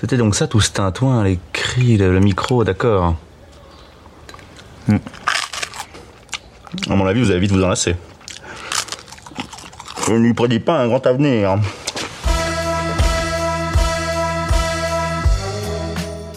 C'était 0.00 0.16
donc 0.16 0.34
ça 0.34 0.46
tout 0.46 0.62
ce 0.62 0.70
tintouin, 0.70 1.22
les 1.24 1.38
cris, 1.52 1.98
le, 1.98 2.10
le 2.10 2.20
micro, 2.20 2.64
d'accord. 2.64 3.16
À 6.88 6.94
mon 6.96 7.06
avis, 7.06 7.20
vous 7.20 7.30
allez 7.30 7.40
vite 7.40 7.52
vous 7.52 7.62
enlacer. 7.62 7.96
Je 10.06 10.14
ne 10.14 10.20
lui 10.20 10.32
prédis 10.32 10.58
pas 10.58 10.78
un 10.78 10.88
grand 10.88 11.06
avenir. 11.06 11.56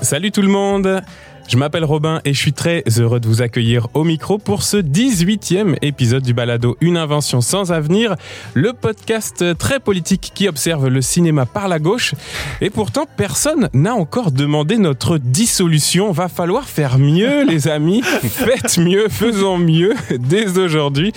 Salut 0.02 0.34
tout 0.34 0.42
le 0.42 0.50
monde 0.50 1.02
je 1.48 1.58
m'appelle 1.58 1.84
Robin 1.84 2.22
et 2.26 2.34
je 2.34 2.40
suis 2.40 2.54
très 2.54 2.84
heureux 2.98 3.20
de 3.20 3.28
vous 3.28 3.42
accueillir 3.42 3.88
au 3.94 4.04
micro 4.04 4.38
pour 4.38 4.64
ce 4.64 4.78
18e 4.78 5.76
épisode 5.82 6.24
du 6.24 6.34
balado 6.34 6.78
Une 6.82 6.98
invention 6.98 7.42
sans 7.42 7.72
avenir, 7.72 8.16
le 8.54 8.74
podcast 8.74 9.58
très 9.58 9.80
politique 9.80 10.32
qui 10.34 10.48
observe 10.48 10.88
le 10.88 11.02
cinéma 11.02 11.46
par 11.46 11.68
la 11.68 11.80
gauche. 11.80 12.16
Et 12.62 12.70
pourtant, 12.70 13.06
personne 13.18 13.70
n'a 13.74 13.94
encore 13.94 14.32
demandé 14.32 14.78
notre 14.78 15.18
dissolution. 15.18 16.12
Va 16.12 16.30
falloir 16.30 16.68
faire 16.68 16.98
mieux, 16.98 17.44
les 17.48 17.68
amis. 17.68 18.02
Faites 18.04 18.78
mieux, 18.78 19.10
faisons 19.10 19.58
mieux 19.58 19.94
dès 20.18 20.58
aujourd'hui. 20.58 21.12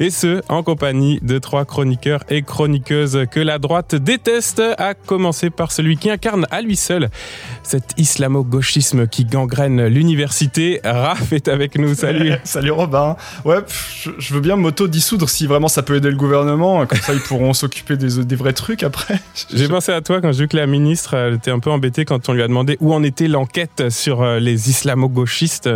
Et 0.00 0.10
ce, 0.10 0.42
en 0.48 0.62
compagnie 0.62 1.20
de 1.22 1.38
trois 1.38 1.64
chroniqueurs 1.64 2.24
et 2.30 2.42
chroniqueuses 2.42 3.26
que 3.30 3.40
la 3.40 3.58
droite 3.58 3.94
déteste, 3.94 4.62
à 4.78 4.94
commencer 4.94 5.50
par 5.50 5.70
celui 5.70 5.96
qui 5.96 6.10
incarne 6.10 6.46
à 6.50 6.62
lui 6.62 6.76
seul 6.76 7.08
cet 7.62 7.94
islamo-gauchisme 7.98 9.06
qui 9.08 9.24
gangrène 9.24 9.65
l'université. 9.68 10.80
Raph 10.84 11.32
est 11.32 11.48
avec 11.48 11.78
nous, 11.78 11.94
salut. 11.94 12.32
salut 12.44 12.70
Robin. 12.70 13.16
Ouais, 13.44 13.58
je, 14.18 14.34
veux 14.34 14.40
bien 14.40 14.56
m'auto-dissoudre 14.56 15.28
si 15.28 15.46
vraiment 15.46 15.68
ça 15.68 15.82
peut 15.82 15.96
aider 15.96 16.10
le 16.10 16.16
gouvernement, 16.16 16.86
comme 16.86 16.98
ça 16.98 17.14
ils 17.14 17.20
pourront 17.20 17.52
s'occuper 17.54 17.96
des, 17.96 18.24
des, 18.24 18.36
vrais 18.36 18.52
trucs 18.52 18.82
après. 18.82 19.18
J'ai 19.54 19.68
pensé 19.68 19.92
à 19.92 20.00
toi 20.00 20.20
quand 20.20 20.32
j'ai 20.32 20.44
vu 20.44 20.48
que 20.48 20.56
la 20.56 20.66
ministre 20.66 21.14
elle 21.14 21.34
était 21.34 21.50
un 21.50 21.58
peu 21.58 21.70
embêtée 21.70 22.04
quand 22.04 22.28
on 22.28 22.32
lui 22.32 22.42
a 22.42 22.48
demandé 22.48 22.76
où 22.80 22.92
en 22.92 23.02
était 23.02 23.28
l'enquête 23.28 23.90
sur 23.90 24.22
euh, 24.22 24.38
les 24.38 24.70
islamo-gauchistes 24.70 25.68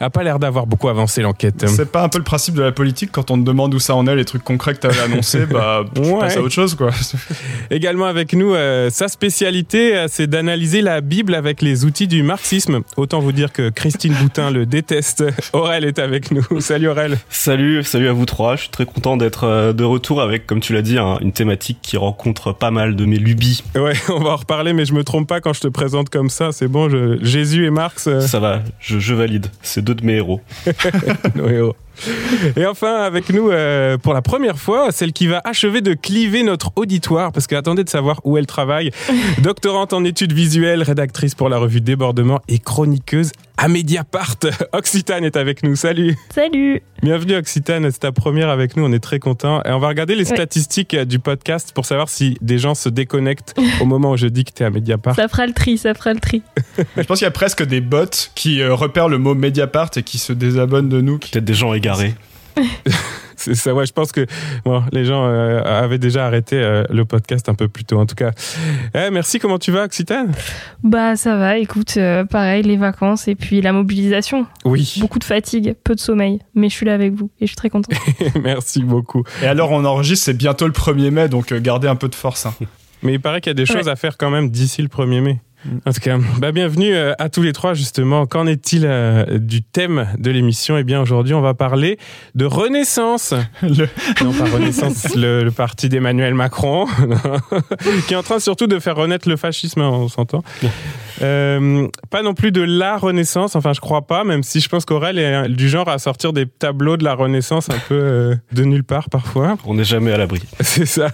a 0.00 0.10
pas 0.10 0.22
l'air 0.22 0.38
d'avoir 0.38 0.66
beaucoup 0.66 0.88
avancé 0.88 1.22
l'enquête. 1.22 1.66
C'est 1.68 1.90
pas 1.90 2.02
un 2.02 2.08
peu 2.08 2.18
le 2.18 2.24
principe 2.24 2.54
de 2.54 2.62
la 2.62 2.72
politique 2.72 3.10
quand 3.12 3.30
on 3.30 3.38
te 3.38 3.44
demande 3.44 3.74
où 3.74 3.78
ça 3.78 3.94
en 3.94 4.06
est, 4.06 4.14
les 4.14 4.24
trucs 4.24 4.44
concrets 4.44 4.74
que 4.74 4.80
t'avais 4.80 5.00
annoncés, 5.00 5.46
bah 5.50 5.84
ouais. 5.96 6.18
passe 6.18 6.36
à 6.36 6.42
autre 6.42 6.54
chose 6.54 6.74
quoi. 6.74 6.90
Également 7.70 8.06
avec 8.06 8.32
nous, 8.34 8.54
euh, 8.54 8.90
sa 8.90 9.08
spécialité, 9.08 9.96
euh, 9.96 10.06
c'est 10.08 10.26
d'analyser 10.26 10.82
la 10.82 11.00
Bible 11.00 11.34
avec 11.34 11.62
les 11.62 11.84
outils 11.84 12.08
du 12.08 12.22
marxisme. 12.22 12.80
Autant 12.96 13.20
vous 13.20 13.32
dire 13.32 13.52
que 13.52 13.70
Christine 13.70 14.14
Boutin 14.14 14.50
le 14.50 14.66
déteste. 14.66 15.24
Aurel 15.52 15.84
est 15.84 15.98
avec 15.98 16.30
nous. 16.30 16.60
Salut 16.60 16.88
Aurel. 16.88 17.18
Salut, 17.28 17.82
salut 17.82 18.08
à 18.08 18.12
vous 18.12 18.26
trois. 18.26 18.56
Je 18.56 18.62
suis 18.62 18.70
très 18.70 18.86
content 18.86 19.16
d'être 19.16 19.44
euh, 19.44 19.72
de 19.72 19.84
retour 19.84 20.20
avec, 20.20 20.46
comme 20.46 20.60
tu 20.60 20.72
l'as 20.72 20.82
dit, 20.82 20.98
une 20.98 21.32
thématique 21.32 21.78
qui 21.82 21.96
rencontre 21.96 22.52
pas 22.52 22.70
mal 22.70 22.96
de 22.96 23.04
mes 23.04 23.18
lubies. 23.18 23.62
Ouais, 23.74 23.94
on 24.08 24.20
va 24.20 24.30
en 24.30 24.36
reparler, 24.36 24.72
mais 24.72 24.84
je 24.84 24.92
me 24.92 25.04
trompe 25.04 25.28
pas 25.28 25.40
quand 25.40 25.52
je 25.52 25.60
te 25.60 25.68
présente 25.68 26.10
comme 26.10 26.30
ça. 26.30 26.52
C'est 26.52 26.68
bon, 26.68 26.88
je... 26.88 27.18
Jésus 27.22 27.66
et 27.66 27.70
Marx. 27.70 28.08
Ça 28.20 28.40
va, 28.40 28.62
je, 28.80 28.98
je 28.98 29.14
valide. 29.14 29.46
C'est 29.62 29.85
deux 29.86 29.94
de 29.94 30.04
mes 30.04 30.16
héros. 30.16 30.40
Et 32.56 32.66
enfin, 32.66 33.02
avec 33.02 33.30
nous, 33.30 33.50
euh, 33.50 33.98
pour 33.98 34.14
la 34.14 34.22
première 34.22 34.58
fois, 34.58 34.92
celle 34.92 35.12
qui 35.12 35.26
va 35.26 35.40
achever 35.44 35.80
de 35.80 35.94
cliver 35.94 36.42
notre 36.42 36.72
auditoire, 36.76 37.32
parce 37.32 37.46
qu'attendez 37.46 37.84
de 37.84 37.88
savoir 37.88 38.20
où 38.24 38.36
elle 38.36 38.46
travaille. 38.46 38.90
Doctorante 39.42 39.92
en 39.92 40.04
études 40.04 40.32
visuelles, 40.32 40.82
rédactrice 40.82 41.34
pour 41.34 41.48
la 41.48 41.58
revue 41.58 41.80
Débordement 41.80 42.40
et 42.48 42.58
chroniqueuse 42.58 43.32
à 43.56 43.68
Mediapart. 43.68 44.36
Occitane 44.72 45.24
est 45.24 45.36
avec 45.36 45.62
nous. 45.62 45.76
Salut. 45.76 46.16
Salut. 46.34 46.82
Bienvenue 47.02 47.36
Occitane, 47.36 47.90
c'est 47.90 48.00
ta 48.00 48.12
première 48.12 48.48
avec 48.48 48.76
nous, 48.76 48.84
on 48.84 48.92
est 48.92 49.00
très 49.00 49.18
content. 49.18 49.62
Et 49.64 49.70
on 49.70 49.78
va 49.78 49.88
regarder 49.88 50.14
les 50.14 50.24
statistiques 50.24 50.94
euh, 50.94 51.04
du 51.04 51.18
podcast 51.18 51.72
pour 51.74 51.84
savoir 51.84 52.08
si 52.08 52.38
des 52.40 52.58
gens 52.58 52.74
se 52.74 52.88
déconnectent 52.88 53.54
au 53.80 53.84
moment 53.84 54.12
où 54.12 54.16
je 54.16 54.26
dis 54.26 54.44
que 54.44 54.52
tu 54.52 54.62
es 54.62 54.66
à 54.66 54.70
Mediapart. 54.70 55.14
Ça 55.14 55.28
fera 55.28 55.46
le 55.46 55.52
tri, 55.52 55.78
ça 55.78 55.94
fera 55.94 56.12
le 56.14 56.20
tri. 56.20 56.42
je 56.96 57.02
pense 57.02 57.18
qu'il 57.18 57.26
y 57.26 57.28
a 57.28 57.30
presque 57.30 57.62
des 57.64 57.80
bots 57.80 58.04
qui 58.34 58.60
euh, 58.60 58.74
repèrent 58.74 59.08
le 59.08 59.18
mot 59.18 59.34
Mediapart 59.34 59.90
et 59.96 60.02
qui 60.02 60.18
se 60.18 60.32
désabonnent 60.32 60.88
de 60.88 61.00
nous. 61.00 61.18
Peut-être 61.18 61.44
des 61.44 61.54
gens 61.54 61.68
c'est 63.36 63.54
ça. 63.54 63.74
Ouais, 63.74 63.86
je 63.86 63.92
pense 63.92 64.12
que 64.12 64.26
bon, 64.64 64.82
les 64.92 65.04
gens 65.04 65.26
euh, 65.26 65.62
avaient 65.62 65.98
déjà 65.98 66.26
arrêté 66.26 66.56
euh, 66.56 66.84
le 66.90 67.04
podcast 67.04 67.48
un 67.48 67.54
peu 67.54 67.68
plus 67.68 67.84
tôt. 67.84 67.98
En 67.98 68.06
tout 68.06 68.14
cas, 68.14 68.30
eh, 68.94 69.10
merci. 69.10 69.38
Comment 69.38 69.58
tu 69.58 69.70
vas, 69.70 69.84
Occitane? 69.84 70.32
Bah, 70.82 71.16
ça 71.16 71.36
va. 71.36 71.58
Écoute, 71.58 71.94
euh, 71.96 72.24
pareil, 72.24 72.62
les 72.62 72.76
vacances 72.76 73.28
et 73.28 73.34
puis 73.34 73.60
la 73.60 73.72
mobilisation. 73.72 74.46
Oui. 74.64 74.94
Beaucoup 74.98 75.18
de 75.18 75.24
fatigue, 75.24 75.74
peu 75.84 75.94
de 75.94 76.00
sommeil, 76.00 76.40
mais 76.54 76.68
je 76.68 76.74
suis 76.74 76.86
là 76.86 76.94
avec 76.94 77.12
vous 77.12 77.30
et 77.40 77.46
je 77.46 77.46
suis 77.46 77.56
très 77.56 77.70
content. 77.70 77.92
merci 78.42 78.82
beaucoup. 78.82 79.22
Et 79.42 79.46
alors, 79.46 79.70
on 79.72 79.84
enregistre, 79.84 80.24
c'est 80.24 80.36
bientôt 80.36 80.66
le 80.66 80.72
1er 80.72 81.10
mai, 81.10 81.28
donc 81.28 81.52
gardez 81.54 81.88
un 81.88 81.96
peu 81.96 82.08
de 82.08 82.14
force. 82.14 82.46
Hein. 82.46 82.54
Mais 83.02 83.14
il 83.14 83.20
paraît 83.20 83.40
qu'il 83.40 83.50
y 83.50 83.52
a 83.52 83.54
des 83.54 83.66
choses 83.66 83.88
à 83.88 83.96
faire 83.96 84.16
quand 84.16 84.30
même 84.30 84.50
d'ici 84.50 84.82
le 84.82 84.88
1er 84.88 85.20
mai. 85.20 85.40
En 85.84 85.92
tout 85.92 86.00
cas, 86.00 86.18
bah 86.38 86.52
bienvenue 86.52 86.94
euh, 86.94 87.12
à 87.18 87.28
tous 87.28 87.42
les 87.42 87.52
trois 87.52 87.74
justement. 87.74 88.26
Qu'en 88.26 88.46
est-il 88.46 88.84
euh, 88.84 89.38
du 89.38 89.62
thème 89.62 90.08
de 90.18 90.30
l'émission? 90.30 90.76
Eh 90.76 90.84
bien 90.84 91.00
aujourd'hui 91.00 91.34
on 91.34 91.40
va 91.40 91.54
parler 91.54 91.98
de 92.34 92.44
Renaissance. 92.44 93.34
Le... 93.62 93.88
Non 94.22 94.32
pas 94.32 94.44
Renaissance, 94.44 95.14
le, 95.14 95.50
parti 95.50 95.88
d'Emmanuel 95.88 96.34
Macron, 96.34 96.86
qui 98.06 98.14
est 98.14 98.16
en 98.16 98.22
train 98.22 98.38
surtout 98.38 98.66
de 98.66 98.78
faire 98.78 98.96
renaître 98.96 99.28
le 99.28 99.36
fascisme, 99.36 99.80
hein, 99.80 99.90
on 99.90 100.08
s'entend. 100.08 100.42
Euh, 101.22 101.88
pas 102.10 102.22
non 102.22 102.34
plus 102.34 102.52
de 102.52 102.62
la 102.62 102.98
Renaissance, 102.98 103.56
enfin 103.56 103.72
je 103.72 103.80
crois 103.80 104.06
pas, 104.06 104.24
même 104.24 104.42
si 104.42 104.60
je 104.60 104.68
pense 104.68 104.84
qu'Aurel 104.84 105.18
est 105.18 105.48
du 105.48 105.68
genre 105.68 105.88
à 105.88 105.98
sortir 105.98 106.32
des 106.32 106.46
tableaux 106.46 106.96
de 106.96 107.04
la 107.04 107.14
Renaissance 107.14 107.70
un 107.70 107.78
peu 107.88 108.36
de 108.52 108.64
nulle 108.64 108.84
part 108.84 109.08
parfois. 109.08 109.56
On 109.64 109.74
n'est 109.74 109.84
jamais 109.84 110.12
à 110.12 110.18
l'abri. 110.18 110.42
C'est 110.60 110.86
ça. 110.86 111.08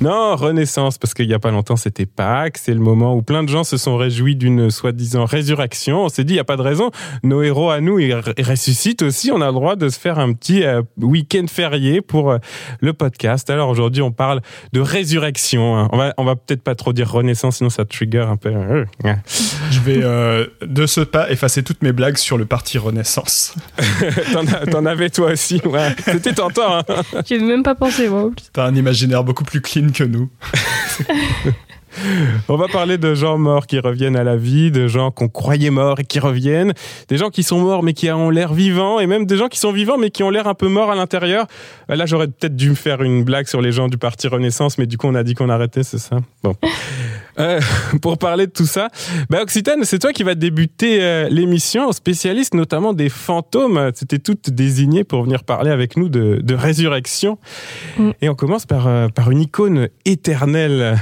Non, 0.00 0.36
Renaissance, 0.36 0.98
parce 0.98 1.14
qu'il 1.14 1.28
y 1.28 1.34
a 1.34 1.38
pas 1.38 1.50
longtemps 1.50 1.76
c'était 1.76 2.06
Pâques, 2.06 2.58
c'est 2.58 2.74
le 2.74 2.80
moment 2.80 3.14
où 3.14 3.22
plein 3.22 3.42
de 3.42 3.48
gens 3.48 3.64
se 3.64 3.76
sont 3.76 3.91
réjouis 3.96 4.36
d'une 4.36 4.70
soi-disant 4.70 5.24
résurrection. 5.24 6.04
On 6.04 6.08
s'est 6.08 6.24
dit, 6.24 6.34
il 6.34 6.36
n'y 6.36 6.40
a 6.40 6.44
pas 6.44 6.56
de 6.56 6.62
raison. 6.62 6.90
Nos 7.22 7.42
héros 7.42 7.70
à 7.70 7.80
nous, 7.80 7.98
ils 7.98 8.14
ressuscitent 8.14 9.02
aussi. 9.02 9.30
On 9.32 9.40
a 9.40 9.46
le 9.46 9.52
droit 9.52 9.76
de 9.76 9.88
se 9.88 9.98
faire 9.98 10.18
un 10.18 10.32
petit 10.32 10.64
euh, 10.64 10.82
week-end 10.98 11.44
férié 11.48 12.00
pour 12.00 12.30
euh, 12.30 12.38
le 12.80 12.92
podcast. 12.92 13.48
Alors 13.50 13.68
aujourd'hui, 13.68 14.02
on 14.02 14.12
parle 14.12 14.40
de 14.72 14.80
résurrection. 14.80 15.76
Hein. 15.76 15.88
On 15.92 15.98
va, 15.98 16.14
on 16.16 16.24
va 16.24 16.36
peut-être 16.36 16.62
pas 16.62 16.74
trop 16.74 16.92
dire 16.92 17.10
renaissance, 17.10 17.56
sinon 17.58 17.70
ça 17.70 17.84
trigger 17.84 18.26
un 18.28 18.36
peu. 18.36 18.52
Je 19.70 19.80
vais 19.80 20.00
de 20.62 20.86
ce 20.86 21.00
pas 21.00 21.30
effacer 21.30 21.62
toutes 21.62 21.82
mes 21.82 21.92
blagues 21.92 22.16
sur 22.16 22.38
le 22.38 22.44
parti 22.44 22.78
Renaissance. 22.78 23.54
T'en 24.70 24.86
avais 24.86 25.10
toi 25.10 25.32
aussi. 25.32 25.60
Ouais. 25.64 25.94
C'était 26.04 26.32
tentant. 26.32 26.78
Hein. 26.78 26.82
J'ai 27.26 27.38
même 27.38 27.62
pas 27.62 27.74
pensé. 27.74 28.08
Wow. 28.08 28.32
T'as 28.52 28.66
un 28.66 28.74
imaginaire 28.74 29.24
beaucoup 29.24 29.44
plus 29.44 29.60
clean 29.60 29.90
que 29.90 30.04
nous. 30.04 30.30
On 32.48 32.56
va 32.56 32.68
parler 32.68 32.98
de 32.98 33.14
gens 33.14 33.38
morts 33.38 33.66
qui 33.66 33.78
reviennent 33.78 34.16
à 34.16 34.24
la 34.24 34.36
vie, 34.36 34.70
de 34.70 34.86
gens 34.86 35.10
qu'on 35.10 35.28
croyait 35.28 35.70
morts 35.70 36.00
et 36.00 36.04
qui 36.04 36.18
reviennent, 36.18 36.72
des 37.08 37.16
gens 37.16 37.30
qui 37.30 37.42
sont 37.42 37.60
morts 37.60 37.82
mais 37.82 37.92
qui 37.92 38.10
ont 38.10 38.30
l'air 38.30 38.52
vivants, 38.52 39.00
et 39.00 39.06
même 39.06 39.26
des 39.26 39.36
gens 39.36 39.48
qui 39.48 39.58
sont 39.58 39.72
vivants 39.72 39.98
mais 39.98 40.10
qui 40.10 40.22
ont 40.22 40.30
l'air 40.30 40.46
un 40.46 40.54
peu 40.54 40.68
morts 40.68 40.90
à 40.90 40.94
l'intérieur. 40.94 41.46
Euh, 41.90 41.96
là, 41.96 42.06
j'aurais 42.06 42.26
peut-être 42.26 42.56
dû 42.56 42.70
me 42.70 42.74
faire 42.74 43.02
une 43.02 43.24
blague 43.24 43.46
sur 43.46 43.60
les 43.60 43.72
gens 43.72 43.88
du 43.88 43.98
parti 43.98 44.28
Renaissance, 44.28 44.78
mais 44.78 44.86
du 44.86 44.96
coup, 44.96 45.06
on 45.06 45.14
a 45.14 45.22
dit 45.22 45.34
qu'on 45.34 45.48
arrêtait, 45.48 45.82
c'est 45.82 45.98
ça? 45.98 46.18
Bon. 46.42 46.54
Euh, 47.38 47.60
pour 48.02 48.18
parler 48.18 48.46
de 48.46 48.52
tout 48.52 48.66
ça, 48.66 48.88
bah 49.30 49.42
Occitane, 49.42 49.84
c'est 49.84 49.98
toi 49.98 50.12
qui 50.12 50.22
vas 50.22 50.34
débuter 50.34 51.02
euh, 51.02 51.28
l'émission, 51.30 51.90
spécialiste 51.92 52.54
notamment 52.54 52.92
des 52.92 53.08
fantômes. 53.08 53.90
C'était 53.94 54.18
toutes 54.18 54.50
désignées 54.50 55.04
pour 55.04 55.22
venir 55.22 55.44
parler 55.44 55.70
avec 55.70 55.96
nous 55.96 56.08
de, 56.08 56.40
de 56.42 56.54
résurrection. 56.54 57.38
Mm. 57.96 58.10
Et 58.20 58.28
on 58.28 58.34
commence 58.34 58.66
par, 58.66 59.10
par 59.12 59.30
une 59.30 59.40
icône 59.40 59.88
éternelle. 60.04 60.98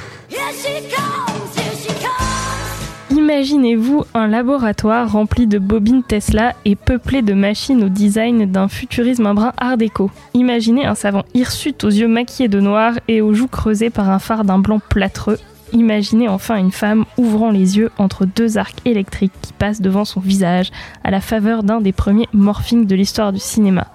Imaginez-vous 3.30 4.04
un 4.12 4.26
laboratoire 4.26 5.12
rempli 5.12 5.46
de 5.46 5.60
bobines 5.60 6.02
Tesla 6.02 6.52
et 6.64 6.74
peuplé 6.74 7.22
de 7.22 7.32
machines 7.32 7.84
au 7.84 7.88
design 7.88 8.50
d'un 8.50 8.66
futurisme 8.66 9.24
un 9.24 9.52
art 9.56 9.76
déco. 9.76 10.10
Imaginez 10.34 10.84
un 10.84 10.96
savant 10.96 11.22
hirsute 11.32 11.84
aux 11.84 11.90
yeux 11.90 12.08
maquillés 12.08 12.48
de 12.48 12.58
noir 12.58 12.94
et 13.06 13.20
aux 13.20 13.32
joues 13.32 13.46
creusées 13.46 13.88
par 13.88 14.10
un 14.10 14.18
phare 14.18 14.44
d'un 14.44 14.58
blanc 14.58 14.80
plâtreux. 14.80 15.38
Imaginez 15.72 16.28
enfin 16.28 16.56
une 16.56 16.72
femme 16.72 17.04
ouvrant 17.18 17.52
les 17.52 17.78
yeux 17.78 17.92
entre 17.98 18.26
deux 18.26 18.58
arcs 18.58 18.80
électriques 18.84 19.32
qui 19.40 19.52
passent 19.52 19.80
devant 19.80 20.04
son 20.04 20.18
visage 20.18 20.72
à 21.04 21.12
la 21.12 21.20
faveur 21.20 21.62
d'un 21.62 21.80
des 21.80 21.92
premiers 21.92 22.28
morphings 22.32 22.86
de 22.86 22.96
l'histoire 22.96 23.32
du 23.32 23.38
cinéma. 23.38 23.86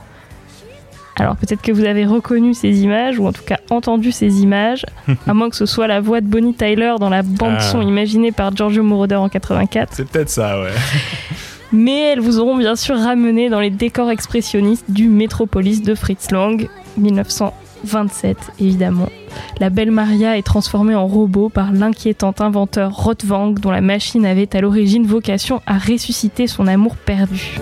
Alors 1.18 1.38
peut-être 1.38 1.62
que 1.62 1.72
vous 1.72 1.86
avez 1.86 2.06
reconnu 2.06 2.54
ces 2.54 2.82
images, 2.82 3.20
ou 3.20 3.28
en 3.28 3.32
tout 3.32 3.44
cas 3.46 3.60
entendu 3.70 4.12
ces 4.12 4.42
images, 4.42 4.86
à 5.28 5.34
moins 5.34 5.50
que 5.50 5.56
ce 5.56 5.66
soit 5.66 5.88
la 5.88 6.02
voix 6.02 6.22
de 6.22 6.28
Bonnie 6.28 6.54
Tyler 6.54 6.96
dans 7.00 7.10
la 7.10 7.24
bande-son 7.24 7.80
ah. 7.80 7.84
imaginée 7.84 8.32
par 8.32 8.56
Giorgio 8.56 8.84
Moroder 8.84 9.16
en 9.16 9.30
84. 9.30 9.94
C'est 9.94 10.08
peut-être 10.08 10.30
ça, 10.30 10.62
ouais. 10.62 10.72
Mais 11.72 12.12
elles 12.12 12.20
vous 12.20 12.40
auront 12.40 12.58
bien 12.58 12.76
sûr 12.76 12.98
ramené 12.98 13.50
dans 13.50 13.60
les 13.60 13.70
décors 13.70 14.10
expressionnistes 14.12 14.86
du 14.90 15.10
Metropolis 15.10 15.82
de 15.82 15.96
Fritz 15.96 16.32
Lang, 16.32 16.70
1927 16.98 18.38
évidemment. 18.60 19.10
La 19.60 19.70
belle 19.70 19.92
Maria 19.92 20.38
est 20.38 20.46
transformée 20.46 20.96
en 20.96 21.08
robot 21.08 21.50
par 21.50 21.74
l'inquiétant 21.74 22.34
inventeur 22.40 22.96
Rothwang 22.96 23.60
dont 23.60 23.72
la 23.72 23.82
machine 23.82 24.26
avait 24.26 24.56
à 24.56 24.62
l'origine 24.62 25.06
vocation 25.06 25.62
à 25.66 25.78
ressusciter 25.78 26.48
son 26.48 26.68
amour 26.68 26.96
perdu. 26.96 27.58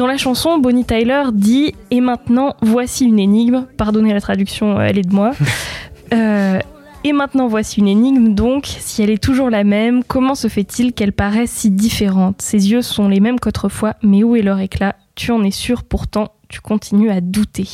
Dans 0.00 0.06
la 0.06 0.16
chanson, 0.16 0.56
Bonnie 0.56 0.86
Tyler 0.86 1.24
dit 1.30 1.74
Et 1.90 2.00
maintenant, 2.00 2.56
voici 2.62 3.04
une 3.04 3.18
énigme. 3.18 3.66
Pardonnez 3.76 4.14
la 4.14 4.22
traduction, 4.22 4.78
euh, 4.78 4.86
elle 4.88 4.98
est 4.98 5.06
de 5.06 5.14
moi. 5.14 5.32
Euh, 6.12 6.58
et 7.04 7.10
Et 7.10 7.12
maintenant, 7.12 7.46
voici 7.46 7.78
une 7.78 7.86
énigme 7.86 8.34
donc. 8.34 8.64
Si 8.66 9.00
elle 9.00 9.10
est 9.10 9.22
toujours 9.22 9.48
la 9.48 9.62
même, 9.62 10.02
comment 10.02 10.34
se 10.34 10.48
fait-il 10.48 10.92
qu'elle 10.92 11.12
paraisse 11.12 11.52
si 11.52 11.70
différente? 11.70 12.42
Ses 12.42 12.72
yeux 12.72 12.82
sont 12.82 13.08
les 13.08 13.20
mêmes 13.20 13.38
qu'autrefois, 13.38 13.94
mais 14.02 14.24
où 14.24 14.34
est 14.34 14.42
leur 14.42 14.58
éclat? 14.58 14.96
Tu 15.14 15.30
en 15.30 15.44
es 15.44 15.52
sûr, 15.52 15.84
pourtant, 15.84 16.32
tu 16.48 16.60
continues 16.60 17.10
à 17.10 17.20
douter. 17.20 17.68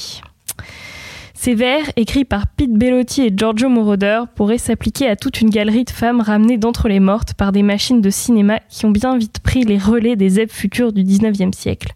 Ces 1.47 1.55
vers, 1.55 1.93
écrits 1.95 2.25
par 2.25 2.49
Pete 2.49 2.73
Bellotti 2.73 3.23
et 3.23 3.33
Giorgio 3.33 3.69
Moroder, 3.69 4.23
pourraient 4.35 4.59
s'appliquer 4.59 5.07
à 5.07 5.15
toute 5.15 5.41
une 5.41 5.49
galerie 5.49 5.85
de 5.85 5.91
femmes 5.91 6.21
ramenées 6.21 6.59
d'entre 6.59 6.89
les 6.89 6.99
mortes 6.99 7.35
par 7.35 7.53
des 7.53 7.63
machines 7.63 8.01
de 8.01 8.11
cinéma 8.11 8.59
qui 8.69 8.85
ont 8.85 8.91
bien 8.91 9.17
vite 9.17 9.39
pris 9.39 9.63
les 9.63 9.79
relais 9.79 10.17
des 10.17 10.29
zèbres 10.29 10.53
futurs 10.53 10.93
du 10.93 11.05
19e 11.05 11.55
siècle. 11.55 11.95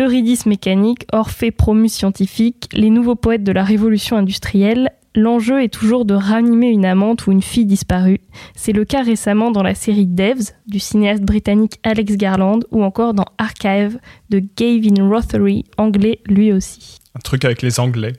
Eurydice 0.00 0.44
mécanique, 0.46 1.06
Orphée 1.12 1.52
promu 1.52 1.88
scientifique, 1.88 2.68
les 2.72 2.90
nouveaux 2.90 3.14
poètes 3.14 3.44
de 3.44 3.52
la 3.52 3.62
révolution 3.62 4.16
industrielle, 4.16 4.90
l'enjeu 5.14 5.62
est 5.62 5.72
toujours 5.72 6.04
de 6.04 6.14
ranimer 6.14 6.70
une 6.70 6.84
amante 6.84 7.28
ou 7.28 7.30
une 7.30 7.42
fille 7.42 7.66
disparue. 7.66 8.22
C'est 8.56 8.72
le 8.72 8.84
cas 8.84 9.04
récemment 9.04 9.52
dans 9.52 9.62
la 9.62 9.76
série 9.76 10.08
Devs 10.08 10.50
du 10.66 10.80
cinéaste 10.80 11.22
britannique 11.22 11.78
Alex 11.84 12.16
Garland 12.16 12.58
ou 12.72 12.82
encore 12.82 13.14
dans 13.14 13.26
Archive 13.38 14.00
de 14.30 14.42
Gavin 14.56 15.08
Rothery, 15.08 15.64
anglais 15.78 16.18
lui 16.26 16.52
aussi. 16.52 16.98
Un 17.14 17.20
truc 17.20 17.44
avec 17.44 17.62
les 17.62 17.78
Anglais. 17.78 18.14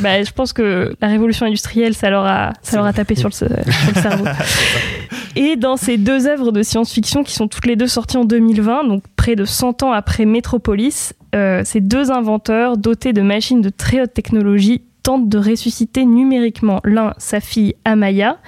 Bah, 0.00 0.22
je 0.22 0.30
pense 0.32 0.52
que 0.52 0.94
la 1.00 1.08
révolution 1.08 1.46
industrielle, 1.46 1.94
ça 1.94 2.10
leur 2.10 2.24
a, 2.24 2.52
ça 2.62 2.76
leur 2.76 2.86
a 2.86 2.92
tapé 2.92 3.14
sur 3.14 3.28
le, 3.28 3.34
sur 3.34 3.48
le 3.48 4.00
cerveau. 4.00 4.24
Et 5.36 5.56
dans 5.56 5.76
ces 5.76 5.96
deux 5.96 6.26
œuvres 6.26 6.52
de 6.52 6.62
science-fiction 6.62 7.24
qui 7.24 7.32
sont 7.32 7.48
toutes 7.48 7.66
les 7.66 7.76
deux 7.76 7.86
sorties 7.86 8.18
en 8.18 8.24
2020, 8.24 8.84
donc 8.84 9.02
près 9.16 9.34
de 9.34 9.44
100 9.44 9.82
ans 9.82 9.92
après 9.92 10.26
Metropolis, 10.26 11.14
euh, 11.34 11.62
ces 11.64 11.80
deux 11.80 12.10
inventeurs 12.10 12.76
dotés 12.76 13.12
de 13.12 13.22
machines 13.22 13.62
de 13.62 13.70
très 13.70 14.02
haute 14.02 14.12
technologie 14.12 14.82
tentent 15.02 15.28
de 15.28 15.38
ressusciter 15.38 16.04
numériquement 16.04 16.80
l'un 16.84 17.14
sa 17.18 17.40
fille 17.40 17.74
Amaya 17.84 18.38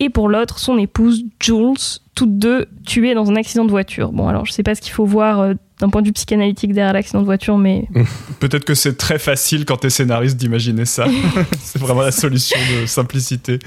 et 0.00 0.08
pour 0.08 0.28
l'autre 0.28 0.58
son 0.58 0.78
épouse 0.78 1.24
Jules, 1.38 2.00
toutes 2.14 2.38
deux 2.38 2.66
tuées 2.84 3.14
dans 3.14 3.30
un 3.30 3.36
accident 3.36 3.64
de 3.64 3.70
voiture. 3.70 4.12
Bon 4.12 4.26
alors 4.26 4.46
je 4.46 4.52
sais 4.52 4.62
pas 4.62 4.74
ce 4.74 4.80
qu'il 4.80 4.92
faut 4.92 5.04
voir 5.04 5.40
euh, 5.40 5.54
d'un 5.82 5.90
point 5.90 6.00
de 6.00 6.06
vue 6.06 6.12
psychanalytique 6.12 6.72
derrière 6.72 6.92
l'accident 6.92 7.20
de 7.20 7.26
voiture, 7.26 7.58
mais 7.58 7.88
Peut-être 8.40 8.64
que 8.64 8.74
c'est 8.74 8.96
très 8.96 9.18
facile 9.18 9.64
quand 9.64 9.78
t'es 9.78 9.90
scénariste 9.90 10.36
d'imaginer 10.36 10.84
ça. 10.84 11.06
c'est 11.60 11.80
vraiment 11.80 12.02
la 12.02 12.12
solution 12.12 12.58
de 12.72 12.86
simplicité. 12.86 13.58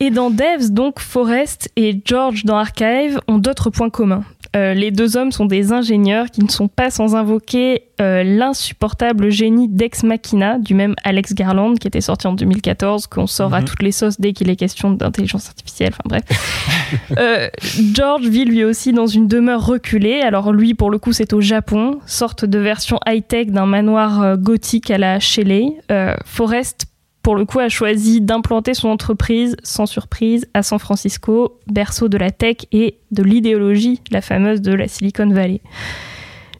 Et 0.00 0.10
dans 0.10 0.30
Devs, 0.30 0.70
donc, 0.70 1.00
Forrest 1.00 1.70
et 1.76 2.00
George 2.04 2.44
dans 2.44 2.56
Archive 2.56 3.20
ont 3.28 3.38
d'autres 3.38 3.68
points 3.68 3.90
communs. 3.90 4.24
Euh, 4.54 4.74
les 4.74 4.90
deux 4.90 5.16
hommes 5.16 5.32
sont 5.32 5.46
des 5.46 5.72
ingénieurs 5.72 6.30
qui 6.30 6.42
ne 6.44 6.48
sont 6.50 6.68
pas 6.68 6.90
sans 6.90 7.16
invoquer 7.16 7.84
euh, 8.00 8.22
l'insupportable 8.22 9.30
génie 9.30 9.68
d'Ex 9.68 10.02
Machina, 10.02 10.58
du 10.58 10.74
même 10.74 10.94
Alex 11.04 11.34
Garland, 11.34 11.74
qui 11.78 11.86
était 11.88 12.00
sorti 12.02 12.26
en 12.26 12.34
2014, 12.34 13.06
qu'on 13.06 13.26
sort 13.26 13.54
à 13.54 13.60
Mhm. 13.60 13.64
toutes 13.66 13.82
les 13.82 13.92
sauces 13.92 14.20
dès 14.20 14.32
qu'il 14.32 14.50
est 14.50 14.56
question 14.56 14.90
d'intelligence 14.90 15.48
artificielle, 15.48 15.92
enfin 15.92 16.02
bref. 16.08 16.24
Euh, 17.18 17.48
George 17.94 18.26
vit 18.28 18.44
lui 18.44 18.64
aussi 18.64 18.92
dans 18.92 19.06
une 19.06 19.26
demeure 19.26 19.64
reculée, 19.64 20.20
alors 20.20 20.52
lui, 20.52 20.74
pour 20.74 20.90
le 20.90 20.98
coup, 20.98 21.12
c'est 21.12 21.32
au 21.32 21.40
Japon, 21.40 21.98
sorte 22.06 22.44
de 22.44 22.58
version 22.58 22.98
high-tech 23.06 23.46
d'un 23.48 23.64
manoir 23.66 24.22
euh, 24.22 24.36
gothique 24.36 24.90
à 24.90 24.98
la 24.98 25.18
Shelley. 25.18 25.64
Euh, 25.90 26.14
Forrest 26.26 26.86
pour 27.22 27.36
le 27.36 27.44
coup, 27.44 27.60
a 27.60 27.68
choisi 27.68 28.20
d'implanter 28.20 28.74
son 28.74 28.88
entreprise, 28.88 29.56
sans 29.62 29.86
surprise, 29.86 30.46
à 30.54 30.62
San 30.62 30.78
Francisco, 30.78 31.58
berceau 31.68 32.08
de 32.08 32.18
la 32.18 32.30
tech 32.30 32.56
et 32.72 32.96
de 33.12 33.22
l'idéologie, 33.22 34.00
la 34.10 34.20
fameuse 34.20 34.60
de 34.60 34.72
la 34.72 34.88
Silicon 34.88 35.28
Valley. 35.28 35.60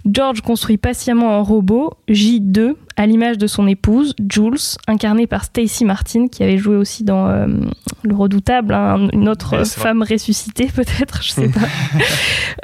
George 0.04 0.40
construit 0.40 0.78
patiemment 0.78 1.36
un 1.36 1.42
robot, 1.42 1.92
J2, 2.08 2.74
à 2.96 3.06
l'image 3.06 3.38
de 3.38 3.46
son 3.46 3.66
épouse, 3.68 4.14
Jules, 4.28 4.58
incarnée 4.86 5.26
par 5.26 5.44
Stacy 5.44 5.84
Martin, 5.84 6.26
qui 6.28 6.42
avait 6.42 6.58
joué 6.58 6.76
aussi 6.76 7.04
dans 7.04 7.28
euh, 7.28 7.46
Le 8.02 8.14
Redoutable, 8.14 8.74
hein, 8.74 9.08
une 9.12 9.28
autre 9.28 9.56
Ouais, 9.56 9.64
c'est 9.64 9.78
vrai. 9.80 9.88
femme 9.90 10.02
ressuscitée 10.02 10.66
peut-être, 10.74 11.22
je 11.22 11.30
sais 11.30 11.48
pas. 11.48 11.60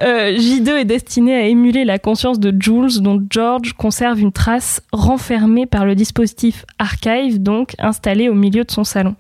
Euh, 0.03 0.37
J2 0.37 0.69
est 0.77 0.85
destiné 0.85 1.35
à 1.35 1.47
émuler 1.47 1.85
la 1.85 1.99
conscience 1.99 2.39
de 2.39 2.55
Jules, 2.57 3.01
dont 3.01 3.21
George 3.31 3.73
conserve 3.73 4.21
une 4.21 4.31
trace 4.31 4.81
renfermée 4.93 5.67
par 5.67 5.85
le 5.85 5.97
dispositif 5.97 6.65
Archive, 6.79 7.43
donc 7.43 7.75
installé 7.81 8.29
au 8.29 8.35
milieu 8.35 8.63
de 8.63 8.71
son 8.71 8.85
salon. 8.85 9.17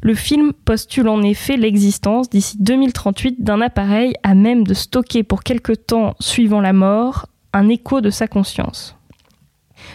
Le 0.00 0.14
film 0.14 0.52
postule 0.64 1.08
en 1.08 1.20
effet 1.22 1.56
l'existence 1.56 2.30
d'ici 2.30 2.56
2038 2.60 3.42
d'un 3.42 3.60
appareil 3.60 4.14
à 4.22 4.34
même 4.34 4.64
de 4.64 4.72
stocker 4.72 5.22
pour 5.22 5.42
quelque 5.42 5.72
temps 5.72 6.14
suivant 6.20 6.60
la 6.60 6.72
mort 6.72 7.26
un 7.56 7.68
écho 7.70 8.00
de 8.02 8.10
sa 8.10 8.28
conscience. 8.28 8.92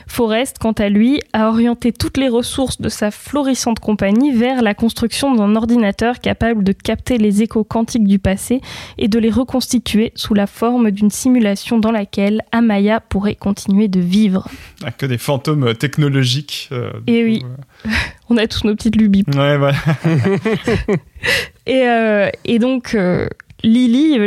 Forrest, 0.08 0.58
quant 0.60 0.72
à 0.74 0.90
lui, 0.90 1.22
a 1.34 1.48
orienté 1.50 1.92
toutes 1.92 2.18
les 2.18 2.28
ressources 2.30 2.82
de 2.82 2.90
sa 2.90 3.12
florissante 3.12 3.80
compagnie 3.80 4.32
vers 4.32 4.62
la 4.62 4.74
construction 4.74 5.36
d'un 5.36 5.56
ordinateur 5.56 6.20
capable 6.20 6.64
de 6.64 6.72
capter 6.72 7.18
les 7.18 7.42
échos 7.44 7.64
quantiques 7.64 8.08
du 8.08 8.18
passé 8.20 8.62
et 8.98 9.08
de 9.08 9.20
les 9.20 9.30
reconstituer 9.30 10.12
sous 10.16 10.34
la 10.34 10.48
forme 10.48 10.92
d'une 10.92 11.10
simulation 11.10 11.78
dans 11.78 11.92
laquelle 11.92 12.42
Amaya 12.52 13.00
pourrait 13.00 13.36
continuer 13.36 13.88
de 13.90 14.00
vivre. 14.00 14.48
Ah, 14.84 14.92
que 14.92 15.06
des 15.06 15.18
fantômes 15.18 15.68
euh, 15.68 15.74
technologiques. 15.74 16.70
euh, 16.72 16.92
du 17.06 17.14
Eh 17.14 17.24
oui. 17.24 17.46
On 18.30 18.38
a 18.38 18.48
tous 18.48 18.66
nos 18.66 18.76
petites 18.76 18.96
lubies. 18.96 19.24
Ouais, 19.36 19.58
voilà. 19.58 19.78
Et, 21.68 21.84
euh, 21.88 22.30
et 22.44 22.58
donc, 22.58 22.96
euh, 22.96 23.28
Lily, 23.64 24.18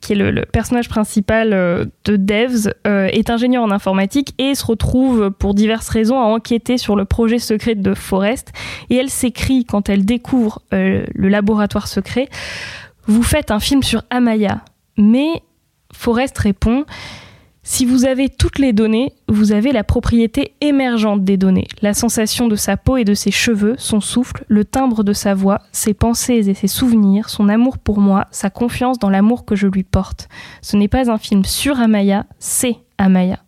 qui 0.00 0.12
est 0.12 0.16
le, 0.16 0.30
le 0.30 0.44
personnage 0.44 0.88
principal 0.88 1.52
euh, 1.52 1.84
de 2.04 2.16
Devs, 2.16 2.70
euh, 2.86 3.06
est 3.06 3.30
ingénieure 3.30 3.64
en 3.64 3.70
informatique 3.70 4.34
et 4.38 4.54
se 4.54 4.64
retrouve, 4.64 5.30
pour 5.30 5.54
diverses 5.54 5.88
raisons, 5.88 6.20
à 6.20 6.24
enquêter 6.24 6.78
sur 6.78 6.96
le 6.96 7.04
projet 7.04 7.38
secret 7.38 7.74
de 7.74 7.94
Forrest. 7.94 8.52
Et 8.90 8.96
elle 8.96 9.10
s'écrit, 9.10 9.64
quand 9.64 9.88
elle 9.88 10.04
découvre 10.04 10.62
euh, 10.72 11.04
le 11.14 11.28
laboratoire 11.28 11.88
secret, 11.88 12.28
Vous 13.06 13.22
faites 13.22 13.50
un 13.50 13.60
film 13.60 13.82
sur 13.82 14.02
Amaya. 14.10 14.64
Mais 14.96 15.42
Forrest 15.92 16.38
répond 16.38 16.86
si 17.66 17.86
vous 17.86 18.04
avez 18.04 18.28
toutes 18.28 18.58
les 18.58 18.74
données, 18.74 19.14
vous 19.26 19.52
avez 19.52 19.72
la 19.72 19.84
propriété 19.84 20.54
émergente 20.60 21.24
des 21.24 21.38
données, 21.38 21.66
la 21.80 21.94
sensation 21.94 22.46
de 22.46 22.56
sa 22.56 22.76
peau 22.76 22.98
et 22.98 23.04
de 23.04 23.14
ses 23.14 23.30
cheveux, 23.30 23.74
son 23.78 24.00
souffle, 24.00 24.44
le 24.48 24.66
timbre 24.66 25.02
de 25.02 25.14
sa 25.14 25.34
voix, 25.34 25.62
ses 25.72 25.94
pensées 25.94 26.50
et 26.50 26.54
ses 26.54 26.68
souvenirs, 26.68 27.30
son 27.30 27.48
amour 27.48 27.78
pour 27.78 28.00
moi, 28.00 28.26
sa 28.30 28.50
confiance 28.50 28.98
dans 28.98 29.08
l'amour 29.08 29.46
que 29.46 29.56
je 29.56 29.66
lui 29.66 29.82
porte. 29.82 30.28
Ce 30.60 30.76
n'est 30.76 30.88
pas 30.88 31.10
un 31.10 31.18
film 31.18 31.44
sur 31.44 31.80
Amaya, 31.80 32.26
c'est 32.38 32.76
Amaya. 32.98 33.40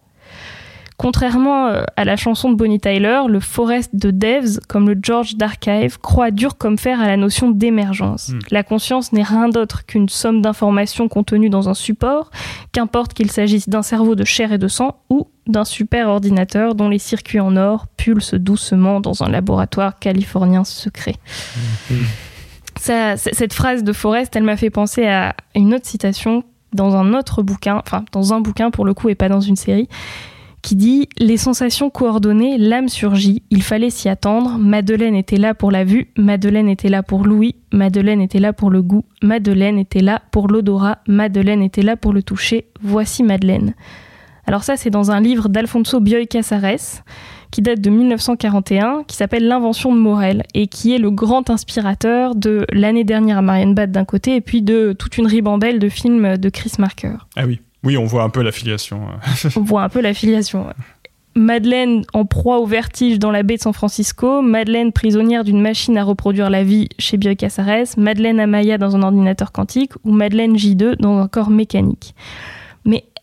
Contrairement 0.99 1.67
euh, 1.67 1.83
à 1.97 2.05
la 2.07 2.17
chanson 2.17 2.51
de 2.51 2.55
Bonnie 2.57 2.81
Tyler, 2.81 3.21
le 3.29 3.39
Forest 3.41 3.95
de 3.95 4.11
Devs, 4.11 4.61
comme 4.67 4.89
le 4.89 4.99
George 5.01 5.37
d'Archive, 5.37 5.99
croit 6.01 6.31
dur 6.31 6.57
comme 6.57 6.79
fer 6.79 7.01
à 7.01 7.07
la 7.07 7.19
notion 7.19 7.51
d'émergence. 7.51 8.31
Hmm. 8.31 8.39
La 8.51 8.63
conscience 8.63 9.13
n'est 9.13 9.23
rien 9.23 9.51
d'autre 9.51 9.85
qu'une 9.85 10.09
somme 10.09 10.41
d'informations 10.41 11.09
contenues 11.09 11.51
dans 11.51 11.69
un 11.69 11.75
support, 11.75 12.31
qu'importe 12.73 13.13
qu'il 13.13 13.31
s'agisse 13.31 13.69
d'un 13.69 13.83
cerveau 13.83 14.15
de 14.15 14.25
chair 14.25 14.53
et 14.53 14.59
de 14.59 14.69
sang 14.69 14.97
ou 15.11 15.29
d'un 15.47 15.65
super 15.67 16.09
ordinateur 16.09 16.75
dont 16.75 16.89
les 16.89 16.99
circuits 16.99 17.41
en 17.41 17.57
or 17.57 17.87
pulsent 17.99 18.35
doucement 18.35 19.01
dans 19.01 19.23
un 19.23 19.29
laboratoire 19.29 19.99
californien 19.99 20.65
secret. 20.65 21.17
Ça- 22.79 23.17
c- 23.17 23.31
cette 23.33 23.53
phrase 23.53 23.85
de 23.85 23.93
Forrest, 23.93 24.35
elle 24.35 24.43
m'a 24.45 24.57
fait 24.57 24.71
penser 24.71 25.07
à 25.07 25.35
une 25.55 25.75
autre 25.75 25.87
citation 25.87 26.43
dans 26.73 26.95
un 26.97 27.15
autre 27.15 27.43
bouquin, 27.43 27.81
enfin 27.85 28.05
dans 28.13 28.33
un 28.33 28.41
bouquin 28.41 28.71
pour 28.71 28.85
le 28.85 28.93
coup 28.95 29.09
et 29.09 29.15
pas 29.15 29.29
dans 29.29 29.41
une 29.41 29.57
série, 29.57 29.89
qui 30.63 30.77
dit 30.77 31.09
Les 31.19 31.37
sensations 31.37 31.91
coordonnées, 31.91 32.59
l'âme 32.59 32.89
surgit, 32.89 33.43
il 33.51 33.63
fallait 33.63 33.91
s'y 33.91 34.09
attendre, 34.09 34.59
Madeleine 34.59 35.15
était 35.15 35.37
là 35.37 35.55
pour 35.55 35.71
la 35.71 35.85
vue, 35.85 36.09
Madeleine 36.17 36.69
était 36.69 36.89
là 36.89 37.03
pour 37.03 37.25
l'ouïe, 37.25 37.55
Madeleine 37.73 38.21
était 38.21 38.39
là 38.39 38.53
pour 38.53 38.71
le 38.71 38.83
goût, 38.83 39.05
Madeleine 39.23 39.79
était 39.79 40.01
là 40.01 40.23
pour 40.31 40.49
l'odorat, 40.49 40.99
Madeleine 41.07 41.63
était 41.63 41.83
là 41.83 41.97
pour 41.97 42.13
le 42.13 42.23
toucher, 42.23 42.67
voici 42.81 43.23
Madeleine. 43.23 43.75
Alors 44.47 44.65
ça 44.65 44.77
c'est 44.77 44.91
dans 44.91 45.11
un 45.11 45.21
livre 45.21 45.49
d'Alfonso 45.49 46.01
Bioy 46.01 46.27
Casares, 46.27 47.03
qui 47.51 47.63
date 47.63 47.81
de 47.81 47.91
1941, 47.91 49.05
qui 49.07 49.17
s'appelle 49.17 49.47
L'invention 49.47 49.95
de 49.95 49.99
Morel, 49.99 50.43
et 50.55 50.67
qui 50.67 50.95
est 50.95 50.99
le 50.99 51.11
grand 51.11 51.49
inspirateur 51.51 52.35
de 52.35 52.67
l'année 52.73 53.05
dernière 53.05 53.39
à 53.39 53.43
Marienbad 53.43 53.91
d'un 53.91 54.05
côté, 54.05 54.37
et 54.37 54.41
puis 54.41 54.63
de 54.63 54.93
toute 54.93 55.17
une 55.19 55.27
ribambelle 55.27 55.79
de 55.79 55.89
films 55.89 56.37
de 56.37 56.49
Chris 56.49 56.73
Marker. 56.79 57.17
Ah 57.37 57.45
oui. 57.47 57.61
Oui, 57.85 57.97
on 57.97 58.05
voit 58.05 58.23
un 58.23 58.31
peu 58.31 58.43
l'affiliation. 58.43 59.03
euh. 59.09 59.49
On 59.57 59.63
voit 59.63 59.83
un 59.83 59.89
peu 59.89 60.01
l'affiliation. 60.01 60.67
Madeleine 61.35 62.03
en 62.15 62.25
proie 62.25 62.59
au 62.61 62.67
vertige 62.67 63.19
dans 63.19 63.31
la 63.31 63.43
baie 63.43 63.57
de 63.57 63.61
San 63.61 63.75
Francisco, 63.75 64.41
Madeleine 64.41 64.91
prisonnière 64.93 65.45
d'une 65.45 65.61
machine 65.61 65.99
à 65.99 66.03
reproduire 66.03 66.49
la 66.49 66.65
vie 66.65 66.89
chez 66.99 67.19
Bioy 67.19 67.37
Casares, 67.37 67.89
Madeleine 67.99 68.41
Amaya 68.41 68.79
dans 68.79 68.97
un 68.97 69.03
ordinateur 69.03 69.53
quantique 69.53 69.93
ou 70.05 70.13
Madeleine 70.13 70.57
J2 70.57 70.97
dans 70.97 71.19
un 71.19 71.29
corps 71.29 71.51
mécanique. 71.51 72.15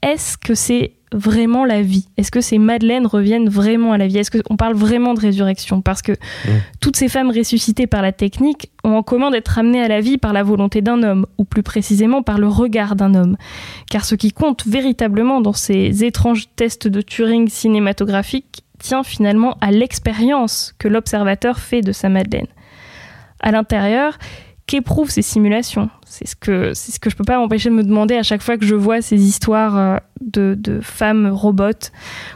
Est-ce 0.03 0.37
que 0.37 0.53
c'est 0.53 0.91
vraiment 1.13 1.63
la 1.63 1.81
vie? 1.81 2.09
Est-ce 2.17 2.29
que 2.29 2.41
ces 2.41 2.57
Madeleines 2.57 3.07
reviennent 3.07 3.47
vraiment 3.47 3.93
à 3.93 3.97
la 3.97 4.07
vie? 4.07 4.17
Est-ce 4.17 4.31
qu'on 4.31 4.57
parle 4.57 4.73
vraiment 4.73 5.13
de 5.13 5.21
résurrection? 5.21 5.81
Parce 5.81 6.01
que 6.01 6.11
toutes 6.81 6.97
ces 6.97 7.07
femmes 7.07 7.31
ressuscitées 7.31 7.87
par 7.87 8.01
la 8.01 8.11
technique 8.11 8.69
ont 8.83 8.97
en 8.97 9.03
commun 9.03 9.31
d'être 9.31 9.57
amenées 9.57 9.81
à 9.81 9.87
la 9.87 10.01
vie 10.01 10.17
par 10.17 10.33
la 10.33 10.43
volonté 10.43 10.81
d'un 10.81 11.03
homme, 11.03 11.25
ou 11.37 11.45
plus 11.45 11.63
précisément 11.63 12.21
par 12.21 12.37
le 12.37 12.49
regard 12.49 12.97
d'un 12.97 13.13
homme. 13.13 13.37
Car 13.89 14.03
ce 14.03 14.15
qui 14.15 14.33
compte 14.33 14.67
véritablement 14.67 15.39
dans 15.39 15.53
ces 15.53 16.03
étranges 16.03 16.49
tests 16.57 16.89
de 16.89 16.99
Turing 16.99 17.47
cinématographiques 17.47 18.65
tient 18.79 19.03
finalement 19.03 19.55
à 19.61 19.71
l'expérience 19.71 20.73
que 20.79 20.89
l'observateur 20.89 21.59
fait 21.59 21.81
de 21.81 21.93
sa 21.93 22.09
Madeleine. 22.09 22.47
à 23.39 23.51
l'intérieur, 23.51 24.17
qu'éprouvent 24.67 25.09
ces 25.09 25.21
simulations 25.21 25.89
C'est 26.05 26.27
ce 26.27 26.35
que 26.35 26.73
c'est 26.73 26.91
ce 26.91 26.99
que 26.99 27.09
je 27.09 27.15
peux 27.15 27.23
pas 27.23 27.37
m'empêcher 27.37 27.69
de 27.69 27.75
me 27.75 27.83
demander 27.83 28.15
à 28.15 28.23
chaque 28.23 28.41
fois 28.41 28.57
que 28.57 28.65
je 28.65 28.75
vois 28.75 29.01
ces 29.01 29.21
histoires 29.21 29.77
euh, 29.77 29.97
de, 30.21 30.55
de 30.57 30.79
femmes 30.81 31.27
robots. 31.27 31.89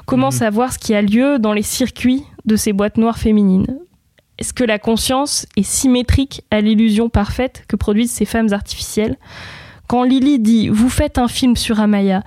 Comment 0.05 0.27
Mhm. 0.27 0.31
savoir 0.31 0.73
ce 0.73 0.79
qui 0.79 0.93
a 0.93 1.01
lieu 1.01 1.39
dans 1.39 1.53
les 1.53 1.61
circuits 1.61 2.23
de 2.45 2.55
ces 2.55 2.73
boîtes 2.73 2.97
noires 2.97 3.17
féminines? 3.17 3.67
Est-ce 4.39 4.53
que 4.53 4.63
la 4.63 4.77
conscience 4.77 5.47
est 5.55 5.63
symétrique 5.63 6.43
à 6.51 6.61
l'illusion 6.61 7.09
parfaite 7.09 7.63
que 7.67 7.75
produisent 7.75 8.11
ces 8.11 8.25
femmes 8.25 8.53
artificielles? 8.53 9.17
Quand 9.87 10.03
Lily 10.03 10.39
dit 10.39 10.69
Vous 10.69 10.89
faites 10.89 11.17
un 11.17 11.27
film 11.27 11.55
sur 11.55 11.79
Amaya, 11.79 12.23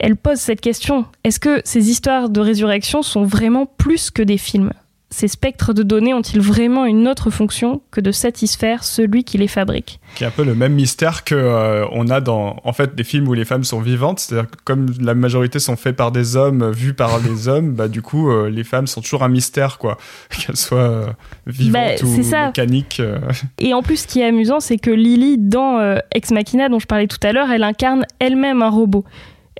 elle 0.00 0.16
pose 0.16 0.38
cette 0.38 0.60
question. 0.60 1.06
Est-ce 1.22 1.38
que 1.40 1.62
ces 1.64 1.88
histoires 1.88 2.28
de 2.28 2.40
résurrection 2.40 3.02
sont 3.02 3.24
vraiment 3.24 3.64
plus 3.66 4.10
que 4.10 4.22
des 4.22 4.36
films? 4.36 4.72
Ces 5.16 5.28
spectres 5.28 5.72
de 5.72 5.84
données 5.84 6.12
ont-ils 6.12 6.40
vraiment 6.40 6.86
une 6.86 7.06
autre 7.06 7.30
fonction 7.30 7.82
que 7.92 8.00
de 8.00 8.10
satisfaire 8.10 8.82
celui 8.82 9.22
qui 9.22 9.38
les 9.38 9.46
fabrique 9.46 10.00
Qui 10.16 10.24
est 10.24 10.26
un 10.26 10.32
peu 10.32 10.42
le 10.42 10.56
même 10.56 10.72
mystère 10.72 11.22
que 11.22 11.36
euh, 11.36 11.86
on 11.92 12.08
a 12.08 12.20
dans 12.20 12.56
en 12.64 12.72
fait 12.72 12.96
des 12.96 13.04
films 13.04 13.28
où 13.28 13.32
les 13.32 13.44
femmes 13.44 13.62
sont 13.62 13.80
vivantes, 13.80 14.18
c'est-à-dire 14.18 14.50
que 14.50 14.56
comme 14.64 14.86
la 15.00 15.14
majorité 15.14 15.60
sont 15.60 15.76
faits 15.76 15.94
par 15.94 16.10
des 16.10 16.34
hommes, 16.34 16.62
euh, 16.62 16.70
vus 16.72 16.94
par 16.94 17.20
des 17.20 17.46
hommes, 17.48 17.74
bah 17.74 17.86
du 17.86 18.02
coup 18.02 18.28
euh, 18.28 18.50
les 18.50 18.64
femmes 18.64 18.88
sont 18.88 19.02
toujours 19.02 19.22
un 19.22 19.28
mystère 19.28 19.78
quoi, 19.78 19.98
qu'elles 20.30 20.56
soient 20.56 20.78
euh, 20.80 21.06
vivantes 21.46 22.02
Bah, 22.02 22.04
ou 22.08 22.22
ça. 22.24 22.46
mécaniques. 22.46 23.00
Et 23.60 23.72
en 23.72 23.82
plus, 23.82 23.98
ce 23.98 24.06
qui 24.08 24.18
est 24.18 24.24
amusant, 24.26 24.58
c'est 24.58 24.78
que 24.78 24.90
Lily, 24.90 25.38
dans 25.38 25.96
Ex 26.10 26.32
Machina, 26.32 26.68
dont 26.68 26.80
je 26.80 26.86
parlais 26.86 27.06
tout 27.06 27.18
à 27.22 27.30
l'heure, 27.30 27.52
elle 27.52 27.62
incarne 27.62 28.04
elle-même 28.18 28.62
un 28.62 28.68
robot. 28.70 29.04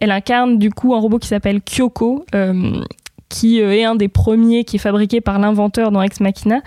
Elle 0.00 0.10
incarne 0.10 0.58
du 0.58 0.70
coup 0.70 0.94
un 0.94 0.98
robot 0.98 1.18
qui 1.18 1.28
s'appelle 1.28 1.60
Kyoko, 1.62 2.26
euh, 2.34 2.80
qui 3.34 3.60
euh, 3.60 3.74
est 3.74 3.84
un 3.84 3.96
des 3.96 4.06
premiers 4.06 4.64
qui 4.64 4.76
est 4.76 4.78
fabriqué 4.78 5.20
par 5.20 5.40
l'inventeur 5.40 5.90
dans 5.90 6.00
Ex 6.02 6.20
Machina. 6.20 6.62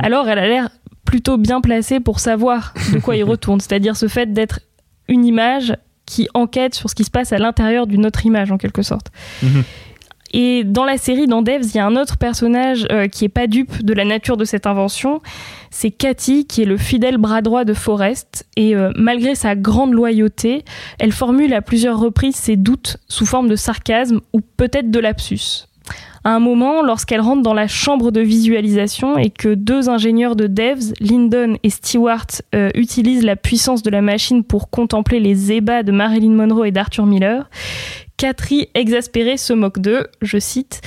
Alors, 0.00 0.28
elle 0.28 0.40
a 0.40 0.48
l'air 0.48 0.70
plutôt 1.04 1.38
bien 1.38 1.60
placée 1.60 2.00
pour 2.00 2.18
savoir 2.18 2.74
de 2.92 2.98
quoi 2.98 3.16
il 3.16 3.22
retourne, 3.34 3.60
c'est-à-dire 3.60 3.96
ce 3.96 4.08
fait 4.08 4.32
d'être 4.32 4.60
une 5.06 5.24
image 5.24 5.76
qui 6.06 6.28
enquête 6.34 6.74
sur 6.74 6.90
ce 6.90 6.96
qui 6.96 7.04
se 7.04 7.10
passe 7.10 7.32
à 7.32 7.38
l'intérieur 7.38 7.86
d'une 7.86 8.04
autre 8.06 8.26
image, 8.26 8.50
en 8.50 8.58
quelque 8.58 8.82
sorte. 8.82 9.12
Mhm. 9.42 9.62
Et 10.32 10.64
dans 10.64 10.84
la 10.84 10.96
série, 10.96 11.26
dans 11.26 11.42
Devs, 11.42 11.66
il 11.74 11.76
y 11.76 11.78
a 11.78 11.86
un 11.86 11.96
autre 11.96 12.16
personnage 12.16 12.86
euh, 12.90 13.08
qui 13.08 13.24
est 13.24 13.28
pas 13.28 13.46
dupe 13.46 13.84
de 13.84 13.92
la 13.92 14.04
nature 14.04 14.36
de 14.36 14.44
cette 14.44 14.66
invention. 14.66 15.20
C'est 15.70 15.90
Cathy, 15.90 16.46
qui 16.46 16.62
est 16.62 16.66
le 16.66 16.76
fidèle 16.76 17.18
bras 17.18 17.42
droit 17.42 17.64
de 17.64 17.74
Forrest. 17.74 18.46
Et 18.56 18.76
euh, 18.76 18.92
malgré 18.96 19.34
sa 19.34 19.56
grande 19.56 19.92
loyauté, 19.92 20.64
elle 20.98 21.12
formule 21.12 21.52
à 21.54 21.62
plusieurs 21.62 21.98
reprises 21.98 22.36
ses 22.36 22.56
doutes 22.56 22.98
sous 23.08 23.26
forme 23.26 23.48
de 23.48 23.56
sarcasme 23.56 24.20
ou 24.32 24.40
peut-être 24.40 24.90
de 24.90 25.00
lapsus. 25.00 25.66
À 26.22 26.34
un 26.34 26.40
moment, 26.40 26.82
lorsqu'elle 26.82 27.22
rentre 27.22 27.42
dans 27.42 27.54
la 27.54 27.66
chambre 27.66 28.10
de 28.10 28.20
visualisation 28.20 29.16
et 29.16 29.30
que 29.30 29.54
deux 29.54 29.88
ingénieurs 29.88 30.36
de 30.36 30.46
devs, 30.46 30.92
Lyndon 31.00 31.56
et 31.62 31.70
Stewart, 31.70 32.26
euh, 32.54 32.68
utilisent 32.74 33.24
la 33.24 33.36
puissance 33.36 33.82
de 33.82 33.90
la 33.90 34.02
machine 34.02 34.44
pour 34.44 34.68
contempler 34.68 35.18
les 35.18 35.52
ébats 35.52 35.82
de 35.82 35.92
Marilyn 35.92 36.32
Monroe 36.32 36.66
et 36.66 36.72
d'Arthur 36.72 37.06
Miller, 37.06 37.48
Cathy, 38.18 38.68
exaspérée, 38.74 39.38
se 39.38 39.54
moque 39.54 39.78
d'eux. 39.78 40.06
Je 40.20 40.38
cite 40.38 40.82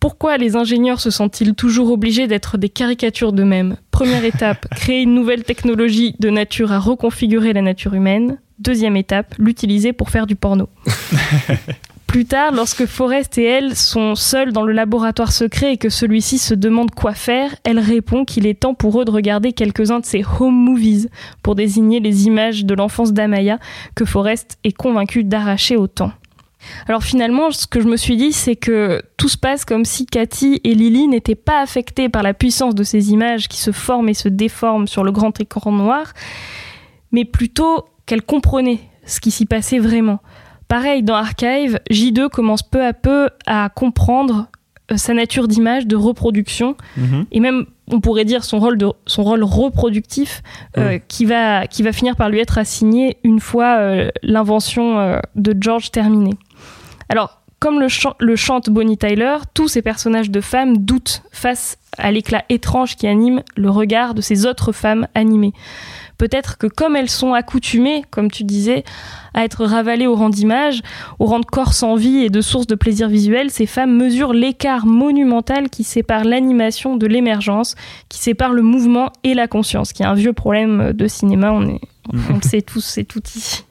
pourquoi 0.00 0.36
les 0.36 0.54
ingénieurs 0.54 1.00
se 1.00 1.08
sentent-ils 1.08 1.54
toujours 1.54 1.90
obligés 1.90 2.26
d'être 2.26 2.58
des 2.58 2.68
caricatures 2.68 3.32
d'eux-mêmes? 3.32 3.78
Première 3.90 4.26
étape, 4.26 4.68
créer 4.76 5.00
une 5.00 5.14
nouvelle 5.14 5.44
technologie 5.44 6.14
de 6.18 6.28
nature 6.28 6.72
à 6.72 6.78
reconfigurer 6.78 7.54
la 7.54 7.62
nature 7.62 7.94
humaine. 7.94 8.38
Deuxième 8.58 8.98
étape, 8.98 9.34
l'utiliser 9.38 9.94
pour 9.94 10.10
faire 10.10 10.26
du 10.26 10.36
porno. 10.36 10.68
Plus 12.14 12.26
tard, 12.26 12.52
lorsque 12.52 12.86
Forrest 12.86 13.38
et 13.38 13.42
elle 13.42 13.74
sont 13.74 14.14
seuls 14.14 14.52
dans 14.52 14.62
le 14.62 14.72
laboratoire 14.72 15.32
secret 15.32 15.72
et 15.72 15.76
que 15.78 15.88
celui-ci 15.88 16.38
se 16.38 16.54
demande 16.54 16.92
quoi 16.92 17.12
faire, 17.12 17.52
elle 17.64 17.80
répond 17.80 18.24
qu'il 18.24 18.46
est 18.46 18.60
temps 18.60 18.74
pour 18.74 19.00
eux 19.00 19.04
de 19.04 19.10
regarder 19.10 19.52
quelques-uns 19.52 19.98
de 19.98 20.04
ses 20.04 20.24
home 20.38 20.54
movies 20.54 21.08
pour 21.42 21.56
désigner 21.56 21.98
les 21.98 22.26
images 22.26 22.64
de 22.64 22.72
l'enfance 22.72 23.12
d'Amaya 23.12 23.58
que 23.96 24.04
Forrest 24.04 24.58
est 24.62 24.70
convaincu 24.70 25.24
d'arracher 25.24 25.74
au 25.74 25.88
temps. 25.88 26.12
Alors 26.86 27.02
finalement, 27.02 27.50
ce 27.50 27.66
que 27.66 27.80
je 27.80 27.88
me 27.88 27.96
suis 27.96 28.16
dit, 28.16 28.32
c'est 28.32 28.54
que 28.54 29.02
tout 29.16 29.28
se 29.28 29.36
passe 29.36 29.64
comme 29.64 29.84
si 29.84 30.06
Cathy 30.06 30.60
et 30.62 30.74
Lily 30.74 31.08
n'étaient 31.08 31.34
pas 31.34 31.62
affectées 31.62 32.08
par 32.08 32.22
la 32.22 32.32
puissance 32.32 32.76
de 32.76 32.84
ces 32.84 33.10
images 33.10 33.48
qui 33.48 33.58
se 33.58 33.72
forment 33.72 34.10
et 34.10 34.14
se 34.14 34.28
déforment 34.28 34.86
sur 34.86 35.02
le 35.02 35.10
grand 35.10 35.40
écran 35.40 35.72
noir, 35.72 36.12
mais 37.10 37.24
plutôt 37.24 37.86
qu'elles 38.06 38.22
comprenaient 38.22 38.82
ce 39.04 39.18
qui 39.18 39.32
s'y 39.32 39.46
passait 39.46 39.80
vraiment. 39.80 40.20
Pareil, 40.68 41.02
dans 41.02 41.14
Archive, 41.14 41.78
J2 41.90 42.28
commence 42.28 42.62
peu 42.62 42.82
à 42.84 42.92
peu 42.92 43.28
à 43.46 43.68
comprendre 43.68 44.48
euh, 44.90 44.96
sa 44.96 45.14
nature 45.14 45.48
d'image, 45.48 45.86
de 45.86 45.96
reproduction, 45.96 46.76
Mhm. 46.96 47.26
et 47.32 47.40
même, 47.40 47.66
on 47.90 48.00
pourrait 48.00 48.24
dire, 48.24 48.44
son 48.44 48.58
rôle, 48.58 48.76
de, 48.76 48.88
son 49.06 49.22
rôle 49.24 49.42
reproductif, 49.42 50.42
euh, 50.76 50.98
qui, 51.08 51.24
va, 51.24 51.66
qui 51.66 51.82
va 51.82 51.92
finir 51.92 52.16
par 52.16 52.28
lui 52.28 52.38
être 52.40 52.58
assigné 52.58 53.16
une 53.24 53.40
fois 53.40 53.76
euh, 53.78 54.10
l'invention 54.22 54.98
euh, 54.98 55.18
de 55.36 55.54
George 55.58 55.90
terminée. 55.90 56.34
Alors, 57.08 57.40
comme 57.60 57.80
le 57.80 58.36
chante 58.36 58.68
Bonnie 58.68 58.98
Tyler, 58.98 59.36
tous 59.54 59.68
ces 59.68 59.80
personnages 59.80 60.30
de 60.30 60.42
femmes 60.42 60.76
doutent 60.78 61.22
face 61.32 61.78
à 61.96 62.10
l'éclat 62.10 62.44
étrange 62.50 62.96
qui 62.96 63.06
anime 63.06 63.42
le 63.56 63.70
regard 63.70 64.12
de 64.12 64.20
ces 64.20 64.44
autres 64.44 64.72
femmes 64.72 65.06
animées. 65.14 65.54
Peut-être 66.18 66.58
que 66.58 66.66
comme 66.66 66.96
elles 66.96 67.10
sont 67.10 67.34
accoutumées, 67.34 68.04
comme 68.10 68.30
tu 68.30 68.44
disais, 68.44 68.84
à 69.34 69.44
être 69.44 69.64
ravalées 69.64 70.06
au 70.06 70.14
rang 70.14 70.30
d'image, 70.30 70.82
au 71.18 71.26
rang 71.26 71.40
de 71.40 71.46
corps 71.46 71.72
sans 71.72 71.96
vie 71.96 72.18
et 72.18 72.30
de 72.30 72.40
source 72.40 72.66
de 72.66 72.74
plaisir 72.74 73.08
visuel, 73.08 73.50
ces 73.50 73.66
femmes 73.66 73.96
mesurent 73.96 74.32
l'écart 74.32 74.86
monumental 74.86 75.68
qui 75.68 75.84
sépare 75.84 76.24
l'animation 76.24 76.96
de 76.96 77.06
l'émergence, 77.06 77.74
qui 78.08 78.18
sépare 78.18 78.52
le 78.52 78.62
mouvement 78.62 79.10
et 79.24 79.34
la 79.34 79.48
conscience, 79.48 79.92
qui 79.92 80.02
est 80.02 80.06
un 80.06 80.14
vieux 80.14 80.32
problème 80.32 80.92
de 80.92 81.08
cinéma, 81.08 81.52
on, 81.52 81.66
est, 81.66 81.80
on 82.12 82.36
le 82.36 82.42
sait 82.42 82.62
tous, 82.62 82.84
c'est 82.84 83.04
tout 83.04 83.22
ici. 83.34 83.64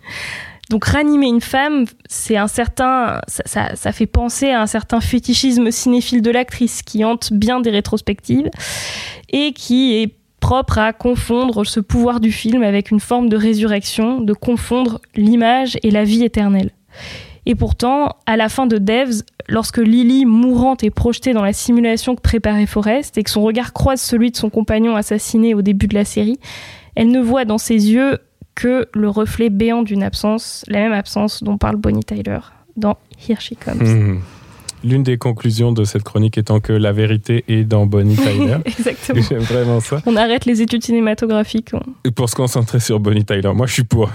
Donc 0.70 0.86
ranimer 0.86 1.28
une 1.28 1.42
femme, 1.42 1.86
c'est 2.08 2.38
un 2.38 2.48
certain, 2.48 3.20
ça, 3.28 3.44
ça, 3.46 3.76
ça 3.76 3.92
fait 3.92 4.06
penser 4.06 4.50
à 4.50 4.62
un 4.62 4.68
certain 4.68 5.02
fétichisme 5.02 5.72
cinéphile 5.72 6.22
de 6.22 6.32
l'actrice 6.32 6.82
qui 6.82 7.04
hante 7.04 7.34
bien 7.34 7.60
des 7.60 7.70
rétrospectives 7.70 8.50
et 9.30 9.54
qui 9.54 9.94
est 9.96 10.16
propre 10.44 10.78
à 10.78 10.92
confondre 10.92 11.66
ce 11.66 11.80
pouvoir 11.80 12.20
du 12.20 12.30
film 12.30 12.64
avec 12.64 12.92
une 12.92 13.00
forme 13.00 13.30
de 13.30 13.38
résurrection, 13.38 14.20
de 14.20 14.34
confondre 14.34 15.00
l'image 15.16 15.78
et 15.84 15.90
la 15.90 16.04
vie 16.04 16.22
éternelle. 16.22 16.72
Et 17.46 17.56
pourtant, 17.56 18.18
à 18.26 18.36
la 18.36 18.50
fin 18.50 18.68
de 18.68 18.78
Devs, 18.78 19.24
lorsque 19.48 19.78
Lily, 19.78 20.26
mourante, 20.26 20.84
est 20.84 20.90
projetée 20.90 21.32
dans 21.32 21.46
la 21.46 21.54
simulation 21.54 22.14
que 22.14 22.20
préparait 22.20 22.66
Forrest 22.66 23.18
et 23.18 23.24
que 23.24 23.30
son 23.30 23.42
regard 23.42 23.72
croise 23.72 24.02
celui 24.02 24.32
de 24.32 24.36
son 24.36 24.50
compagnon 24.50 24.98
assassiné 24.98 25.54
au 25.54 25.62
début 25.62 25.88
de 25.88 25.96
la 25.96 26.04
série, 26.04 26.40
elle 26.96 27.08
ne 27.08 27.22
voit 27.22 27.46
dans 27.46 27.58
ses 27.58 27.94
yeux 27.94 28.18
que 28.54 28.90
le 28.94 29.08
reflet 29.08 29.50
béant 29.50 29.82
d'une 29.82 30.04
absence, 30.04 30.66
la 30.68 30.80
même 30.80 30.92
absence 30.92 31.42
dont 31.42 31.58
parle 31.58 31.78
Bonnie 31.78 32.04
Tyler 32.04 32.40
dans 32.76 32.98
Here 33.18 33.40
She 33.40 33.54
Comes. 33.58 33.82
Hmm. 33.82 34.20
L'une 34.84 35.04
des 35.04 35.18
conclusions 35.18 35.72
de 35.72 35.84
cette 35.86 36.04
chronique 36.04 36.38
étant 36.38 36.60
que 36.60 36.74
la 36.74 36.92
vérité 36.92 37.44
est 37.48 37.64
dans 37.64 37.86
Bonnie 37.86 38.16
Tyler. 38.16 38.58
Exactement. 38.66 39.22
J'aime 39.22 39.40
vraiment 39.40 39.80
ça. 39.80 40.02
On 40.06 40.16
arrête 40.16 40.46
les 40.46 40.62
études 40.62 40.84
cinématographiques. 40.84 41.70
on- 41.74 41.80
Et 42.04 42.12
pour 42.12 42.30
se 42.30 42.36
concentrer 42.36 42.80
sur 42.80 43.00
Bonnie 43.00 43.24
Tyler, 43.26 43.52
moi 43.54 43.66
je 43.68 43.74
suis 43.74 43.84
pour. 43.84 44.12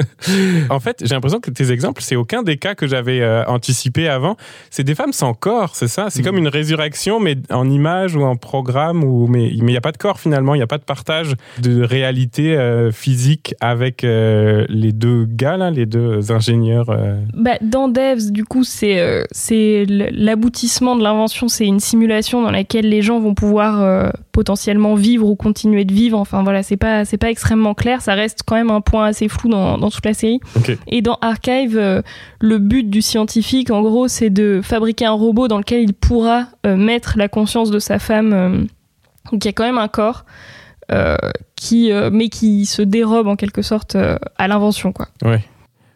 en 0.70 0.80
fait, 0.80 1.02
j'ai 1.04 1.14
l'impression 1.14 1.40
que 1.40 1.50
tes 1.50 1.70
exemples, 1.72 2.02
c'est 2.02 2.16
aucun 2.16 2.42
des 2.42 2.56
cas 2.56 2.74
que 2.74 2.86
j'avais 2.86 3.20
euh, 3.20 3.44
anticipé 3.46 4.08
avant. 4.08 4.36
C'est 4.70 4.84
des 4.84 4.94
femmes 4.94 5.12
sans 5.12 5.34
corps, 5.34 5.74
c'est 5.74 5.88
ça? 5.88 6.06
C'est 6.10 6.22
comme 6.22 6.38
une 6.38 6.48
résurrection, 6.48 7.20
mais 7.20 7.36
en 7.50 7.68
image 7.70 8.16
ou 8.16 8.22
en 8.22 8.36
programme, 8.36 9.04
ou 9.04 9.26
mais 9.26 9.48
il 9.48 9.64
n'y 9.64 9.76
a 9.76 9.80
pas 9.80 9.92
de 9.92 9.96
corps 9.98 10.20
finalement, 10.20 10.54
il 10.54 10.58
n'y 10.58 10.62
a 10.64 10.66
pas 10.66 10.78
de 10.78 10.84
partage 10.84 11.34
de 11.62 11.82
réalité 11.82 12.56
euh, 12.56 12.90
physique 12.90 13.54
avec 13.60 14.04
euh, 14.04 14.66
les 14.68 14.92
deux 14.92 15.24
gars, 15.24 15.56
là, 15.56 15.70
les 15.70 15.86
deux 15.86 16.32
ingénieurs. 16.32 16.90
euh. 16.90 17.20
Bah, 17.34 17.56
dans 17.62 17.88
Devs, 17.88 18.30
du 18.30 18.44
coup, 18.44 18.64
c'est 18.64 19.00
euh, 19.00 19.24
c'est 19.30 19.84
l'aboutissement 20.12 20.96
de 20.96 21.02
l'invention. 21.02 21.48
C'est 21.48 21.66
une 21.66 21.80
simulation 21.80 22.42
dans 22.42 22.50
laquelle 22.50 22.88
les 22.88 23.02
gens 23.02 23.18
vont 23.20 23.34
pouvoir 23.34 23.82
euh, 23.82 24.10
potentiellement 24.32 24.94
vivre 24.94 25.28
ou 25.28 25.36
continuer 25.36 25.84
de 25.84 25.92
vivre. 25.92 26.18
Enfin 26.18 26.42
voilà, 26.42 26.62
c'est 26.62 26.76
pas 26.76 27.04
c'est 27.04 27.18
pas 27.18 27.30
extrêmement 27.30 27.74
clair. 27.74 28.02
Ça 28.02 28.14
reste 28.14 28.40
quand 28.46 28.54
même 28.54 28.70
un 28.70 28.80
point 28.80 29.06
assez 29.06 29.28
flou 29.28 29.48
dans, 29.50 29.78
dans 29.78 29.90
toute 29.90 30.04
la 30.04 30.14
série. 30.14 30.40
Et 30.86 31.02
dans 31.02 31.18
Archive, 31.20 31.76
euh, 31.76 32.02
le 32.40 32.58
but 32.58 32.88
du 32.88 33.02
scientifique, 33.02 33.70
en 33.70 33.82
gros, 33.82 34.08
c'est 34.08 34.30
de 34.30 34.60
fabriquer 34.62 35.06
un 35.06 35.12
robot 35.12 35.48
dans 35.48 35.58
lequel 35.58 35.82
il 35.82 35.94
pourra 35.94 36.46
euh, 36.66 36.76
mettre 36.76 37.14
la 37.16 37.28
conscience 37.28 37.70
de 37.70 37.78
sa 37.78 37.98
femme, 37.98 38.32
euh, 38.32 39.38
qui 39.38 39.48
a 39.48 39.52
quand 39.52 39.64
même 39.64 39.78
un 39.78 39.88
corps. 39.88 40.24
qui, 41.54 41.92
mais 42.10 42.28
qui 42.28 42.66
se 42.66 42.82
dérobe 42.82 43.28
en 43.28 43.36
quelque 43.36 43.62
sorte 43.62 43.94
à 43.94 44.48
l'invention, 44.48 44.92
quoi. 44.92 45.06
Ouais. 45.22 45.44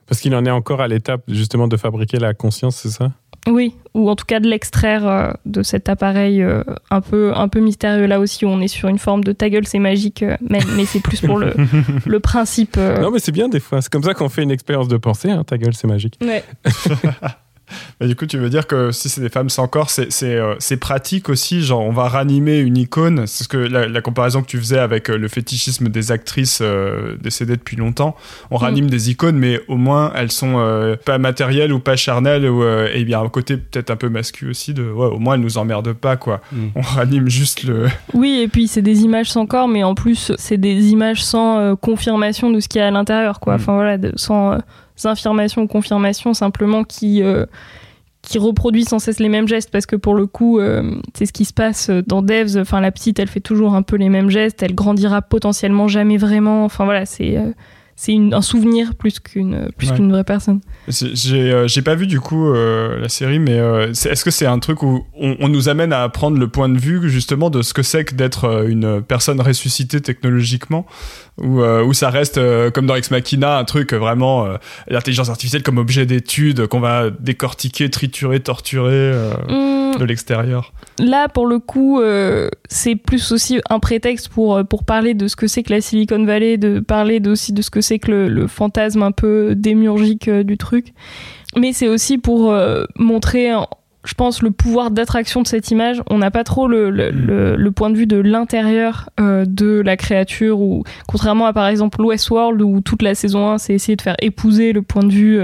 Parce 0.06 0.20
qu'il 0.20 0.34
en 0.34 0.44
est 0.44 0.50
encore 0.50 0.80
à 0.80 0.88
l'étape 0.88 1.22
justement 1.28 1.66
de 1.66 1.76
fabriquer 1.76 2.18
la 2.18 2.34
conscience, 2.34 2.76
c'est 2.76 2.90
ça? 2.90 3.10
Oui, 3.46 3.74
ou 3.92 4.08
en 4.08 4.16
tout 4.16 4.24
cas 4.24 4.40
de 4.40 4.48
l'extraire 4.48 5.06
euh, 5.06 5.30
de 5.44 5.62
cet 5.62 5.88
appareil 5.90 6.42
euh, 6.42 6.62
un 6.90 7.00
peu 7.02 7.32
un 7.36 7.48
peu 7.48 7.60
mystérieux 7.60 8.06
là 8.06 8.18
aussi 8.18 8.46
où 8.46 8.48
on 8.48 8.60
est 8.60 8.68
sur 8.68 8.88
une 8.88 8.98
forme 8.98 9.22
de 9.22 9.32
ta 9.32 9.50
gueule 9.50 9.66
c'est 9.66 9.78
magique 9.78 10.22
euh, 10.22 10.36
mais, 10.48 10.60
mais 10.76 10.86
c'est 10.86 11.00
plus 11.00 11.20
pour 11.20 11.36
le, 11.38 11.52
le 12.06 12.20
principe. 12.20 12.76
euh, 12.78 12.98
Non, 13.00 13.10
mais 13.10 13.18
c'est 13.18 13.32
bien 13.32 13.48
des 13.48 13.60
fois. 13.60 13.82
C'est 13.82 13.92
comme 13.92 14.02
ça 14.02 14.14
qu'on 14.14 14.30
fait 14.30 14.42
une 14.42 14.50
expérience 14.50 14.88
de 14.88 14.96
pensée. 14.96 15.30
Hein. 15.30 15.44
Ta 15.44 15.58
gueule, 15.58 15.74
c'est 15.74 15.86
magique. 15.86 16.18
ouais. 16.22 16.42
Du 18.00 18.16
coup, 18.16 18.26
tu 18.26 18.38
veux 18.38 18.50
dire 18.50 18.66
que 18.66 18.90
si 18.90 19.08
c'est 19.08 19.20
des 19.20 19.28
femmes 19.28 19.48
sans 19.48 19.68
corps, 19.68 19.90
c'est 19.90 20.08
euh, 20.22 20.54
c'est 20.58 20.76
pratique 20.76 21.28
aussi. 21.28 21.62
Genre, 21.62 21.80
on 21.80 21.92
va 21.92 22.08
ranimer 22.08 22.58
une 22.58 22.76
icône. 22.76 23.26
C'est 23.26 23.44
ce 23.44 23.48
que 23.48 23.56
la, 23.56 23.88
la, 23.88 24.00
comparaison 24.00 24.42
que 24.42 24.46
tu 24.46 24.58
faisais 24.58 24.78
avec 24.78 25.10
euh, 25.10 25.16
le 25.16 25.28
fétichisme 25.28 25.88
des 25.88 26.12
actrices 26.12 26.58
euh, 26.60 27.16
décédées 27.20 27.56
depuis 27.56 27.76
longtemps. 27.76 28.16
On 28.50 28.56
ranime 28.56 28.90
des 28.90 29.10
icônes, 29.10 29.36
mais 29.36 29.60
au 29.68 29.76
moins 29.76 30.12
elles 30.14 30.32
sont 30.32 30.96
pas 31.04 31.18
matérielles 31.18 31.72
ou 31.72 31.78
pas 31.78 31.96
charnelles. 31.96 32.46
Ou, 32.46 32.64
et 32.64 33.00
il 33.00 33.08
y 33.08 33.14
a 33.14 33.20
un 33.20 33.28
côté 33.28 33.56
peut-être 33.56 33.90
un 33.90 33.96
peu 33.96 34.08
masculin 34.08 34.50
aussi. 34.50 34.74
De, 34.74 34.82
ouais, 34.82 35.06
au 35.06 35.18
moins 35.18 35.34
elles 35.34 35.40
nous 35.40 35.58
emmerdent 35.58 35.92
pas, 35.92 36.16
quoi. 36.16 36.40
Mm. 36.52 36.66
On 36.74 36.80
ranime 36.80 37.28
juste 37.28 37.64
le. 37.64 37.86
Oui, 38.14 38.40
et 38.42 38.48
puis 38.48 38.68
c'est 38.68 38.82
des 38.82 39.02
images 39.02 39.30
sans 39.30 39.46
corps, 39.46 39.68
mais 39.68 39.82
en 39.82 39.94
plus, 39.94 40.32
c'est 40.36 40.56
des 40.56 40.88
images 40.88 41.24
sans 41.24 41.74
confirmation 41.76 42.50
de 42.50 42.60
ce 42.60 42.68
qu'il 42.68 42.80
y 42.80 42.82
a 42.82 42.88
à 42.88 42.90
l'intérieur, 42.90 43.40
quoi. 43.40 43.54
Mm. 43.54 43.56
Enfin 43.56 43.74
voilà, 43.74 43.98
de, 43.98 44.12
sans 44.16 44.58
affirmations 45.04 45.62
ou 45.62 45.66
confirmations 45.66 46.34
simplement 46.34 46.84
qui 46.84 47.22
qui 48.24 48.38
reproduit 48.38 48.84
sans 48.84 48.98
cesse 48.98 49.20
les 49.20 49.28
mêmes 49.28 49.46
gestes. 49.46 49.70
Parce 49.70 49.86
que 49.86 49.96
pour 49.96 50.14
le 50.14 50.26
coup 50.26 50.58
euh, 50.58 50.96
c'est 51.14 51.26
ce 51.26 51.32
qui 51.32 51.44
se 51.44 51.52
passe 51.52 51.90
dans 51.90 52.22
Devs. 52.22 52.56
Enfin 52.58 52.80
la 52.80 52.90
petite 52.90 53.18
elle 53.18 53.28
fait 53.28 53.40
toujours 53.40 53.74
un 53.74 53.82
peu 53.82 53.96
les 53.96 54.08
mêmes 54.08 54.30
gestes. 54.30 54.62
Elle 54.62 54.74
grandira 54.74 55.22
potentiellement 55.22 55.88
jamais 55.88 56.16
vraiment. 56.16 56.64
Enfin 56.64 56.84
voilà 56.84 57.06
c'est 57.06 57.36
euh, 57.36 57.50
c'est 57.96 58.16
un 58.32 58.42
souvenir 58.42 58.96
plus 58.96 59.20
qu'une 59.20 59.70
plus 59.76 59.92
qu'une 59.92 60.10
vraie 60.10 60.24
personne. 60.24 60.60
J'ai 60.88 61.52
euh, 61.52 61.82
pas 61.84 61.94
vu 61.94 62.06
du 62.06 62.18
coup 62.18 62.48
euh, 62.48 62.98
la 62.98 63.08
série, 63.08 63.38
mais 63.38 63.58
euh, 63.58 63.92
est-ce 63.92 64.24
que 64.24 64.32
c'est 64.32 64.46
un 64.46 64.58
truc 64.58 64.82
où 64.82 65.06
on, 65.14 65.36
on, 65.38 65.48
nous 65.48 65.68
amène 65.68 65.92
à 65.92 66.02
apprendre 66.02 66.38
le 66.38 66.48
point 66.48 66.68
de 66.68 66.78
vue 66.78 67.08
justement 67.08 67.50
de 67.50 67.62
ce 67.62 67.72
que 67.72 67.82
c'est 67.82 68.04
que 68.04 68.14
d'être 68.14 68.66
une 68.68 69.00
personne 69.00 69.40
ressuscitée 69.40 70.00
technologiquement, 70.00 70.86
ou 71.38 71.60
où 71.62 71.92
ça 71.92 72.10
reste 72.10 72.40
comme 72.72 72.86
dans 72.86 72.94
Ex 72.94 73.10
Machina 73.10 73.58
un 73.58 73.64
truc 73.64 73.92
vraiment 73.92 74.46
l'intelligence 74.86 75.30
artificielle 75.30 75.62
comme 75.62 75.78
objet 75.78 76.06
d'étude 76.06 76.66
qu'on 76.68 76.80
va 76.80 77.10
décortiquer, 77.10 77.90
triturer, 77.90 78.40
torturer. 78.40 79.12
Mmh 79.48 79.74
de 79.98 80.04
l'extérieur. 80.04 80.72
Là, 80.98 81.28
pour 81.28 81.46
le 81.46 81.58
coup, 81.58 82.00
euh, 82.00 82.48
c'est 82.68 82.96
plus 82.96 83.32
aussi 83.32 83.60
un 83.70 83.80
prétexte 83.80 84.28
pour, 84.28 84.56
euh, 84.56 84.64
pour 84.64 84.84
parler 84.84 85.14
de 85.14 85.28
ce 85.28 85.36
que 85.36 85.46
c'est 85.46 85.62
que 85.62 85.72
la 85.72 85.80
Silicon 85.80 86.24
Valley, 86.24 86.56
de 86.56 86.80
parler 86.80 87.20
aussi 87.26 87.52
de 87.52 87.62
ce 87.62 87.70
que 87.70 87.80
c'est 87.80 87.98
que 87.98 88.10
le, 88.10 88.46
fantasme 88.46 89.02
un 89.02 89.12
peu 89.12 89.54
démiurgique 89.56 90.28
euh, 90.28 90.42
du 90.42 90.58
truc. 90.58 90.92
Mais 91.56 91.72
c'est 91.72 91.88
aussi 91.88 92.18
pour 92.18 92.52
montrer, 92.96 93.52
je 94.04 94.14
pense, 94.14 94.42
le 94.42 94.50
pouvoir 94.50 94.90
d'attraction 94.90 95.42
de 95.42 95.46
cette 95.46 95.70
image. 95.70 96.02
On 96.10 96.18
n'a 96.18 96.30
pas 96.30 96.44
trop 96.44 96.68
le, 96.68 96.90
le, 96.90 97.10
le, 97.56 97.70
point 97.72 97.90
de 97.90 97.96
vue 97.96 98.06
de 98.06 98.18
l'intérieur 98.18 99.10
de 99.18 99.80
la 99.80 99.96
créature, 99.96 100.60
ou 100.60 100.84
contrairement 101.08 101.46
à 101.46 101.52
par 101.52 101.66
exemple 101.66 102.02
Westworld, 102.02 102.60
où 102.62 102.80
toute 102.80 103.02
la 103.02 103.14
saison 103.14 103.48
1, 103.48 103.58
c'est 103.58 103.74
essayer 103.74 103.96
de 103.96 104.02
faire 104.02 104.16
épouser 104.20 104.72
le 104.72 104.82
point 104.82 105.02
de 105.02 105.12
vue 105.12 105.40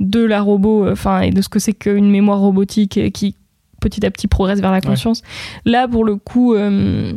de 0.00 0.24
la 0.24 0.42
robot, 0.42 0.90
enfin, 0.90 1.20
et 1.20 1.30
de 1.30 1.40
ce 1.40 1.48
que 1.48 1.58
c'est 1.58 1.72
qu'une 1.72 2.10
mémoire 2.10 2.40
robotique 2.40 3.12
qui 3.12 3.36
petit 3.84 4.04
à 4.06 4.10
petit 4.10 4.28
progresse 4.28 4.60
vers 4.60 4.72
la 4.72 4.80
conscience. 4.80 5.22
Là, 5.64 5.86
pour 5.86 6.04
le 6.04 6.16
coup, 6.16 6.54
euh, 6.54 7.12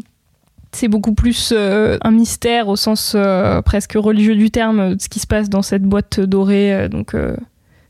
c'est 0.74 0.90
beaucoup 0.90 1.14
plus 1.14 1.54
euh, 1.56 1.98
un 2.02 2.12
mystère 2.12 2.68
au 2.68 2.76
sens 2.76 3.14
euh, 3.16 3.62
presque 3.62 3.94
religieux 3.94 4.36
du 4.36 4.52
terme, 4.52 4.96
de 4.96 5.02
ce 5.02 5.08
qui 5.08 5.20
se 5.20 5.28
passe 5.28 5.50
dans 5.50 5.62
cette 5.62 5.84
boîte 5.84 6.20
dorée. 6.20 6.90
donc 6.90 7.16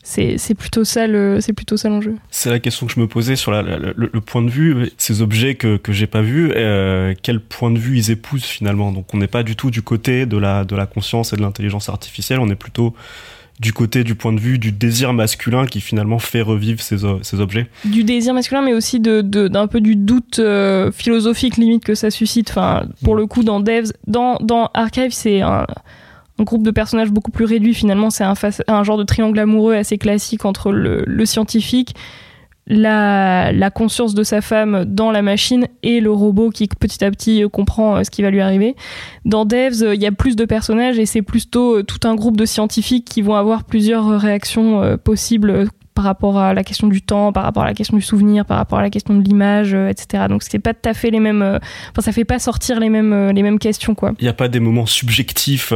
c'est 0.08 0.56
plutôt 0.56 0.84
ça 0.84 1.06
le 1.06 1.42
c'est 1.42 1.54
plutôt 1.54 1.76
ça 1.78 1.90
l'enjeu. 1.90 2.16
C'est 2.32 2.50
la 2.50 2.60
question 2.60 2.88
que 2.88 2.94
je 2.94 3.00
me 3.00 3.08
posais 3.08 3.36
sur 3.36 3.52
le, 3.52 4.22
point 4.22 4.42
de 4.42 4.50
vue 4.50 4.90
ces 4.98 5.22
objets 5.22 5.56
que 5.56 5.78
que 5.78 5.92
j'ai 5.92 6.08
pas 6.08 6.22
vus 6.22 6.52
quel 7.22 7.40
point 7.40 7.72
de 7.72 7.80
vue 7.80 7.98
ils 7.98 8.12
épousent 8.12 8.46
finalement? 8.46 8.92
Donc 8.92 9.14
on 9.14 9.18
n'est 9.18 9.28
pas 9.28 9.44
du 9.44 9.56
tout 9.56 9.70
du 9.70 9.82
côté 9.82 10.26
de 10.26 10.38
la 10.38 10.64
de 10.64 10.76
la 10.76 10.86
conscience 10.86 11.34
et 11.34 11.36
de 11.36 11.42
l'intelligence 11.42 11.90
artificielle 11.90 12.40
on 12.40 12.50
est 12.50 12.56
plutôt 12.56 12.96
du 13.60 13.74
côté 13.74 14.04
du 14.04 14.16
point 14.16 14.34
de 14.34 14.40
vue 14.40 14.60
du 14.60 14.72
désir 14.72 15.14
masculin 15.14 15.66
qui 15.66 15.82
finalement 15.82 16.20
fait 16.20 16.42
revivre 16.42 16.80
ces, 16.82 16.98
ces 17.24 17.40
objets. 17.40 17.68
Du 17.86 18.04
désir 18.04 18.34
masculin, 18.34 18.62
mais 18.62 18.74
aussi 18.74 19.00
d'un 19.00 19.24
de, 19.24 19.48
d'un 19.48 19.68
peu 19.68 19.82
du 19.82 19.96
doute 19.96 20.40
euh, 20.40 20.92
philosophique 20.92 21.58
limite 21.58 21.84
que 21.84 21.96
ça 21.96 22.12
suscite. 22.12 22.52
Enfin, 22.52 22.86
pour 23.04 23.16
mm. 23.16 23.18
le 23.18 23.26
coup, 23.26 23.44
dans 23.44 23.60
Devs, 23.60 23.94
dans, 24.06 24.36
dans 24.42 24.70
Archive, 24.76 25.12
c'est 25.12 25.42
un, 25.42 25.66
groupe 26.44 26.64
de 26.64 26.72
personnages 26.72 27.12
beaucoup 27.12 27.32
plus 27.32 27.46
réduit. 27.46 27.74
Finalement, 27.74 28.10
c'est 28.10 28.24
un, 28.24 28.34
un 28.68 28.84
genre 28.84 28.98
de 28.98 29.04
triangle 29.04 29.40
amoureux 29.40 29.76
assez 29.76 29.98
classique 29.98 30.46
entre 30.46 30.72
le, 30.72 31.26
scientifique, 31.26 31.96
la, 32.68 33.52
la, 33.52 33.70
conscience 33.70 34.14
de 34.14 34.24
sa 34.24 34.42
femme 34.42 34.86
dans 34.86 35.12
la 35.12 35.22
machine 35.22 35.68
et 35.84 36.02
le 36.02 36.12
robot 36.12 36.50
qui 36.50 36.68
petit 36.68 37.04
à 37.04 37.12
petit 37.12 37.44
euh, 37.44 37.48
comprend 37.48 37.98
euh, 37.98 38.04
ce 38.04 38.12
qui 38.12 38.22
va 38.22 38.30
lui 38.30 38.42
arriver. 38.42 38.76
Dans 39.24 39.46
Devs, 39.46 39.84
euh, 39.84 39.96
il 39.96 40.02
y 40.02 40.06
a 40.06 40.12
plus 40.12 40.36
de 40.36 40.44
personnages 40.44 41.00
et 41.00 41.06
c'est 41.06 41.22
plutôt 41.22 41.82
tout 41.84 42.06
un 42.06 42.16
groupe 42.16 42.36
de 42.36 42.46
scientifiques 42.46 43.06
qui 43.06 43.22
vont 43.22 43.36
avoir 43.36 43.64
plusieurs 43.64 44.20
réactions 44.20 44.98
possibles 45.02 45.70
par 45.98 46.06
rapport 46.06 46.38
à 46.38 46.54
la 46.54 46.64
question 46.64 46.88
du 46.88 47.02
temps, 47.02 47.34
par 47.34 47.44
rapport 47.44 47.64
à 47.64 47.66
la 47.66 47.74
question 47.74 47.98
du 47.98 48.04
souvenir, 48.04 48.46
par 48.46 48.58
rapport 48.58 48.78
à 48.78 48.84
la 48.84 48.92
question 48.92 49.16
de 49.16 49.24
l'image, 49.24 49.74
etc. 49.74 50.26
Donc 50.30 50.44
c'est 50.44 50.60
pas 50.60 50.74
tout 50.76 50.88
à 50.88 50.94
fait 50.94 51.10
les 51.10 51.20
mêmes. 51.20 51.42
enfin, 51.42 52.02
ça 52.02 52.12
fait 52.12 52.24
pas 52.24 52.38
sortir 52.38 52.80
les 52.80 52.90
mêmes 52.90 53.32
les 53.32 53.42
mêmes 53.42 53.58
questions 53.58 53.96
quoi. 53.96 54.14
Il 54.20 54.24
n'y 54.24 54.30
a 54.30 54.34
pas 54.34 54.48
des 54.48 54.60
moments 54.60 54.86
subjectifs 54.86 55.74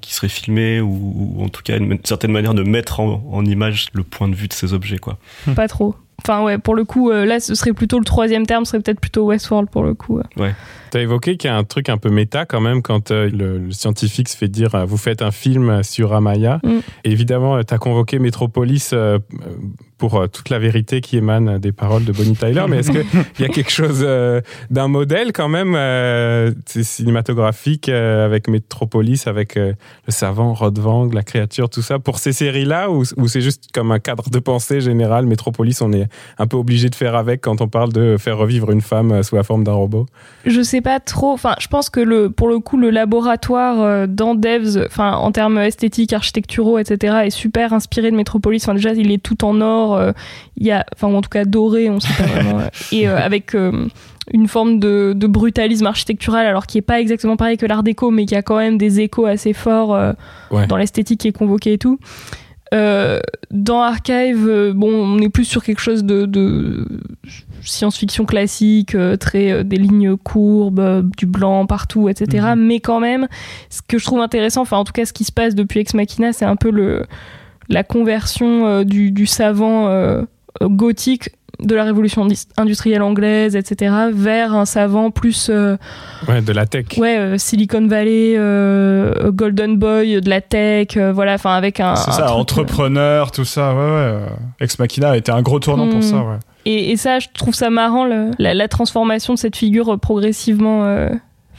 qui 0.00 0.14
seraient 0.14 0.28
filmés 0.28 0.80
ou, 0.80 1.36
en 1.40 1.48
tout 1.48 1.62
cas 1.62 1.78
une, 1.78 1.98
certaine 2.04 2.30
manière 2.30 2.54
de 2.54 2.62
mettre 2.62 3.00
en, 3.00 3.24
en, 3.32 3.44
image 3.44 3.88
le 3.92 4.04
point 4.04 4.28
de 4.28 4.34
vue 4.34 4.46
de 4.46 4.52
ces 4.52 4.72
objets 4.72 4.98
quoi. 4.98 5.18
Pas 5.56 5.66
trop. 5.66 5.96
Enfin 6.22 6.42
ouais, 6.42 6.58
pour 6.58 6.74
le 6.74 6.84
coup, 6.84 7.10
euh, 7.10 7.24
là 7.24 7.40
ce 7.40 7.54
serait 7.54 7.72
plutôt 7.72 7.98
le 7.98 8.04
troisième 8.04 8.46
terme, 8.46 8.64
ce 8.64 8.72
serait 8.72 8.82
peut-être 8.82 9.00
plutôt 9.00 9.26
Westworld 9.26 9.70
pour 9.70 9.82
le 9.82 9.94
coup. 9.94 10.20
Ouais. 10.36 10.54
Tu 10.90 10.98
as 10.98 11.00
évoqué 11.02 11.36
qu'il 11.36 11.48
y 11.48 11.52
a 11.52 11.56
un 11.56 11.64
truc 11.64 11.88
un 11.88 11.98
peu 11.98 12.10
méta 12.10 12.46
quand 12.46 12.60
même 12.60 12.82
quand 12.82 13.10
euh, 13.10 13.30
le, 13.30 13.70
scientifique 13.70 14.28
se 14.28 14.36
fait 14.36 14.48
dire 14.48 14.74
euh, 14.74 14.84
vous 14.84 14.96
faites 14.96 15.22
un 15.22 15.30
film 15.30 15.82
sur 15.82 16.12
Amaya. 16.12 16.60
Mm. 16.64 16.78
évidemment, 17.04 17.62
tu 17.62 17.74
as 17.74 17.78
convoqué 17.78 18.18
Metropolis 18.18 18.94
pour 19.98 20.28
toute 20.30 20.48
la 20.48 20.58
vérité 20.58 21.02
qui 21.02 21.18
émane 21.18 21.58
des 21.58 21.72
paroles 21.72 22.04
de 22.04 22.12
Bonnie 22.12 22.34
Tyler, 22.34 22.64
mais 22.68 22.78
est-ce 22.78 22.90
qu'il 22.90 23.04
y 23.38 23.44
a 23.44 23.48
quelque 23.48 23.70
chose 23.70 24.06
d'un 24.70 24.88
modèle 24.88 25.32
quand 25.32 25.48
même 25.48 25.76
cinématographique 26.66 27.88
avec 27.88 28.48
Metropolis, 28.48 29.26
avec 29.26 29.56
le 29.56 29.74
savant, 30.08 30.54
Rodvang, 30.54 31.10
la 31.12 31.22
créature, 31.22 31.68
tout 31.68 31.82
ça, 31.82 31.98
pour 31.98 32.18
ces 32.18 32.32
séries-là, 32.32 32.90
ou, 32.90 33.04
ou 33.16 33.28
c'est 33.28 33.42
juste 33.42 33.68
comme 33.74 33.92
un 33.92 33.98
cadre 33.98 34.30
de 34.30 34.38
pensée 34.38 34.80
général 34.80 35.26
Metropolis, 35.26 35.82
on 35.82 35.92
est 35.92 36.08
un 36.38 36.46
peu 36.46 36.56
obligé 36.56 36.88
de 36.88 36.94
faire 36.94 37.14
avec 37.14 37.42
quand 37.42 37.60
on 37.60 37.68
parle 37.68 37.92
de 37.92 38.16
faire 38.18 38.38
revivre 38.38 38.70
une 38.70 38.80
femme 38.80 39.22
sous 39.22 39.36
la 39.36 39.42
forme 39.42 39.64
d'un 39.64 39.72
robot? 39.72 40.06
Je 40.46 40.62
sais 40.62 40.79
pas 40.80 41.00
trop. 41.00 41.32
Enfin, 41.32 41.54
je 41.60 41.68
pense 41.68 41.90
que 41.90 42.00
le, 42.00 42.30
pour 42.30 42.48
le 42.48 42.58
coup, 42.58 42.76
le 42.76 42.90
laboratoire 42.90 43.80
euh, 43.80 44.06
dans 44.06 44.34
Devs, 44.34 44.84
enfin, 44.86 45.12
en 45.12 45.32
termes 45.32 45.58
esthétiques, 45.58 46.12
architecturaux, 46.12 46.78
etc., 46.78 47.18
est 47.24 47.30
super 47.30 47.72
inspiré 47.72 48.10
de 48.10 48.16
Metropolis. 48.16 48.64
Enfin, 48.64 48.74
déjà, 48.74 48.92
il 48.92 49.10
est 49.10 49.22
tout 49.22 49.44
en 49.44 49.60
or. 49.60 49.96
Euh, 49.96 50.12
il 50.56 50.66
y 50.66 50.70
a, 50.70 50.84
enfin, 50.94 51.12
en 51.12 51.20
tout 51.20 51.30
cas 51.30 51.44
doré, 51.44 51.90
on 51.90 52.00
sait 52.00 52.14
pas 52.16 52.28
vraiment. 52.28 52.60
et 52.92 53.08
euh, 53.08 53.18
avec 53.18 53.54
une 54.32 54.48
forme 54.48 54.78
de, 54.78 55.14
brutalisme 55.14 55.86
architectural, 55.86 56.46
alors 56.46 56.66
qui 56.66 56.78
est 56.78 56.82
pas 56.82 57.00
exactement 57.00 57.36
pareil 57.36 57.56
que 57.56 57.66
l'art 57.66 57.82
déco, 57.82 58.10
mais 58.10 58.26
qui 58.26 58.34
a 58.34 58.42
quand 58.42 58.56
même 58.56 58.78
des 58.78 59.00
échos 59.00 59.26
assez 59.26 59.52
forts 59.52 59.98
dans 60.68 60.76
l'esthétique 60.76 61.20
qui 61.20 61.28
est 61.28 61.32
convoquée 61.32 61.74
et 61.74 61.78
tout. 61.78 61.98
Euh, 62.72 63.20
dans 63.50 63.82
Archive, 63.82 64.46
euh, 64.48 64.72
bon, 64.72 64.92
on 64.92 65.18
est 65.18 65.28
plus 65.28 65.44
sur 65.44 65.64
quelque 65.64 65.80
chose 65.80 66.04
de, 66.04 66.86
science-fiction 67.62 68.24
classique, 68.24 68.94
euh, 68.94 69.16
très 69.16 69.64
des 69.64 69.76
lignes 69.76 70.16
courbes, 70.16 71.10
du 71.16 71.26
blanc 71.26 71.66
partout, 71.66 72.08
etc. 72.08 72.48
Mhm. 72.54 72.66
Mais 72.66 72.80
quand 72.80 73.00
même, 73.00 73.28
ce 73.68 73.80
que 73.86 73.98
je 73.98 74.04
trouve 74.04 74.20
intéressant, 74.20 74.62
enfin 74.62 74.76
en 74.76 74.84
tout 74.84 74.92
cas 74.92 75.04
ce 75.04 75.12
qui 75.12 75.24
se 75.24 75.32
passe 75.32 75.54
depuis 75.54 75.80
Ex 75.80 75.94
Machina, 75.94 76.32
c'est 76.32 76.44
un 76.44 76.56
peu 76.56 76.70
le 76.70 77.04
la 77.68 77.84
conversion 77.84 78.82
du, 78.82 79.12
du, 79.12 79.26
savant 79.26 79.88
gothique 80.60 81.30
de 81.62 81.74
la 81.74 81.84
révolution 81.84 82.26
industrielle 82.56 83.02
anglaise, 83.02 83.56
etc., 83.56 83.94
vers 84.12 84.54
un 84.54 84.64
savant 84.64 85.10
plus. 85.10 85.48
Euh, 85.50 85.76
ouais, 86.28 86.42
de 86.42 86.52
la 86.52 86.66
tech. 86.66 86.86
Ouais, 86.96 87.18
euh, 87.18 87.38
Silicon 87.38 87.86
Valley, 87.86 88.34
euh, 88.36 89.30
Golden 89.32 89.76
Boy, 89.76 90.20
de 90.20 90.28
la 90.28 90.40
tech, 90.40 90.96
voilà, 90.96 91.34
enfin 91.34 91.54
avec 91.54 91.80
un. 91.80 91.96
C'est 91.96 92.12
ça, 92.12 92.34
entrepreneur, 92.34 93.30
tout 93.30 93.44
ça, 93.44 93.74
ouais, 93.74 93.80
ouais. 93.80 94.18
Ex 94.60 94.78
Machina 94.78 95.10
a 95.10 95.16
été 95.16 95.32
un 95.32 95.42
gros 95.42 95.60
tournant 95.60 95.88
pour 95.88 95.98
hmm. 95.98 96.02
ça, 96.02 96.16
ouais. 96.16 96.38
Et, 96.64 96.90
et, 96.90 96.96
ça, 96.96 97.18
je 97.18 97.28
trouve 97.32 97.54
ça 97.54 97.70
marrant, 97.70 98.04
la, 98.04 98.54
la, 98.54 98.68
transformation 98.68 99.34
de 99.34 99.38
cette 99.38 99.56
figure 99.56 99.98
progressivement 99.98 101.08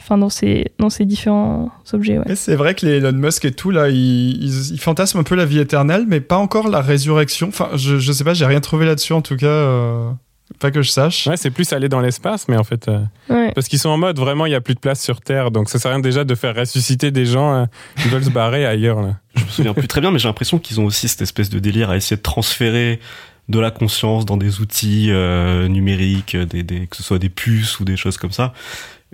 enfin 0.02 0.18
dans 0.18 0.28
ces 0.28 0.72
dans 0.78 0.90
ces 0.90 1.04
différents 1.04 1.70
objets. 1.92 2.18
Ouais. 2.18 2.34
C'est 2.34 2.56
vrai 2.56 2.74
que 2.74 2.84
les 2.86 2.96
Elon 2.96 3.12
Musk 3.12 3.44
et 3.44 3.52
tout 3.52 3.70
là, 3.70 3.88
ils, 3.88 4.72
ils, 4.72 4.78
fantasment 4.78 5.20
un 5.20 5.24
peu 5.24 5.34
la 5.34 5.44
vie 5.44 5.60
éternelle, 5.60 6.04
mais 6.08 6.20
pas 6.20 6.36
encore 6.36 6.68
la 6.68 6.80
résurrection. 6.80 7.48
Enfin, 7.48 7.70
je, 7.74 7.98
je 7.98 8.12
sais 8.12 8.24
pas, 8.24 8.34
j'ai 8.34 8.46
rien 8.46 8.60
trouvé 8.60 8.86
là-dessus 8.86 9.12
en 9.12 9.22
tout 9.22 9.36
cas. 9.36 9.46
Euh, 9.46 10.10
pas 10.58 10.70
que 10.70 10.82
je 10.82 10.90
sache. 10.90 11.26
Ouais, 11.26 11.36
c'est 11.36 11.50
plus 11.50 11.72
aller 11.72 11.88
dans 11.88 12.00
l'espace, 12.00 12.46
mais 12.48 12.56
en 12.56 12.64
fait, 12.64 12.88
euh, 12.88 13.50
parce 13.54 13.68
qu'ils 13.68 13.78
sont 13.78 13.88
en 13.88 13.96
mode 13.96 14.18
vraiment, 14.18 14.44
il 14.44 14.52
y 14.52 14.54
a 14.54 14.60
plus 14.60 14.74
de 14.74 14.80
place 14.80 15.00
sur 15.02 15.20
Terre, 15.20 15.50
donc 15.50 15.70
ça 15.70 15.78
sert 15.78 15.90
à 15.90 15.94
rien 15.94 16.02
déjà 16.02 16.24
de 16.24 16.34
faire 16.34 16.54
ressusciter 16.54 17.10
des 17.10 17.24
gens 17.24 17.54
euh, 17.54 17.64
qui 17.96 18.08
veulent 18.08 18.24
se 18.24 18.30
barrer 18.30 18.66
ailleurs. 18.66 19.00
Là. 19.00 19.16
Je 19.34 19.44
me 19.44 19.48
souviens 19.48 19.74
plus 19.74 19.88
très 19.88 20.00
bien, 20.00 20.10
mais 20.10 20.18
j'ai 20.18 20.28
l'impression 20.28 20.58
qu'ils 20.58 20.78
ont 20.80 20.84
aussi 20.84 21.08
cette 21.08 21.22
espèce 21.22 21.48
de 21.48 21.58
délire 21.58 21.90
à 21.90 21.96
essayer 21.96 22.16
de 22.16 22.22
transférer 22.22 23.00
de 23.52 23.60
la 23.60 23.70
conscience 23.70 24.26
dans 24.26 24.36
des 24.36 24.60
outils 24.60 25.10
numériques, 25.68 26.36
des, 26.36 26.64
des, 26.64 26.86
que 26.88 26.96
ce 26.96 27.02
soit 27.02 27.20
des 27.20 27.28
puces 27.28 27.78
ou 27.78 27.84
des 27.84 27.96
choses 27.96 28.16
comme 28.16 28.32
ça. 28.32 28.52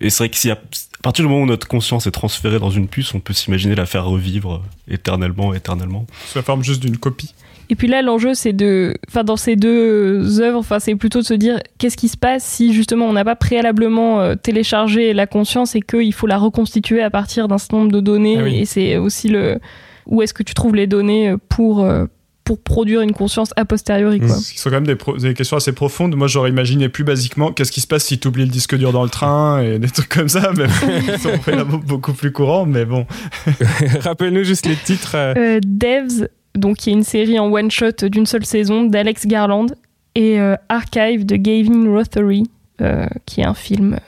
Et 0.00 0.10
c'est 0.10 0.24
vrai 0.24 0.28
que 0.30 0.36
si 0.36 0.50
à 0.50 0.58
partir 1.02 1.24
du 1.24 1.30
moment 1.30 1.42
où 1.42 1.46
notre 1.46 1.68
conscience 1.68 2.06
est 2.06 2.12
transférée 2.12 2.58
dans 2.58 2.70
une 2.70 2.88
puce, 2.88 3.14
on 3.14 3.20
peut 3.20 3.32
s'imaginer 3.32 3.74
la 3.74 3.86
faire 3.86 4.04
revivre 4.04 4.62
éternellement, 4.88 5.54
éternellement. 5.54 6.06
Sous 6.26 6.38
la 6.38 6.42
forme 6.42 6.62
juste 6.62 6.80
d'une 6.80 6.96
copie. 6.96 7.34
Et 7.70 7.74
puis 7.74 7.86
là, 7.86 8.00
l'enjeu, 8.00 8.32
c'est 8.34 8.54
de, 8.54 8.94
enfin, 9.08 9.24
dans 9.24 9.36
ces 9.36 9.54
deux 9.54 10.40
œuvres, 10.40 10.58
enfin, 10.58 10.78
c'est 10.78 10.94
plutôt 10.94 11.20
de 11.20 11.24
se 11.24 11.34
dire 11.34 11.58
qu'est-ce 11.76 11.96
qui 11.96 12.08
se 12.08 12.16
passe 12.16 12.42
si 12.42 12.72
justement 12.72 13.06
on 13.06 13.12
n'a 13.12 13.24
pas 13.24 13.36
préalablement 13.36 14.20
euh, 14.20 14.34
téléchargé 14.36 15.12
la 15.12 15.26
conscience 15.26 15.74
et 15.74 15.82
qu'il 15.82 16.14
faut 16.14 16.26
la 16.26 16.38
reconstituer 16.38 17.02
à 17.02 17.10
partir 17.10 17.46
d'un 17.46 17.58
certain 17.58 17.78
nombre 17.78 17.92
de 17.92 18.00
données. 18.00 18.38
Ah 18.38 18.44
oui. 18.44 18.60
Et 18.60 18.64
c'est 18.64 18.96
aussi 18.96 19.28
le 19.28 19.58
où 20.06 20.22
est-ce 20.22 20.32
que 20.32 20.42
tu 20.42 20.54
trouves 20.54 20.74
les 20.74 20.86
données 20.86 21.34
pour 21.50 21.84
euh, 21.84 22.06
pour 22.48 22.58
produire 22.62 23.02
une 23.02 23.12
conscience 23.12 23.50
a 23.56 23.66
posteriori, 23.66 24.20
quoi. 24.20 24.30
Ce 24.30 24.56
sont 24.58 24.70
quand 24.70 24.76
même 24.76 24.86
des, 24.86 24.96
pro- 24.96 25.18
des 25.18 25.34
questions 25.34 25.58
assez 25.58 25.72
profondes. 25.72 26.16
Moi, 26.16 26.28
j'aurais 26.28 26.48
imaginé 26.48 26.88
plus 26.88 27.04
basiquement 27.04 27.52
qu'est-ce 27.52 27.70
qui 27.70 27.82
se 27.82 27.86
passe 27.86 28.04
si 28.04 28.18
tu 28.18 28.26
oublies 28.28 28.44
le 28.46 28.50
disque 28.50 28.74
dur 28.74 28.90
dans 28.90 29.02
le 29.04 29.10
train 29.10 29.60
et 29.60 29.78
des 29.78 29.90
trucs 29.90 30.08
comme 30.08 30.30
ça. 30.30 30.50
Mais 30.56 30.64
on 30.64 31.38
fait 31.38 31.54
là 31.54 31.64
beaucoup 31.86 32.14
plus 32.14 32.32
courant. 32.32 32.64
Mais 32.64 32.86
bon, 32.86 33.06
Rappelle-nous 34.00 34.44
juste 34.44 34.64
les 34.66 34.76
titres. 34.76 35.12
euh, 35.14 35.34
Euh, 35.36 35.60
Devs, 35.62 36.26
donc 36.54 36.78
qui 36.78 36.90
est 36.90 36.94
une 36.94 37.04
série 37.04 37.38
en 37.38 37.52
one 37.52 37.70
shot 37.70 38.08
d'une 38.10 38.26
seule 38.26 38.46
saison 38.46 38.84
d'Alex 38.84 39.26
Garland 39.26 39.66
et 40.14 40.40
euh, 40.40 40.56
Archive 40.70 41.26
de 41.26 41.36
Gavin 41.36 41.88
Rothery, 41.94 42.44
euh, 42.80 43.06
qui 43.26 43.42
est 43.42 43.44
un 43.44 43.54
film 43.54 43.98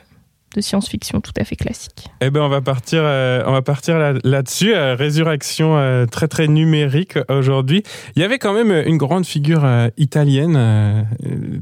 de 0.56 0.60
science-fiction 0.60 1.20
tout 1.20 1.32
à 1.38 1.44
fait 1.44 1.56
classique. 1.56 2.08
Eh 2.20 2.30
ben, 2.30 2.40
on 2.42 2.48
va 2.48 2.60
partir, 2.60 3.00
euh, 3.04 3.42
on 3.46 3.52
va 3.52 3.62
partir 3.62 3.98
là- 3.98 4.14
là-dessus. 4.24 4.74
euh, 4.74 4.94
résurrection 4.94 5.76
euh, 5.78 6.06
très 6.06 6.26
très 6.28 6.48
numérique 6.48 7.18
aujourd'hui. 7.28 7.82
Il 8.16 8.22
y 8.22 8.24
avait 8.24 8.38
quand 8.38 8.52
même 8.52 8.70
une 8.86 8.96
grande 8.96 9.24
figure 9.26 9.64
italienne, 9.96 11.06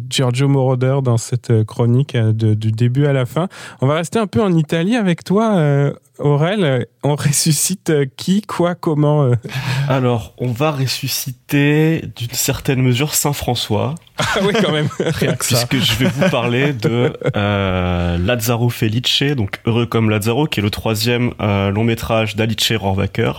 Giorgio 0.08 0.48
Moroder, 0.48 0.98
dans 1.02 1.16
cette 1.16 1.64
chronique 1.64 2.16
du 2.16 2.72
début 2.72 3.06
à 3.06 3.12
la 3.12 3.26
fin. 3.26 3.48
On 3.80 3.86
va 3.86 3.94
rester 3.96 4.18
un 4.18 4.26
peu 4.26 4.42
en 4.42 4.52
Italie 4.54 4.96
avec 4.96 5.24
toi, 5.24 5.92
Aurel. 6.18 6.64
Euh, 6.64 6.84
On 7.02 7.14
ressuscite 7.14 7.90
euh, 7.90 8.06
qui, 8.16 8.42
quoi, 8.42 8.74
comment 8.74 9.24
euh 9.24 9.34
Alors, 9.88 10.34
on 10.38 10.48
va 10.48 10.72
ressusciter 10.72 12.02
d'une 12.16 12.32
certaine 12.32 12.82
mesure 12.82 13.14
Saint 13.14 13.32
François, 13.32 13.94
Ah 14.18 14.24
oui, 14.42 14.52
quand 14.60 14.72
même. 14.72 14.88
Rien 14.98 15.34
que 15.34 15.44
ça. 15.44 15.66
puisque 15.66 15.84
je 15.84 15.98
vais 15.98 16.10
vous 16.10 16.28
parler 16.30 16.72
de 16.72 17.12
euh, 17.36 18.18
Lazzaro 18.18 18.68
Felice, 18.68 19.22
donc 19.36 19.60
Heureux 19.64 19.86
comme 19.86 20.10
Lazzaro, 20.10 20.46
qui 20.46 20.60
est 20.60 20.62
le 20.62 20.70
troisième 20.70 21.32
euh, 21.40 21.70
long 21.70 21.84
métrage 21.84 22.36
d'Alice 22.36 22.72
Rohrwacher, 22.72 23.32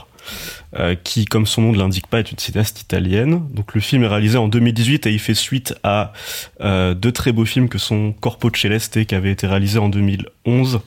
euh, 0.77 0.95
qui, 1.03 1.25
comme 1.25 1.47
son 1.47 1.63
nom 1.63 1.71
ne 1.71 1.79
l'indique 1.79 2.05
pas, 2.07 2.19
est 2.19 2.31
une 2.31 2.37
cinéaste 2.37 2.81
italienne. 2.81 3.41
Donc 3.51 3.73
le 3.73 3.81
film 3.81 4.03
est 4.03 4.07
réalisé 4.07 4.37
en 4.37 4.47
2018 4.47 5.07
et 5.07 5.11
il 5.11 5.19
fait 5.19 5.33
suite 5.33 5.73
à 5.83 6.13
euh, 6.61 6.93
deux 6.93 7.11
très 7.11 7.31
beaux 7.31 7.45
films 7.45 7.69
que 7.69 7.79
sont 7.79 8.13
Corpo 8.13 8.51
Celeste, 8.53 9.03
qui 9.05 9.15
avait 9.15 9.31
été 9.31 9.47
réalisé 9.47 9.79
en 9.79 9.89
2011, 9.89 10.81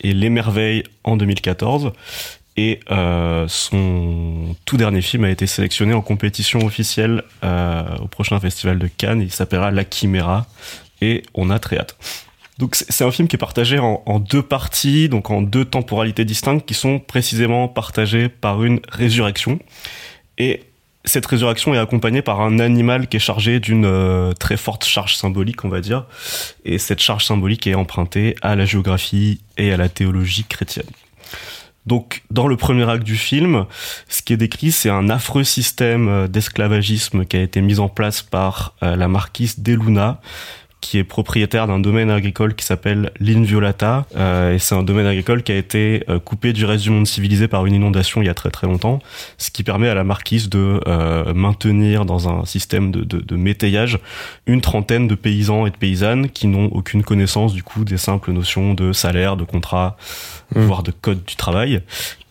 et 0.00 0.12
Les 0.12 0.30
Merveilles 0.30 0.84
en 1.04 1.16
2014. 1.16 1.92
Et 2.56 2.80
euh, 2.90 3.46
son 3.48 4.54
tout 4.64 4.76
dernier 4.76 5.02
film 5.02 5.24
a 5.24 5.30
été 5.30 5.46
sélectionné 5.46 5.92
en 5.92 6.02
compétition 6.02 6.64
officielle 6.64 7.24
euh, 7.42 7.82
au 8.00 8.06
prochain 8.06 8.38
festival 8.38 8.78
de 8.78 8.86
Cannes. 8.86 9.20
Il 9.20 9.32
s'appellera 9.32 9.72
La 9.72 9.82
Chimera 9.88 10.46
et 11.00 11.24
on 11.34 11.50
a 11.50 11.58
très 11.58 11.78
hâte. 11.78 11.96
Donc 12.58 12.76
c'est 12.76 12.92
c'est 12.92 13.02
un 13.02 13.10
film 13.10 13.26
qui 13.26 13.34
est 13.34 13.38
partagé 13.38 13.80
en, 13.80 14.02
en 14.06 14.20
deux 14.20 14.42
parties, 14.42 15.08
donc 15.08 15.30
en 15.30 15.42
deux 15.42 15.64
temporalités 15.64 16.24
distinctes 16.24 16.64
qui 16.64 16.74
sont 16.74 17.00
précisément 17.00 17.66
partagées 17.66 18.28
par 18.28 18.62
une 18.62 18.80
résurrection. 18.88 19.58
Et 20.38 20.62
cette 21.04 21.26
résurrection 21.26 21.74
est 21.74 21.78
accompagnée 21.78 22.22
par 22.22 22.40
un 22.40 22.58
animal 22.58 23.08
qui 23.08 23.18
est 23.18 23.20
chargé 23.20 23.60
d'une 23.60 23.84
euh, 23.84 24.32
très 24.32 24.56
forte 24.56 24.84
charge 24.84 25.16
symbolique, 25.16 25.64
on 25.64 25.68
va 25.68 25.80
dire. 25.80 26.06
Et 26.64 26.78
cette 26.78 27.00
charge 27.00 27.24
symbolique 27.24 27.66
est 27.66 27.74
empruntée 27.74 28.36
à 28.42 28.56
la 28.56 28.64
géographie 28.64 29.40
et 29.58 29.72
à 29.72 29.76
la 29.76 29.88
théologie 29.88 30.44
chrétienne. 30.44 30.86
Donc, 31.86 32.22
dans 32.30 32.46
le 32.46 32.56
premier 32.56 32.88
acte 32.88 33.04
du 33.04 33.16
film, 33.16 33.66
ce 34.08 34.22
qui 34.22 34.32
est 34.32 34.38
décrit, 34.38 34.72
c'est 34.72 34.88
un 34.88 35.10
affreux 35.10 35.44
système 35.44 36.08
euh, 36.08 36.28
d'esclavagisme 36.28 37.26
qui 37.26 37.36
a 37.36 37.42
été 37.42 37.60
mis 37.60 37.78
en 37.78 37.88
place 37.88 38.22
par 38.22 38.74
euh, 38.82 38.96
la 38.96 39.08
marquise 39.08 39.60
de 39.60 39.74
Luna, 39.74 40.20
qui 40.84 40.98
est 40.98 41.04
propriétaire 41.04 41.66
d'un 41.66 41.78
domaine 41.78 42.10
agricole 42.10 42.54
qui 42.54 42.66
s'appelle 42.66 43.10
l'Inviolata. 43.18 44.04
Euh, 44.16 44.54
et 44.54 44.58
c'est 44.58 44.74
un 44.74 44.82
domaine 44.82 45.06
agricole 45.06 45.42
qui 45.42 45.50
a 45.50 45.56
été 45.56 46.04
euh, 46.10 46.18
coupé 46.18 46.52
du 46.52 46.66
reste 46.66 46.84
du 46.84 46.90
monde 46.90 47.06
civilisé 47.06 47.48
par 47.48 47.64
une 47.64 47.74
inondation 47.74 48.20
il 48.20 48.26
y 48.26 48.28
a 48.28 48.34
très 48.34 48.50
très 48.50 48.66
longtemps, 48.66 48.98
ce 49.38 49.50
qui 49.50 49.62
permet 49.62 49.88
à 49.88 49.94
la 49.94 50.04
marquise 50.04 50.50
de 50.50 50.80
euh, 50.86 51.32
maintenir 51.32 52.04
dans 52.04 52.28
un 52.28 52.44
système 52.44 52.90
de, 52.90 53.02
de, 53.02 53.18
de 53.18 53.36
métayage 53.36 53.98
une 54.46 54.60
trentaine 54.60 55.08
de 55.08 55.14
paysans 55.14 55.64
et 55.64 55.70
de 55.70 55.76
paysannes 55.76 56.28
qui 56.28 56.48
n'ont 56.48 56.66
aucune 56.66 57.02
connaissance 57.02 57.54
du 57.54 57.62
coup 57.62 57.84
des 57.84 57.96
simples 57.96 58.32
notions 58.32 58.74
de 58.74 58.92
salaire, 58.92 59.38
de 59.38 59.44
contrat, 59.44 59.96
Mm. 60.54 60.66
voire 60.66 60.82
de 60.82 60.90
code 60.90 61.24
du 61.24 61.36
travail, 61.36 61.82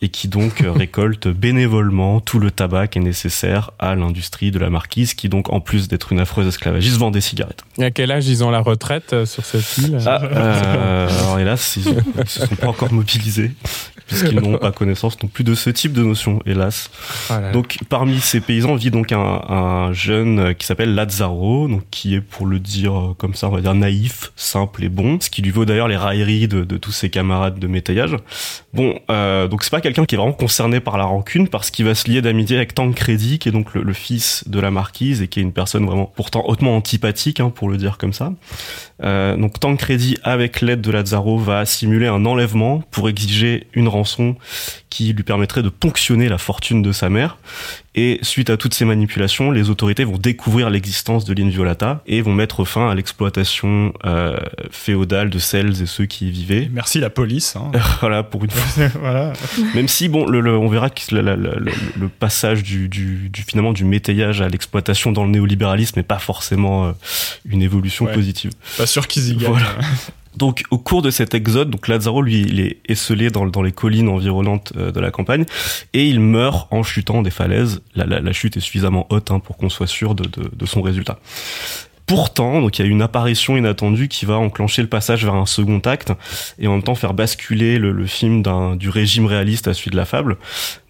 et 0.01 0.09
qui 0.09 0.27
donc 0.27 0.61
euh, 0.61 0.71
récoltent 0.75 1.27
bénévolement 1.27 2.19
tout 2.19 2.39
le 2.39 2.51
tabac 2.51 2.87
qui 2.87 2.99
est 2.99 3.01
nécessaire 3.01 3.71
à 3.79 3.95
l'industrie 3.95 4.51
de 4.51 4.59
la 4.59 4.69
marquise, 4.69 5.13
qui 5.13 5.29
donc 5.29 5.51
en 5.51 5.59
plus 5.59 5.87
d'être 5.87 6.11
une 6.11 6.19
affreuse 6.19 6.47
esclavagiste 6.47 6.97
vend 6.97 7.11
des 7.11 7.21
cigarettes. 7.21 7.63
Et 7.77 7.85
à 7.85 7.91
quel 7.91 8.11
âge 8.11 8.27
ils 8.27 8.43
ont 8.43 8.51
la 8.51 8.59
retraite 8.59 9.13
euh, 9.13 9.25
sur 9.25 9.45
cette 9.45 9.77
île? 9.77 9.99
Ah, 10.05 10.21
euh, 10.23 11.07
alors 11.09 11.39
hélas, 11.39 11.77
ils, 11.77 11.95
ils 12.19 12.29
se 12.29 12.45
sont 12.45 12.55
pas 12.55 12.67
encore 12.67 12.91
mobilisés, 12.91 13.51
puisqu'ils 14.07 14.39
n'ont 14.39 14.57
pas 14.57 14.71
connaissance 14.71 15.21
non 15.21 15.29
plus 15.29 15.43
de 15.43 15.55
ce 15.55 15.69
type 15.69 15.93
de 15.93 16.03
notion, 16.03 16.41
hélas. 16.45 16.89
Ah 17.29 17.35
là 17.35 17.47
là. 17.47 17.51
Donc 17.51 17.77
parmi 17.89 18.19
ces 18.19 18.41
paysans 18.41 18.75
vit 18.75 18.91
donc 18.91 19.11
un, 19.11 19.41
un 19.49 19.93
jeune 19.93 20.55
qui 20.55 20.65
s'appelle 20.65 20.95
Lazzaro, 20.95 21.67
donc 21.67 21.83
qui 21.91 22.15
est 22.15 22.21
pour 22.21 22.45
le 22.45 22.59
dire 22.59 22.97
euh, 22.97 23.15
comme 23.17 23.33
ça, 23.33 23.47
on 23.47 23.51
va 23.51 23.61
dire 23.61 23.75
naïf, 23.75 24.31
simple 24.35 24.83
et 24.83 24.89
bon, 24.89 25.19
ce 25.19 25.29
qui 25.29 25.41
lui 25.41 25.51
vaut 25.51 25.65
d'ailleurs 25.65 25.87
les 25.87 25.97
railleries 25.97 26.47
de, 26.47 26.63
de 26.63 26.77
tous 26.77 26.91
ses 26.91 27.09
camarades 27.09 27.59
de 27.59 27.67
métayage. 27.67 28.15
Bon, 28.73 28.99
euh, 29.09 29.47
donc 29.47 29.63
c'est 29.63 29.69
pas 29.69 29.81
quelqu'un 29.81 30.05
qui 30.05 30.15
est 30.15 30.17
vraiment 30.17 30.33
concerné 30.33 30.79
par 30.79 30.97
la 30.97 31.05
rancune 31.05 31.47
parce 31.47 31.71
qu'il 31.71 31.85
va 31.85 31.95
se 31.95 32.09
lier 32.09 32.21
d'amitié 32.21 32.57
avec 32.57 32.73
Tancredi, 32.73 33.39
qui 33.39 33.49
est 33.49 33.51
donc 33.51 33.73
le, 33.73 33.83
le 33.83 33.93
fils 33.93 34.43
de 34.47 34.59
la 34.59 34.71
marquise 34.71 35.21
et 35.21 35.27
qui 35.27 35.39
est 35.39 35.43
une 35.43 35.53
personne 35.53 35.85
vraiment 35.85 36.11
pourtant 36.15 36.43
hautement 36.47 36.75
antipathique, 36.75 37.39
hein, 37.39 37.51
pour 37.53 37.69
le 37.69 37.77
dire 37.77 37.97
comme 37.97 38.13
ça. 38.13 38.33
Euh, 39.03 39.35
donc 39.37 39.59
Tancredi, 39.59 40.17
avec 40.23 40.61
l'aide 40.61 40.81
de 40.81 40.91
Lazzaro, 40.91 41.37
va 41.37 41.65
simuler 41.65 42.07
un 42.07 42.25
enlèvement 42.25 42.83
pour 42.91 43.09
exiger 43.09 43.67
une 43.73 43.87
rançon 43.93 44.35
qui 44.93 45.11
lui 45.11 45.23
permettrait 45.23 45.63
de 45.63 45.69
ponctionner 45.69 46.29
la 46.29 46.37
fortune 46.37 46.83
de 46.83 46.91
sa 46.91 47.09
mère. 47.09 47.37
Et 47.95 48.19
suite 48.21 48.51
à 48.51 48.57
toutes 48.57 48.75
ces 48.75 48.85
manipulations, 48.85 49.49
les 49.49 49.71
autorités 49.71 50.03
vont 50.03 50.17
découvrir 50.19 50.69
l'existence 50.69 51.25
de 51.25 51.33
l'Inviolata 51.33 52.03
et 52.05 52.21
vont 52.21 52.33
mettre 52.33 52.63
fin 52.63 52.89
à 52.91 52.93
l'exploitation 52.95 53.91
euh, 54.05 54.37
féodale 54.69 55.31
de 55.31 55.39
celles 55.39 55.81
et 55.81 55.85
ceux 55.87 56.05
qui 56.05 56.27
y 56.27 56.31
vivaient. 56.31 56.69
merci 56.71 56.99
la 56.99 57.09
police. 57.09 57.55
hein. 57.55 57.71
voilà, 58.01 58.21
pour 58.21 58.43
une 58.43 58.51
fois. 58.51 58.87
voilà. 58.99 59.33
Même 59.73 59.87
si, 59.87 60.09
bon, 60.09 60.27
le, 60.27 60.41
le- 60.41 60.55
on 60.57 60.67
verra 60.67 60.91
que 60.91 61.01
la- 61.15 61.21
la- 61.23 61.35
la- 61.35 61.55
le, 61.55 62.07
passage 62.07 62.61
du, 62.61 62.87
du, 62.87 63.29
du- 63.29 63.41
finalement 63.41 63.73
du 63.73 63.85
métayage 63.85 64.41
à 64.41 64.47
l'exploitation 64.49 65.11
dans 65.11 65.23
le 65.23 65.31
néolibéralisme 65.31 65.97
n'est 65.97 66.03
pas 66.03 66.19
forcément 66.19 66.85
euh, 66.85 66.91
une 67.49 67.63
évolution 67.63 68.05
Ouais. 68.05 68.13
positive. 68.13 68.51
Pas 68.77 68.85
sûr 68.85 69.07
qu'ils 69.07 69.29
y 69.29 69.35
gagnent. 69.37 69.51
Voilà. 69.53 69.75
Donc, 70.35 70.63
au 70.71 70.79
cours 70.79 71.03
de 71.03 71.11
cet 71.11 71.35
exode, 71.35 71.69
donc 71.69 71.87
Lazzaro, 71.87 72.23
lui, 72.23 72.41
il 72.41 72.59
est 72.59 72.77
esselé 72.89 73.29
dans, 73.29 73.45
dans 73.45 73.61
les 73.61 73.71
collines 73.71 74.09
environnantes 74.09 74.73
de 74.91 74.99
la 74.99 75.11
campagne 75.11 75.45
et 75.93 76.07
il 76.07 76.19
meurt 76.19 76.67
en 76.71 76.83
chutant 76.83 77.21
des 77.21 77.31
falaises. 77.31 77.81
La, 77.95 78.33
chute 78.33 78.57
est 78.57 78.61
suffisamment 78.61 79.07
haute 79.09 79.31
hein, 79.31 79.39
pour 79.39 79.57
qu'on 79.57 79.69
soit 79.69 79.87
sûr 79.87 80.15
de 80.15 80.65
son 80.65 80.81
résultat. 80.81 81.19
Pourtant, 82.05 82.61
donc 82.61 82.77
il 82.77 82.85
y 82.85 82.87
a 82.87 82.91
une 82.91 83.01
apparition 83.01 83.55
inattendue 83.55 84.09
qui 84.09 84.25
va 84.25 84.37
enclencher 84.37 84.81
le 84.81 84.89
passage 84.89 85.23
vers 85.23 85.35
un 85.35 85.45
second 85.45 85.79
acte 85.79 86.11
et 86.59 86.67
en 86.67 86.73
même 86.73 86.83
temps 86.83 86.95
faire 86.95 87.13
basculer 87.13 87.77
le, 87.77 88.05
film 88.05 88.43
du 88.75 88.89
régime 88.89 89.25
réaliste 89.25 89.67
à 89.67 89.73
celui 89.73 89.91
de 89.91 89.95
la 89.95 90.05
fable. 90.05 90.37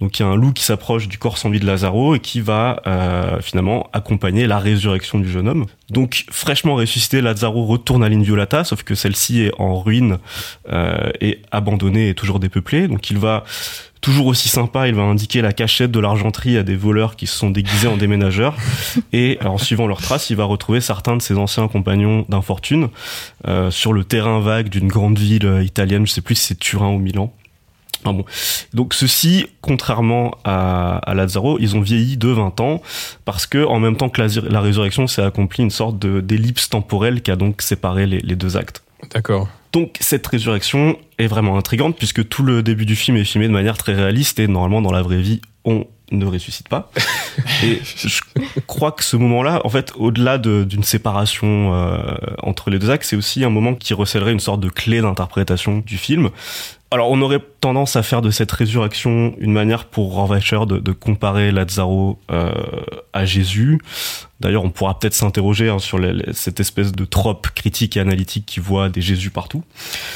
Donc 0.02 0.18
il 0.18 0.24
y 0.24 0.26
a 0.26 0.30
un 0.30 0.36
loup 0.36 0.52
qui 0.52 0.64
s'approche 0.64 1.08
du 1.08 1.20
corps 1.20 1.38
sans 1.38 1.52
vie 1.52 1.60
de 1.60 1.66
Lazaro 1.66 2.16
et 2.16 2.20
qui 2.20 2.42
va 2.42 2.82
euh, 2.88 3.40
finalement 3.42 3.90
accompagner 3.94 4.48
la 4.48 4.58
résurrection 4.58 5.20
du 5.20 5.30
jeune 5.30 5.48
homme. 5.48 5.66
Donc 5.90 6.26
fraîchement 6.32 6.76
ressuscité, 6.76 7.22
Lazaro 7.22 7.66
retourne 7.66 8.04
à 8.04 8.10
l'Inviolata, 8.10 8.64
sauf 8.64 8.82
que 8.84 8.96
celle-ci 8.96 9.44
est 9.44 9.52
en 9.60 9.80
ruine 9.80 10.18
euh, 10.72 11.12
et 11.22 11.42
abandonnée 11.52 12.10
et 12.10 12.16
toujours 12.16 12.40
dépeuplée. 12.40 12.88
Donc 12.88 13.12
il 13.12 13.20
va 13.20 13.44
toujours 14.04 14.28
aussi 14.28 14.50
sympa, 14.50 14.88
il 14.88 14.94
va 14.94 15.02
indiquer 15.02 15.42
la 15.42 15.54
cachette 15.54 15.90
de 15.90 16.00
l'argenterie 16.00 16.58
à 16.58 16.64
des 16.64 16.76
voleurs 16.76 17.16
qui 17.16 17.26
se 17.26 17.36
sont 17.36 17.50
déguisés 17.50 17.88
en 17.88 17.98
déménageurs. 17.98 18.56
Et 19.14 19.40
en 19.44 19.58
suivant 19.58 19.88
leurs 19.88 20.02
traces, 20.02 20.30
il 20.30 20.36
va 20.36 20.44
retrouver 20.44 20.82
certains 20.82 21.16
de 21.18 21.22
ses 21.22 21.38
anciens 21.38 21.68
compagnons 21.68 22.26
d'infortune 22.30 22.90
euh, 23.48 23.72
sur 23.72 23.94
le 23.94 24.04
terrain 24.04 24.40
vague 24.42 24.70
d'une 24.70 24.90
grande 24.90 25.18
ville 25.18 25.46
euh, 25.48 25.64
italienne, 25.64 26.06
je 26.06 26.12
sais 26.12 26.22
plus 26.22 26.36
si 26.36 26.46
c'est 26.48 26.60
Turin 26.60 26.90
ou 26.90 27.00
Milan. 27.00 27.34
Ah 28.06 28.12
bon. 28.12 28.26
Donc 28.74 28.94
ceux-ci, 28.94 29.48
contrairement 29.62 30.36
à, 30.44 30.98
à 30.98 31.14
Lazzaro, 31.14 31.58
ils 31.62 31.78
ont 31.78 31.82
vieilli 31.82 32.18
de 32.18 32.28
20 32.28 32.60
ans 32.60 32.82
parce 33.24 33.46
que 33.48 33.66
en 33.66 33.80
même 33.80 33.96
temps 33.96 34.10
que 34.10 34.22
la, 34.22 34.28
la 34.50 34.60
résurrection 34.60 35.08
s'est 35.08 35.24
accomplie 35.24 35.64
une 35.64 35.72
sorte 35.72 35.98
de- 36.00 36.20
d'ellipse 36.20 36.68
temporelle 36.70 37.22
qui 37.22 37.32
a 37.32 37.38
donc 37.38 37.62
séparé 37.62 38.06
les, 38.06 38.20
les 38.20 38.36
deux 38.36 38.58
actes. 38.58 38.84
D'accord. 39.14 39.48
Donc 39.74 39.98
cette 40.00 40.26
résurrection 40.28 40.98
est 41.18 41.28
vraiment 41.28 41.58
intrigante 41.58 41.98
puisque 41.98 42.28
tout 42.30 42.44
le 42.44 42.64
début 42.64 42.86
du 42.86 42.96
film 42.96 43.18
est 43.18 43.24
filmé 43.26 43.48
de 43.48 43.54
manière 43.54 43.78
très 43.78 43.94
réaliste 43.94 44.40
et 44.40 44.48
normalement 44.48 44.82
dans 44.82 44.92
la 44.92 45.02
vraie 45.02 45.22
vie 45.22 45.42
on 45.66 45.88
ne 46.12 46.26
ressuscite 46.26 46.70
pas. 46.70 46.92
Et 47.64 47.80
je 47.84 48.20
crois 48.68 48.92
que 48.92 49.04
ce 49.04 49.16
moment-là, 49.16 49.62
en 49.64 49.70
fait, 49.70 49.94
au-delà 49.96 50.38
de- 50.38 50.64
d'une 50.64 50.84
séparation 50.84 51.74
euh, 51.74 51.98
entre 52.44 52.70
les 52.70 52.78
deux 52.78 52.92
actes, 52.92 53.06
c'est 53.06 53.16
aussi 53.16 53.44
un 53.44 53.50
moment 53.50 53.74
qui 53.74 53.94
recèlerait 53.96 54.34
une 54.34 54.40
sorte 54.40 54.60
de 54.60 54.70
clé 54.70 55.02
d'interprétation 55.02 55.80
du 55.80 55.98
film. 55.98 56.30
Alors, 56.92 57.10
on 57.10 57.20
aurait 57.22 57.40
tendance 57.62 57.96
à 57.96 58.04
faire 58.04 58.22
de 58.22 58.30
cette 58.30 58.52
résurrection 58.52 59.34
une 59.40 59.54
manière 59.54 59.86
pour 59.86 60.14
Rohrwacher 60.14 60.60
de, 60.68 60.78
de 60.78 60.92
comparer 60.92 61.52
Lazaro 61.52 62.20
euh, 62.30 62.52
à 63.14 63.26
Jésus. 63.26 63.80
D'ailleurs, 64.40 64.64
on 64.64 64.72
pourra 64.72 65.00
peut-être 65.00 65.14
s'interroger 65.14 65.70
hein, 65.70 65.80
sur 65.80 66.00
les, 66.00 66.12
les, 66.12 66.34
cette 66.34 66.60
espèce 66.60 66.92
de 66.92 67.06
trope 67.06 67.48
critique 67.52 67.96
et 67.96 68.00
analytique 68.00 68.46
qui 68.46 68.60
voit 68.60 68.90
des 68.90 69.02
Jésus 69.02 69.30
partout. 69.30 69.64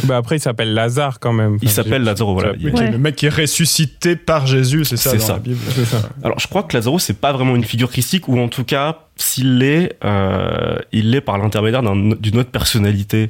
Bah 0.03 0.17
après, 0.17 0.37
il 0.37 0.39
s'appelle 0.41 0.73
Lazare 0.73 1.19
quand 1.19 1.33
même. 1.33 1.57
Il 1.61 1.69
s'appelle 1.69 2.03
Lazaro, 2.03 2.33
voilà. 2.33 2.53
Oui, 2.61 2.71
ouais. 2.71 2.91
Le 2.91 2.97
mec 2.97 3.15
qui 3.15 3.27
est 3.27 3.29
ressuscité 3.35 4.15
par 4.15 4.45
Jésus, 4.45 4.83
c'est 4.85 4.97
ça, 4.97 5.11
c'est 5.11 5.17
dans 5.17 5.25
ça. 5.25 5.33
la 5.33 5.39
Bible. 5.39 5.59
Ça. 5.85 6.09
Alors, 6.23 6.39
je 6.39 6.47
crois 6.47 6.63
que 6.63 6.75
Lazaro, 6.75 6.99
c'est 6.99 7.19
pas 7.19 7.31
vraiment 7.31 7.55
une 7.55 7.63
figure 7.63 7.89
christique, 7.89 8.27
ou 8.27 8.37
en 8.39 8.49
tout 8.49 8.65
cas, 8.65 8.99
s'il 9.15 9.57
l'est, 9.59 9.97
euh, 10.03 10.77
il 10.91 11.11
l'est 11.11 11.21
par 11.21 11.37
l'intermédiaire 11.37 11.81
d'une 11.81 12.37
autre 12.37 12.51
personnalité 12.51 13.29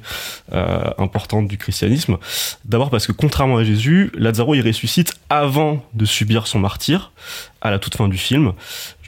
euh, 0.54 0.90
importante 0.98 1.48
du 1.48 1.58
christianisme. 1.58 2.18
D'abord 2.66 2.90
parce 2.90 3.08
que 3.08 3.12
contrairement 3.12 3.58
à 3.58 3.64
Jésus, 3.64 4.12
Lazaro 4.14 4.56
il 4.56 4.62
ressuscite 4.62 5.14
avant 5.30 5.86
de 5.94 6.06
subir 6.06 6.48
son 6.48 6.60
martyr 6.60 7.12
à 7.62 7.72
la 7.72 7.80
toute 7.80 7.96
fin 7.96 8.08
du 8.08 8.18
film. 8.18 8.54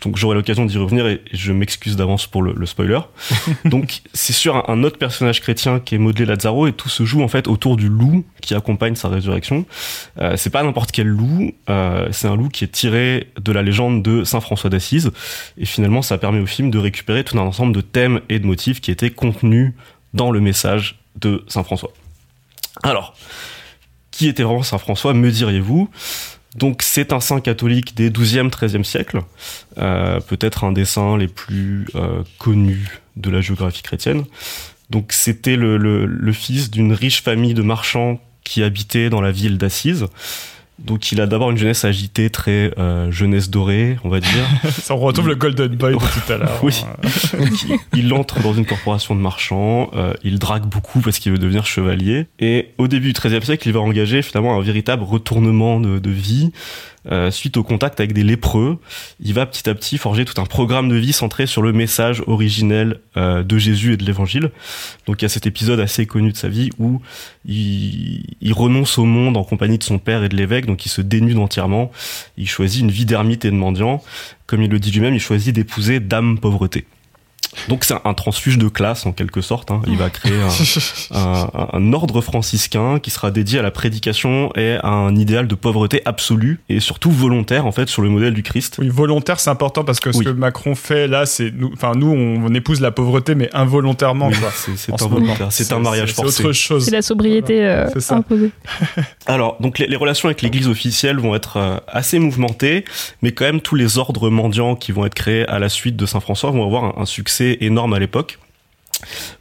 Donc 0.02 0.18
j'aurai 0.18 0.36
l'occasion 0.36 0.66
d'y 0.66 0.78
revenir 0.78 1.08
et 1.08 1.22
je 1.32 1.52
m'excuse 1.52 1.96
d'avance 1.96 2.28
pour 2.28 2.42
le, 2.42 2.54
le, 2.54 2.66
spoiler. 2.66 3.00
Donc 3.66 4.02
c'est 4.14 4.34
sur 4.34 4.56
un, 4.56 4.64
un, 4.68 4.84
autre 4.84 4.98
personnage 4.98 5.42
chrétien 5.42 5.80
qui 5.80 5.96
est 5.96 5.98
modelé 5.98 6.26
Lazaro 6.26 6.68
et 6.68 6.74
tout 6.74 6.90
se 6.90 7.04
joue 7.04 7.22
en 7.22 7.28
fait 7.28 7.48
autour 7.48 7.76
du 7.76 7.90
loup 7.90 8.24
qui 8.42 8.56
accompagne 8.56 8.96
sa 8.96 9.10
résurrection. 9.10 9.66
Euh, 10.20 10.36
c'est 10.38 10.50
pas 10.50 10.64
n'importe 10.64 10.92
quel 10.92 11.08
loup, 11.08 11.52
euh, 11.70 12.08
c'est 12.12 12.28
un 12.28 12.36
loup 12.36 12.50
qui 12.50 12.64
est 12.64 12.72
tiré 12.72 13.28
de 13.42 13.52
la 13.52 13.62
légende 13.62 14.04
de 14.04 14.24
Saint 14.24 14.42
François 14.42 14.70
d'Assise 14.70 15.12
et 15.58 15.66
finalement 15.66 16.02
ça 16.02 16.18
permet 16.18 16.40
au 16.40 16.46
film 16.46 16.72
de 16.72 16.78
récupérer 16.78 17.24
tout 17.24 17.38
un 17.38 17.42
ensemble 17.42 17.74
de 17.74 17.82
thèmes 17.82 18.22
et 18.30 18.40
de 18.40 18.46
motifs 18.46 18.82
qui 18.82 18.92
étaient 18.92 19.12
contenus 19.12 19.74
dans 20.14 20.32
le 20.32 20.40
message 20.40 21.00
de 21.18 21.44
Saint 21.48 21.64
François. 21.64 21.92
Alors, 22.84 23.16
qui 24.12 24.28
était 24.28 24.44
vraiment 24.44 24.64
Saint 24.64 24.78
François, 24.78 25.14
me 25.14 25.32
diriez-vous? 25.32 25.90
Donc 26.56 26.82
c'est 26.82 27.14
un 27.14 27.20
saint 27.20 27.42
catholique 27.42 27.96
des 27.96 28.10
12e, 28.10 28.50
13e 28.50 28.84
siècles, 28.84 29.22
euh, 29.78 30.20
peut-être 30.20 30.64
un 30.64 30.72
des 30.72 30.86
saints 30.86 31.18
les 31.18 31.28
plus 31.28 31.88
euh, 31.96 32.24
connus 32.40 33.02
de 33.18 33.30
la 33.30 33.42
géographie 33.42 33.84
chrétienne. 33.84 34.26
Donc 34.90 35.12
c'était 35.12 35.56
le, 35.56 35.78
le, 35.78 36.06
le, 36.06 36.34
fils 36.34 36.72
d'une 36.72 36.94
riche 36.94 37.22
famille 37.22 37.54
de 37.54 37.62
marchands 37.62 38.20
qui 38.44 38.64
habitait 38.64 39.12
dans 39.12 39.22
la 39.22 39.32
ville 39.32 39.60
d'Assise. 39.60 40.08
Donc 40.86 41.12
il 41.12 41.22
a 41.22 41.28
d'abord 41.28 41.52
une 41.52 41.58
jeunesse 41.58 41.86
agitée, 41.86 42.30
très 42.30 42.72
euh, 42.78 43.12
jeunesse 43.12 43.50
dorée, 43.50 43.98
on 44.04 44.10
va 44.10 44.20
dire. 44.20 44.46
Ça, 44.70 44.96
on 44.96 45.00
retrouve 45.00 45.26
il... 45.26 45.30
le 45.30 45.36
Golden 45.36 45.76
Boy 45.76 45.94
de 45.94 45.98
tout 45.98 46.34
à 46.34 46.38
l'heure. 46.38 46.60
oui. 46.64 46.84
il, 47.94 48.06
il, 48.06 48.14
entre 48.14 48.42
dans 48.42 48.54
une 48.54 48.66
corporation 48.66 49.16
de 49.16 49.22
marchands, 49.22 49.92
euh, 49.96 50.14
il 50.24 50.40
drague 50.40 50.66
beaucoup 50.66 51.00
parce 51.00 51.20
qu'il 51.20 51.32
veut 51.32 51.38
devenir 51.38 51.66
chevalier. 51.66 52.28
Et 52.40 52.70
au 52.78 52.88
début 52.88 53.14
du 53.14 53.20
XIIIe 53.20 53.44
siècle, 53.44 53.68
il 53.68 53.74
va 53.74 53.82
engager 53.82 54.22
finalement 54.22 54.58
un 54.58 54.62
véritable 54.62 55.04
retournement 55.04 55.80
de, 55.80 56.00
de 56.00 56.10
vie. 56.10 56.52
Euh, 57.12 57.32
suite 57.32 57.58
au 57.58 57.64
contact 57.64 58.00
avec 58.00 58.14
des 58.14 58.24
lépreux, 58.24 58.80
il 59.20 59.34
va 59.34 59.46
petit 59.46 59.70
à 59.70 59.76
petit 59.76 59.98
forger 59.98 60.26
tout 60.26 60.40
un 60.42 60.46
programme 60.46 60.90
de 60.90 60.96
vie 60.96 61.14
centré 61.14 61.48
sur 61.48 61.62
le 61.62 61.72
message 61.72 62.22
originel 62.28 63.00
euh, 63.18 63.44
de 63.44 63.58
Jésus 63.58 63.94
et 63.94 63.98
de 63.98 64.04
l'Évangile. 64.04 64.52
Donc 65.06 65.22
il 65.22 65.26
y 65.26 65.28
a 65.28 65.30
cet 65.30 65.48
épisode 65.48 65.80
assez 65.80 66.06
connu 66.06 66.32
de 66.32 66.38
sa 66.38 66.50
vie 66.50 66.70
où 66.78 67.02
il, 67.46 68.26
il 68.42 68.54
renonce 68.54 68.98
au 68.98 69.06
monde 69.06 69.38
en 69.38 69.44
compagnie 69.44 69.78
de 69.78 69.84
son 69.84 69.98
père 69.98 70.24
et 70.24 70.30
de 70.30 70.36
l'évêque, 70.36 70.66
donc 70.66 70.86
il 70.86 70.90
se 70.90 71.02
dénude 71.02 71.38
entièrement. 71.38 71.92
Il 72.38 72.50
choisit 72.50 72.82
une 72.82 72.92
vie 72.92 73.06
d'ermite 73.06 73.46
et 73.46 73.52
de 73.52 73.56
mendiant. 73.56 74.04
Comme 74.46 74.62
il 74.62 74.70
le 74.70 74.80
dit 74.80 74.92
lui-même, 74.92 75.14
il 75.14 75.22
choisit 75.22 75.56
d'épouser 75.56 76.00
dame 76.00 76.38
pauvreté. 76.40 76.86
Donc 77.68 77.84
c'est 77.84 77.96
un 78.06 78.14
transfuge 78.14 78.58
de 78.58 78.68
classe 78.68 79.06
en 79.06 79.12
quelque 79.12 79.42
sorte. 79.42 79.72
Hein. 79.72 79.82
Il 79.88 79.98
va 79.98 80.10
créer 80.10 80.34
un, 81.12 81.48
un, 81.54 81.68
un, 81.74 81.94
ordre 81.94 82.22
franciscain 82.22 83.00
qui 83.00 83.10
sera 83.10 83.32
dédié 83.32 83.60
à 83.60 83.62
la 83.62 83.72
prédication 83.72 84.52
et 84.56 84.78
à 84.82 84.90
un 84.90 85.16
idéal 85.16 85.48
de 85.48 85.56
pauvreté 85.56 86.02
absolue 86.06 86.60
et 86.70 86.80
surtout 86.80 87.12
volontaire 87.12 87.66
en 87.66 87.72
fait 87.72 87.90
sur 87.90 88.02
le 88.02 88.10
modèle 88.10 88.34
du 88.34 88.44
Christ. 88.44 88.78
Oui, 88.80 88.90
volontaire 88.90 89.40
c'est 89.40 89.50
important 89.50 89.84
parce 89.84 90.00
que 90.00 90.12
ce 90.12 90.20
Oui. 90.20 90.26
que 90.26 90.30
Macron 90.30 90.76
fait 90.76 91.08
là, 91.08 91.26
c'est 91.26 91.52
nous, 91.52 91.72
enfin 91.74 91.94
nous 91.96 92.08
on, 92.08 92.46
on 92.46 92.54
épouse 92.54 92.82
la 92.82 92.92
pauvreté 92.92 93.36
mais 93.36 93.50
involontairement. 93.54 94.30
C'est 94.54 94.78
c'est 94.78 94.92
ce 94.98 95.48
c'est 95.50 95.74
un 95.74 95.80
mariage 95.80 96.10
C'est 96.10 96.16
forcé. 96.22 96.44
autre 96.44 96.54
chose. 96.54 96.86
C'est 96.86 96.92
la 96.92 97.02
sobriété 97.02 97.66
euh, 97.66 97.88
C'est 98.00 98.14
imposée. 98.14 98.52
Alors, 99.26 99.58
donc 99.60 99.80
les, 99.80 99.88
les 99.88 99.96
relations 99.96 100.28
avec 100.28 100.42
l'Église 100.42 100.68
officielle 100.68 101.18
vont 101.20 101.36
être 101.36 101.58
euh, 101.58 101.78
assez 101.88 102.20
mouvementées, 102.20 102.86
mais 103.22 103.32
quand 103.32 103.46
même 103.46 103.62
tous 103.62 103.76
les 103.76 103.98
ordres 103.98 104.30
mendiants 104.30 104.76
qui 104.76 104.92
vont 104.92 105.06
être 105.06 105.14
créés 105.16 105.48
à 105.48 105.60
la 105.60 105.70
suite 105.70 105.96
de 105.96 106.06
Saint 106.06 106.20
François 106.20 106.52
vont 106.52 106.66
avoir 106.66 106.84
un, 106.84 106.94
un 107.02 107.06
succès 107.30 107.58
énorme 107.62 107.94
à 107.94 108.00
l'époque. 108.00 108.40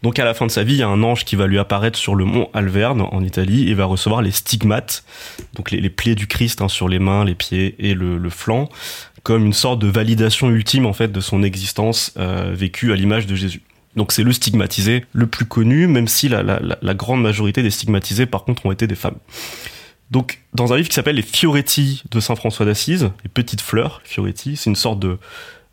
Donc 0.02 0.18
à 0.18 0.24
la 0.24 0.34
fin 0.34 0.46
de 0.46 0.50
sa 0.50 0.62
vie, 0.62 0.74
il 0.74 0.78
y 0.78 0.82
a 0.82 0.88
un 0.88 1.02
ange 1.02 1.24
qui 1.24 1.34
va 1.34 1.46
lui 1.46 1.58
apparaître 1.58 1.98
sur 1.98 2.14
le 2.14 2.24
mont 2.24 2.48
Alverne 2.52 3.00
en 3.00 3.24
Italie 3.24 3.68
et 3.68 3.74
va 3.74 3.86
recevoir 3.86 4.22
les 4.22 4.30
stigmates, 4.30 5.04
donc 5.54 5.70
les, 5.70 5.90
plaies 5.90 6.14
du 6.14 6.26
Christ 6.28 6.62
hein, 6.62 6.68
sur 6.68 6.88
les 6.88 7.00
mains, 7.00 7.24
les 7.24 7.34
pieds 7.34 7.74
et 7.78 7.94
le, 7.94 8.18
le, 8.18 8.30
flanc, 8.30 8.68
comme 9.24 9.46
une 9.46 9.52
sorte 9.52 9.80
de 9.80 9.88
validation 9.88 10.50
ultime 10.50 10.86
en 10.86 10.92
fait 10.92 11.10
de 11.10 11.20
son 11.20 11.42
existence 11.42 12.12
euh, 12.18 12.52
vécue 12.54 12.92
à 12.92 12.96
l'image 12.96 13.26
de 13.26 13.34
Jésus. 13.34 13.62
Donc 13.96 14.12
c'est 14.12 14.22
le 14.22 14.32
stigmatisé 14.32 15.04
le 15.12 15.26
plus 15.26 15.46
connu, 15.46 15.88
même 15.88 16.06
si 16.06 16.28
la, 16.28 16.44
la, 16.44 16.60
la 16.60 16.94
grande 16.94 17.22
majorité 17.22 17.62
des 17.62 17.70
stigmatisés 17.70 18.26
par 18.26 18.44
contre 18.44 18.64
ont 18.66 18.70
été 18.70 18.86
des 18.86 18.94
femmes. 18.94 19.18
Donc, 20.10 20.40
dans 20.54 20.72
un 20.72 20.76
livre 20.76 20.88
qui 20.88 20.94
s'appelle 20.94 21.16
Les 21.16 21.22
Fioretti 21.22 22.02
de 22.10 22.18
Saint 22.20 22.34
François 22.34 22.64
d'Assise, 22.64 23.10
les 23.24 23.28
petites 23.28 23.60
fleurs, 23.60 24.00
Fioretti, 24.04 24.56
c'est 24.56 24.70
une 24.70 24.76
sorte 24.76 25.00
de 25.00 25.18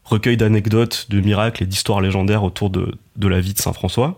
recueil 0.06 0.38
d'anecdotes, 0.38 1.08
de 1.10 1.20
miracles 1.20 1.64
et 1.64 1.66
d'histoires 1.66 2.00
légendaires 2.00 2.44
autour 2.44 2.70
de, 2.70 2.96
de 3.18 3.28
la 3.28 3.42
vie 3.42 3.54
de 3.54 3.60
Saint 3.60 3.74
François. 3.74 4.18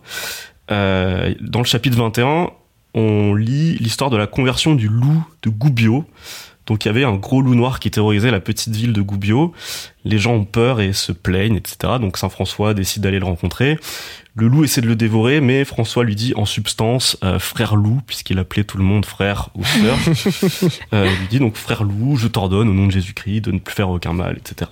Euh, 0.69 1.33
dans 1.41 1.59
le 1.59 1.65
chapitre 1.65 1.97
21, 1.97 2.49
on 2.93 3.33
lit 3.33 3.77
l'histoire 3.79 4.09
de 4.09 4.17
la 4.17 4.27
conversion 4.27 4.75
du 4.75 4.89
loup 4.89 5.25
de 5.43 5.49
Gubbio. 5.49 6.05
Donc 6.65 6.83
il 6.83 6.89
y 6.89 6.91
avait 6.91 7.05
un 7.05 7.15
gros 7.15 7.41
loup 7.41 7.55
noir 7.55 7.79
qui 7.79 7.89
terrorisait 7.89 8.31
la 8.31 8.41
petite 8.41 8.75
ville 8.75 8.91
de 8.91 9.01
Gubbio. 9.01 9.53
Les 10.07 10.19
gens 10.19 10.33
ont 10.33 10.45
peur 10.45 10.79
et 10.79 10.93
se 10.93 11.11
plaignent, 11.11 11.57
etc. 11.57 11.93
Donc 11.99 12.17
Saint 12.17 12.29
François 12.29 12.73
décide 12.73 13.03
d'aller 13.03 13.19
le 13.19 13.25
rencontrer. 13.25 13.77
Le 14.35 14.47
loup 14.47 14.63
essaie 14.63 14.81
de 14.81 14.87
le 14.87 14.95
dévorer, 14.95 15.41
mais 15.41 15.65
François 15.65 16.03
lui 16.03 16.15
dit 16.15 16.33
en 16.35 16.45
substance 16.45 17.17
euh, 17.23 17.39
frère 17.39 17.75
loup, 17.75 18.01
puisqu'il 18.05 18.37
appelait 18.37 18.63
tout 18.63 18.77
le 18.77 18.83
monde 18.83 19.03
frère 19.03 19.49
ou 19.55 19.65
sœur. 19.65 19.97
euh, 20.93 21.09
il 21.11 21.19
lui 21.19 21.27
dit 21.27 21.39
donc 21.39 21.55
frère 21.55 21.83
loup, 21.83 22.17
je 22.17 22.27
t'ordonne 22.27 22.69
au 22.69 22.73
nom 22.73 22.85
de 22.85 22.91
Jésus-Christ 22.91 23.41
de 23.41 23.51
ne 23.51 23.57
plus 23.57 23.73
faire 23.73 23.89
aucun 23.89 24.13
mal, 24.13 24.37
etc. 24.37 24.69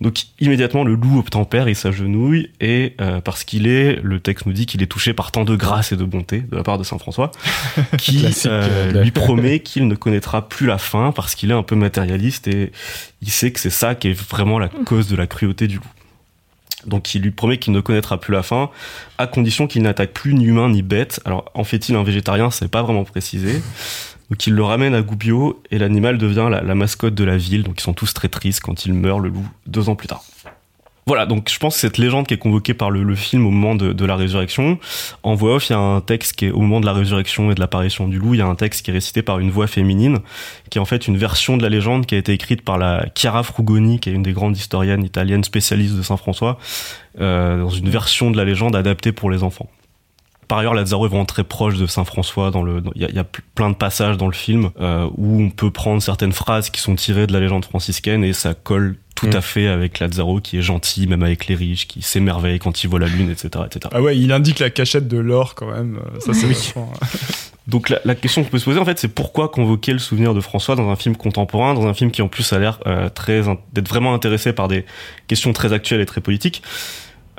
Donc 0.00 0.24
immédiatement 0.38 0.82
le 0.82 0.94
loup 0.94 1.18
obtempère 1.18 1.68
et 1.68 1.74
s'agenouille 1.74 2.50
et 2.60 2.94
euh, 3.00 3.20
parce 3.20 3.44
qu'il 3.44 3.66
est, 3.66 4.00
le 4.02 4.18
texte 4.18 4.46
nous 4.46 4.52
dit 4.54 4.64
qu'il 4.64 4.82
est 4.82 4.86
touché 4.86 5.12
par 5.12 5.30
tant 5.30 5.44
de 5.44 5.56
grâce 5.56 5.92
et 5.92 5.96
de 5.96 6.04
bonté 6.04 6.40
de 6.40 6.56
la 6.56 6.62
part 6.62 6.78
de 6.78 6.84
Saint 6.84 6.98
François, 6.98 7.30
qui 7.98 8.22
lui 8.22 9.10
promet 9.14 9.60
qu'il 9.60 9.88
ne 9.88 9.94
connaîtra 9.94 10.48
plus 10.48 10.66
la 10.66 10.78
fin 10.78 11.12
parce 11.12 11.34
qu'il 11.34 11.50
est 11.50 11.54
un 11.54 11.62
peu 11.62 11.76
matérialiste 11.76 12.48
et 12.48 12.72
il 13.20 13.30
sait 13.30 13.50
que 13.50 13.60
c'est 13.60 13.68
ça 13.68 13.94
qui 13.94 14.08
est 14.08 14.18
vraiment 14.18 14.58
la 14.60 14.68
cause 14.68 15.08
de 15.08 15.16
la 15.16 15.26
cruauté 15.26 15.66
du 15.66 15.76
loup. 15.76 15.84
Donc 16.86 17.14
il 17.14 17.22
lui 17.22 17.30
promet 17.30 17.58
qu'il 17.58 17.72
ne 17.72 17.80
connaîtra 17.80 18.18
plus 18.18 18.32
la 18.32 18.42
fin, 18.42 18.70
à 19.18 19.26
condition 19.26 19.66
qu'il 19.66 19.82
n'attaque 19.82 20.12
plus 20.12 20.34
ni 20.34 20.46
humain 20.46 20.70
ni 20.70 20.82
bête. 20.82 21.20
Alors 21.24 21.50
en 21.54 21.64
fait-il 21.64 21.94
un 21.96 22.02
végétarien, 22.02 22.50
c'est 22.50 22.68
pas 22.68 22.82
vraiment 22.82 23.04
précisé. 23.04 23.62
Donc 24.30 24.46
il 24.46 24.54
le 24.54 24.62
ramène 24.62 24.94
à 24.94 25.02
Gubbio 25.02 25.62
et 25.70 25.78
l'animal 25.78 26.16
devient 26.16 26.48
la, 26.50 26.62
la, 26.62 26.74
mascotte 26.74 27.14
de 27.14 27.24
la 27.24 27.36
ville. 27.36 27.64
Donc 27.64 27.80
ils 27.80 27.82
sont 27.82 27.92
tous 27.92 28.14
très 28.14 28.28
tristes 28.28 28.60
quand 28.60 28.86
il 28.86 28.94
meurt, 28.94 29.20
le 29.20 29.28
loup, 29.28 29.46
deux 29.66 29.88
ans 29.88 29.96
plus 29.96 30.08
tard. 30.08 30.22
Voilà, 31.10 31.26
donc 31.26 31.50
je 31.50 31.58
pense 31.58 31.74
que 31.74 31.80
cette 31.80 31.98
légende 31.98 32.28
qui 32.28 32.34
est 32.34 32.38
convoquée 32.38 32.72
par 32.72 32.88
le, 32.88 33.16
film 33.16 33.44
au 33.44 33.50
moment 33.50 33.74
de, 33.74 34.04
la 34.04 34.14
résurrection, 34.14 34.78
en 35.24 35.34
voix 35.34 35.56
off, 35.56 35.68
il 35.68 35.72
y 35.72 35.74
a 35.74 35.78
un 35.80 36.00
texte 36.00 36.36
qui 36.36 36.46
est 36.46 36.50
au 36.52 36.60
moment 36.60 36.78
de 36.78 36.86
la 36.86 36.92
résurrection 36.92 37.50
et 37.50 37.56
de 37.56 37.58
l'apparition 37.58 38.06
du 38.06 38.20
loup, 38.20 38.34
il 38.34 38.38
y 38.38 38.42
a 38.42 38.46
un 38.46 38.54
texte 38.54 38.84
qui 38.84 38.92
est 38.92 38.94
récité 38.94 39.20
par 39.20 39.40
une 39.40 39.50
voix 39.50 39.66
féminine, 39.66 40.20
qui 40.70 40.78
est 40.78 40.80
en 40.80 40.84
fait 40.84 41.08
une 41.08 41.16
version 41.16 41.56
de 41.56 41.64
la 41.64 41.68
légende 41.68 42.06
qui 42.06 42.14
a 42.14 42.18
été 42.18 42.32
écrite 42.32 42.62
par 42.62 42.78
la 42.78 43.06
Chiara 43.16 43.42
Frugoni, 43.42 43.98
qui 43.98 44.08
est 44.08 44.12
une 44.12 44.22
des 44.22 44.32
grandes 44.32 44.56
historiennes 44.56 45.02
italiennes 45.02 45.42
spécialistes 45.42 45.96
de 45.96 46.02
Saint 46.02 46.16
François, 46.16 46.60
euh, 47.20 47.60
dans 47.60 47.70
une 47.70 47.90
version 47.90 48.30
de 48.30 48.36
la 48.36 48.44
légende 48.44 48.76
adaptée 48.76 49.10
pour 49.10 49.32
les 49.32 49.42
enfants 49.42 49.68
par 50.46 50.58
ailleurs, 50.58 50.74
Lazaro 50.74 51.06
est 51.06 51.08
vraiment 51.08 51.24
très 51.24 51.44
proche 51.44 51.76
de 51.76 51.86
Saint 51.86 52.04
François. 52.04 52.50
Il 52.96 53.02
y, 53.02 53.14
y, 53.14 53.18
a 53.20 53.26
plein 53.54 53.70
de 53.70 53.76
passages 53.76 54.16
dans 54.16 54.26
le 54.26 54.32
film 54.32 54.70
euh, 54.80 55.08
où 55.16 55.40
on 55.40 55.48
peut 55.48 55.70
prendre 55.70 56.02
certaines 56.02 56.32
phrases 56.32 56.70
qui 56.70 56.80
sont 56.80 56.96
tirées 56.96 57.28
de 57.28 57.32
la 57.32 57.38
légende 57.38 57.64
franciscaine 57.64 58.24
et 58.24 58.32
ça 58.32 58.54
colle 58.54 58.96
tout 59.20 59.26
mmh. 59.26 59.36
à 59.36 59.40
fait 59.42 59.66
avec 59.66 59.98
Lazaro 59.98 60.40
qui 60.40 60.58
est 60.58 60.62
gentil, 60.62 61.06
même 61.06 61.22
avec 61.22 61.46
les 61.46 61.54
riches, 61.54 61.86
qui 61.86 62.00
s'émerveille 62.00 62.58
quand 62.58 62.82
il 62.82 62.88
voit 62.88 62.98
la 62.98 63.06
lune, 63.06 63.30
etc., 63.30 63.64
etc. 63.66 63.90
Ah 63.92 64.00
ouais, 64.00 64.18
il 64.18 64.32
indique 64.32 64.58
la 64.58 64.70
cachette 64.70 65.08
de 65.08 65.18
l'or 65.18 65.54
quand 65.54 65.70
même. 65.70 66.00
Ça 66.20 66.32
c'est 66.32 66.46
oui. 66.46 66.72
Donc 67.66 67.90
la, 67.90 68.00
la, 68.04 68.14
question 68.14 68.42
qu'on 68.42 68.48
peut 68.48 68.58
se 68.58 68.64
poser 68.64 68.80
en 68.80 68.84
fait, 68.84 68.98
c'est 68.98 69.08
pourquoi 69.14 69.48
convoquer 69.48 69.92
le 69.92 69.98
souvenir 69.98 70.34
de 70.34 70.40
François 70.40 70.74
dans 70.74 70.88
un 70.88 70.96
film 70.96 71.14
contemporain, 71.16 71.74
dans 71.74 71.86
un 71.86 71.94
film 71.94 72.10
qui 72.10 72.22
en 72.22 72.28
plus 72.28 72.52
a 72.52 72.58
l'air 72.58 72.80
euh, 72.86 73.08
très 73.10 73.42
d'être 73.72 73.88
vraiment 73.88 74.14
intéressé 74.14 74.52
par 74.52 74.66
des 74.66 74.84
questions 75.28 75.52
très 75.52 75.72
actuelles 75.72 76.00
et 76.00 76.06
très 76.06 76.20
politiques? 76.20 76.62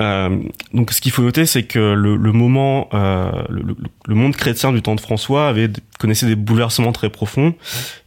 Euh, 0.01 0.37
donc, 0.73 0.91
ce 0.91 0.99
qu'il 1.01 1.11
faut 1.11 1.21
noter, 1.21 1.45
c'est 1.45 1.63
que 1.63 1.93
le, 1.93 2.15
le 2.15 2.31
moment, 2.31 2.89
euh, 2.93 3.31
le, 3.49 3.75
le, 4.07 4.15
monde 4.15 4.35
chrétien 4.35 4.71
du 4.71 4.81
temps 4.81 4.95
de 4.95 5.01
François 5.01 5.47
avait 5.47 5.69
connaissait 5.99 6.25
des 6.25 6.35
bouleversements 6.35 6.91
très 6.91 7.09
profonds 7.09 7.53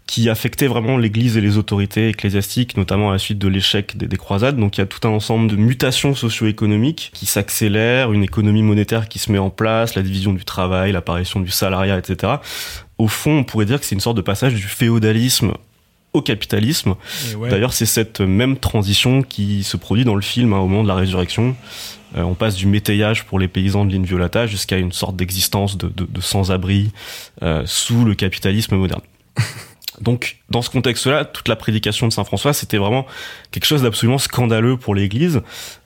qui 0.07 0.29
affectaient 0.29 0.67
vraiment 0.67 0.99
l'Église 0.99 1.37
et 1.37 1.41
les 1.41 1.57
autorités 1.57 2.09
ecclésiastiques, 2.09 2.77
notamment 2.77 3.11
à 3.11 3.13
la 3.13 3.19
suite 3.19 3.39
de 3.39 3.49
l'échec 3.49 3.97
des, 3.97 4.07
des, 4.07 4.17
croisades. 4.17 4.57
Donc, 4.57 4.77
il 4.77 4.81
y 4.81 4.85
a 4.85 4.87
tout 4.87 5.07
un 5.07 5.11
ensemble 5.13 5.49
de 5.49 5.57
mutations 5.57 6.15
socio-économiques 6.15 7.11
qui 7.15 7.27
s'accélèrent, 7.27 8.13
une 8.13 8.25
économie 8.25 8.63
monétaire 8.63 9.09
qui 9.09 9.19
se 9.19 9.31
met 9.31 9.39
en 9.39 9.51
place, 9.51 9.95
la 9.95 10.03
division 10.03 10.33
du 10.33 10.45
travail, 10.45 10.93
l'apparition 10.93 11.41
du 11.41 11.51
salariat, 11.51 11.97
etc. 11.97 12.35
au 12.99 13.09
fond, 13.09 13.39
on 13.39 13.45
pourrait 13.45 13.67
dire 13.67 13.79
que 13.79 13.87
c'est 13.87 13.95
une 13.95 14.01
sorte 14.01 14.17
de 14.17 14.23
passage 14.23 14.55
du 14.55 14.63
féodalisme 14.63 15.53
au 16.15 16.23
capitalisme. 16.23 16.95
Ouais. 17.37 17.51
D'ailleurs, 17.51 17.73
c'est 17.75 17.87
cette 17.87 18.21
même 18.21 18.57
transition 18.57 19.23
qui 19.23 19.63
se 19.65 19.77
produit 19.77 20.05
dans 20.05 20.15
le 20.15 20.23
film 20.23 20.53
hein, 20.53 20.59
au 20.59 20.67
moment 20.69 20.83
de 20.83 20.89
la 20.89 20.95
résurrection. 20.95 21.55
Euh, 22.17 22.23
on 22.23 22.35
passe 22.35 22.55
du 22.55 22.67
métayage 22.67 23.25
pour 23.25 23.39
les 23.41 23.49
paysans 23.49 23.85
de 23.85 23.93
l'Inviolata 23.93 24.47
jusqu'à 24.47 24.79
une 24.79 24.93
sorte 24.93 25.17
d'existence 25.17 25.77
de, 25.77 25.89
de- 25.89 26.07
de 26.09 26.21
sans-abri 26.21 26.93
euh, 27.43 27.65
sous 27.67 28.05
le 28.05 28.15
capitalisme 28.15 28.77
moderne. 28.77 29.03
Donc, 30.01 30.39
dans 30.51 30.63
ce 30.63 30.71
contexte-là, 30.71 31.25
toute 31.25 31.47
la 31.49 31.55
prédication 31.57 32.09
de 32.09 32.13
Saint 32.13 32.25
François, 32.25 32.53
c'était 32.53 32.79
vraiment 32.79 33.07
quelque 33.53 33.67
chose 33.67 33.83
d'absolument 33.83 34.19
scandaleux 34.19 34.77
pour 34.77 34.95
l'Église, 34.95 35.41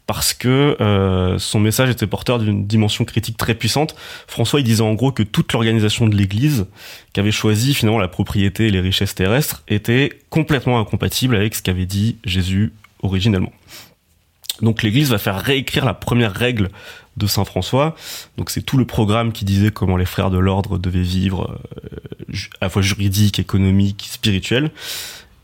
parce 0.09 0.33
que 0.33 0.75
euh, 0.81 1.39
son 1.39 1.61
message 1.61 1.91
était 1.91 2.07
porteur 2.07 2.39
d'une 2.39 2.67
dimension 2.67 3.05
critique 3.05 3.37
très 3.37 3.55
puissante. 3.55 3.95
François, 4.27 4.59
il 4.59 4.65
disait 4.65 4.81
en 4.83 4.95
gros 4.95 5.13
que 5.13 5.23
toute 5.23 5.53
l'organisation 5.53 6.07
de 6.07 6.17
l'Église, 6.17 6.65
qui 7.13 7.21
avait 7.21 7.31
choisi 7.31 7.75
finalement 7.75 7.99
la 7.99 8.09
propriété 8.09 8.69
et 8.69 8.71
les 8.71 8.81
richesses 8.81 9.15
terrestres, 9.15 9.63
était 9.69 10.19
complètement 10.31 10.81
incompatible 10.81 11.37
avec 11.37 11.55
ce 11.55 11.63
qu'avait 11.63 11.85
dit 11.85 12.17
Jésus 12.25 12.73
originellement. 13.03 13.53
Donc 14.63 14.83
l'Église 14.83 15.11
va 15.11 15.19
faire 15.19 15.39
réécrire 15.39 15.85
la 15.85 15.93
première 15.93 16.33
règle 16.33 16.71
de 17.19 17.27
Saint 17.27 17.45
François. 17.45 17.95
Donc 18.39 18.49
c'est 18.49 18.63
tout 18.63 18.79
le 18.79 18.87
programme 18.87 19.31
qui 19.31 19.45
disait 19.45 19.71
comment 19.71 19.99
les 19.99 20.07
frères 20.07 20.31
de 20.31 20.39
l'ordre 20.39 20.79
devaient 20.79 21.03
vivre, 21.03 21.61
euh, 22.31 22.35
à 22.63 22.65
la 22.65 22.71
fois 22.71 22.81
juridique, 22.81 23.39
économique, 23.39 24.09
spirituel, 24.11 24.71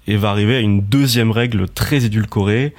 et 0.07 0.17
va 0.17 0.31
arriver 0.31 0.57
à 0.57 0.61
une 0.61 0.81
deuxième 0.81 1.33
règle 1.33 1.69
très 1.69 2.07
édulcorée 2.07 2.73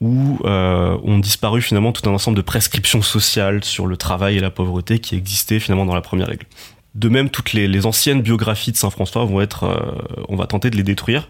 où 0.00 0.38
euh, 0.44 0.98
ont 1.04 1.18
disparu 1.18 1.62
finalement 1.62 1.92
tout 1.92 2.08
un 2.08 2.12
ensemble 2.12 2.36
de 2.36 2.42
prescriptions 2.42 3.02
sociales 3.02 3.64
sur 3.64 3.86
le 3.86 3.96
travail 3.96 4.36
et 4.36 4.40
la 4.40 4.50
pauvreté 4.50 4.98
qui 4.98 5.14
existaient 5.14 5.60
finalement 5.60 5.86
dans 5.86 5.94
la 5.94 6.02
première 6.02 6.26
règle. 6.26 6.46
De 6.94 7.08
même, 7.08 7.28
toutes 7.28 7.52
les, 7.52 7.68
les 7.68 7.84
anciennes 7.84 8.22
biographies 8.22 8.72
de 8.72 8.76
Saint 8.76 8.90
François 8.90 9.24
vont 9.24 9.40
être, 9.40 9.64
euh, 9.64 10.24
on 10.28 10.36
va 10.36 10.46
tenter 10.46 10.70
de 10.70 10.76
les 10.76 10.82
détruire 10.82 11.28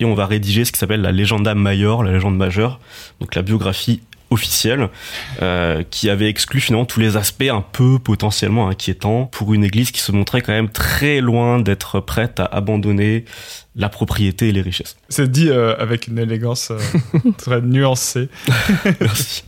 et 0.00 0.04
on 0.04 0.14
va 0.14 0.26
rédiger 0.26 0.64
ce 0.64 0.72
qui 0.72 0.78
s'appelle 0.78 1.02
la 1.02 1.12
Legenda 1.12 1.54
Major, 1.54 2.02
la 2.02 2.12
légende 2.12 2.36
majeure, 2.36 2.80
donc 3.20 3.34
la 3.34 3.42
biographie 3.42 4.00
officielle, 4.34 4.88
euh, 5.40 5.82
qui 5.90 6.10
avait 6.10 6.28
exclu 6.28 6.60
finalement 6.60 6.84
tous 6.84 7.00
les 7.00 7.16
aspects 7.16 7.48
un 7.50 7.62
peu 7.62 7.98
potentiellement 7.98 8.68
inquiétants 8.68 9.26
pour 9.26 9.54
une 9.54 9.64
église 9.64 9.90
qui 9.90 10.00
se 10.00 10.12
montrait 10.12 10.42
quand 10.42 10.52
même 10.52 10.68
très 10.68 11.20
loin 11.20 11.60
d'être 11.60 12.00
prête 12.00 12.40
à 12.40 12.44
abandonner 12.44 13.24
la 13.76 13.88
propriété 13.88 14.48
et 14.48 14.52
les 14.52 14.60
richesses. 14.60 14.96
C'est 15.08 15.30
dit 15.30 15.48
euh, 15.48 15.74
avec 15.78 16.06
une 16.06 16.18
élégance 16.18 16.70
euh, 16.70 16.78
très 17.38 17.60
nuancée. 17.60 18.28
Merci. 19.00 19.44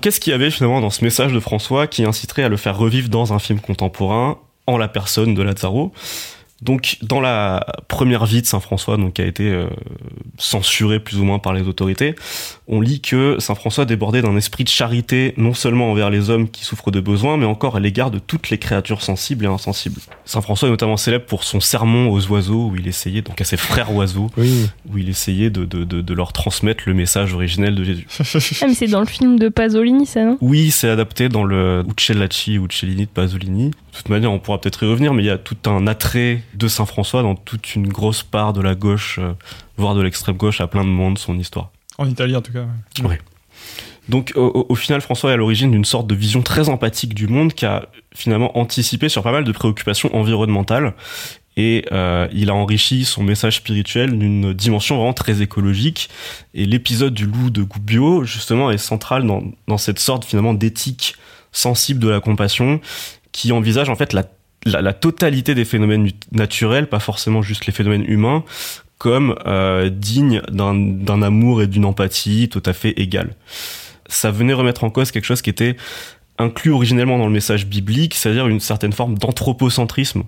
Qu'est-ce 0.00 0.20
qu'il 0.20 0.32
y 0.32 0.34
avait 0.34 0.50
finalement 0.50 0.80
dans 0.80 0.90
ce 0.90 1.04
message 1.04 1.32
de 1.32 1.40
François 1.40 1.86
qui 1.86 2.04
inciterait 2.04 2.42
à 2.42 2.48
le 2.48 2.56
faire 2.56 2.76
revivre 2.76 3.08
dans 3.08 3.32
un 3.32 3.38
film 3.38 3.60
contemporain 3.60 4.38
en 4.66 4.76
la 4.76 4.88
personne 4.88 5.34
de 5.34 5.42
Lazaro 5.42 5.92
donc, 6.62 6.96
dans 7.02 7.20
la 7.20 7.66
première 7.88 8.24
vie 8.24 8.40
de 8.40 8.46
Saint 8.46 8.60
François, 8.60 8.96
donc 8.96 9.14
qui 9.14 9.22
a 9.22 9.26
été 9.26 9.50
euh, 9.50 9.66
censurée 10.38 11.00
plus 11.00 11.18
ou 11.18 11.24
moins 11.24 11.38
par 11.38 11.52
les 11.52 11.62
autorités, 11.62 12.14
on 12.68 12.80
lit 12.80 13.00
que 13.00 13.36
Saint 13.40 13.54
François 13.54 13.84
débordait 13.84 14.22
d'un 14.22 14.36
esprit 14.36 14.64
de 14.64 14.68
charité 14.68 15.34
non 15.36 15.54
seulement 15.54 15.90
envers 15.90 16.08
les 16.10 16.30
hommes 16.30 16.48
qui 16.48 16.64
souffrent 16.64 16.90
de 16.90 17.00
besoins, 17.00 17.36
mais 17.36 17.44
encore 17.46 17.76
à 17.76 17.80
l'égard 17.80 18.10
de 18.10 18.18
toutes 18.18 18.50
les 18.50 18.58
créatures 18.58 19.02
sensibles 19.02 19.44
et 19.44 19.48
insensibles. 19.48 20.00
Saint 20.24 20.40
François 20.40 20.68
est 20.68 20.70
notamment 20.70 20.96
célèbre 20.96 21.26
pour 21.26 21.44
son 21.44 21.60
sermon 21.60 22.10
aux 22.10 22.26
oiseaux, 22.28 22.68
où 22.68 22.76
il 22.76 22.86
essayait, 22.88 23.22
donc 23.22 23.40
à 23.40 23.44
ses 23.44 23.56
frères 23.56 23.92
oiseaux, 23.92 24.30
Oui. 24.36 24.68
où 24.90 24.98
il 24.98 25.08
essayait 25.08 25.50
de, 25.50 25.64
de, 25.64 25.84
de, 25.84 26.00
de 26.00 26.14
leur 26.14 26.32
transmettre 26.32 26.84
le 26.86 26.94
message 26.94 27.34
originel 27.34 27.74
de 27.74 27.84
Jésus. 27.84 28.06
Ah, 28.62 28.66
mais 28.68 28.74
c'est 28.74 28.86
dans 28.86 29.00
le 29.00 29.06
film 29.06 29.38
de 29.38 29.48
Pasolini, 29.48 30.06
ça, 30.06 30.24
non? 30.24 30.38
Oui, 30.40 30.70
c'est 30.70 30.88
adapté 30.88 31.28
dans 31.28 31.42
le 31.44 31.84
Uccellacci 31.88 32.54
Uccellini 32.56 33.06
de 33.06 33.10
Pasolini. 33.10 33.72
De 33.92 33.96
toute 33.98 34.08
manière, 34.08 34.32
on 34.32 34.38
pourra 34.38 34.60
peut-être 34.60 34.82
y 34.82 34.86
revenir, 34.90 35.12
mais 35.14 35.22
il 35.22 35.26
y 35.26 35.30
a 35.30 35.38
tout 35.38 35.56
un 35.66 35.86
attrait 35.86 36.42
de 36.54 36.66
Saint 36.66 36.86
François 36.86 37.22
dans 37.22 37.34
toute 37.34 37.74
une 37.74 37.88
grosse 37.88 38.22
part 38.22 38.52
de 38.54 38.60
la 38.62 38.74
gauche, 38.74 39.18
euh, 39.20 39.32
voire 39.76 39.94
de 39.94 40.00
l'extrême 40.02 40.36
gauche, 40.36 40.60
à 40.62 40.66
plein 40.66 40.82
de 40.82 40.88
moments 40.88 41.10
de 41.10 41.18
son 41.18 41.38
histoire. 41.38 41.70
En 41.98 42.08
Italie, 42.08 42.34
en 42.34 42.40
tout 42.42 42.52
cas. 42.52 42.64
ouais. 43.04 43.20
Donc, 44.08 44.32
au, 44.34 44.40
au- 44.46 44.66
au 44.70 44.74
final, 44.74 45.00
François 45.02 45.30
est 45.30 45.34
à 45.34 45.36
l'origine 45.36 45.70
d'une 45.70 45.84
sorte 45.84 46.06
de 46.06 46.14
vision 46.14 46.42
très 46.42 46.68
empathique 46.68 47.14
du 47.14 47.28
monde 47.28 47.52
qui 47.52 47.66
a 47.66 47.86
finalement 48.14 48.56
anticipé 48.58 49.08
sur 49.08 49.22
pas 49.22 49.30
mal 49.30 49.44
de 49.44 49.52
préoccupations 49.52 50.14
environnementales. 50.16 50.94
Et 51.58 51.84
euh, 51.92 52.26
il 52.32 52.48
a 52.48 52.54
enrichi 52.54 53.04
son 53.04 53.22
message 53.22 53.56
spirituel 53.56 54.18
d'une 54.18 54.54
dimension 54.54 54.96
vraiment 54.96 55.12
très 55.12 55.42
écologique. 55.42 56.08
Et 56.54 56.64
l'épisode 56.64 57.12
du 57.12 57.26
loup 57.26 57.50
de 57.50 57.62
Gubbio, 57.62 58.24
justement, 58.24 58.70
est 58.70 58.78
central 58.78 59.26
dans, 59.26 59.42
dans 59.68 59.76
cette 59.78 59.98
sorte 59.98 60.24
finalement 60.24 60.54
d'éthique 60.54 61.14
sensible 61.52 62.00
de 62.00 62.08
la 62.08 62.20
compassion 62.20 62.80
qui 63.32 63.52
envisage 63.52 63.88
en 63.88 63.96
fait 63.96 64.12
la, 64.12 64.24
la, 64.64 64.92
totalité 64.92 65.54
des 65.54 65.64
phénomènes 65.64 66.10
naturels, 66.30 66.88
pas 66.88 67.00
forcément 67.00 67.42
juste 67.42 67.66
les 67.66 67.72
phénomènes 67.72 68.04
humains, 68.06 68.44
comme 68.98 69.34
euh, 69.46 69.90
dignes 69.90 70.42
d'un 70.50 71.22
amour 71.22 71.62
et 71.62 71.66
d'une 71.66 71.84
empathie 71.84 72.48
tout 72.48 72.62
à 72.66 72.72
fait 72.72 72.90
égales 73.00 73.34
ça 74.08 74.30
venait 74.30 74.52
remettre 74.52 74.84
en 74.84 74.90
cause 74.90 75.10
quelque 75.10 75.24
chose 75.24 75.40
qui 75.40 75.48
était 75.48 75.74
inclus 76.36 76.70
originellement 76.70 77.16
dans 77.16 77.26
le 77.26 77.32
message 77.32 77.66
biblique, 77.66 78.14
c'est-à-dire 78.14 78.46
une 78.46 78.60
certaine 78.60 78.92
forme 78.92 79.16
d'anthropocentrisme. 79.16 80.24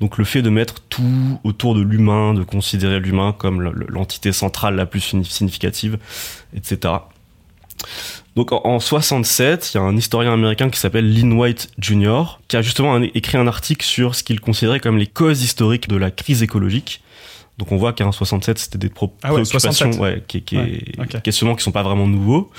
Donc 0.00 0.18
le 0.18 0.24
fait 0.24 0.42
de 0.42 0.50
mettre 0.50 0.80
tout 0.88 1.38
autour 1.44 1.76
de 1.76 1.82
l'humain, 1.82 2.34
de 2.34 2.42
considérer 2.42 2.98
l'humain 2.98 3.32
comme 3.36 3.60
le- 3.62 3.70
le- 3.72 3.86
l'entité 3.88 4.32
centrale 4.32 4.74
la 4.74 4.86
plus 4.86 4.98
signi- 5.00 5.24
significative, 5.30 5.98
etc. 6.56 6.94
Donc 8.36 8.52
en, 8.52 8.62
en 8.64 8.80
67, 8.80 9.72
il 9.72 9.76
y 9.76 9.80
a 9.80 9.82
un 9.82 9.96
historien 9.96 10.32
américain 10.32 10.70
qui 10.70 10.78
s'appelle 10.80 11.12
Lynn 11.12 11.32
White 11.34 11.70
Jr., 11.78 12.38
qui 12.48 12.56
a 12.56 12.62
justement 12.62 12.94
un- 12.94 13.02
écrit 13.02 13.36
un 13.36 13.46
article 13.46 13.84
sur 13.84 14.14
ce 14.14 14.22
qu'il 14.22 14.40
considérait 14.40 14.80
comme 14.80 14.96
les 14.96 15.06
causes 15.06 15.42
historiques 15.42 15.88
de 15.88 15.96
la 15.96 16.10
crise 16.10 16.42
écologique. 16.42 17.02
Donc 17.58 17.70
on 17.70 17.76
voit 17.76 17.92
qu'en 17.92 18.10
67, 18.10 18.58
c'était 18.58 18.78
des 18.78 18.88
pro- 18.88 19.12
Ah 19.22 19.28
ouais, 19.34 19.42
préoccupations 19.42 19.92
67. 19.92 20.00
ouais, 20.00 20.22
qui, 20.26 20.40
qui 20.40 20.56
Ouais, 20.56 20.82
questionnements 21.22 21.54
qui 21.54 21.62
sont 21.62 21.70
pas 21.72 21.82
vraiment 21.82 22.06
nouveaux, 22.08 22.50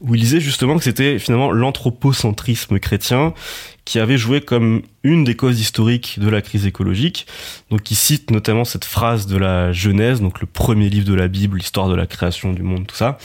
où 0.00 0.16
il 0.16 0.20
disait 0.20 0.40
justement 0.40 0.76
que 0.76 0.82
c'était 0.82 1.20
finalement 1.20 1.52
l'anthropocentrisme 1.52 2.80
chrétien 2.80 3.34
qui 3.84 3.98
avait 3.98 4.16
joué 4.18 4.40
comme 4.40 4.82
une 5.02 5.24
des 5.24 5.34
causes 5.34 5.60
historiques 5.60 6.18
de 6.20 6.28
la 6.28 6.40
crise 6.40 6.66
écologique. 6.66 7.26
Donc 7.70 7.90
il 7.90 7.96
cite 7.96 8.30
notamment 8.30 8.64
cette 8.64 8.84
phrase 8.84 9.26
de 9.26 9.36
la 9.36 9.72
Genèse, 9.72 10.20
donc 10.20 10.40
le 10.40 10.46
premier 10.46 10.88
livre 10.88 11.06
de 11.08 11.14
la 11.14 11.26
Bible, 11.28 11.58
l'histoire 11.58 11.88
de 11.88 11.94
la 11.96 12.06
création 12.06 12.52
du 12.52 12.62
monde, 12.62 12.86
tout 12.86 12.94
ça, 12.94 13.18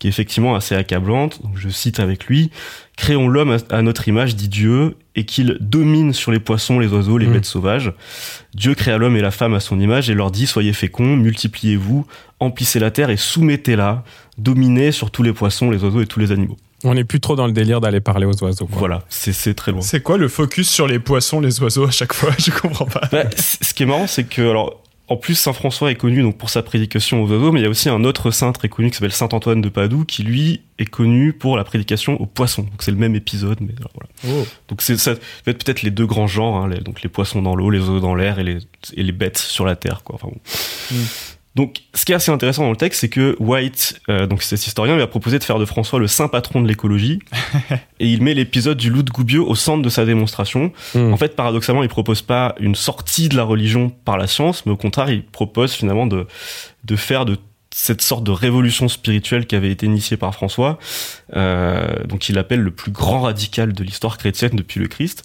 qui 0.00 0.06
est 0.06 0.10
effectivement 0.10 0.54
assez 0.54 0.74
accablante. 0.74 1.42
Donc 1.42 1.58
je 1.58 1.68
cite 1.68 2.00
avec 2.00 2.24
lui 2.26 2.50
Créons 2.96 3.28
l'homme 3.28 3.56
à- 3.70 3.82
notre 3.82 4.08
image, 4.08 4.34
dit 4.34 4.48
Dieu, 4.48 4.96
et 5.14 5.24
qu'il 5.24 5.56
domine 5.60 6.12
sur 6.12 6.32
les 6.32 6.40
poissons, 6.40 6.80
les 6.80 6.88
oiseaux, 6.88 7.16
les 7.16 7.28
Mm. 7.28 7.32
bêtes 7.34 7.44
sauvages. 7.44 7.92
Dieu 8.54 8.74
créa 8.74 8.98
l'homme 8.98 9.16
et 9.16 9.20
la 9.20 9.30
femme 9.30 9.54
à 9.54 9.60
son 9.60 9.78
image 9.78 10.10
et 10.10 10.14
leur 10.14 10.32
dit 10.32 10.48
Soyez 10.48 10.72
féconds, 10.72 11.14
multipliez-vous, 11.16 12.06
emplissez 12.40 12.80
la 12.80 12.90
terre 12.90 13.10
et 13.10 13.16
soumettez-la, 13.16 14.02
dominez 14.36 14.90
sur 14.90 15.12
tous 15.12 15.22
les 15.22 15.32
poissons, 15.32 15.70
les 15.70 15.84
oiseaux 15.84 16.00
et 16.00 16.06
tous 16.06 16.18
les 16.18 16.32
animaux. 16.32 16.56
On 16.84 16.94
n'est 16.94 17.04
plus 17.04 17.20
trop 17.20 17.34
dans 17.36 17.46
le 17.46 17.52
délire 17.52 17.80
d'aller 17.80 18.00
parler 18.00 18.24
aux 18.26 18.42
oiseaux. 18.44 18.66
quoi. 18.66 18.78
Voilà, 18.78 19.02
c'est 19.08 19.54
très 19.54 19.72
loin. 19.72 19.80
C'est 19.80 20.00
quoi 20.02 20.16
le 20.16 20.28
focus 20.28 20.70
sur 20.70 20.86
les 20.86 20.98
poissons, 21.00 21.40
les 21.40 21.60
oiseaux 21.60 21.84
à 21.86 21.90
chaque 21.90 22.12
fois? 22.12 22.30
Je 22.38 22.50
comprends 22.52 22.86
pas. 22.86 23.02
Bah, 23.10 23.24
ce 23.36 23.74
qui 23.74 23.82
est 23.82 23.86
marrant, 23.86 24.06
c'est 24.06 24.24
que, 24.24 24.42
alors, 24.42 24.80
en 25.08 25.16
plus, 25.16 25.34
Saint 25.36 25.54
François 25.54 25.90
est 25.90 25.94
connu 25.96 26.22
donc 26.22 26.36
pour 26.36 26.50
sa 26.50 26.62
prédication 26.62 27.22
aux 27.22 27.28
oiseaux, 27.32 27.50
mais 27.50 27.60
il 27.60 27.62
y 27.62 27.66
a 27.66 27.70
aussi 27.70 27.88
un 27.88 28.04
autre 28.04 28.30
saint 28.30 28.52
très 28.52 28.68
connu 28.68 28.90
qui 28.90 28.96
s'appelle 28.96 29.10
Saint 29.10 29.30
Antoine 29.32 29.60
de 29.62 29.70
Padoue, 29.70 30.04
qui 30.04 30.22
lui 30.22 30.60
est 30.78 30.84
connu 30.84 31.32
pour 31.32 31.56
la 31.56 31.64
prédication 31.64 32.20
aux 32.20 32.26
poissons. 32.26 32.62
Donc 32.62 32.80
c'est 32.80 32.90
le 32.90 32.98
même 32.98 33.16
épisode, 33.16 33.56
mais 33.60 33.72
alors, 33.78 33.90
voilà. 33.94 34.38
Oh. 34.42 34.46
Donc 34.68 34.82
c'est 34.82 34.98
ça 34.98 35.14
va 35.14 35.18
être 35.46 35.64
peut-être 35.64 35.80
les 35.82 35.90
deux 35.90 36.06
grands 36.06 36.26
genres, 36.26 36.56
hein, 36.62 36.68
les- 36.68 36.80
donc 36.80 37.02
les 37.02 37.08
poissons 37.08 37.40
dans 37.40 37.56
l'eau, 37.56 37.70
les 37.70 37.78
oiseaux 37.80 38.00
dans 38.00 38.14
l'air 38.14 38.38
et 38.38 38.44
les, 38.44 38.58
et 38.94 39.02
les 39.02 39.12
bêtes 39.12 39.38
sur 39.38 39.64
la 39.64 39.76
terre, 39.76 40.02
quoi. 40.04 40.16
Enfin, 40.16 40.28
bon. 40.28 40.40
Mm. 40.96 41.04
Donc, 41.58 41.80
ce 41.92 42.04
qui 42.04 42.12
est 42.12 42.14
assez 42.14 42.30
intéressant 42.30 42.62
dans 42.62 42.70
le 42.70 42.76
texte, 42.76 43.00
c'est 43.00 43.08
que 43.08 43.34
White, 43.40 44.00
euh, 44.08 44.28
donc 44.28 44.44
cet 44.44 44.64
historien, 44.64 44.94
lui 44.94 45.02
a 45.02 45.08
proposé 45.08 45.40
de 45.40 45.42
faire 45.42 45.58
de 45.58 45.64
François 45.64 45.98
le 45.98 46.06
saint 46.06 46.28
patron 46.28 46.62
de 46.62 46.68
l'écologie, 46.68 47.18
et 47.98 48.06
il 48.06 48.22
met 48.22 48.32
l'épisode 48.32 48.78
du 48.78 48.90
loup 48.90 49.02
de 49.02 49.10
Gubbio 49.10 49.44
au 49.44 49.56
centre 49.56 49.82
de 49.82 49.88
sa 49.88 50.04
démonstration. 50.04 50.70
Hmm. 50.94 51.12
En 51.12 51.16
fait, 51.16 51.34
paradoxalement, 51.34 51.82
il 51.82 51.88
propose 51.88 52.22
pas 52.22 52.54
une 52.60 52.76
sortie 52.76 53.28
de 53.28 53.36
la 53.36 53.42
religion 53.42 53.90
par 53.90 54.18
la 54.18 54.28
science, 54.28 54.66
mais 54.66 54.72
au 54.72 54.76
contraire, 54.76 55.10
il 55.10 55.24
propose 55.24 55.72
finalement 55.72 56.06
de, 56.06 56.28
de 56.84 56.94
faire 56.94 57.24
de 57.24 57.36
cette 57.74 58.02
sorte 58.02 58.22
de 58.22 58.30
révolution 58.30 58.88
spirituelle 58.88 59.44
qui 59.48 59.56
avait 59.56 59.72
été 59.72 59.84
initiée 59.84 60.16
par 60.16 60.32
François, 60.34 60.78
euh, 61.34 62.04
donc 62.04 62.28
il 62.28 62.38
appelle 62.38 62.60
le 62.60 62.70
plus 62.70 62.92
grand 62.92 63.22
radical 63.22 63.72
de 63.72 63.82
l'histoire 63.82 64.16
chrétienne 64.16 64.52
depuis 64.54 64.78
le 64.78 64.86
Christ, 64.86 65.24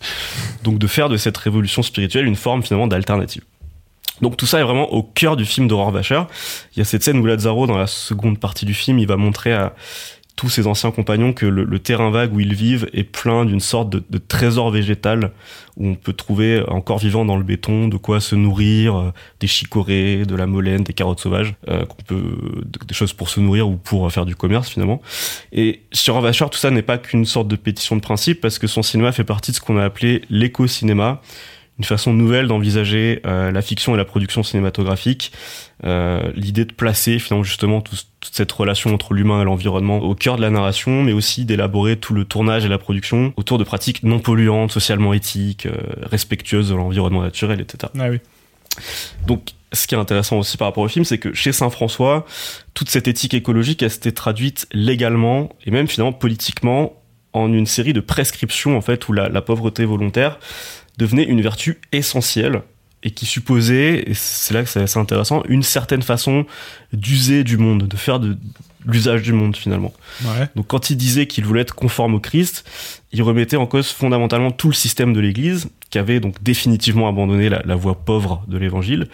donc 0.64 0.80
de 0.80 0.88
faire 0.88 1.10
de 1.10 1.18
cette 1.18 1.38
révolution 1.38 1.84
spirituelle 1.84 2.26
une 2.26 2.36
forme 2.36 2.64
finalement 2.64 2.88
d'alternative. 2.88 3.44
Donc 4.22 4.38
tout 4.38 4.46
ça 4.46 4.60
est 4.60 4.64
vraiment 4.64 4.92
au 4.94 5.04
cœur 5.04 5.36
du 5.36 5.46
film 5.46 5.68
d'Aurore 5.68 5.92
Vacher. 5.92 6.24
Il 6.76 6.80
y 6.80 6.82
a 6.82 6.86
cette 6.86 7.04
scène 7.04 7.18
où 7.18 7.26
Lazaro, 7.26 7.68
dans 7.68 7.78
la 7.78 7.88
seconde 7.88 8.40
partie 8.40 8.66
du 8.66 8.74
film, 8.74 9.00
il 9.00 9.08
va 9.08 9.18
montrer 9.18 9.54
à 9.54 9.74
tous 10.36 10.50
ses 10.50 10.66
anciens 10.66 10.92
compagnons 10.92 11.32
que 11.32 11.46
le, 11.46 11.80
terrain 11.80 12.10
vague 12.10 12.34
où 12.34 12.40
ils 12.40 12.54
vivent 12.54 12.90
est 12.94 13.04
plein 13.04 13.46
d'une 13.46 13.60
sorte 13.60 13.90
de, 13.90 14.18
trésor 14.18 14.72
végétal 14.72 15.32
où 15.78 15.88
on 15.88 15.96
peut 15.96 16.14
trouver 16.14 16.64
encore 16.68 16.98
vivant 16.98 17.24
dans 17.26 17.38
le 17.38 17.44
béton 17.44 17.88
de 17.88 17.98
quoi 17.98 18.20
se 18.20 18.36
nourrir, 18.36 18.96
euh, 18.96 19.14
des 19.40 19.48
chicorées, 19.48 20.26
de 20.26 20.36
la 20.36 20.48
molène, 20.48 20.84
des 20.84 20.94
carottes 20.94 21.20
sauvages, 21.20 21.56
euh, 21.68 21.86
peut 22.08 22.16
de- 22.16 22.86
des 22.86 22.94
choses 22.94 23.14
pour 23.14 23.30
se 23.30 23.40
nourrir 23.40 23.68
ou 23.68 23.78
pour 23.78 24.06
euh, 24.06 24.10
faire 24.10 24.26
du 24.26 24.36
commerce 24.36 24.70
finalement. 24.70 25.02
Et 25.52 25.82
sur 25.92 26.20
Vacher, 26.20 26.46
tout 26.52 26.60
ça 26.60 26.72
n'est 26.72 26.82
pas 26.82 26.98
qu'une 26.98 27.26
sorte 27.26 27.48
de 27.48 27.56
pétition 27.56 27.96
de 27.96 28.02
principe 28.02 28.42
parce 28.42 28.60
que 28.60 28.68
son 28.68 28.82
cinéma 28.82 29.12
fait 29.12 29.24
partie 29.24 29.52
de 29.52 29.56
ce 29.56 29.62
qu'on 29.62 29.78
a 29.78 29.84
appelé 29.84 30.24
l'éco-cinéma, 30.30 31.22
une 31.80 31.86
façon 31.86 32.14
nouvelle 32.14 32.48
d'envisager 32.48 33.22
euh, 33.26 33.52
la 33.52 33.62
fiction 33.62 33.96
et 33.96 33.98
la 33.98 34.06
production 34.06 34.44
cinématographique. 34.44 35.32
Euh, 35.84 36.32
L'idée 36.36 36.66
de 36.66 36.74
placer 36.74 37.18
finalement 37.18 37.44
justement 37.44 37.82
toute 37.82 38.06
cette 38.32 38.52
relation 38.52 38.94
entre 38.94 39.14
l'humain 39.14 39.42
et 39.42 39.46
l'environnement 39.46 39.98
au 39.98 40.14
cœur 40.14 40.38
de 40.38 40.42
la 40.42 40.50
narration, 40.50 41.02
mais 41.04 41.14
aussi 41.14 41.46
d'élaborer 41.46 41.98
tout 41.98 42.14
le 42.14 42.26
tournage 42.26 42.64
et 42.66 42.70
la 42.70 42.78
production 42.78 43.34
autour 43.38 43.58
de 43.58 43.64
pratiques 43.64 44.04
non 44.04 44.20
polluantes, 44.20 44.72
socialement 44.72 45.14
éthiques, 45.14 45.66
euh, 45.66 45.76
respectueuses 46.04 46.70
de 46.70 46.76
l'environnement 46.76 47.24
naturel, 47.24 47.60
etc. 47.60 47.92
Ah 48.00 48.10
oui. 48.10 48.20
Donc, 49.26 49.52
ce 49.72 49.88
qui 49.88 49.96
est 49.96 49.98
intéressant 49.98 50.38
aussi 50.38 50.58
par 50.58 50.68
rapport 50.68 50.84
au 50.84 50.88
film, 50.88 51.06
c'est 51.06 51.18
que 51.18 51.34
chez 51.34 51.52
Saint-François, 51.52 52.26
toute 52.76 52.90
cette 52.90 53.08
éthique 53.08 53.34
écologique, 53.34 53.82
elle 53.82 53.90
s'était 53.90 54.12
traduite 54.12 54.68
légalement 54.72 55.50
et 55.66 55.72
même 55.72 55.88
finalement 55.88 56.14
politiquement 56.14 56.94
en 57.34 57.52
une 57.52 57.66
série 57.66 57.94
de 57.94 58.00
prescriptions 58.00 58.78
en 58.78 58.82
fait 58.82 59.08
où 59.10 59.14
la, 59.14 59.28
la 59.28 59.42
pauvreté 59.42 59.86
volontaire 59.86 60.38
devenait 60.98 61.24
une 61.24 61.42
vertu 61.42 61.80
essentielle 61.92 62.62
et 63.04 63.12
qui 63.12 63.26
supposait, 63.26 64.10
et 64.10 64.14
c'est 64.14 64.54
là 64.54 64.64
que 64.64 64.70
c'est 64.70 64.82
assez 64.82 64.98
intéressant, 64.98 65.44
une 65.50 65.64
certaine 65.64 66.02
façon 66.02 66.46
d'user 66.94 67.44
du 67.44 67.58
monde, 67.58 67.88
de 67.88 67.98
faire 67.98 68.20
de 68.20 68.38
l'usage 68.86 69.22
du 69.22 69.34
monde 69.34 69.56
finalement. 69.56 69.94
Ouais. 70.24 70.48
Donc 70.56 70.68
quand 70.68 70.90
il 70.90 70.98
disait 70.98 71.28
qu'il 71.28 71.46
voulait 71.46 71.62
être 71.62 71.76
conforme 71.76 72.16
au 72.16 72.20
Christ, 72.20 72.70
il 73.12 73.22
remettait 73.22 73.58
en 73.58 73.66
cause 73.66 73.88
fondamentalement 73.88 74.52
tout 74.52 74.68
le 74.68 74.74
système 74.74 75.14
de 75.14 75.20
l'Église, 75.20 75.68
qui 75.94 76.00
avait 76.00 76.20
donc 76.20 76.42
définitivement 76.42 77.08
abandonné 77.08 77.50
la, 77.50 77.62
la 77.64 77.76
voie 77.76 77.94
pauvre 77.94 78.44
de 78.48 78.58
l'Évangile, 78.58 79.10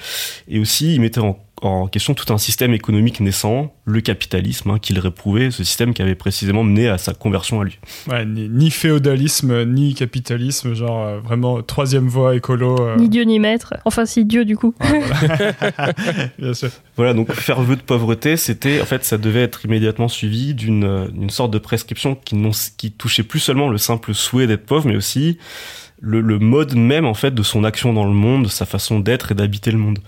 et 0.48 0.60
aussi 0.60 0.96
il 0.96 1.02
mettait 1.02 1.20
en, 1.20 1.38
en, 1.62 1.88
question 1.88 2.14
tout 2.14 2.32
un 2.32 2.38
système 2.38 2.74
économique 2.74 3.20
naissant, 3.20 3.74
le 3.84 4.00
capitalisme, 4.00 4.70
hein, 4.72 4.80
qu'il 4.80 4.98
réprouvait, 4.98 5.52
ce 5.52 5.66
système 5.66 5.94
qui 5.94 6.02
avait 6.02 6.16
précisément 6.16 6.64
mené 6.64 6.88
à 6.88 6.98
sa 6.98 7.14
conversion 7.14 7.60
à 7.60 7.66
lui. 7.66 7.80
Ouais, 8.10 8.26
ni, 8.26 8.48
ni 8.48 8.72
féodalisme, 8.72 9.66
ni 9.66 9.94
capitalisme, 9.94 10.74
genre 10.74 11.06
euh, 11.06 11.20
vraiment 11.20 11.62
troisième 11.62 12.08
voie 12.08 12.34
écolo. 12.38 12.80
euh, 12.80 12.96
Ni 12.96 13.10
Dieu 13.10 13.24
ni 13.24 13.40
maître. 13.40 13.74
Enfin, 13.84 14.06
si 14.06 14.24
Dieu, 14.24 14.46
du 14.46 14.56
coup. 14.56 14.74
bien 16.40 16.54
sûr. 16.54 16.70
Voilà, 16.96 17.14
donc 17.14 17.34
faire 17.34 17.62
vœu 17.62 17.76
de 17.76 17.82
pauvreté, 17.82 18.38
c'était 18.38 18.80
en 18.80 18.86
fait 18.86 19.04
ça 19.04 19.18
devait 19.18 19.42
être 19.44 19.66
immédiatement 19.66 20.08
suivi 20.08 20.54
d'une 20.54 20.86
euh, 20.86 21.08
d'une 21.10 21.30
sorte 21.30 21.52
de 21.52 21.58
prescription 21.60 22.16
qui, 22.16 22.36
non, 22.36 22.52
qui 22.78 22.92
touchait 22.94 23.24
plus 23.24 23.40
seulement 23.42 23.68
le 23.68 23.78
simple 23.78 24.14
souhait 24.14 24.48
d'être 24.48 24.66
pauvre, 24.66 24.88
mais 24.88 24.96
aussi 24.96 25.38
le, 26.00 26.22
le 26.22 26.40
mode 26.40 26.76
même 26.76 27.06
en 27.06 27.14
fait 27.14 27.34
de 27.34 27.44
son 27.44 27.64
action 27.64 27.94
dans 27.94 28.06
le 28.06 28.14
monde, 28.14 28.48
sa 28.48 28.66
façon 28.66 29.00
d'être 29.00 29.32
et 29.32 29.36
d'habiter 29.36 29.72
le 29.72 29.78
monde. 29.78 30.00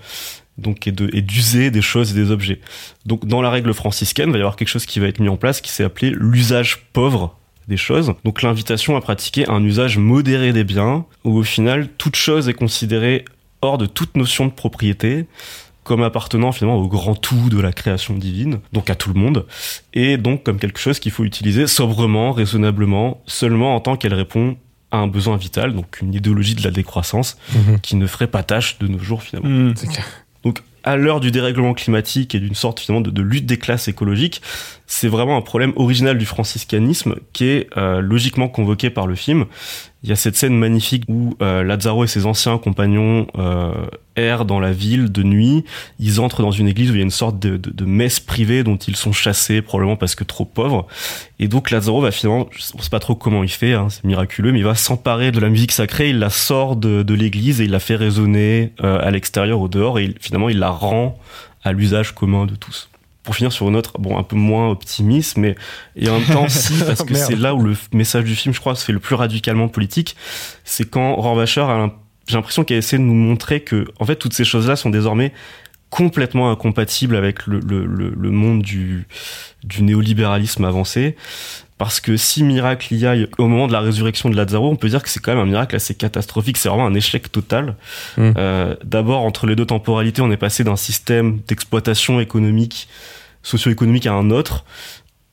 Donc 0.58 0.86
et 0.86 0.92
de 0.92 1.06
d'user 1.20 1.70
des 1.70 1.82
choses 1.82 2.12
et 2.12 2.14
des 2.14 2.30
objets. 2.30 2.60
Donc 3.06 3.26
dans 3.26 3.40
la 3.40 3.50
règle 3.50 3.72
franciscaine, 3.72 4.28
il 4.28 4.32
va 4.32 4.38
y 4.38 4.42
avoir 4.42 4.56
quelque 4.56 4.68
chose 4.68 4.86
qui 4.86 5.00
va 5.00 5.06
être 5.06 5.20
mis 5.20 5.28
en 5.28 5.36
place 5.36 5.60
qui 5.60 5.70
s'est 5.70 5.84
appelé 5.84 6.10
l'usage 6.10 6.86
pauvre 6.92 7.38
des 7.68 7.76
choses. 7.76 8.14
Donc 8.24 8.42
l'invitation 8.42 8.96
à 8.96 9.00
pratiquer 9.00 9.48
un 9.48 9.62
usage 9.62 9.98
modéré 9.98 10.52
des 10.52 10.64
biens, 10.64 11.06
où 11.24 11.38
au 11.38 11.42
final 11.42 11.88
toute 11.96 12.16
chose 12.16 12.48
est 12.48 12.54
considérée 12.54 13.24
hors 13.62 13.78
de 13.78 13.86
toute 13.86 14.16
notion 14.16 14.46
de 14.46 14.52
propriété, 14.52 15.26
comme 15.84 16.02
appartenant 16.02 16.52
finalement 16.52 16.78
au 16.78 16.88
grand 16.88 17.14
tout 17.14 17.48
de 17.48 17.60
la 17.60 17.72
création 17.72 18.14
divine, 18.14 18.60
donc 18.72 18.90
à 18.90 18.94
tout 18.94 19.12
le 19.12 19.18
monde, 19.18 19.46
et 19.94 20.16
donc 20.16 20.44
comme 20.44 20.58
quelque 20.58 20.78
chose 20.78 20.98
qu'il 20.98 21.12
faut 21.12 21.24
utiliser 21.24 21.66
sobrement, 21.66 22.32
raisonnablement, 22.32 23.22
seulement 23.26 23.74
en 23.74 23.80
tant 23.80 23.96
qu'elle 23.96 24.14
répond 24.14 24.56
à 24.92 24.98
un 24.98 25.08
besoin 25.08 25.36
vital, 25.36 25.74
donc 25.74 25.98
une 26.00 26.14
idéologie 26.14 26.54
de 26.54 26.62
la 26.62 26.70
décroissance 26.70 27.36
Mhm. 27.54 27.80
qui 27.80 27.96
ne 27.96 28.06
ferait 28.06 28.28
pas 28.28 28.42
tâche 28.44 28.78
de 28.78 28.86
nos 28.86 28.98
jours 29.00 29.22
finalement. 29.22 29.48
Hmm. 29.70 29.72
C'est 29.74 29.88
clair. 29.88 30.04
Donc, 30.44 30.60
à 30.84 30.96
l'heure 30.96 31.20
du 31.20 31.30
dérèglement 31.30 31.74
climatique 31.74 32.34
et 32.34 32.40
d'une 32.40 32.54
sorte 32.56 32.80
finalement 32.80 33.00
de, 33.00 33.10
de 33.10 33.22
lutte 33.22 33.46
des 33.46 33.56
classes 33.58 33.86
écologiques, 33.88 34.42
c'est 34.86 35.08
vraiment 35.08 35.36
un 35.36 35.40
problème 35.40 35.72
original 35.76 36.18
du 36.18 36.26
franciscanisme 36.26 37.14
qui 37.32 37.44
est 37.46 37.68
euh, 37.76 38.00
logiquement 38.00 38.48
convoqué 38.48 38.90
par 38.90 39.06
le 39.06 39.14
film. 39.14 39.46
Il 40.04 40.10
y 40.10 40.12
a 40.12 40.16
cette 40.16 40.36
scène 40.36 40.56
magnifique 40.56 41.04
où 41.06 41.36
euh, 41.42 41.62
Lazzaro 41.62 42.02
et 42.02 42.08
ses 42.08 42.26
anciens 42.26 42.58
compagnons 42.58 43.28
euh, 43.38 43.72
errent 44.16 44.44
dans 44.44 44.58
la 44.58 44.72
ville 44.72 45.12
de 45.12 45.22
nuit. 45.22 45.64
Ils 46.00 46.20
entrent 46.20 46.42
dans 46.42 46.50
une 46.50 46.66
église 46.66 46.90
où 46.90 46.94
il 46.94 46.98
y 46.98 47.00
a 47.00 47.04
une 47.04 47.10
sorte 47.10 47.38
de, 47.38 47.56
de, 47.56 47.70
de 47.70 47.84
messe 47.84 48.18
privée 48.18 48.64
dont 48.64 48.76
ils 48.76 48.96
sont 48.96 49.12
chassés 49.12 49.62
probablement 49.62 49.94
parce 49.96 50.16
que 50.16 50.24
trop 50.24 50.44
pauvres. 50.44 50.88
Et 51.38 51.46
donc 51.46 51.70
Lazzaro 51.70 52.00
va 52.00 52.10
finalement, 52.10 52.48
on 52.74 52.82
sait 52.82 52.90
pas 52.90 52.98
trop 52.98 53.14
comment 53.14 53.44
il 53.44 53.48
fait, 53.50 53.74
hein, 53.74 53.88
c'est 53.90 54.02
miraculeux, 54.04 54.50
mais 54.50 54.58
il 54.58 54.64
va 54.64 54.74
s'emparer 54.74 55.30
de 55.30 55.38
la 55.38 55.48
musique 55.48 55.70
sacrée, 55.72 56.10
il 56.10 56.18
la 56.18 56.30
sort 56.30 56.74
de, 56.74 57.02
de 57.04 57.14
l'église 57.14 57.60
et 57.60 57.64
il 57.66 57.70
la 57.70 57.78
fait 57.78 57.96
résonner 57.96 58.72
euh, 58.82 58.98
à 59.00 59.10
l'extérieur, 59.12 59.60
au 59.60 59.68
dehors, 59.68 60.00
et 60.00 60.04
il- 60.06 60.14
finalement 60.20 60.48
il 60.48 60.58
la 60.58 60.70
rend 60.70 61.16
à 61.62 61.72
l'usage 61.72 62.12
commun 62.12 62.46
de 62.46 62.56
tous. 62.56 62.88
Pour 63.22 63.36
finir 63.36 63.52
sur 63.52 63.68
une 63.68 63.76
autre, 63.76 63.98
bon, 63.98 64.18
un 64.18 64.24
peu 64.24 64.34
moins 64.36 64.68
optimiste, 64.70 65.36
mais 65.36 65.54
et 65.94 66.08
en 66.08 66.18
même 66.18 66.28
temps 66.28 66.48
si, 66.48 66.74
parce 66.84 67.02
que 67.04 67.14
c'est 67.14 67.36
là 67.36 67.54
où 67.54 67.62
le 67.62 67.76
message 67.92 68.24
du 68.24 68.34
film, 68.34 68.52
je 68.54 68.58
crois, 68.60 68.74
se 68.74 68.84
fait 68.84 68.92
le 68.92 68.98
plus 68.98 69.14
radicalement 69.14 69.68
politique, 69.68 70.16
c'est 70.64 70.90
quand 70.90 71.16
l'im- 71.78 71.92
j'ai 72.26 72.34
l'impression 72.36 72.64
qu'il 72.64 72.74
a 72.76 72.78
essayé 72.78 72.98
de 73.00 73.06
nous 73.06 73.14
montrer 73.14 73.60
que, 73.60 73.86
en 74.00 74.06
fait, 74.06 74.16
toutes 74.16 74.32
ces 74.32 74.44
choses-là 74.44 74.76
sont 74.76 74.90
désormais 74.90 75.32
complètement 75.90 76.50
incompatibles 76.50 77.16
avec 77.16 77.46
le, 77.46 77.60
le, 77.60 77.84
le, 77.84 78.14
le 78.16 78.30
monde 78.30 78.62
du, 78.62 79.06
du 79.64 79.82
néolibéralisme 79.82 80.64
avancé. 80.64 81.16
Parce 81.82 81.98
que 81.98 82.16
si 82.16 82.44
miracle 82.44 82.94
il 82.94 82.98
y 82.98 83.06
a 83.08 83.16
au 83.38 83.48
moment 83.48 83.66
de 83.66 83.72
la 83.72 83.80
résurrection 83.80 84.30
de 84.30 84.36
Lazaro, 84.36 84.70
on 84.70 84.76
peut 84.76 84.88
dire 84.88 85.02
que 85.02 85.08
c'est 85.08 85.18
quand 85.18 85.32
même 85.32 85.42
un 85.42 85.50
miracle 85.50 85.74
assez 85.74 85.96
catastrophique. 85.96 86.56
C'est 86.56 86.68
vraiment 86.68 86.86
un 86.86 86.94
échec 86.94 87.32
total. 87.32 87.74
Mm. 88.16 88.30
Euh, 88.36 88.76
D'abord, 88.84 89.22
entre 89.22 89.48
les 89.48 89.56
deux 89.56 89.66
temporalités, 89.66 90.22
on 90.22 90.30
est 90.30 90.36
passé 90.36 90.62
d'un 90.62 90.76
système 90.76 91.40
d'exploitation 91.48 92.20
économique, 92.20 92.86
socio-économique 93.42 94.06
à 94.06 94.12
un 94.12 94.30
autre, 94.30 94.64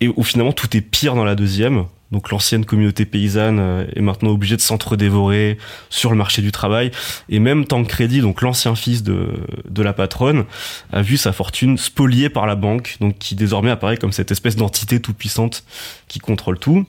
et 0.01 0.07
où 0.07 0.23
finalement 0.23 0.51
tout 0.51 0.75
est 0.75 0.81
pire 0.81 1.13
dans 1.13 1.23
la 1.23 1.35
deuxième. 1.35 1.85
Donc 2.11 2.31
l'ancienne 2.31 2.65
communauté 2.65 3.05
paysanne 3.05 3.59
euh, 3.59 3.85
est 3.95 4.01
maintenant 4.01 4.31
obligée 4.31 4.55
de 4.55 4.61
s'entre-dévorer 4.61 5.57
sur 5.89 6.09
le 6.09 6.15
marché 6.17 6.41
du 6.41 6.51
travail. 6.51 6.89
Et 7.29 7.39
même 7.39 7.65
Tancredi, 7.65 8.21
donc 8.21 8.41
l'ancien 8.41 8.73
fils 8.75 9.03
de, 9.03 9.27
de 9.69 9.81
la 9.83 9.93
patronne, 9.93 10.45
a 10.91 11.01
vu 11.03 11.17
sa 11.17 11.31
fortune 11.33 11.77
spoliée 11.77 12.29
par 12.29 12.47
la 12.47 12.55
banque, 12.55 12.97
donc 12.99 13.17
qui 13.19 13.35
désormais 13.35 13.69
apparaît 13.69 13.97
comme 13.97 14.11
cette 14.11 14.31
espèce 14.31 14.55
d'entité 14.55 14.99
tout-puissante 14.99 15.63
qui 16.07 16.17
contrôle 16.19 16.57
tout. 16.57 16.85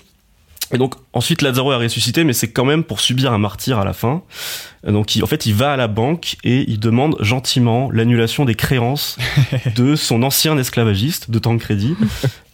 Et 0.73 0.79
donc 0.79 0.95
ensuite 1.13 1.43
Lazaro 1.43 1.73
a 1.73 1.79
ressuscité, 1.79 2.23
mais 2.25 2.33
c'est 2.33 2.53
quand 2.53 2.65
même 2.65 2.85
pour 2.85 3.01
subir 3.01 3.33
un 3.33 3.39
martyr 3.39 3.79
à 3.81 3.85
la 3.85 3.93
fin. 3.93 4.23
Donc 4.87 5.17
il- 5.17 5.25
en 5.25 5.27
fait 5.27 5.45
il 5.45 5.53
va 5.53 5.73
à 5.73 5.77
la 5.77 5.89
banque 5.89 6.37
et 6.45 6.65
il 6.71 6.79
demande 6.79 7.17
gentiment 7.21 7.91
l'annulation 7.93 8.45
des 8.45 8.55
créances 8.55 9.19
de 9.77 9.97
son 9.97 10.23
ancien 10.23 10.57
esclavagiste 10.57 11.29
de 11.31 11.39
Tancredi. 11.41 11.95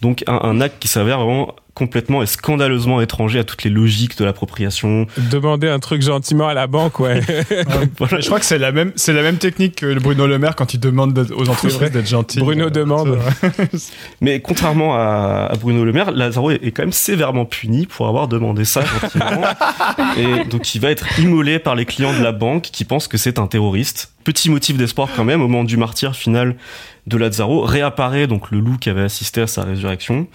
Donc 0.01 0.25
un, 0.27 0.41
un 0.43 0.61
acte 0.63 0.79
qui 0.81 0.89
s'avère 0.89 1.21
vraiment 1.23 1.55
complètement 1.77 2.23
et 2.23 2.27
scandaleusement 2.27 3.03
étranger 3.03 3.39
à 3.39 3.45
toutes 3.45 3.63
les 3.63 3.69
logiques 3.71 4.17
de 4.17 4.25
l'appropriation. 4.25 5.07
Demander 5.31 5.69
un 5.69 5.79
truc 5.79 6.01
gentiment 6.01 6.49
à 6.49 6.55
la 6.55 6.67
banque, 6.67 6.99
ouais. 7.01 7.21
Voilà. 7.99 8.19
Je 8.21 8.27
crois 8.27 8.41
que 8.41 8.47
c'est 8.47 8.57
la 8.59 8.73
même, 8.73 8.93
c'est 8.97 9.13
la 9.13 9.21
même 9.21 9.37
technique 9.37 9.77
que 9.77 9.99
Bruno 9.99 10.27
Le 10.27 10.39
Maire 10.39 10.57
quand 10.57 10.73
il 10.73 10.81
demande 10.81 11.17
aux 11.37 11.49
entreprises 11.51 11.79
d'être 11.79 12.07
gentils. 12.09 12.39
Bruno 12.41 12.67
Euh, 12.67 12.71
demande. 12.71 13.19
Mais 14.23 14.41
contrairement 14.41 14.95
à, 14.95 15.49
à 15.51 15.57
Bruno 15.57 15.85
Le 15.85 15.93
Maire, 15.93 16.11
Lazaro 16.13 16.51
est, 16.51 16.65
est 16.65 16.73
quand 16.73 16.83
même 16.83 16.93
sévèrement 16.93 17.45
puni 17.45 17.85
pour 17.87 18.09
avoir 18.09 18.27
demandé 18.27 18.65
ça 18.65 18.83
gentiment. 18.83 19.43
et 20.17 20.45
donc 20.49 20.75
il 20.75 20.81
va 20.81 20.91
être 20.91 21.19
immolé 21.21 21.59
par 21.59 21.75
les 21.75 21.85
clients 21.85 22.17
de 22.17 22.23
la 22.23 22.33
banque 22.33 22.63
qui 22.63 22.85
pensent 22.87 23.07
que 23.07 23.19
c'est 23.19 23.39
un 23.39 23.47
terroriste. 23.47 24.13
Petit 24.27 24.51
motif 24.51 24.77
d'espoir 24.77 25.09
quand 25.15 25.23
même, 25.23 25.41
au 25.41 25.47
moment 25.47 25.63
du 25.63 25.77
martyr 25.77 26.17
final 26.17 26.57
de 27.07 27.17
Lazaro, 27.17 27.61
réapparaît 27.61 28.27
donc 28.27 28.51
le 28.51 28.59
loup 28.59 28.77
qui 28.77 28.91
avait 28.91 29.03
assisté 29.03 29.41
à 29.41 29.47
sa 29.47 29.63
résurrection, 29.63 30.27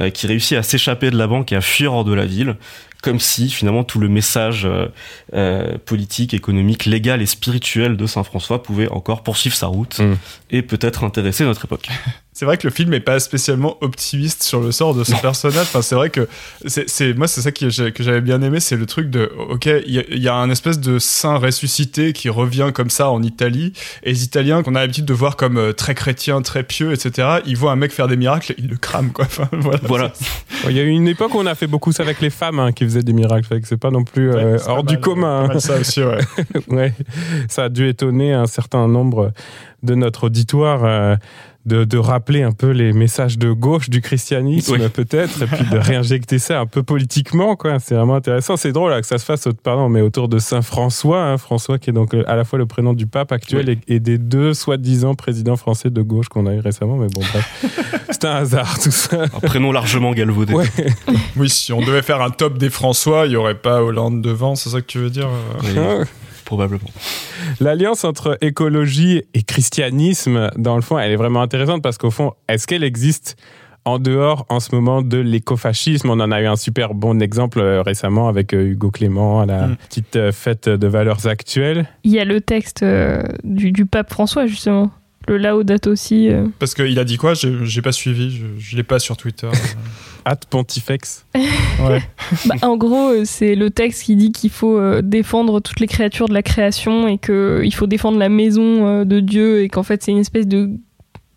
euh, 0.00 0.10
qui 0.10 0.26
réussit 0.26 0.58
à 0.58 0.64
s'échapper 0.64 1.12
de 1.12 1.16
la 1.16 1.28
banque 1.28 1.52
et 1.52 1.54
à 1.54 1.60
fuir 1.60 1.92
hors 1.94 2.04
de 2.04 2.12
la 2.12 2.26
ville, 2.26 2.56
comme 3.04 3.20
si 3.20 3.48
finalement 3.48 3.84
tout 3.84 4.00
le 4.00 4.08
message 4.08 4.64
euh, 4.64 4.88
euh, 5.34 5.78
politique, 5.78 6.34
économique, 6.34 6.86
légal 6.86 7.22
et 7.22 7.26
spirituel 7.26 7.96
de 7.96 8.06
Saint 8.06 8.24
François 8.24 8.64
pouvait 8.64 8.88
encore 8.88 9.22
poursuivre 9.22 9.54
sa 9.54 9.68
route 9.68 10.00
Mm. 10.00 10.14
et 10.50 10.62
peut-être 10.62 11.04
intéresser 11.04 11.44
notre 11.44 11.66
époque. 11.66 11.88
C'est 12.38 12.44
vrai 12.44 12.58
que 12.58 12.66
le 12.66 12.70
film 12.70 12.92
est 12.92 13.00
pas 13.00 13.18
spécialement 13.18 13.78
optimiste 13.80 14.42
sur 14.42 14.60
le 14.60 14.70
sort 14.70 14.94
de 14.94 15.04
ce 15.04 15.14
personnage. 15.22 15.62
Enfin, 15.62 15.80
c'est 15.80 15.94
vrai 15.94 16.10
que 16.10 16.28
c'est, 16.66 16.86
c'est- 16.86 17.14
moi, 17.14 17.28
c'est 17.28 17.40
ça 17.40 17.50
qui- 17.50 17.66
que 17.66 18.02
j'avais 18.02 18.20
bien 18.20 18.42
aimé, 18.42 18.60
c'est 18.60 18.76
le 18.76 18.84
truc 18.84 19.08
de, 19.08 19.32
ok, 19.48 19.64
il 19.86 19.94
y, 19.94 19.98
a- 20.00 20.04
il 20.10 20.22
y 20.22 20.28
a 20.28 20.34
un 20.34 20.50
espèce 20.50 20.78
de 20.78 20.98
saint 20.98 21.38
ressuscité 21.38 22.12
qui 22.12 22.28
revient 22.28 22.72
comme 22.74 22.90
ça 22.90 23.08
en 23.08 23.22
Italie, 23.22 23.72
et 24.02 24.10
les 24.10 24.22
Italiens 24.22 24.62
qu'on 24.62 24.74
a 24.74 24.80
l'habitude 24.80 25.06
de 25.06 25.14
voir 25.14 25.36
comme 25.36 25.56
euh, 25.56 25.72
très 25.72 25.94
chrétiens, 25.94 26.42
très 26.42 26.62
pieux, 26.62 26.92
etc. 26.92 27.38
Ils 27.46 27.56
voient 27.56 27.72
un 27.72 27.76
mec 27.76 27.90
faire 27.90 28.06
des 28.06 28.18
miracles, 28.18 28.54
ils 28.58 28.68
le 28.68 28.76
crament 28.76 29.12
quoi. 29.12 29.24
Enfin, 29.30 29.48
voilà. 29.52 29.80
Voilà. 29.84 30.12
Il 30.68 30.72
y 30.76 30.80
a 30.80 30.82
eu 30.82 30.88
une 30.90 31.08
époque 31.08 31.34
où 31.34 31.38
on 31.38 31.46
a 31.46 31.54
fait 31.54 31.66
beaucoup 31.66 31.90
ça 31.92 32.02
avec 32.02 32.20
les 32.20 32.28
femmes 32.28 32.58
hein, 32.60 32.72
qui 32.72 32.84
faisaient 32.84 33.02
des 33.02 33.14
miracles. 33.14 33.46
Fait 33.46 33.62
que 33.62 33.66
c'est 33.66 33.78
pas 33.78 33.90
non 33.90 34.04
plus 34.04 34.30
euh, 34.30 34.58
hors 34.66 34.76
pas 34.76 34.82
du 34.82 34.94
mal, 34.96 35.00
commun. 35.00 35.38
pas 35.38 35.44
hein. 35.44 35.48
mal 35.48 35.60
ça 35.62 35.76
aussi, 35.78 36.02
ouais. 36.02 36.18
ouais, 36.68 36.92
ça 37.48 37.64
a 37.64 37.68
dû 37.70 37.88
étonner 37.88 38.34
un 38.34 38.46
certain 38.46 38.86
nombre 38.88 39.32
de 39.82 39.94
notre 39.94 40.24
auditoire 40.24 40.84
euh, 40.84 41.16
de, 41.66 41.84
de 41.84 41.98
rappeler 41.98 42.42
un 42.42 42.52
peu 42.52 42.70
les 42.70 42.92
messages 42.92 43.38
de 43.38 43.52
gauche 43.52 43.90
du 43.90 44.00
christianisme 44.00 44.72
Oui. 44.78 44.88
peut-être 44.88 45.42
et 45.42 45.46
puis 45.46 45.64
de 45.70 45.76
réinjecter 45.78 46.38
ça 46.38 46.60
un 46.60 46.66
peu 46.66 46.82
politiquement 46.82 47.56
quoi. 47.56 47.78
C'est 47.80 47.94
vraiment 47.94 48.14
intéressant. 48.14 48.56
C'est 48.56 48.72
drôle 48.72 48.90
là, 48.92 49.00
que 49.00 49.06
ça 49.06 49.18
se 49.18 49.24
fasse 49.24 49.48
pardon 49.62 49.88
mais 49.88 50.00
autour 50.00 50.28
de 50.28 50.38
Saint 50.38 50.62
François, 50.62 51.22
hein, 51.22 51.36
François 51.38 51.78
qui 51.78 51.90
est 51.90 51.92
donc 51.92 52.14
euh, 52.14 52.22
à 52.26 52.36
la 52.36 52.44
fois 52.44 52.58
le 52.58 52.66
prénom 52.66 52.92
du 52.92 53.06
pape 53.06 53.32
actuel 53.32 53.68
et, 53.68 53.78
et 53.88 54.00
des 54.00 54.18
deux 54.18 54.54
soi-disant 54.54 55.14
présidents 55.14 55.56
français 55.56 55.90
de 55.90 56.02
gauche 56.02 56.28
qu'on 56.28 56.46
a 56.46 56.54
eu 56.54 56.60
récemment. 56.60 56.96
Mais 56.96 57.08
bon 57.08 57.20
bref, 57.20 58.00
c'est 58.10 58.24
un 58.24 58.36
hasard 58.36 58.78
tout 58.78 58.90
ça. 58.90 59.24
Un 59.24 59.40
prénom 59.40 59.72
largement 59.72 60.12
galvaudé. 60.12 60.54
Ouais. 60.54 60.66
Oui, 61.36 61.50
si 61.50 61.72
on 61.72 61.80
devait 61.80 62.02
faire 62.02 62.22
un 62.22 62.30
top 62.30 62.58
des 62.58 62.70
François, 62.70 63.26
il 63.26 63.32
y 63.32 63.36
aurait 63.36 63.54
pas 63.56 63.82
Hollande 63.82 64.22
devant, 64.22 64.54
c'est 64.54 64.70
ça 64.70 64.80
que 64.80 64.86
tu 64.86 64.98
veux 64.98 65.10
dire 65.10 65.28
euh 65.28 65.98
Oui. 66.02 66.06
Probablement. 66.46 66.88
L'alliance 67.60 68.04
entre 68.04 68.38
écologie 68.40 69.22
et 69.34 69.42
christianisme, 69.42 70.50
dans 70.56 70.76
le 70.76 70.82
fond, 70.82 70.98
elle 70.98 71.12
est 71.12 71.16
vraiment 71.16 71.42
intéressante 71.42 71.82
parce 71.82 71.98
qu'au 71.98 72.10
fond, 72.10 72.32
est-ce 72.48 72.66
qu'elle 72.66 72.84
existe 72.84 73.36
en 73.84 73.98
dehors 73.98 74.46
en 74.48 74.58
ce 74.60 74.74
moment 74.74 75.02
de 75.02 75.18
l'écofascisme? 75.18 76.08
On 76.08 76.18
en 76.20 76.30
a 76.32 76.40
eu 76.40 76.46
un 76.46 76.56
super 76.56 76.94
bon 76.94 77.20
exemple 77.20 77.60
euh, 77.60 77.82
récemment 77.82 78.28
avec 78.28 78.54
euh, 78.54 78.62
Hugo 78.70 78.90
Clément 78.90 79.40
à 79.42 79.46
la 79.46 79.66
Mm. 79.66 79.76
petite 79.88 80.16
euh, 80.16 80.32
fête 80.32 80.68
de 80.68 80.86
valeurs 80.86 81.26
actuelles. 81.26 81.86
Il 82.04 82.12
y 82.12 82.18
a 82.20 82.24
le 82.24 82.40
texte 82.40 82.82
euh, 82.82 83.22
du, 83.44 83.72
du 83.72 83.84
pape 83.86 84.10
François, 84.10 84.46
justement. 84.46 84.90
Le 85.28 85.38
Laudato 85.38 85.90
aussi. 85.90 86.28
euh. 86.30 86.46
Parce 86.60 86.74
qu'il 86.74 86.96
a 87.00 87.04
dit 87.04 87.16
quoi? 87.16 87.34
J'ai 87.34 87.52
j'ai 87.64 87.82
pas 87.82 87.90
suivi, 87.92 88.30
je, 88.36 88.46
je 88.58 88.76
l'ai 88.76 88.84
pas 88.84 89.00
sur 89.00 89.16
Twitter. 89.16 89.48
At 90.28 90.40
Pontifex. 90.50 91.24
ouais. 91.34 92.02
Bah, 92.46 92.56
en 92.62 92.76
gros, 92.76 93.10
euh, 93.10 93.22
c'est 93.24 93.54
le 93.54 93.70
texte 93.70 94.02
qui 94.02 94.16
dit 94.16 94.32
qu'il 94.32 94.50
faut 94.50 94.76
euh, 94.76 95.00
défendre 95.00 95.60
toutes 95.60 95.78
les 95.78 95.86
créatures 95.86 96.28
de 96.28 96.34
la 96.34 96.42
création 96.42 97.06
et 97.06 97.16
qu'il 97.16 97.72
faut 97.72 97.86
défendre 97.86 98.18
la 98.18 98.28
maison 98.28 98.86
euh, 98.88 99.04
de 99.04 99.20
Dieu 99.20 99.62
et 99.62 99.68
qu'en 99.68 99.84
fait, 99.84 100.02
c'est 100.02 100.10
une 100.10 100.18
espèce 100.18 100.48
de, 100.48 100.70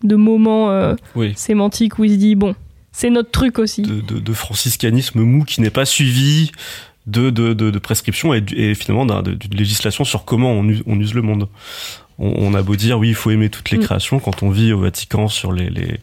de 0.03 0.15
moment 0.15 0.71
euh, 0.71 0.95
Oui. 1.15 1.33
sémantique 1.35 1.99
où 1.99 2.03
il 2.05 2.13
se 2.13 2.15
dit 2.15 2.33
bon, 2.33 2.55
c'est 2.91 3.11
notre 3.11 3.29
truc 3.29 3.59
aussi. 3.59 3.83
De, 3.83 4.01
de, 4.01 4.17
de 4.19 4.33
franciscanisme 4.33 5.21
mou 5.21 5.43
qui 5.43 5.61
n'est 5.61 5.69
pas 5.69 5.85
suivi 5.85 6.51
de, 7.05 7.29
de, 7.29 7.53
de, 7.53 7.69
de 7.69 7.79
prescriptions 7.79 8.33
et, 8.33 8.73
finalement 8.73 9.05
d'une 9.21 9.37
législation 9.55 10.03
sur 10.03 10.25
comment 10.25 10.51
on 10.51 10.99
use 10.99 11.13
le 11.13 11.21
monde. 11.21 11.47
On, 12.19 12.33
on 12.37 12.53
a 12.53 12.61
beau 12.61 12.75
dire 12.75 12.99
oui, 12.99 13.09
il 13.09 13.15
faut 13.15 13.31
aimer 13.31 13.49
toutes 13.49 13.71
les 13.71 13.77
Mm. 13.77 13.81
créations. 13.83 14.19
Quand 14.19 14.43
on 14.43 14.49
vit 14.49 14.73
au 14.73 14.79
Vatican 14.79 15.27
sur 15.29 15.51
les, 15.53 15.69
les 15.69 15.99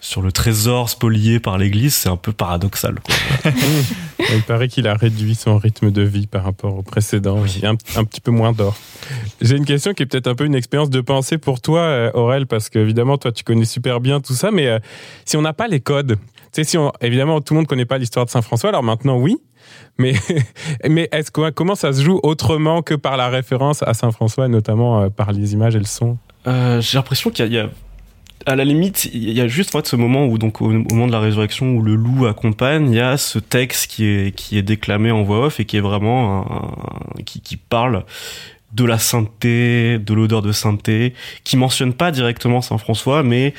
sur 0.00 0.20
le 0.22 0.30
trésor 0.30 0.90
spolié 0.90 1.40
par 1.40 1.56
l'Église, 1.58 1.94
c'est 1.94 2.08
un 2.10 2.16
peu 2.16 2.32
paradoxal. 2.32 2.96
Quoi. 3.00 3.52
Il 4.34 4.42
paraît 4.42 4.68
qu'il 4.68 4.86
a 4.88 4.94
réduit 4.94 5.34
son 5.34 5.56
rythme 5.58 5.90
de 5.90 6.02
vie 6.02 6.26
par 6.26 6.44
rapport 6.44 6.76
au 6.76 6.82
précédent. 6.82 7.44
Il 7.46 7.62
y 7.62 7.66
a 7.66 7.70
un, 7.70 7.76
un 7.96 8.04
petit 8.04 8.20
peu 8.20 8.30
moins 8.30 8.52
d'or. 8.52 8.76
J'ai 9.40 9.56
une 9.56 9.64
question 9.64 9.92
qui 9.94 10.02
est 10.02 10.06
peut-être 10.06 10.26
un 10.26 10.34
peu 10.34 10.44
une 10.44 10.54
expérience 10.54 10.90
de 10.90 11.00
pensée 11.00 11.38
pour 11.38 11.60
toi, 11.60 11.80
euh, 11.80 12.10
Aurel, 12.14 12.46
parce 12.46 12.68
qu'évidemment, 12.68 13.16
toi, 13.18 13.32
tu 13.32 13.44
connais 13.44 13.64
super 13.64 14.00
bien 14.00 14.20
tout 14.20 14.34
ça, 14.34 14.50
mais 14.50 14.66
euh, 14.66 14.78
si 15.24 15.36
on 15.36 15.42
n'a 15.42 15.52
pas 15.52 15.68
les 15.68 15.80
codes, 15.80 16.16
tu 16.16 16.20
sais, 16.52 16.64
si 16.64 16.78
on, 16.78 16.92
évidemment, 17.00 17.40
tout 17.40 17.54
le 17.54 17.58
monde 17.58 17.64
ne 17.66 17.68
connaît 17.68 17.84
pas 17.86 17.98
l'histoire 17.98 18.24
de 18.26 18.30
Saint-François, 18.30 18.68
alors 18.70 18.82
maintenant, 18.82 19.16
oui, 19.18 19.36
mais, 19.98 20.14
mais 20.88 21.08
est-ce 21.12 21.30
comment 21.30 21.74
ça 21.74 21.92
se 21.92 22.02
joue 22.02 22.20
autrement 22.22 22.82
que 22.82 22.94
par 22.94 23.16
la 23.16 23.28
référence 23.28 23.82
à 23.82 23.94
Saint-François, 23.94 24.48
notamment 24.48 25.02
euh, 25.02 25.08
par 25.10 25.32
les 25.32 25.52
images 25.52 25.76
et 25.76 25.78
le 25.80 25.84
son? 25.84 26.18
Euh, 26.46 26.80
J'ai 26.80 26.98
l'impression 26.98 27.30
qu'il 27.30 27.52
y, 27.52 27.58
a- 27.58 27.70
à 28.46 28.56
la 28.56 28.64
limite, 28.64 29.06
il 29.12 29.32
y 29.32 29.40
a 29.40 29.48
juste 29.48 29.74
en 29.74 29.78
fait, 29.78 29.86
ce 29.86 29.96
moment 29.96 30.26
où, 30.26 30.36
donc, 30.38 30.60
au, 30.60 30.68
moment 30.68 31.06
de 31.06 31.12
la 31.12 31.20
résurrection, 31.20 31.74
où 31.76 31.82
le 31.82 31.94
loup 31.94 32.26
accompagne, 32.26 32.90
il 32.90 32.96
y 32.96 33.00
a 33.00 33.16
ce 33.16 33.38
texte 33.38 33.90
qui 33.90 34.04
est, 34.04 34.34
qui 34.34 34.58
est 34.58 34.62
déclamé 34.62 35.10
en 35.10 35.22
voix 35.22 35.46
off 35.46 35.60
et 35.60 35.64
qui 35.64 35.76
est 35.78 35.80
vraiment 35.80 36.44
qui, 37.24 37.40
qui 37.40 37.56
parle 37.56 38.04
de 38.74 38.84
la 38.84 38.98
sainteté, 38.98 39.98
de 39.98 40.14
l'odeur 40.14 40.42
de 40.42 40.52
sainteté, 40.52 41.14
qui 41.44 41.56
mentionne 41.56 41.92
pas 41.92 42.10
directement 42.10 42.60
Saint 42.60 42.78
François, 42.78 43.22
mais 43.22 43.54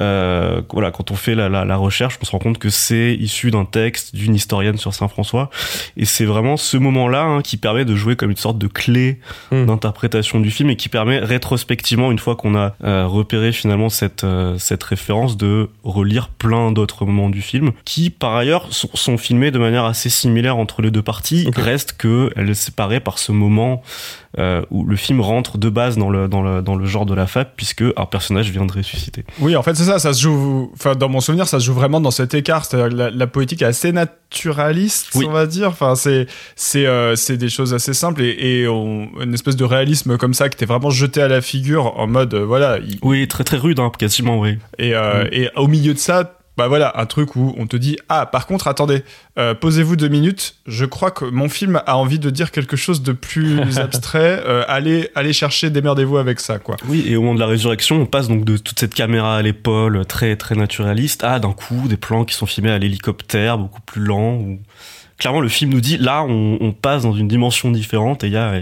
euh, 0.00 0.62
voilà, 0.72 0.90
quand 0.90 1.10
on 1.10 1.14
fait 1.14 1.34
la, 1.34 1.48
la, 1.48 1.64
la 1.64 1.76
recherche, 1.76 2.18
on 2.20 2.24
se 2.24 2.30
rend 2.32 2.38
compte 2.38 2.58
que 2.58 2.70
c'est 2.70 3.14
issu 3.14 3.50
d'un 3.50 3.64
texte 3.64 4.14
d'une 4.14 4.34
historienne 4.34 4.76
sur 4.76 4.92
Saint 4.94 5.08
François, 5.08 5.50
et 5.96 6.04
c'est 6.04 6.24
vraiment 6.24 6.56
ce 6.56 6.76
moment-là 6.76 7.22
hein, 7.22 7.42
qui 7.42 7.56
permet 7.56 7.84
de 7.84 7.94
jouer 7.94 8.16
comme 8.16 8.30
une 8.30 8.36
sorte 8.36 8.58
de 8.58 8.66
clé 8.66 9.06
Hmm. 9.50 9.66
d'interprétation 9.66 10.40
du 10.40 10.50
film 10.50 10.70
et 10.70 10.76
qui 10.76 10.88
permet 10.88 11.18
rétrospectivement, 11.18 12.10
une 12.10 12.18
fois 12.18 12.36
qu'on 12.36 12.56
a 12.56 12.74
euh, 12.82 13.06
repéré 13.06 13.52
finalement 13.52 13.88
cette 13.88 14.24
euh, 14.24 14.56
cette 14.58 14.82
référence, 14.82 15.36
de 15.36 15.70
relire 15.84 16.28
plein 16.28 16.72
d'autres 16.72 17.04
moments 17.04 17.30
du 17.30 17.42
film, 17.42 17.72
qui 17.84 18.10
par 18.10 18.34
ailleurs 18.34 18.72
sont, 18.72 18.90
sont 18.94 19.18
filmés 19.18 19.50
de 19.50 19.58
manière 19.58 19.84
assez 19.84 20.08
similaire 20.08 20.56
entre 20.56 20.82
les 20.82 20.90
deux 20.90 21.02
parties. 21.02 21.44
Ok. 21.46 21.58
Reste 21.58 21.92
que 21.96 22.32
elle 22.36 22.50
est 22.50 22.54
séparée 22.54 23.00
par 23.00 23.18
ce 23.18 23.32
moment 23.32 23.82
euh, 24.38 24.62
où 24.70 24.84
le 24.84 24.96
film 24.96 25.20
rentre 25.20 25.58
de 25.58 25.68
base 25.68 25.96
dans 25.96 26.10
le 26.10 26.28
dans 26.28 26.42
le 26.42 26.62
dans 26.62 26.74
le 26.76 26.86
genre 26.86 27.06
de 27.06 27.14
la 27.14 27.26
fable 27.26 27.50
puisque 27.56 27.82
un 27.96 28.06
personnage 28.06 28.50
vient 28.50 28.66
de 28.66 28.72
ressusciter. 28.72 29.24
Oui, 29.40 29.56
en 29.56 29.62
fait, 29.62 29.74
c'est 29.74 29.84
ça, 29.84 29.98
ça 29.98 30.12
se 30.12 30.22
joue. 30.22 30.70
Enfin, 30.74 30.94
dans 30.94 31.08
mon 31.08 31.20
souvenir, 31.20 31.46
ça 31.48 31.58
se 31.60 31.64
joue 31.64 31.72
vraiment 31.74 32.00
dans 32.00 32.10
cet 32.10 32.34
écart. 32.34 32.64
C'est-à-dire 32.64 32.96
la, 32.96 33.10
la 33.10 33.26
poétique 33.26 33.62
est 33.62 33.66
assez 33.66 33.92
naturaliste, 33.92 35.08
Oui. 35.14 35.26
on 35.28 35.32
va 35.32 35.46
dire. 35.46 35.68
Enfin, 35.68 35.94
c'est 35.94 36.26
c'est 36.54 36.86
euh, 36.86 37.16
c'est 37.16 37.36
des 37.36 37.48
choses 37.48 37.74
assez 37.74 37.94
simples 37.94 38.22
et, 38.22 38.36
et 38.62 38.68
on- 38.68 39.08
une 39.22 39.34
espèce 39.34 39.56
de 39.56 39.64
réalisme 39.64 40.16
comme 40.18 40.34
ça 40.34 40.48
que 40.48 40.56
t'es 40.56 40.66
vraiment 40.66 40.90
jeté 40.90 41.22
à 41.22 41.28
la 41.28 41.40
figure 41.40 41.98
en 41.98 42.06
mode 42.06 42.34
euh, 42.34 42.44
voilà. 42.44 42.78
il- 42.78 42.98
Oui, 43.02 43.26
très 43.28 43.44
très 43.44 43.56
rude, 43.56 43.80
hein, 43.80 43.90
quasiment, 43.98 44.38
oui. 44.40 44.58
et 44.78 44.94
euh, 44.94 45.24
Mm. 45.24 45.28
et 45.32 45.50
au 45.56 45.66
milieu 45.68 45.94
de 45.94 45.98
ça. 45.98 46.32
Bah 46.56 46.68
voilà, 46.68 46.92
un 46.96 47.06
truc 47.06 47.36
où 47.36 47.54
on 47.58 47.66
te 47.66 47.76
dit 47.76 47.98
ah 48.08 48.24
par 48.26 48.46
contre 48.46 48.66
attendez 48.66 49.04
euh, 49.38 49.54
posez-vous 49.54 49.96
deux 49.96 50.08
minutes 50.08 50.56
je 50.66 50.86
crois 50.86 51.10
que 51.10 51.26
mon 51.26 51.50
film 51.50 51.82
a 51.86 51.98
envie 51.98 52.18
de 52.18 52.30
dire 52.30 52.50
quelque 52.50 52.76
chose 52.76 53.02
de 53.02 53.12
plus 53.12 53.60
abstrait 53.78 54.42
euh, 54.46 54.64
allez 54.66 55.10
allez 55.14 55.34
chercher 55.34 55.68
démerdez-vous 55.68 56.16
avec 56.16 56.40
ça 56.40 56.58
quoi 56.58 56.76
Oui, 56.88 57.04
et 57.06 57.16
au 57.16 57.20
moment 57.20 57.34
de 57.34 57.40
la 57.40 57.46
résurrection, 57.46 58.00
on 58.00 58.06
passe 58.06 58.28
donc 58.28 58.44
de 58.44 58.56
toute 58.56 58.80
cette 58.80 58.94
caméra 58.94 59.36
à 59.36 59.42
l'épaule 59.42 60.06
très 60.06 60.36
très 60.36 60.54
naturaliste 60.54 61.24
à 61.24 61.38
d'un 61.38 61.52
coup 61.52 61.88
des 61.88 61.96
plans 61.96 62.24
qui 62.24 62.34
sont 62.34 62.46
filmés 62.46 62.70
à 62.70 62.78
l'hélicoptère, 62.78 63.58
beaucoup 63.58 63.82
plus 63.82 64.02
lents. 64.02 64.34
Où... 64.34 64.58
Clairement, 65.18 65.40
le 65.40 65.48
film 65.48 65.70
nous 65.70 65.80
dit 65.80 65.96
là, 65.96 66.22
on, 66.24 66.72
passe 66.72 67.04
dans 67.04 67.14
une 67.14 67.28
dimension 67.28 67.70
différente 67.70 68.22
et 68.22 68.26
il 68.26 68.34
y 68.34 68.36
a 68.36 68.60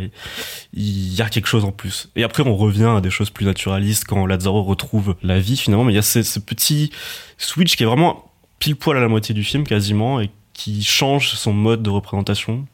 il 0.73 1.15
y 1.15 1.21
a 1.21 1.29
quelque 1.29 1.49
chose 1.49 1.65
en 1.65 1.73
plus. 1.73 2.11
Et 2.15 2.23
après, 2.23 2.45
on 2.47 2.57
revient 2.57 2.93
à 2.97 3.01
des 3.01 3.11
choses 3.11 3.31
plus 3.31 3.45
naturalistes 3.45 4.05
quand 4.05 4.25
Lazaro 4.27 4.63
retrouve 4.63 5.17
la 5.23 5.41
vie 5.41 5.57
finalement. 5.57 5.85
Mais 5.85 5.93
il 5.93 5.97
y 5.97 5.99
a 5.99 6.03
ce, 6.03 6.23
ce 6.23 6.39
petit 6.39 6.91
switch 7.39 7.77
qui 7.77 7.83
est 7.83 7.87
vraiment 7.87 8.31
pile 8.61 8.77
poil 8.77 8.97
à 8.97 9.01
la 9.01 9.09
moitié 9.09 9.35
du 9.35 9.43
film 9.43 9.65
quasiment 9.65 10.21
et 10.21 10.31
qui 10.53 10.85
change 10.85 11.31
son 11.31 11.53
mode 11.53 11.83
de 11.83 11.91
représentation. 11.91 12.67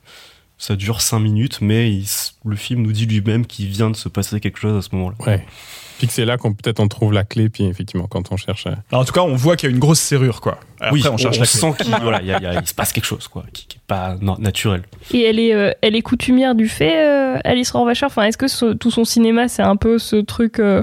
Ça 0.62 0.76
dure 0.76 1.00
cinq 1.00 1.20
minutes, 1.20 1.58
mais 1.62 1.90
il 1.90 2.04
le 2.44 2.54
film 2.54 2.82
nous 2.82 2.92
dit 2.92 3.06
lui-même 3.06 3.46
qu'il 3.46 3.66
vient 3.68 3.88
de 3.88 3.96
se 3.96 4.10
passer 4.10 4.38
quelque 4.40 4.58
chose 4.58 4.76
à 4.76 4.82
ce 4.86 4.94
moment-là. 4.94 5.16
Ouais. 5.26 5.46
Puis 5.96 6.06
que 6.06 6.12
c'est 6.12 6.26
là 6.26 6.36
qu'on 6.36 6.52
peut-être 6.52 6.80
on 6.80 6.88
trouve 6.88 7.14
la 7.14 7.24
clé, 7.24 7.48
puis 7.48 7.64
effectivement, 7.64 8.06
quand 8.06 8.30
on 8.30 8.36
cherche. 8.36 8.66
euh, 8.66 8.72
Alors, 8.90 9.02
en 9.02 9.04
tout 9.06 9.12
cas 9.14 9.22
on 9.22 9.36
voit 9.36 9.56
qu'il 9.56 9.70
y 9.70 9.72
a 9.72 9.74
une 9.74 9.80
grosse 9.80 10.00
serrure 10.00 10.42
quoi 10.42 10.58
après 10.78 10.92
oui, 10.92 11.02
on 11.10 11.16
cherche 11.16 11.38
la 11.38 11.46
clé. 11.46 11.60
sent 11.60 11.72
qu'il 11.78 11.94
voilà, 12.02 12.20
il 12.20 12.28
y 12.28 12.32
a- 12.32 12.38
il 12.38 12.42
y 12.42 12.46
a- 12.46 12.60
il 12.60 12.66
se 12.66 12.74
passe 12.74 12.92
quelque 12.92 13.04
chose, 13.06 13.26
quoi, 13.28 13.44
qui, 13.54 13.66
qui 13.68 13.78
est 13.78 13.86
pas 13.86 14.16
non, 14.20 14.36
naturel. 14.38 14.82
Et 15.12 15.22
elle 15.22 15.38
est, 15.38 15.54
euh, 15.54 15.72
elle 15.82 15.94
est 15.96 16.02
coutumière 16.02 16.54
du 16.54 16.68
fait, 16.68 17.06
euh, 17.06 17.38
Alice 17.44 17.70
Rohrwacher. 17.70 18.04
Enfin, 18.06 18.24
est-ce 18.24 18.36
que 18.38 18.48
ce- 18.48 18.72
tout 18.74 18.90
son 18.90 19.04
cinéma, 19.04 19.48
c'est 19.48 19.62
un 19.62 19.76
peu 19.76 19.98
ce 19.98 20.16
truc 20.16 20.58
euh, 20.58 20.82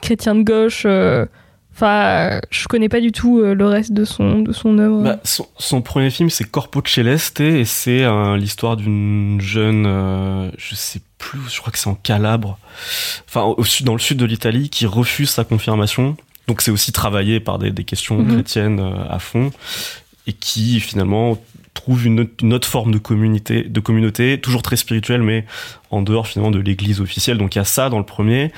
chrétien 0.00 0.34
de 0.34 0.42
gauche 0.42 0.82
euh, 0.84 1.26
Enfin, 1.74 2.40
je 2.50 2.68
connais 2.68 2.88
pas 2.88 3.00
du 3.00 3.12
tout 3.12 3.40
euh, 3.40 3.54
le 3.54 3.66
reste 3.66 3.92
de 3.92 4.04
son, 4.04 4.40
de 4.40 4.52
son 4.52 4.78
œuvre. 4.78 5.02
Bah, 5.02 5.20
son, 5.24 5.46
son 5.58 5.80
premier 5.82 6.10
film, 6.10 6.28
c'est 6.30 6.44
Corpo 6.44 6.82
Celeste, 6.84 7.40
et 7.40 7.64
c'est 7.64 8.02
euh, 8.04 8.36
l'histoire 8.36 8.76
d'une 8.76 9.40
jeune, 9.40 9.84
euh, 9.86 10.50
je 10.58 10.74
sais 10.74 11.00
plus, 11.18 11.40
je 11.50 11.58
crois 11.60 11.72
que 11.72 11.78
c'est 11.78 11.88
en 11.88 11.94
Calabre, 11.94 12.58
enfin 13.28 13.42
au 13.42 13.64
sud, 13.64 13.86
dans 13.86 13.94
le 13.94 14.00
sud 14.00 14.18
de 14.18 14.24
l'Italie, 14.26 14.68
qui 14.68 14.86
refuse 14.86 15.30
sa 15.30 15.44
confirmation. 15.44 16.16
Donc 16.48 16.60
c'est 16.60 16.70
aussi 16.70 16.92
travaillé 16.92 17.40
par 17.40 17.58
des, 17.58 17.70
des 17.70 17.84
questions 17.84 18.18
Mhm. 18.18 18.32
chrétiennes 18.34 18.80
euh, 18.80 18.92
à 19.08 19.18
fond, 19.18 19.50
et 20.26 20.32
qui 20.34 20.78
finalement 20.80 21.38
trouve 21.74 22.04
une, 22.06 22.20
autre- 22.20 22.32
une 22.42 22.52
autre 22.52 22.68
forme 22.68 22.92
de 22.92 22.98
communauté, 22.98 23.62
de 23.62 23.80
communauté, 23.80 24.38
toujours 24.40 24.60
très 24.62 24.76
spirituelle, 24.76 25.22
mais 25.22 25.46
en 25.90 26.02
dehors 26.02 26.26
finalement 26.26 26.50
de 26.50 26.58
l'église 26.58 27.00
officielle. 27.00 27.38
Donc 27.38 27.54
il 27.54 27.58
y 27.58 27.60
a 27.62 27.64
ça 27.64 27.88
dans 27.88 27.98
le 27.98 28.04
premier. 28.04 28.52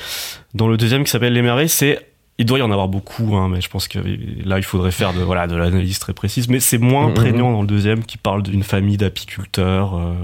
Dans 0.54 0.66
le 0.66 0.76
deuxième 0.76 1.04
qui 1.04 1.10
s'appelle 1.10 1.32
Les 1.32 1.42
Merveilles, 1.42 1.68
c'est 1.68 2.06
il 2.38 2.46
doit 2.46 2.58
y 2.58 2.62
en 2.62 2.70
avoir 2.72 2.88
beaucoup, 2.88 3.36
hein, 3.36 3.48
mais 3.48 3.60
je 3.60 3.68
pense 3.68 3.86
que 3.86 3.98
là 4.44 4.58
il 4.58 4.64
faudrait 4.64 4.90
faire 4.90 5.12
de 5.14 5.20
voilà 5.20 5.46
de 5.46 5.54
l'analyse 5.54 5.98
très 6.00 6.12
précise. 6.14 6.48
Mais 6.48 6.58
c'est 6.58 6.78
moins 6.78 7.06
Mhm. 7.08 7.14
prégnant 7.14 7.52
dans 7.52 7.60
le 7.60 7.66
deuxième 7.68 8.04
qui 8.04 8.18
parle 8.18 8.42
d'une 8.42 8.64
famille 8.64 8.96
d'apiculteurs. 8.96 9.94
euh, 9.96 10.14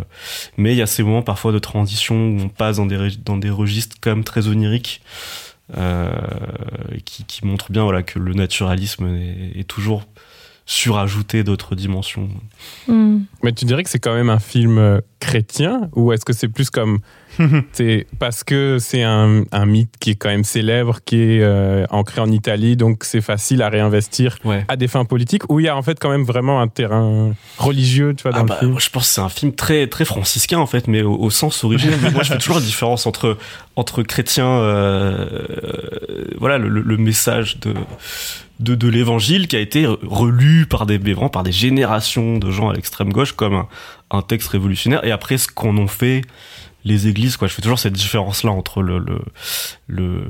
mais 0.57 0.73
il 0.73 0.77
y 0.77 0.83
a 0.83 0.87
ces 0.87 1.03
moments 1.05 1.23
parfois 1.23 1.53
de 1.53 1.59
transition 1.61 2.17
où 2.17 2.41
on 2.41 2.49
passe 2.49 2.79
dans 2.79 2.87
des 2.87 3.11
dans 3.25 3.37
des 3.37 3.51
registres 3.51 3.97
quand 4.01 4.11
même 4.11 4.25
très 4.25 4.49
oniriques, 4.49 5.03
euh, 5.77 6.11
qui, 7.05 7.25
qui 7.25 7.47
montrent 7.47 7.71
bien 7.71 7.85
voilà 7.85 8.03
que 8.03 8.19
le 8.19 8.35
naturalisme 8.35 9.07
est, 9.07 9.61
est 9.61 9.65
toujours 9.69 10.03
surajouté 10.67 11.43
d'autres 11.45 11.75
dimensions. 11.75 12.29
Hmm. 12.87 13.21
Mais 13.43 13.53
tu 13.53 13.65
dirais 13.65 13.83
que 13.83 13.91
c'est 13.91 13.99
quand 13.99 14.15
même 14.15 14.31
un 14.31 14.39
film 14.39 14.79
euh, 14.79 15.01
chrétien 15.21 15.89
ou 15.95 16.13
est-ce 16.13 16.25
que 16.25 16.33
c'est 16.33 16.49
plus 16.49 16.71
comme 16.71 16.99
c'est 17.73 18.07
parce 18.19 18.45
que 18.45 18.79
c'est 18.79 19.03
un, 19.03 19.43
un 19.53 19.67
mythe 19.67 19.93
qui 20.01 20.11
est 20.11 20.15
quand 20.17 20.29
même 20.29 20.45
célèbre, 20.45 20.99
qui 21.05 21.17
est 21.17 21.41
euh, 21.43 21.87
ancré 21.91 22.21
en 22.21 22.31
Italie, 22.31 22.77
donc 22.77 23.05
c'est 23.05 23.21
facile 23.21 23.63
à 23.63 23.69
réinvestir 23.69 24.39
Ouais. 24.45 24.65
à 24.69 24.77
des 24.77 24.89
fins 24.89 25.05
politiques 25.05 25.51
ou 25.51 25.61
il 25.61 25.67
y 25.67 25.69
a 25.69 25.77
en 25.77 25.83
fait 25.83 25.99
quand 26.01 26.11
même 26.11 26.25
vraiment 26.25 26.61
un 26.61 26.69
terrain 26.69 27.33
religieux, 27.59 28.15
tu 28.17 28.23
vois, 28.23 28.33
dans 28.33 28.39
Ah 28.39 28.43
le 28.43 28.49
bah, 28.49 28.57
film. 28.59 28.71
moi, 28.73 28.81
je 28.81 28.91
pense 28.91 29.07
que 29.09 29.15
c'est 29.15 29.21
un 29.21 29.29
film 29.29 29.53
très 29.55 29.87
très 29.87 30.05
franciscain 30.05 30.59
en 30.59 30.67
fait, 30.67 30.89
mais 30.89 31.03
au, 31.03 31.15
au 31.15 31.31
sens 31.31 31.63
originel. 31.65 31.99
Moi, 32.13 32.23
je 32.23 32.33
fais 32.33 32.39
toujours 32.39 32.57
la 32.57 32.63
différence 32.63 33.07
entre 33.07 33.39
entre 33.77 34.03
chrétiens, 34.03 34.47
euh, 34.47 35.27
euh, 35.65 36.25
voilà, 36.39 36.59
le, 36.59 36.69
le- 36.69 36.83
le 36.83 36.97
message 36.97 37.59
de 37.61 37.75
de, 38.59 38.75
de 38.75 38.89
l'évangile 38.89 39.49
qui 39.49 39.57
a 39.57 39.59
été 39.61 39.87
relu 39.87 40.67
par 40.67 40.85
des 40.85 40.99
vraiment 40.99 41.31
par 41.31 41.43
des 41.45 41.53
générations 41.53 42.37
de 42.37 42.51
gens 42.51 42.69
à 42.69 42.75
l'extrême 42.75 43.11
gauche 43.11 43.33
comme 43.33 43.55
un, 43.55 43.69
un 44.11 44.21
texte 44.23 44.49
révolutionnaire, 44.49 45.03
et 45.05 45.13
après 45.13 45.39
ce 45.39 45.49
qu'en 45.49 45.77
ont 45.79 45.87
fait 45.87 46.21
les 46.85 47.09
églises. 47.09 47.37
Quoi, 47.37 47.49
je 47.49 47.55
fais 47.55 47.63
toujours 47.63 47.79
cette 47.79 47.93
différence 47.93 48.45
là 48.45 48.51
entre 48.51 48.83
le, 48.83 48.99
le, 48.99 49.21
le 49.87 50.25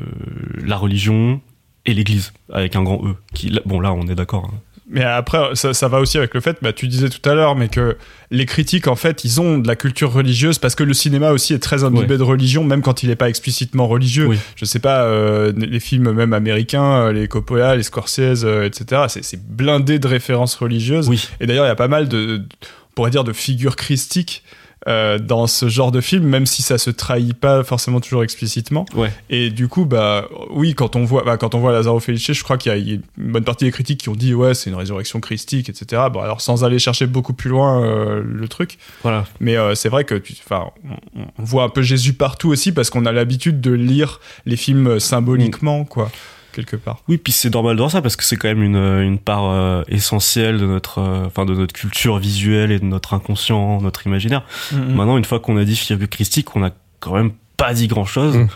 la 0.65 0.77
religion 0.77 1.41
et 1.87 1.95
l'église 1.95 2.33
avec 2.53 2.77
un 2.77 2.83
grand 2.83 3.05
E. 3.07 3.15
Qui, 3.35 3.59
bon 3.65 3.81
là, 3.81 3.93
on 3.93 4.07
est 4.09 4.15
d'accord. 4.15 4.51
hein. 4.53 4.59
Mais 4.93 5.05
après, 5.05 5.55
ça, 5.55 5.73
ça, 5.73 5.87
va 5.87 6.01
aussi 6.01 6.19
avec 6.19 6.35
le 6.35 6.41
fait, 6.41 6.59
bah, 6.63 6.73
tu 6.73 6.89
disais 6.89 7.09
tout 7.09 7.27
à 7.31 7.35
l'heure, 7.35 7.55
mais 7.55 7.69
que 7.69 7.97
les 8.33 8.45
critiques, 8.45 8.89
en 8.89 8.97
fait, 8.97 9.25
ils 9.25 9.41
ont 9.41 9.59
de 9.59 9.69
la 9.69 9.77
culture 9.77 10.13
religieuse 10.13 10.59
parce 10.59 10.75
que 10.75 10.83
le 10.83 10.95
cinéma 10.95 11.31
aussi 11.31 11.55
est 11.55 11.61
très 11.61 11.85
imbibé 11.85 12.19
de 12.19 12.25
religion, 12.25 12.65
même 12.65 12.83
quand 12.83 13.05
il 13.05 13.09
n'est 13.09 13.17
pas 13.17 13.29
explicitement 13.29 13.87
religieux. 13.87 14.27
Oui. 14.27 14.39
Je 14.57 14.65
sais 14.65 14.81
pas, 14.81 15.05
euh, 15.05 15.53
les 15.57 15.79
films 15.79 16.11
même 16.11 16.33
américains, 16.33 17.03
euh, 17.03 17.13
les 17.13 17.29
Coppola, 17.29 17.77
les 17.77 17.85
Scorsese, 17.85 18.45
euh, 18.45 18.65
etc., 18.67 19.03
c'est 19.09 19.41
blindé 19.41 20.01
de 20.01 20.09
références 20.09 20.57
religieuses. 20.57 21.09
Oui. 21.09 21.29
Et 21.39 21.47
d'ailleurs, 21.47 21.67
il 21.67 21.69
y 21.69 21.73
a 21.73 21.77
pas 21.77 21.89
mal 21.89 22.09
de, 22.09 22.43
on 22.43 22.95
pourrait 22.97 23.13
dire, 23.13 23.23
de 23.23 23.33
figures 23.33 23.77
christiques 23.77 24.43
euh, 24.89 25.19
dans 25.19 25.47
ce 25.47 25.69
genre 25.69 25.93
de 25.93 26.01
film, 26.01 26.25
même 26.25 26.47
si 26.47 26.63
ça 26.63 26.79
se 26.79 26.89
trahit 26.89 27.35
pas 27.35 27.63
forcément 27.65 28.01
toujours 28.01 28.23
explicitement. 28.23 28.87
Ouais. 28.95 29.13
Et 29.29 29.51
du 29.51 29.69
coup, 29.69 29.85
bah 29.85 30.27
oui, 30.51 30.75
quand 30.75 30.97
on 30.97 31.05
voit, 31.05 31.23
bah, 31.23 31.37
quand 31.37 31.55
on 31.55 31.61
voit 31.61 31.73
Lazaro 31.73 32.01
Felice, 32.01 32.33
je 32.33 32.43
crois 32.43 32.57
qu'il 32.57 32.73
y, 32.73 32.93
a 32.93 32.95
une 32.95 33.03
bonne 33.33 33.45
partie 33.45 33.67
des 33.67 33.73
critiques 33.73 34.01
qui 34.01 34.09
ont 34.09 34.15
dit 34.15 34.33
ouais, 34.33 34.55
c'est 34.55 34.71
une 34.71 34.77
résurrection 34.77 35.21
christique, 35.21 35.69
etc. 35.69 36.05
Bon, 36.11 36.21
alors 36.21 36.41
sans 36.41 36.65
aller 36.65 36.79
chercher 36.79 37.07
beaucoup 37.07 37.35
plus 37.35 37.51
loin 37.51 37.85
euh, 37.85 38.23
le 38.25 38.49
truc. 38.49 38.79
Voilà. 39.03 39.27
Mais 39.39 39.57
euh, 39.57 39.75
c'est 39.75 39.91
vrai 39.91 40.05
que, 40.05 40.23
enfin, 40.47 40.71
on, 41.15 41.25
on, 41.39 41.45
voit 41.45 41.65
un 41.65 41.69
peu 41.69 41.83
Jésus 41.83 42.15
partout 42.15 42.49
aussi 42.49 42.73
parce 42.73 42.89
qu'on 42.89 43.05
a 43.05 43.13
l'habitude 43.13 43.61
de 43.61 43.73
lire 43.73 44.21
les 44.47 44.57
films 44.57 44.99
symboliquement, 44.99 45.85
quoi 45.85 46.11
quelque 46.53 46.77
part. 46.77 47.03
Oui, 47.09 47.19
puis 47.19 47.33
c'est 47.33 47.53
normal 47.53 47.77
de 47.77 47.81
voir 47.81 47.91
ça 47.91 48.03
parce 48.03 48.17
que 48.17 48.25
c'est 48.25 48.37
quand 48.37 48.49
même 48.49 48.63
une, 48.63 48.77
une 48.77 49.19
part 49.19 49.51
euh, 49.51 49.83
essentielle 49.89 50.59
de 50.59 50.67
notre, 50.67 50.99
euh, 50.99 51.27
enfin 51.27 51.45
de 51.45 51.55
notre 51.55 51.75
culture 51.75 52.19
visuelle 52.19 52.71
et 52.73 52.79
de 52.79 52.85
notre 52.85 53.15
inconscient, 53.15 53.81
notre 53.81 54.07
imaginaire. 54.07 54.43
Mm 54.73 54.77
-hmm. 54.77 54.95
Maintenant, 54.95 55.19
une 55.19 55.25
fois 55.25 55.41
qu'on 55.41 55.57
a 55.57 55.65
dit 55.65 55.77
figure 55.77 56.09
christique, 56.09 56.55
on 56.57 56.65
a 56.65 56.71
quand 57.01 57.15
même 57.15 57.33
pas 57.57 57.75
dit 57.75 57.89
grand 57.89 58.07
chose. 58.07 58.37
Mm. 58.37 58.49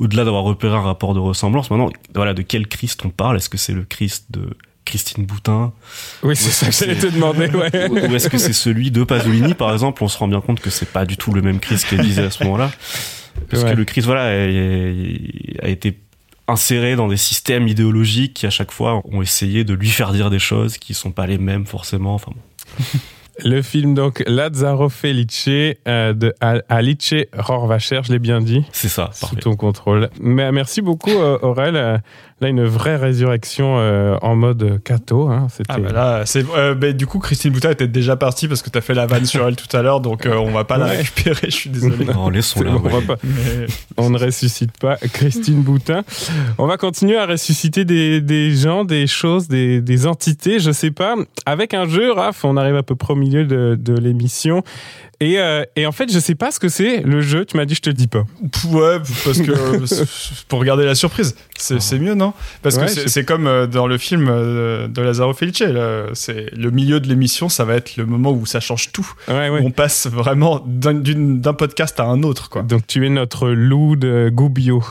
Au-delà 0.00 0.24
d'avoir 0.24 0.44
repéré 0.44 0.74
un 0.74 0.80
rapport 0.80 1.14
de 1.14 1.20
ressemblance, 1.20 1.70
maintenant, 1.70 1.90
voilà, 2.14 2.32
de 2.34 2.42
quel 2.42 2.66
Christ 2.66 3.04
on 3.04 3.10
parle? 3.10 3.36
Est-ce 3.36 3.48
que 3.48 3.58
c'est 3.58 3.72
le 3.72 3.84
Christ 3.84 4.26
de 4.30 4.50
Christine 4.84 5.24
Boutin? 5.26 5.72
Oui, 6.22 6.34
c'est 6.36 6.50
ça 6.50 6.66
que 6.66 6.72
j'allais 6.72 6.96
te 6.98 7.06
demander. 7.06 7.48
Ouais. 7.48 7.90
Ou 8.10 8.14
est-ce 8.14 8.28
que 8.28 8.38
c'est 8.38 8.52
celui 8.52 8.90
de 8.90 9.04
Pasolini, 9.04 9.54
par 9.54 9.72
exemple? 9.72 10.02
On 10.02 10.08
se 10.08 10.18
rend 10.18 10.28
bien 10.28 10.40
compte 10.40 10.60
que 10.60 10.70
c'est 10.70 10.90
pas 10.90 11.04
du 11.04 11.16
tout 11.16 11.32
le 11.32 11.42
même 11.42 11.60
Christ 11.60 11.88
qu'elle 11.88 12.02
disait 12.02 12.24
à 12.24 12.30
ce 12.30 12.42
moment-là. 12.44 12.70
Parce 13.50 13.62
ouais. 13.62 13.72
que 13.72 13.76
le 13.76 13.84
Christ, 13.84 14.06
voilà, 14.06 14.24
a, 14.24 15.66
a 15.66 15.68
été 15.68 15.96
inséré 16.48 16.96
dans 16.96 17.08
des 17.08 17.16
systèmes 17.16 17.68
idéologiques 17.68 18.34
qui 18.34 18.46
à 18.46 18.50
chaque 18.50 18.72
fois 18.72 19.02
ont 19.04 19.22
essayé 19.22 19.64
de 19.64 19.74
lui 19.74 19.88
faire 19.88 20.12
dire 20.12 20.30
des 20.30 20.38
choses 20.38 20.78
qui 20.78 20.94
sont 20.94 21.12
pas 21.12 21.26
les 21.26 21.38
mêmes 21.38 21.66
forcément. 21.66 22.14
Enfin 22.14 22.32
bon. 22.34 22.84
Le 23.44 23.62
film 23.62 23.94
donc 23.94 24.22
Lazzaro 24.26 24.90
Felice 24.90 25.48
euh, 25.48 26.12
de 26.12 26.34
Alice 26.68 27.14
Rorvacher, 27.32 28.00
je 28.04 28.12
l'ai 28.12 28.18
bien 28.18 28.42
dit. 28.42 28.62
C'est 28.72 28.88
ça, 28.88 29.08
sous 29.14 29.22
parfait. 29.22 29.40
ton 29.40 29.56
contrôle. 29.56 30.10
Mais 30.20 30.52
merci 30.52 30.82
beaucoup 30.82 31.10
euh, 31.10 31.38
Aurel. 31.40 32.02
Là, 32.42 32.48
une 32.48 32.64
vraie 32.64 32.96
résurrection 32.96 33.78
euh, 33.78 34.16
en 34.20 34.34
mode 34.34 34.80
Cato. 34.82 35.28
Hein. 35.28 35.46
Ah 35.68 35.78
bah 35.78 35.92
là, 35.92 36.22
c'est 36.26 36.44
euh, 36.56 36.74
bah, 36.74 36.90
du 36.90 37.06
coup 37.06 37.20
Christine 37.20 37.52
Boutin 37.52 37.70
était 37.70 37.86
déjà 37.86 38.16
partie 38.16 38.48
parce 38.48 38.62
que 38.62 38.70
tu 38.70 38.76
as 38.76 38.80
fait 38.80 38.94
la 38.94 39.06
vanne 39.06 39.24
sur 39.26 39.46
elle 39.46 39.54
tout 39.54 39.76
à 39.76 39.80
l'heure, 39.80 40.00
donc 40.00 40.26
euh, 40.26 40.34
on 40.34 40.50
va 40.50 40.64
pas 40.64 40.76
ouais. 40.76 40.80
la 40.80 40.90
récupérer. 40.90 41.36
Je 41.44 41.54
suis 41.54 41.70
désolé. 41.70 42.04
Non. 42.04 42.14
On, 42.26 42.30
Mais... 42.30 43.66
on 43.96 44.10
ne 44.10 44.18
ressuscite 44.18 44.76
pas 44.76 44.96
Christine 45.12 45.62
Boutin. 45.62 46.02
On 46.58 46.66
va 46.66 46.78
continuer 46.78 47.16
à 47.16 47.26
ressusciter 47.26 47.84
des, 47.84 48.20
des 48.20 48.50
gens, 48.56 48.84
des 48.84 49.06
choses, 49.06 49.46
des, 49.46 49.80
des, 49.80 50.08
entités. 50.08 50.58
Je 50.58 50.72
sais 50.72 50.90
pas. 50.90 51.14
Avec 51.46 51.74
un 51.74 51.88
jeu, 51.88 52.10
Raph, 52.10 52.44
on 52.44 52.56
arrive 52.56 52.74
à 52.74 52.82
peu 52.82 52.96
près 52.96 53.12
au 53.12 53.16
milieu 53.16 53.44
de, 53.44 53.78
de 53.80 53.94
l'émission. 53.94 54.64
Et, 55.22 55.38
euh, 55.38 55.64
et, 55.76 55.86
en 55.86 55.92
fait, 55.92 56.12
je 56.12 56.18
sais 56.18 56.34
pas 56.34 56.50
ce 56.50 56.58
que 56.58 56.68
c'est 56.68 57.00
le 57.02 57.20
jeu. 57.20 57.44
Tu 57.44 57.56
m'as 57.56 57.64
dit, 57.64 57.76
je 57.76 57.80
te 57.80 57.90
le 57.90 57.94
dis 57.94 58.08
pas. 58.08 58.24
Ouais, 58.68 58.98
parce 59.24 59.40
que 59.40 60.42
pour 60.48 60.58
regarder 60.58 60.84
la 60.84 60.96
surprise, 60.96 61.36
c'est 61.56 61.76
oh. 61.76 61.98
mieux, 61.98 62.14
non? 62.14 62.34
Parce 62.62 62.76
ouais, 62.76 62.86
que 62.86 63.08
c'est 63.08 63.24
comme 63.24 63.46
euh, 63.46 63.68
dans 63.68 63.86
le 63.86 63.98
film 63.98 64.26
euh, 64.28 64.88
de 64.88 65.00
Lazaro 65.00 65.32
Felice. 65.32 65.62
C'est 66.14 66.46
le 66.56 66.70
milieu 66.70 66.98
de 66.98 67.08
l'émission, 67.08 67.48
ça 67.48 67.64
va 67.64 67.76
être 67.76 67.96
le 67.96 68.04
moment 68.04 68.32
où 68.32 68.46
ça 68.46 68.58
change 68.58 68.90
tout. 68.90 69.08
Ouais, 69.28 69.48
ouais. 69.48 69.60
Où 69.60 69.66
on 69.66 69.70
passe 69.70 70.08
vraiment 70.08 70.60
d'un 70.66 71.54
podcast 71.54 72.00
à 72.00 72.04
un 72.04 72.24
autre, 72.24 72.48
quoi. 72.48 72.62
Donc 72.62 72.86
tu 72.88 73.06
es 73.06 73.08
notre 73.08 73.48
loup 73.48 73.94
de 73.94 74.28
Goubio. 74.32 74.82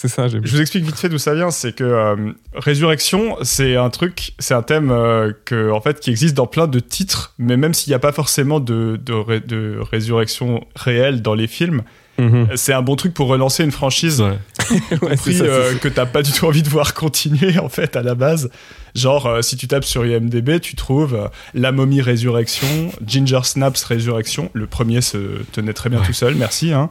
C'est 0.00 0.06
ça, 0.06 0.28
Je 0.28 0.38
vous 0.38 0.60
explique 0.60 0.84
vite 0.84 0.96
fait 0.96 1.08
d'où 1.08 1.18
ça 1.18 1.34
vient. 1.34 1.50
C'est 1.50 1.72
que 1.72 1.82
euh, 1.82 2.14
résurrection, 2.54 3.36
c'est 3.42 3.74
un 3.74 3.90
truc, 3.90 4.32
c'est 4.38 4.54
un 4.54 4.62
thème 4.62 4.92
euh, 4.92 5.32
que, 5.44 5.72
en 5.72 5.80
fait, 5.80 5.98
qui 5.98 6.10
existe 6.10 6.36
dans 6.36 6.46
plein 6.46 6.68
de 6.68 6.78
titres, 6.78 7.34
mais 7.36 7.56
même 7.56 7.74
s'il 7.74 7.90
n'y 7.90 7.96
a 7.96 7.98
pas 7.98 8.12
forcément 8.12 8.60
de, 8.60 8.96
de, 9.04 9.12
ré, 9.12 9.40
de, 9.40 9.80
résurrection 9.90 10.64
réelle 10.76 11.20
dans 11.20 11.34
les 11.34 11.48
films, 11.48 11.82
mm 12.16 12.28
-hmm. 12.28 12.56
c'est 12.56 12.72
un 12.72 12.82
bon 12.82 12.94
truc 12.94 13.12
pour 13.12 13.26
relancer 13.26 13.64
une 13.64 13.72
franchise. 13.72 14.20
Ouais. 14.20 14.38
ouais, 15.02 15.16
compris, 15.16 15.34
ça, 15.34 15.44
euh, 15.44 15.74
que 15.74 15.88
t'as 15.88 16.06
pas 16.06 16.22
du 16.22 16.30
tout 16.30 16.46
envie 16.46 16.62
de 16.62 16.68
voir 16.68 16.94
continuer, 16.94 17.58
en 17.58 17.68
fait, 17.68 17.96
à 17.96 18.02
la 18.02 18.14
base. 18.14 18.50
Genre, 18.94 19.26
euh, 19.26 19.42
si 19.42 19.56
tu 19.56 19.66
tapes 19.66 19.84
sur 19.84 20.06
IMDb, 20.06 20.60
tu 20.60 20.76
trouves 20.76 21.14
euh, 21.14 21.28
La 21.54 21.72
momie 21.72 22.02
résurrection, 22.02 22.92
Ginger 23.04 23.40
Snaps 23.42 23.82
résurrection. 23.84 24.50
Le 24.52 24.66
premier 24.66 25.00
se 25.00 25.18
tenait 25.52 25.72
très 25.72 25.90
bien 25.90 26.00
ouais. 26.00 26.06
tout 26.06 26.12
seul, 26.12 26.34
merci. 26.36 26.72
Hein. 26.72 26.90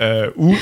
ou 0.36 0.54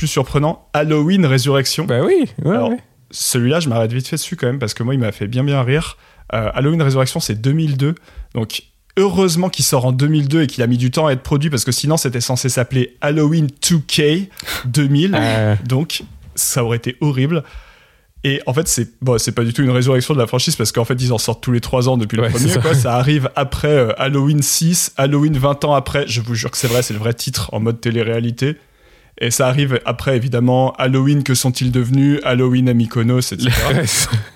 plus 0.00 0.08
surprenant, 0.08 0.66
Halloween 0.72 1.26
Résurrection. 1.26 1.84
Bah 1.84 2.00
oui, 2.02 2.24
ouais, 2.42 2.50
Alors, 2.50 2.70
ouais. 2.70 2.78
Celui-là, 3.10 3.60
je 3.60 3.68
m'arrête 3.68 3.92
vite 3.92 4.08
fait 4.08 4.16
dessus 4.16 4.34
quand 4.34 4.46
même 4.46 4.58
parce 4.58 4.72
que 4.72 4.82
moi, 4.82 4.94
il 4.94 5.00
m'a 5.00 5.12
fait 5.12 5.26
bien 5.26 5.44
bien 5.44 5.62
rire. 5.62 5.98
Euh, 6.32 6.48
Halloween 6.54 6.80
Résurrection, 6.80 7.20
c'est 7.20 7.34
2002. 7.34 7.96
Donc, 8.34 8.62
heureusement 8.96 9.50
qu'il 9.50 9.62
sort 9.62 9.84
en 9.84 9.92
2002 9.92 10.44
et 10.44 10.46
qu'il 10.46 10.62
a 10.62 10.66
mis 10.66 10.78
du 10.78 10.90
temps 10.90 11.06
à 11.06 11.12
être 11.12 11.22
produit 11.22 11.50
parce 11.50 11.66
que 11.66 11.72
sinon, 11.72 11.98
c'était 11.98 12.22
censé 12.22 12.48
s'appeler 12.48 12.96
Halloween 13.02 13.48
2K 13.62 14.28
2000. 14.64 15.14
Euh... 15.14 15.56
Donc, 15.66 16.02
ça 16.34 16.64
aurait 16.64 16.78
été 16.78 16.96
horrible. 17.02 17.44
Et 18.24 18.40
en 18.46 18.54
fait, 18.54 18.68
c'est 18.68 18.88
bon, 19.02 19.18
c'est 19.18 19.32
pas 19.32 19.44
du 19.44 19.52
tout 19.52 19.62
une 19.62 19.70
résurrection 19.70 20.14
de 20.14 20.18
la 20.18 20.26
franchise 20.26 20.56
parce 20.56 20.72
qu'en 20.72 20.86
fait, 20.86 20.94
ils 20.94 21.12
en 21.12 21.18
sortent 21.18 21.42
tous 21.42 21.52
les 21.52 21.60
3 21.60 21.90
ans 21.90 21.98
depuis 21.98 22.16
le 22.16 22.22
ouais, 22.22 22.30
premier. 22.30 22.48
Ça. 22.48 22.60
Quoi. 22.60 22.74
ça 22.74 22.96
arrive 22.96 23.30
après 23.36 23.68
euh, 23.68 23.92
Halloween 23.98 24.40
6, 24.40 24.94
Halloween 24.96 25.36
20 25.36 25.66
ans 25.66 25.74
après. 25.74 26.06
Je 26.06 26.22
vous 26.22 26.34
jure 26.34 26.50
que 26.50 26.56
c'est 26.56 26.68
vrai, 26.68 26.80
c'est 26.80 26.94
le 26.94 27.00
vrai 27.00 27.12
titre 27.12 27.52
en 27.52 27.60
mode 27.60 27.82
télé-réalité. 27.82 28.56
Et 29.20 29.30
ça 29.30 29.48
arrive 29.48 29.80
après, 29.84 30.16
évidemment, 30.16 30.72
Halloween, 30.78 31.22
que 31.22 31.34
sont-ils 31.34 31.70
devenus 31.70 32.20
Halloween 32.24 32.70
à 32.70 32.74
Mykonos, 32.74 33.32
etc. 33.32 33.50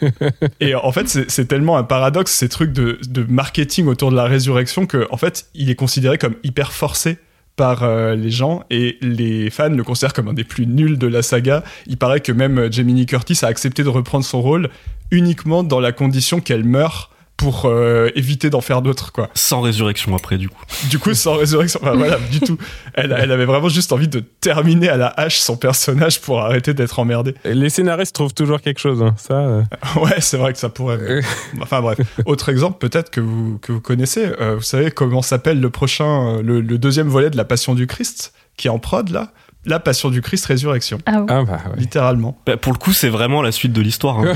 et 0.60 0.74
en 0.74 0.92
fait, 0.92 1.08
c'est 1.08 1.46
tellement 1.46 1.78
un 1.78 1.84
paradoxe, 1.84 2.32
ces 2.32 2.50
trucs 2.50 2.72
de, 2.72 2.98
de, 3.08 3.24
marketing 3.24 3.86
autour 3.86 4.10
de 4.10 4.16
la 4.16 4.24
résurrection, 4.24 4.86
que 4.86 5.06
en 5.10 5.16
fait, 5.16 5.46
il 5.54 5.70
est 5.70 5.74
considéré 5.74 6.18
comme 6.18 6.34
hyper 6.42 6.72
forcé 6.72 7.16
par 7.56 7.82
euh, 7.82 8.14
les 8.14 8.30
gens 8.30 8.64
et 8.68 8.98
les 9.00 9.48
fans 9.48 9.70
le 9.70 9.84
considèrent 9.84 10.12
comme 10.12 10.28
un 10.28 10.34
des 10.34 10.44
plus 10.44 10.66
nuls 10.66 10.98
de 10.98 11.06
la 11.06 11.22
saga. 11.22 11.62
Il 11.86 11.96
paraît 11.96 12.20
que 12.20 12.32
même 12.32 12.70
Jamie 12.70 12.94
Lee 12.94 13.06
Curtis 13.06 13.38
a 13.42 13.46
accepté 13.46 13.84
de 13.84 13.88
reprendre 13.88 14.24
son 14.24 14.42
rôle 14.42 14.68
uniquement 15.10 15.62
dans 15.62 15.80
la 15.80 15.92
condition 15.92 16.40
qu'elle 16.40 16.64
meure 16.64 17.13
pour 17.36 17.64
euh, 17.66 18.10
éviter 18.14 18.50
d'en 18.50 18.60
faire 18.60 18.82
d'autres 18.82 19.12
quoi. 19.12 19.28
Sans 19.34 19.60
résurrection 19.60 20.14
après 20.14 20.38
du 20.38 20.48
coup. 20.48 20.62
Du 20.88 20.98
coup 20.98 21.14
sans 21.14 21.34
résurrection, 21.34 21.80
enfin, 21.82 21.94
voilà, 21.94 22.18
du 22.30 22.40
tout. 22.40 22.56
Elle, 22.94 23.14
elle, 23.18 23.32
avait 23.32 23.44
vraiment 23.44 23.68
juste 23.68 23.92
envie 23.92 24.08
de 24.08 24.20
terminer 24.20 24.88
à 24.88 24.96
la 24.96 25.08
hache 25.08 25.38
son 25.38 25.56
personnage 25.56 26.20
pour 26.20 26.40
arrêter 26.40 26.74
d'être 26.74 26.98
emmerdé. 26.98 27.34
Les 27.44 27.70
scénaristes 27.70 28.14
trouvent 28.14 28.34
toujours 28.34 28.60
quelque 28.60 28.80
chose, 28.80 29.02
hein. 29.02 29.14
ça. 29.16 29.34
Euh... 29.34 29.62
ouais, 30.00 30.20
c'est 30.20 30.36
vrai 30.36 30.52
que 30.52 30.58
ça 30.58 30.68
pourrait. 30.68 30.98
Mais... 30.98 31.20
enfin 31.60 31.80
bref, 31.80 31.98
autre 32.26 32.48
exemple 32.48 32.78
peut-être 32.78 33.10
que 33.10 33.20
vous 33.20 33.58
que 33.58 33.72
vous 33.72 33.80
connaissez. 33.80 34.26
Euh, 34.40 34.56
vous 34.56 34.62
savez 34.62 34.90
comment 34.90 35.22
s'appelle 35.22 35.60
le 35.60 35.70
prochain, 35.70 36.36
euh, 36.36 36.42
le, 36.42 36.60
le 36.60 36.78
deuxième 36.78 37.08
volet 37.08 37.30
de 37.30 37.36
la 37.36 37.44
Passion 37.44 37.74
du 37.74 37.86
Christ 37.86 38.32
qui 38.56 38.68
est 38.68 38.70
en 38.70 38.78
prod 38.78 39.08
là? 39.10 39.32
La 39.66 39.80
Passion 39.80 40.10
du 40.10 40.20
Christ 40.20 40.46
Résurrection. 40.46 40.98
Ah, 41.06 41.20
ouais. 41.20 41.26
ah 41.28 41.44
bah 41.44 41.60
ouais. 41.70 41.78
Littéralement. 41.78 42.38
Bah, 42.46 42.56
pour 42.56 42.72
le 42.72 42.78
coup, 42.78 42.92
c'est 42.92 43.08
vraiment 43.08 43.42
la 43.42 43.52
suite 43.52 43.72
de 43.72 43.80
l'histoire. 43.80 44.18
Hein. 44.18 44.34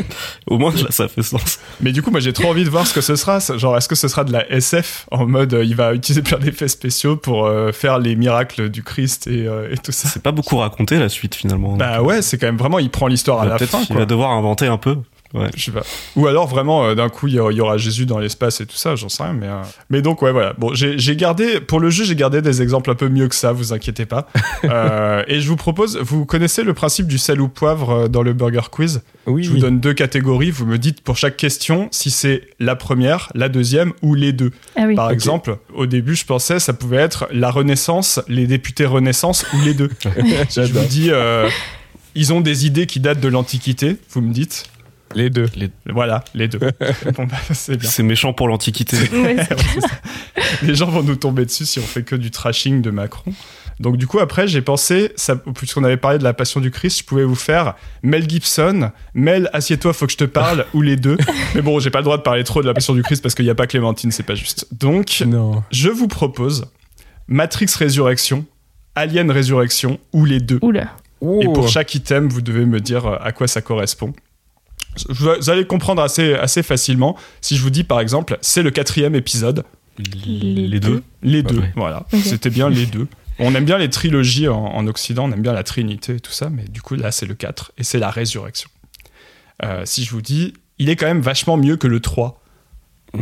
Au 0.46 0.58
moins, 0.58 0.72
là, 0.72 0.90
ça 0.90 1.08
fait 1.08 1.22
sens. 1.22 1.58
Mais 1.80 1.92
du 1.92 2.02
coup, 2.02 2.10
moi, 2.10 2.20
j'ai 2.20 2.32
trop 2.32 2.48
envie 2.48 2.64
de 2.64 2.70
voir 2.70 2.86
ce 2.86 2.94
que 2.94 3.00
ce 3.00 3.16
sera. 3.16 3.38
Genre, 3.56 3.76
est-ce 3.76 3.88
que 3.88 3.94
ce 3.94 4.08
sera 4.08 4.24
de 4.24 4.32
la 4.32 4.50
SF 4.50 5.06
en 5.10 5.26
mode, 5.26 5.54
euh, 5.54 5.64
il 5.64 5.74
va 5.74 5.94
utiliser 5.94 6.22
plein 6.22 6.38
d'effets 6.38 6.68
spéciaux 6.68 7.16
pour 7.16 7.46
euh, 7.46 7.72
faire 7.72 7.98
les 7.98 8.16
miracles 8.16 8.68
du 8.68 8.82
Christ 8.82 9.26
et, 9.26 9.46
euh, 9.46 9.72
et 9.72 9.78
tout 9.78 9.92
ça? 9.92 10.08
C'est 10.08 10.22
pas 10.22 10.32
beaucoup 10.32 10.56
raconté 10.56 10.98
la 10.98 11.08
suite 11.08 11.34
finalement. 11.34 11.76
Bah 11.76 11.98
donc. 11.98 12.06
ouais, 12.06 12.22
c'est 12.22 12.38
quand 12.38 12.46
même 12.46 12.56
vraiment, 12.56 12.78
il 12.78 12.90
prend 12.90 13.06
l'histoire 13.06 13.40
à 13.40 13.46
la 13.46 13.58
fin. 13.58 13.80
Il 13.90 13.96
va 13.96 14.06
devoir 14.06 14.30
inventer 14.30 14.66
un 14.66 14.78
peu. 14.78 14.96
Ouais. 15.34 15.48
Je 15.54 15.62
sais 15.62 15.70
pas. 15.70 15.82
Ou 16.16 16.26
alors 16.26 16.46
vraiment 16.46 16.84
euh, 16.84 16.94
d'un 16.94 17.10
coup 17.10 17.26
il 17.26 17.34
y, 17.34 17.36
y, 17.36 17.60
aura 17.60 17.76
Jésus 17.76 18.06
dans 18.06 18.18
l'espace 18.18 18.60
et 18.62 18.66
tout 18.66 18.76
ça, 18.76 18.96
j'en 18.96 19.10
sais 19.10 19.22
rien. 19.22 19.34
Mais, 19.34 19.46
euh... 19.46 19.62
mais 19.90 20.00
donc 20.00 20.22
ouais 20.22 20.32
voilà. 20.32 20.54
Bon 20.56 20.70
j'ai 20.72 21.16
gardé 21.16 21.60
pour 21.60 21.80
le 21.80 21.90
jeu 21.90 22.04
j'ai 22.04 22.16
gardé 22.16 22.40
des 22.40 22.62
exemples 22.62 22.90
un 22.90 22.94
peu 22.94 23.08
mieux 23.08 23.28
que 23.28 23.34
ça, 23.34 23.52
vous 23.52 23.72
inquiétez 23.72 24.06
pas. 24.06 24.28
euh, 24.64 25.22
et 25.26 25.40
je 25.40 25.48
vous 25.48 25.56
propose, 25.56 25.98
vous 25.98 26.24
connaissez 26.24 26.62
le 26.62 26.72
principe 26.72 27.06
du 27.06 27.18
sel 27.18 27.40
ou 27.40 27.48
poivre 27.48 28.08
dans 28.08 28.22
le 28.22 28.32
Burger 28.32 28.68
Quiz? 28.70 29.02
Oui. 29.26 29.44
Je 29.44 29.50
vous 29.50 29.58
donne 29.58 29.80
deux 29.80 29.92
catégories. 29.92 30.50
Vous 30.50 30.64
me 30.64 30.78
dites 30.78 31.02
pour 31.02 31.16
chaque 31.18 31.36
question 31.36 31.88
si 31.90 32.10
c'est 32.10 32.42
la 32.58 32.74
première, 32.74 33.30
la 33.34 33.50
deuxième 33.50 33.92
ou 34.00 34.14
les 34.14 34.32
deux. 34.32 34.52
Ah 34.76 34.84
oui. 34.86 34.94
Par 34.94 35.10
exemple, 35.10 35.58
au 35.74 35.86
début 35.86 36.14
je 36.14 36.24
pensais 36.24 36.58
ça 36.58 36.72
pouvait 36.72 36.96
être 36.96 37.28
la 37.32 37.50
Renaissance, 37.50 38.20
les 38.28 38.46
députés 38.46 38.86
Renaissance 38.86 39.44
ou 39.52 39.62
les 39.62 39.74
deux. 39.74 39.90
je 40.04 40.72
vous 40.72 40.86
dis 40.86 41.08
euh, 41.10 41.48
ils 42.14 42.32
ont 42.32 42.40
des 42.40 42.66
idées 42.66 42.86
qui 42.86 43.00
datent 43.00 43.20
de 43.20 43.28
l'Antiquité. 43.28 43.96
Vous 44.10 44.22
me 44.22 44.32
dites. 44.32 44.64
Les 45.14 45.30
deux. 45.30 45.46
Les... 45.56 45.70
Voilà, 45.86 46.24
les 46.34 46.48
deux. 46.48 46.58
bon, 47.16 47.24
bah, 47.24 47.36
c'est 47.52 47.76
bien. 47.76 47.88
C'est 47.88 48.02
méchant 48.02 48.32
pour 48.32 48.48
l'Antiquité. 48.48 48.96
Ouais, 49.12 49.36
les 50.62 50.74
gens 50.74 50.86
vont 50.86 51.02
nous 51.02 51.16
tomber 51.16 51.44
dessus 51.44 51.66
si 51.66 51.78
on 51.78 51.82
fait 51.82 52.02
que 52.02 52.14
du 52.16 52.30
trashing 52.30 52.82
de 52.82 52.90
Macron. 52.90 53.32
Donc 53.80 53.96
du 53.96 54.06
coup 54.08 54.18
après 54.18 54.48
j'ai 54.48 54.60
pensé, 54.60 55.12
ça- 55.16 55.36
puisqu'on 55.36 55.84
avait 55.84 55.96
parlé 55.96 56.18
de 56.18 56.24
la 56.24 56.32
Passion 56.34 56.60
du 56.60 56.70
Christ, 56.72 56.98
je 56.98 57.04
pouvais 57.04 57.22
vous 57.24 57.36
faire 57.36 57.74
Mel 58.02 58.28
Gibson, 58.28 58.90
Mel 59.14 59.48
assieds-toi, 59.52 59.92
faut 59.92 60.06
que 60.06 60.12
je 60.12 60.16
te 60.16 60.24
parle, 60.24 60.66
ou 60.74 60.82
les 60.82 60.96
deux. 60.96 61.16
Mais 61.54 61.62
bon, 61.62 61.78
j'ai 61.78 61.90
pas 61.90 61.98
le 61.98 62.04
droit 62.04 62.16
de 62.16 62.22
parler 62.22 62.42
trop 62.44 62.60
de 62.60 62.66
la 62.66 62.74
Passion 62.74 62.94
du 62.94 63.02
Christ 63.02 63.22
parce 63.22 63.34
qu'il 63.36 63.44
n'y 63.44 63.50
a 63.50 63.54
pas 63.54 63.66
Clémentine, 63.68 64.10
c'est 64.10 64.24
pas 64.24 64.34
juste. 64.34 64.66
Donc 64.72 65.22
Non. 65.26 65.62
je 65.70 65.90
vous 65.90 66.08
propose 66.08 66.66
Matrix 67.28 67.68
Résurrection, 67.78 68.44
Alien 68.96 69.30
Résurrection, 69.30 69.98
ou 70.12 70.24
les 70.24 70.40
deux. 70.40 70.58
Oula. 70.62 70.82
Et 70.82 70.86
Oh. 71.20 71.52
pour 71.52 71.68
chaque 71.68 71.94
item, 71.94 72.28
vous 72.28 72.40
devez 72.40 72.64
me 72.64 72.78
dire 72.80 73.06
euh, 73.06 73.16
à 73.20 73.32
quoi 73.32 73.46
ça 73.48 73.60
correspond. 73.60 74.12
Vous 75.08 75.50
allez 75.50 75.66
comprendre 75.66 76.02
assez, 76.02 76.34
assez 76.34 76.62
facilement 76.62 77.16
si 77.40 77.56
je 77.56 77.62
vous 77.62 77.70
dis 77.70 77.84
par 77.84 78.00
exemple, 78.00 78.38
c'est 78.40 78.62
le 78.62 78.70
quatrième 78.70 79.14
épisode. 79.14 79.64
Les 79.98 80.80
deux. 80.80 81.02
Les 81.22 81.42
deux, 81.42 81.58
ouais. 81.58 81.72
voilà. 81.76 82.06
C'était 82.22 82.50
bien 82.50 82.70
les 82.70 82.86
deux. 82.86 83.08
On 83.40 83.54
aime 83.54 83.64
bien 83.64 83.78
les 83.78 83.88
trilogies 83.90 84.48
en, 84.48 84.56
en 84.64 84.86
Occident, 84.86 85.28
on 85.28 85.32
aime 85.32 85.42
bien 85.42 85.52
la 85.52 85.62
Trinité 85.62 86.16
et 86.16 86.20
tout 86.20 86.32
ça, 86.32 86.50
mais 86.50 86.64
du 86.64 86.82
coup 86.82 86.94
là 86.96 87.12
c'est 87.12 87.26
le 87.26 87.34
4 87.34 87.72
et 87.78 87.84
c'est 87.84 87.98
la 87.98 88.10
résurrection. 88.10 88.68
Euh, 89.64 89.82
si 89.84 90.04
je 90.04 90.10
vous 90.10 90.22
dis, 90.22 90.54
il 90.78 90.88
est 90.88 90.96
quand 90.96 91.06
même 91.06 91.20
vachement 91.20 91.56
mieux 91.56 91.76
que 91.76 91.86
le 91.86 92.00
3. 92.00 92.40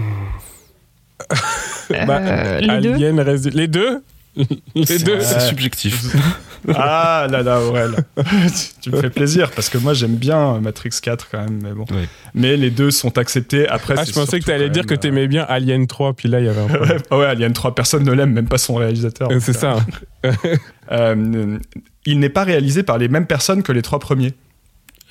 Bah, 1.91 2.19
Euh, 2.21 2.61
les 2.61 2.81
deux 2.81 2.95
Alien 2.95 3.23
Les 3.55 3.69
deux 3.69 4.03
Les 4.75 4.99
deux 4.99 5.21
C'est 5.21 5.41
subjectif. 5.41 6.05
Ah 6.75 7.27
là 7.31 7.43
là, 7.43 7.61
Aurel. 7.61 7.93
tu 8.81 8.91
me 8.91 9.01
fais 9.01 9.11
plaisir 9.11 9.51
parce 9.53 9.69
que 9.69 9.79
moi 9.79 9.95
j'aime 9.95 10.17
bien 10.17 10.59
Matrix 10.61 10.91
4 11.03 11.29
quand 11.31 11.39
même, 11.39 11.61
mais 11.63 11.73
bon. 11.73 11.85
Ouais. 11.91 12.09
Mais 12.35 12.57
les 12.57 12.71
deux 12.71 12.91
sont 12.91 13.17
acceptés. 13.19 13.69
Après, 13.69 13.95
Ah, 13.97 14.05
je 14.05 14.13
pensais 14.13 14.41
que 14.41 14.45
tu 14.45 14.51
allais 14.53 14.71
dire 14.71 14.85
que 14.85 14.91
même, 14.91 14.99
tu 15.01 15.09
aimais 15.09 15.29
bien 15.29 15.45
Alien 15.49 15.87
3, 15.87 16.15
puis 16.15 16.29
là, 16.29 16.41
il 16.41 16.47
y 16.47 16.49
avait 16.49 16.61
un 16.61 16.67
problème. 16.67 16.99
Ouais, 17.11 17.17
ouais, 17.19 17.27
Alien 17.27 17.53
3, 17.53 17.75
personne 17.75 18.05
ne 18.05 18.13
l'aime, 18.13 18.33
même 18.33 18.49
pas 18.49 18.59
son 18.59 18.75
réalisateur. 18.75 19.31
Euh, 19.31 19.39
C'est 19.41 19.53
ça. 19.53 19.77
Euh, 20.93 21.59
il 22.05 22.19
n'est 22.21 22.29
pas 22.29 22.45
réalisé 22.45 22.83
par 22.83 22.99
les 22.99 23.09
mêmes 23.09 23.27
personnes 23.27 23.63
que 23.63 23.73
les 23.73 23.83
trois 23.83 23.99
premiers. 23.99 24.35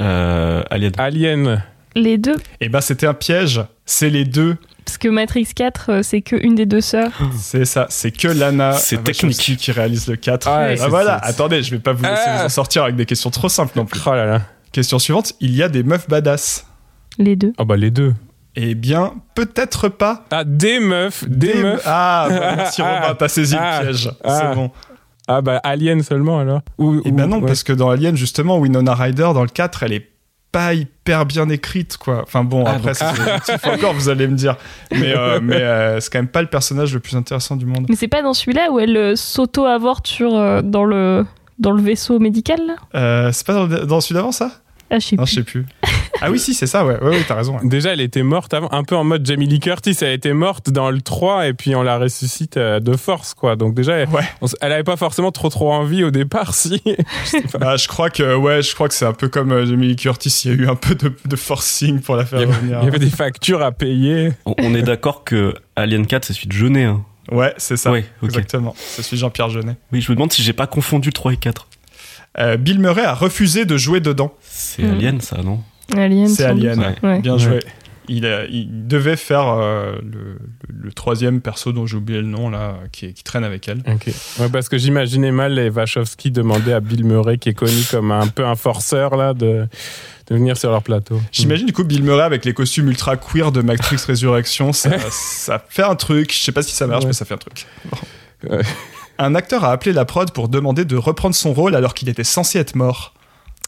Euh, 0.01 0.63
Alien. 0.69 0.91
Alien. 0.97 1.63
Les 1.95 2.17
deux 2.17 2.35
Et 2.59 2.67
ben 2.69 2.81
c'était 2.81 3.07
un 3.07 3.13
piège. 3.13 3.61
C'est 3.85 4.09
les 4.09 4.25
deux. 4.25 4.57
Parce 4.85 4.97
que 4.99 5.07
Matrix 5.07 5.47
4, 5.55 5.89
euh, 5.89 5.99
c'est 6.03 6.21
que 6.21 6.35
une 6.35 6.53
des 6.55 6.65
deux 6.67 6.81
sœurs. 6.81 7.11
C'est 7.35 7.65
ça. 7.65 7.87
C'est 7.89 8.11
que 8.11 8.27
Lana 8.27 8.73
C'est 8.73 9.03
technique. 9.03 9.57
qui 9.57 9.71
réalise 9.71 10.07
le 10.07 10.15
4. 10.15 10.47
Ah, 10.47 10.59
Ouais. 10.67 10.75
Ah, 10.79 10.87
voilà, 10.87 11.19
c'est- 11.23 11.29
attendez, 11.29 11.63
je 11.63 11.71
vais 11.71 11.79
pas 11.79 11.93
vous 11.93 12.03
laisser 12.03 12.21
Ah. 12.27 12.37
vous 12.39 12.45
en 12.45 12.49
sortir 12.49 12.83
avec 12.83 12.95
des 12.95 13.05
questions 13.05 13.29
trop 13.31 13.49
simples 13.49 13.73
non 13.75 13.85
plus. 13.85 13.99
Oh 14.05 14.11
là 14.13 14.25
là. 14.25 14.41
Question 14.71 14.99
suivante, 14.99 15.33
il 15.39 15.55
y 15.55 15.63
a 15.63 15.69
des 15.69 15.83
meufs 15.83 16.07
badass. 16.07 16.67
Les 17.17 17.35
deux. 17.35 17.53
Oh 17.57 17.65
bah 17.65 17.77
les 17.77 17.91
deux. 17.91 18.13
Eh 18.57 18.75
bien, 18.75 19.13
peut-être 19.33 19.89
pas. 19.89 20.25
Ah, 20.31 20.43
des 20.45 20.79
meufs. 20.79 21.27
Des, 21.27 21.55
meufs. 21.55 21.81
Ah, 21.85 22.27
bah, 22.29 22.53
merci 22.55 22.81
Ah. 22.83 23.01
Robin, 23.01 23.15
t'as 23.15 23.27
saisi 23.27 23.55
Ah. 23.59 23.79
le 23.81 23.85
piège. 23.87 24.11
Ah. 24.23 24.39
C'est 24.49 24.55
bon. 24.55 24.71
Ah 25.27 25.41
bah 25.41 25.59
Alien 25.63 26.03
seulement 26.03 26.39
alors. 26.39 26.61
Ou, 26.77 27.01
Et 27.03 27.09
ou- 27.09 27.11
ben 27.11 27.25
non, 27.27 27.39
ouais. 27.39 27.47
parce 27.47 27.63
que 27.63 27.73
dans 27.73 27.89
Alien, 27.89 28.15
justement, 28.15 28.57
Winona 28.59 28.93
Ryder, 28.93 29.31
dans 29.33 29.41
le 29.41 29.49
4, 29.49 29.81
elle 29.83 29.93
est 29.93 30.07
pas 30.55 30.73
hyper 30.73 31.25
bien 31.25 31.49
écrite, 31.49 31.97
quoi. 31.97 32.21
Enfin 32.23 32.45
bon, 32.45 32.63
Ah, 32.65 32.75
après, 32.77 32.93
c'est 32.93 33.05
subjectif 33.13 33.65
encore, 33.67 33.93
vous 33.93 34.07
allez 34.07 34.25
me 34.25 34.35
dire. 34.37 34.55
Mais, 34.91 35.13
euh, 35.13 35.39
mais 35.43 35.55
euh, 35.61 35.99
c'est 35.99 36.09
quand 36.13 36.19
même 36.19 36.29
pas 36.29 36.41
le 36.41 36.47
personnage 36.47 36.93
le 36.93 37.01
plus 37.01 37.17
intéressant 37.17 37.57
du 37.57 37.65
monde. 37.65 37.87
Mais 37.89 37.97
c'est 37.97 38.07
pas 38.07 38.21
dans 38.21 38.33
celui-là 38.33 38.71
où 38.71 38.79
elle 38.79 38.95
euh, 38.95 39.15
s'auto-avorte 39.17 40.07
sur, 40.07 40.33
euh, 40.33 40.61
dans, 40.61 40.85
le, 40.85 41.25
dans 41.59 41.71
le 41.71 41.81
vaisseau 41.81 42.19
médical, 42.19 42.61
Euh, 42.95 43.33
c'est 43.33 43.45
pas 43.45 43.53
dans, 43.53 43.67
dans 43.67 43.99
celui 43.99 44.15
d'avant, 44.15 44.31
ça? 44.31 44.51
Ah, 44.89 44.99
je 44.99 45.07
sais 45.07 45.15
Non, 45.17 45.25
plus. 45.45 45.65
Je 46.13 46.19
ah 46.21 46.31
oui, 46.31 46.39
si, 46.39 46.53
c'est 46.53 46.67
ça, 46.67 46.85
ouais. 46.85 46.97
Ouais, 47.01 47.09
ouais, 47.09 47.23
t'as 47.27 47.35
raison. 47.35 47.55
ouais. 47.57 47.67
Déjà, 47.67 47.93
elle 47.93 48.01
était 48.01 48.23
morte 48.23 48.53
avant, 48.53 48.69
un 48.71 48.83
peu 48.83 48.95
en 48.95 49.03
mode 49.03 49.25
Jamie 49.25 49.47
Lee 49.47 49.59
Curtis. 49.59 49.97
Elle 50.01 50.13
était 50.13 50.33
morte 50.33 50.69
dans 50.69 50.89
le 50.91 51.01
3 51.01 51.47
et 51.47 51.53
puis 51.53 51.75
on 51.75 51.83
la 51.83 51.97
ressuscite 51.97 52.57
euh, 52.57 52.79
de 52.79 52.95
force, 52.97 53.33
quoi. 53.33 53.55
Donc 53.55 53.73
déjà, 53.73 53.93
elle, 53.97 54.09
Ouais. 54.09 54.23
on 54.41 54.47
elle 54.61 54.71
avait 54.71 54.83
pas 54.83 54.97
forcément 54.97 55.31
trop 55.31 55.49
trop 55.49 55.71
envie 55.73 56.03
au 56.03 56.11
départ, 56.11 56.53
si. 56.53 56.81
Bah, 57.59 57.75
je 57.77 57.87
crois 57.87 58.09
que, 58.09 58.35
ouais, 58.35 58.61
je 58.61 58.73
crois 58.75 58.87
que 58.87 58.93
c'est 58.93 59.05
un 59.05 59.13
peu 59.13 59.27
comme 59.27 59.51
euh, 59.51 59.65
Jamie 59.65 59.87
Lee 59.87 59.95
Curtis. 59.95 60.41
Il 60.45 60.51
y 60.51 60.53
a 60.53 60.57
eu 60.57 60.67
un 60.69 60.75
peu 60.75 60.95
de, 60.95 61.13
de 61.25 61.35
forcing 61.35 61.99
pour 62.01 62.15
la 62.15 62.25
faire 62.25 62.39
Il 62.39 62.41
y 62.41 62.45
avait- 62.45 62.55
revenir. 62.55 62.79
Il 62.81 62.85
y 62.85 62.87
avait 62.87 62.99
des 62.99 63.09
factures 63.09 63.61
à 63.61 63.71
payer. 63.71 64.31
On, 64.45 64.55
on 64.59 64.73
est 64.75 64.81
d'accord 64.83 65.23
que 65.23 65.53
Alien 65.75 66.05
4, 66.05 66.25
c'est 66.25 66.33
celui 66.33 66.47
de 66.47 66.53
Jeunet. 66.53 66.83
Hein. 66.85 67.03
Ouais, 67.31 67.53
c'est 67.57 67.77
ça. 67.77 67.91
Ouais. 67.91 68.05
Exactement. 68.23 68.73
C'est 68.77 69.01
celui 69.01 69.17
de 69.17 69.21
Jean-Pierre 69.21 69.49
Jeunet. 69.49 69.75
Oui, 69.91 70.01
je 70.01 70.11
me 70.11 70.15
demande 70.15 70.31
si 70.31 70.43
j'ai 70.43 70.53
pas 70.53 70.67
confondu 70.67 71.11
3 71.11 71.33
et 71.33 71.37
4. 71.37 71.67
Euh, 72.37 72.57
Bill 72.57 72.79
Murray 72.79 73.03
a 73.03 73.13
refusé 73.13 73.65
de 73.65 73.77
jouer 73.77 73.99
dedans. 73.99 74.33
C'est. 74.41 74.83
Alien, 74.83 75.21
ça, 75.21 75.37
non? 75.41 75.61
Alien. 75.95 76.27
C'est. 76.27 76.45
Alien. 76.45 76.79
Ouais. 76.79 76.95
Ouais. 77.03 77.19
Bien 77.21 77.33
Ouais. 77.33 77.39
joué. 77.39 77.59
Il, 78.07 78.27
a- 78.27 78.45
il 78.45 78.87
devait 78.87 79.15
faire 79.15 79.47
euh, 79.47 79.95
le, 80.03 80.11
le- 80.11 80.39
le 80.83 80.91
troisième 80.93 81.41
perso 81.41 81.71
dont 81.71 81.87
j'ai 81.87 81.97
oublié 81.97 82.21
le 82.21 82.27
nom 82.27 82.51
là, 82.51 82.75
qui, 82.91 83.11
traîne 83.23 83.43
avec 83.43 83.67
elle. 83.67 83.79
Ok. 83.91 84.11
Ouais, 84.39 84.49
parce 84.49 84.69
que 84.69 84.77
j'imaginais 84.77 85.31
mal 85.31 85.55
les 85.55 85.69
Wachowski 85.69 86.29
demander 86.29 86.71
à 86.73 86.81
Bill 86.81 87.03
Murray, 87.03 87.39
qui 87.39 87.49
est 87.49 87.55
connu 87.55 87.81
comme 87.89 88.11
un 88.11 88.27
peu 88.27 88.45
un 88.45 88.53
forceur, 88.55 89.15
là, 89.15 89.33
de, 89.33 89.67
de 90.27 90.35
venir 90.35 90.55
sur 90.55 90.69
leur 90.69 90.83
plateau. 90.83 91.19
J'imagine 91.31 91.65
du 91.65 91.73
coup 91.73 91.83
Bill 91.83 92.03
Murray 92.03 92.21
avec 92.25 92.45
les 92.45 92.53
costumes 92.53 92.89
ultra 92.89 93.17
queer 93.17 93.51
de 93.51 93.61
Matrix 93.63 93.97
Résurrection, 94.05 94.71
ça, 94.71 94.91
ça 95.09 95.65
fait 95.67 95.81
un 95.83 95.95
truc. 95.95 96.31
Je 96.31 96.37
sais 96.37 96.51
pas 96.51 96.61
si 96.61 96.75
ça 96.75 96.85
marche, 96.85 97.05
Ouais. 97.05 97.07
mais 97.07 97.13
ça 97.13 97.25
fait 97.25 97.33
un 97.33 97.37
truc. 97.37 97.65
Ouais. 98.47 98.61
Un 99.17 99.33
acteur 99.33 99.63
a 99.63 99.71
appelé 99.71 99.93
la 99.93 100.05
prod 100.05 100.29
pour 100.31 100.47
demander 100.47 100.85
de 100.85 100.95
reprendre 100.95 101.33
son 101.33 101.53
rôle 101.53 101.73
alors 101.73 101.95
qu'il 101.95 102.07
était 102.09 102.23
censé 102.23 102.59
être 102.59 102.75
mort. 102.75 103.15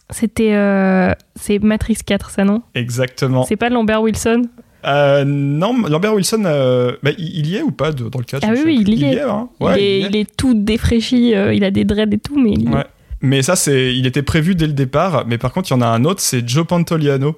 C'était. 0.09 0.53
euh, 0.53 1.11
c'est 1.35 1.59
Matrix 1.59 1.97
4, 2.05 2.29
ça, 2.29 2.43
non? 2.43 2.61
Exactement. 2.75 3.43
C'est 3.43 3.55
pas 3.57 3.69
Lambert 3.69 4.01
Wilson? 4.01 4.43
Euh, 4.85 5.25
non, 5.25 5.75
Lambert 5.89 6.13
Wilson, 6.13 6.43
euh, 6.45 6.93
bah, 7.03 7.09
il 7.17 7.45
y 7.47 7.57
est 7.57 7.61
ou 7.61 7.71
pas 7.71 7.91
de- 7.91 8.07
dans 8.07 8.19
le 8.19 8.25
cadre 8.25 8.47
Ah 8.49 8.53
oui, 8.53 8.61
oui, 8.65 8.83
il 8.87 8.93
y 8.99 9.03
est. 9.05 9.21
hein. 9.21 9.49
il, 9.59 9.65
Ouais, 9.65 9.81
est, 9.81 9.97
il 9.99 10.01
y 10.01 10.05
est. 10.05 10.09
il 10.09 10.15
est 10.15 10.37
tout 10.37 10.53
défraîchi, 10.53 11.35
euh, 11.35 11.53
il 11.53 11.63
a 11.65 11.71
des 11.71 11.83
dreads 11.83 12.13
et 12.13 12.19
tout, 12.19 12.39
mais 12.39 12.51
il 12.51 12.69
y 12.69 12.73
est. 12.73 12.85
Mais 13.21 13.41
ça, 13.41 13.55
c'est, 13.55 13.93
il 13.95 14.05
était 14.05 14.21
prévu 14.21 14.53
dès 14.55 14.67
le 14.67 14.73
départ. 14.73 15.25
Mais 15.27 15.37
par 15.39 15.51
contre, 15.51 15.69
il 15.71 15.73
y 15.73 15.77
en 15.77 15.81
a 15.81 15.87
un 15.87 16.05
autre, 16.05 16.21
c'est 16.21 16.47
Joe 16.47 16.65
Pantoliano, 16.65 17.35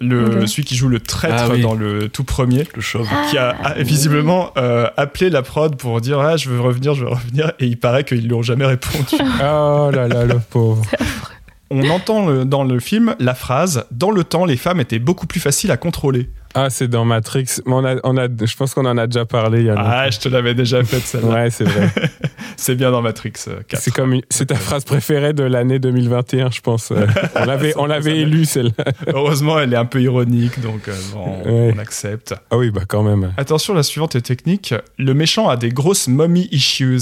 le, 0.00 0.46
celui 0.46 0.64
qui 0.64 0.74
joue 0.74 0.88
le 0.88 0.98
traître 1.00 1.34
Ah 1.46 1.48
oui. 1.52 1.60
dans 1.60 1.74
le 1.74 2.08
tout 2.08 2.24
premier, 2.24 2.64
Le 2.74 2.80
chauve. 2.80 3.06
qui 3.30 3.36
a 3.38 3.50
a 3.50 3.74
visiblement 3.82 4.50
euh, 4.56 4.86
appelé 4.96 5.28
la 5.28 5.42
prod 5.42 5.76
pour 5.76 6.00
dire 6.00 6.18
ah 6.20 6.36
je 6.36 6.48
veux 6.48 6.60
revenir, 6.60 6.94
je 6.94 7.04
veux 7.04 7.10
revenir, 7.10 7.52
et 7.60 7.66
il 7.66 7.76
paraît 7.78 8.04
qu'ils 8.04 8.26
lui 8.26 8.32
ont 8.32 8.42
jamais 8.42 8.64
répondu. 8.64 9.16
Oh 9.40 9.90
là 9.92 10.08
là, 10.08 10.24
le 10.24 10.38
pauvre. 10.50 10.82
On 11.70 11.88
entend 11.90 12.44
dans 12.46 12.64
le 12.64 12.80
film 12.80 13.14
la 13.18 13.34
phrase 13.34 13.84
dans 13.90 14.10
le 14.10 14.24
temps, 14.24 14.44
les 14.46 14.56
femmes 14.56 14.80
étaient 14.80 14.98
beaucoup 14.98 15.26
plus 15.26 15.40
faciles 15.40 15.70
à 15.70 15.76
contrôler. 15.76 16.30
Ah, 16.54 16.70
c'est 16.70 16.88
dans 16.88 17.04
Matrix. 17.04 17.60
On 17.66 17.84
a, 17.84 17.96
on 18.04 18.16
a, 18.16 18.26
je 18.26 18.56
pense 18.56 18.72
qu'on 18.72 18.86
en 18.86 18.96
a 18.96 19.06
déjà 19.06 19.26
parlé 19.26 19.60
il 19.60 19.66
y 19.66 19.70
a 19.70 19.74
longtemps. 19.74 19.86
Ah, 19.92 20.10
je 20.10 20.18
te 20.18 20.28
l'avais 20.30 20.54
déjà 20.54 20.82
faite 20.82 21.02
celle-là. 21.02 21.28
Ouais, 21.28 21.50
c'est 21.50 21.64
vrai. 21.64 21.90
C'est 22.56 22.74
bien 22.74 22.90
dans 22.90 23.02
Matrix 23.02 23.34
euh, 23.46 23.60
4. 23.68 23.80
C'est 23.80 23.90
comme 23.92 24.14
une- 24.14 24.22
c'est 24.30 24.46
ta 24.46 24.56
phrase 24.56 24.82
préférée 24.84 25.32
de 25.32 25.44
l'année 25.44 25.78
2021, 25.78 26.50
je 26.50 26.60
pense. 26.60 26.90
On 27.36 27.44
l'avait, 27.44 27.72
on 27.76 27.86
l'avait 27.86 28.18
élue 28.18 28.46
celle-là. 28.46 28.84
Heureusement, 29.06 29.60
elle 29.60 29.72
est 29.72 29.76
un 29.76 29.84
peu 29.84 30.02
ironique, 30.02 30.58
donc 30.60 30.88
euh, 30.88 30.96
bon, 31.12 31.42
Ouais. 31.44 31.72
on 31.76 31.78
accepte. 31.78 32.34
Ah 32.50 32.56
oui, 32.56 32.70
bah 32.72 32.80
quand 32.88 33.04
même. 33.04 33.32
Attention, 33.36 33.74
la 33.74 33.84
suivante 33.84 34.16
est 34.16 34.22
technique. 34.22 34.74
Le 34.98 35.14
méchant 35.14 35.48
a 35.48 35.56
des 35.56 35.68
grosses 35.68 36.08
mommy 36.08 36.48
issues. 36.50 36.98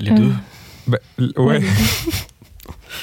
Les 0.00 0.10
deux. 0.10 0.32
Bah, 0.86 0.98
l- 1.18 1.32
ouais. 1.38 1.62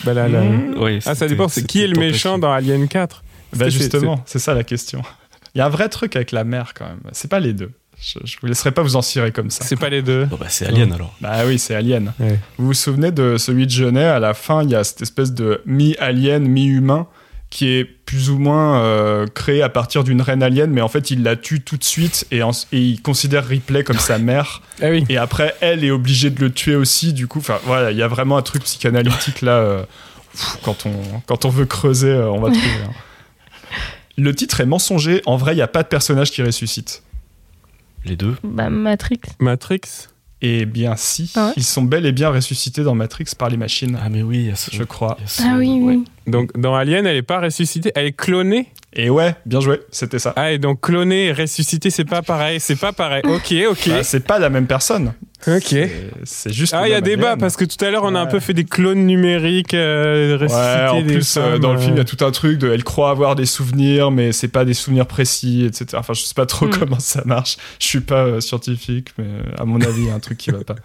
Bah 0.04 0.14
là, 0.14 0.28
là. 0.28 0.41
Mmh. 0.41 0.78
Ouais, 0.80 0.99
Ah, 1.06 1.16
ça 1.16 1.28
dépend. 1.28 1.47
C'est 1.47 1.66
qui 1.66 1.82
est 1.84 1.88
le 1.88 1.99
méchant 1.99 2.38
dans 2.38 2.52
Alien 2.52 2.88
4 2.88 3.24
Bah 3.56 3.70
justement, 3.70 4.22
c'est 4.26 4.39
ça 4.39 4.54
la 4.54 4.64
question. 4.64 5.02
Il 5.54 5.58
y 5.58 5.62
a 5.62 5.66
un 5.66 5.70
vrai 5.70 5.89
truc 5.89 6.16
avec 6.16 6.32
la 6.32 6.43
mère 6.43 6.74
quand 6.74 6.86
même. 6.86 6.99
C'est 7.12 7.30
pas 7.30 7.39
les 7.39 7.54
deux. 7.54 7.72
Je, 8.02 8.18
je 8.24 8.38
vous 8.41 8.47
laisserai 8.47 8.72
pas 8.72 8.82
vous 8.82 8.95
en 8.95 9.02
cirer 9.04 9.32
comme 9.32 9.52
ça. 9.52 9.64
C'est 9.64 9.76
pas 9.76 9.89
les 9.89 10.02
deux. 10.02 10.26
Bon, 10.26 10.38
bah, 10.39 10.47
c'est 10.49 10.66
Alien 10.66 10.91
alors. 10.93 11.14
Bah 11.22 11.41
oui, 11.45 11.60
c'est 11.60 11.76
Alien. 11.76 12.14
Ouais. 12.20 12.39
Vous 12.58 12.68
vous 12.68 12.74
souvenez 12.74 13.12
de 13.12 13.38
celui 13.38 13.66
de 13.68 13.72
Genet? 13.72 14.06
À 14.06 14.20
la 14.20 14.34
fin, 14.34 14.64
il 14.64 14.72
y 14.72 14.76
a 14.76 14.84
cette 14.84 15.02
espèce 15.04 15.34
de 15.34 15.62
mi-alien, 15.68 16.47
mi-humain 16.47 17.06
qui 17.52 17.68
est 17.68 17.84
plus 17.86 18.30
ou 18.32 18.39
moins 18.39 18.82
euh, 18.82 19.28
créé 19.28 19.62
à 19.62 19.70
partir 19.70 20.04
d'une 20.04 20.22
reine 20.22 20.41
alien, 20.41 20.72
mais 20.72 20.82
en 20.82 20.88
fait, 20.88 21.12
il 21.12 21.22
la 21.22 21.36
tue 21.36 21.62
tout 21.62 21.78
de 21.78 21.84
suite 21.84 22.26
et, 22.32 22.41
en- 22.41 22.52
et 22.72 22.80
il 22.82 23.02
considère 23.02 23.45
Ripley 23.45 23.84
comme 23.84 23.99
sa 23.99 24.18
mère. 24.18 24.62
Ah 24.82 24.89
oui. 24.89 25.04
Et 25.10 25.18
après, 25.18 25.54
elle 25.62 25.84
est 25.84 25.91
obligée 25.91 26.32
de 26.32 26.39
le 26.39 26.49
tuer 26.52 26.76
aussi. 26.76 27.14
Du 27.14 27.28
coup, 27.28 27.38
enfin 27.39 27.60
voilà, 27.66 27.91
il 27.91 27.97
y 27.97 28.02
a 28.02 28.08
vraiment 28.08 28.38
un 28.38 28.41
truc 28.41 28.64
psychanalytique 28.64 29.41
là. 29.41 29.52
euh, 29.58 29.84
pff, 30.32 30.58
quand 30.64 30.86
on 30.88 30.91
quand 31.28 31.45
on 31.45 31.49
veut 31.49 31.66
creuser, 31.68 32.10
euh, 32.10 32.32
on 32.32 32.39
va 32.39 32.49
trouver. 32.49 32.68
hein. 32.88 32.91
Le 34.18 34.34
titre 34.36 34.60
est 34.62 34.66
mensonger. 34.66 35.22
En 35.26 35.38
vrai, 35.38 35.54
il 35.54 35.56
n'y 35.58 35.62
a 35.62 35.68
pas 35.68 35.84
de 35.84 35.88
personnage 35.88 36.32
qui 36.32 36.41
ressuscite. 36.43 37.04
Les 38.06 38.16
deux. 38.16 38.36
Bah, 38.43 38.70
Matrix. 38.70 39.20
Matrix. 39.39 39.82
Eh 40.41 40.66
bien, 40.66 40.95
si. 40.95 41.32
Ah 41.36 41.47
ouais 41.47 41.54
Ils 41.58 41.64
sont 41.64 41.84
bel 41.84 42.06
et 42.08 42.12
bien 42.12 42.30
ressuscités 42.30 42.82
dans 42.84 42.95
Matrix 42.95 43.26
par 43.38 43.49
les 43.49 43.58
machines, 43.58 43.97
Ah, 44.02 44.10
mais 44.10 44.24
oui, 44.24 44.39
il 44.39 44.45
y 44.47 44.52
a 44.52 44.56
ce. 44.56 44.72
je 44.74 44.84
crois. 44.84 45.16
il 45.20 45.22
y 45.22 45.26
a 45.26 45.28
ce- 45.28 45.43
Ah 45.45 45.56
oui, 45.58 45.80
ouais. 45.80 45.99
Donc 46.28 46.57
dans 46.57 46.76
Alien, 46.76 47.05
elle 47.07 47.15
est 47.17 47.22
pas 47.24 47.39
ressuscitée, 47.39 47.91
elle 47.95 48.05
est 48.07 48.11
clonée. 48.11 48.67
Et 48.93 49.09
ouais, 49.09 49.36
bien 49.45 49.61
joué, 49.61 49.80
c'était 49.89 50.19
ça. 50.19 50.34
Ah 50.36 50.51
et 50.51 50.57
donc 50.59 50.82
clonée 50.82 51.28
et 51.28 51.32
ressuscitée, 51.34 51.89
c'est 51.89 52.03
pas 52.05 52.22
pareil, 52.22 52.59
c'est 52.59 52.76
pas 52.76 52.91
pareil. 52.91 53.22
Ok, 53.26 53.53
ok, 53.69 53.89
Bah, 53.89 54.03
c'est 54.03 54.19
pas 54.26 54.38
la 54.38 54.49
même 54.49 54.67
personne. 54.67 55.13
ok. 55.47 55.76
C'est- 56.26 56.51
juste. 56.53 56.74
Ah, 56.76 56.88
il 56.88 56.91
y 56.91 56.93
a 56.93 56.99
débat 57.01 57.38
parce 57.38 57.55
que 57.55 57.63
tout 57.65 57.84
à 57.84 57.89
l'heure 57.89 58.03
on 58.03 58.13
a 58.15 58.19
un 58.19 58.26
Ouais. 58.26 58.32
peu 58.32 58.39
fait 58.41 58.53
des 58.53 58.65
clones 58.65 59.05
numériques 59.05 59.74
euh, 59.74 60.38
Ouais, 60.38 60.43
ressuscités 60.45 60.89
en 60.89 61.01
des 61.01 61.13
plus, 61.13 61.38
euh, 61.38 61.57
dans 61.57 61.72
le 61.74 61.80
film, 61.80 61.93
il 61.93 61.95
y 61.95 61.99
euh. 61.99 62.01
a 62.01 62.05
tout 62.05 62.24
un 62.26 62.32
truc 62.32 62.57
de 62.59 62.69
elle 62.72 62.84
croit 62.84 63.09
avoir 63.11 63.36
des 63.36 63.45
souvenirs, 63.45 64.11
mais 64.11 64.34
c'est 64.34 64.49
pas 64.49 64.65
des 64.65 64.74
souvenirs 64.74 65.07
précis, 65.07 65.63
etc. 65.65 65.86
Enfin, 65.95 66.13
je 66.13 66.22
sais 66.22 66.34
pas 66.36 66.45
trop 66.45 66.65
Hmm. 66.67 66.72
comment 66.78 66.99
ça 66.99 67.24
marche. 67.26 67.57
Je 67.80 67.88
suis 67.88 68.01
pas 68.01 68.26
euh, 68.26 68.39
scientifique, 68.41 69.09
mais 69.17 69.24
euh, 69.26 69.41
à 69.57 69.63
mon 69.65 69.80
avis, 69.82 70.01
il 70.01 70.07
y 70.07 70.11
a 70.11 70.13
un 70.13 70.19
truc 70.19 70.38
qui 70.38 70.51
va 70.51 70.63
pas. 70.65 70.76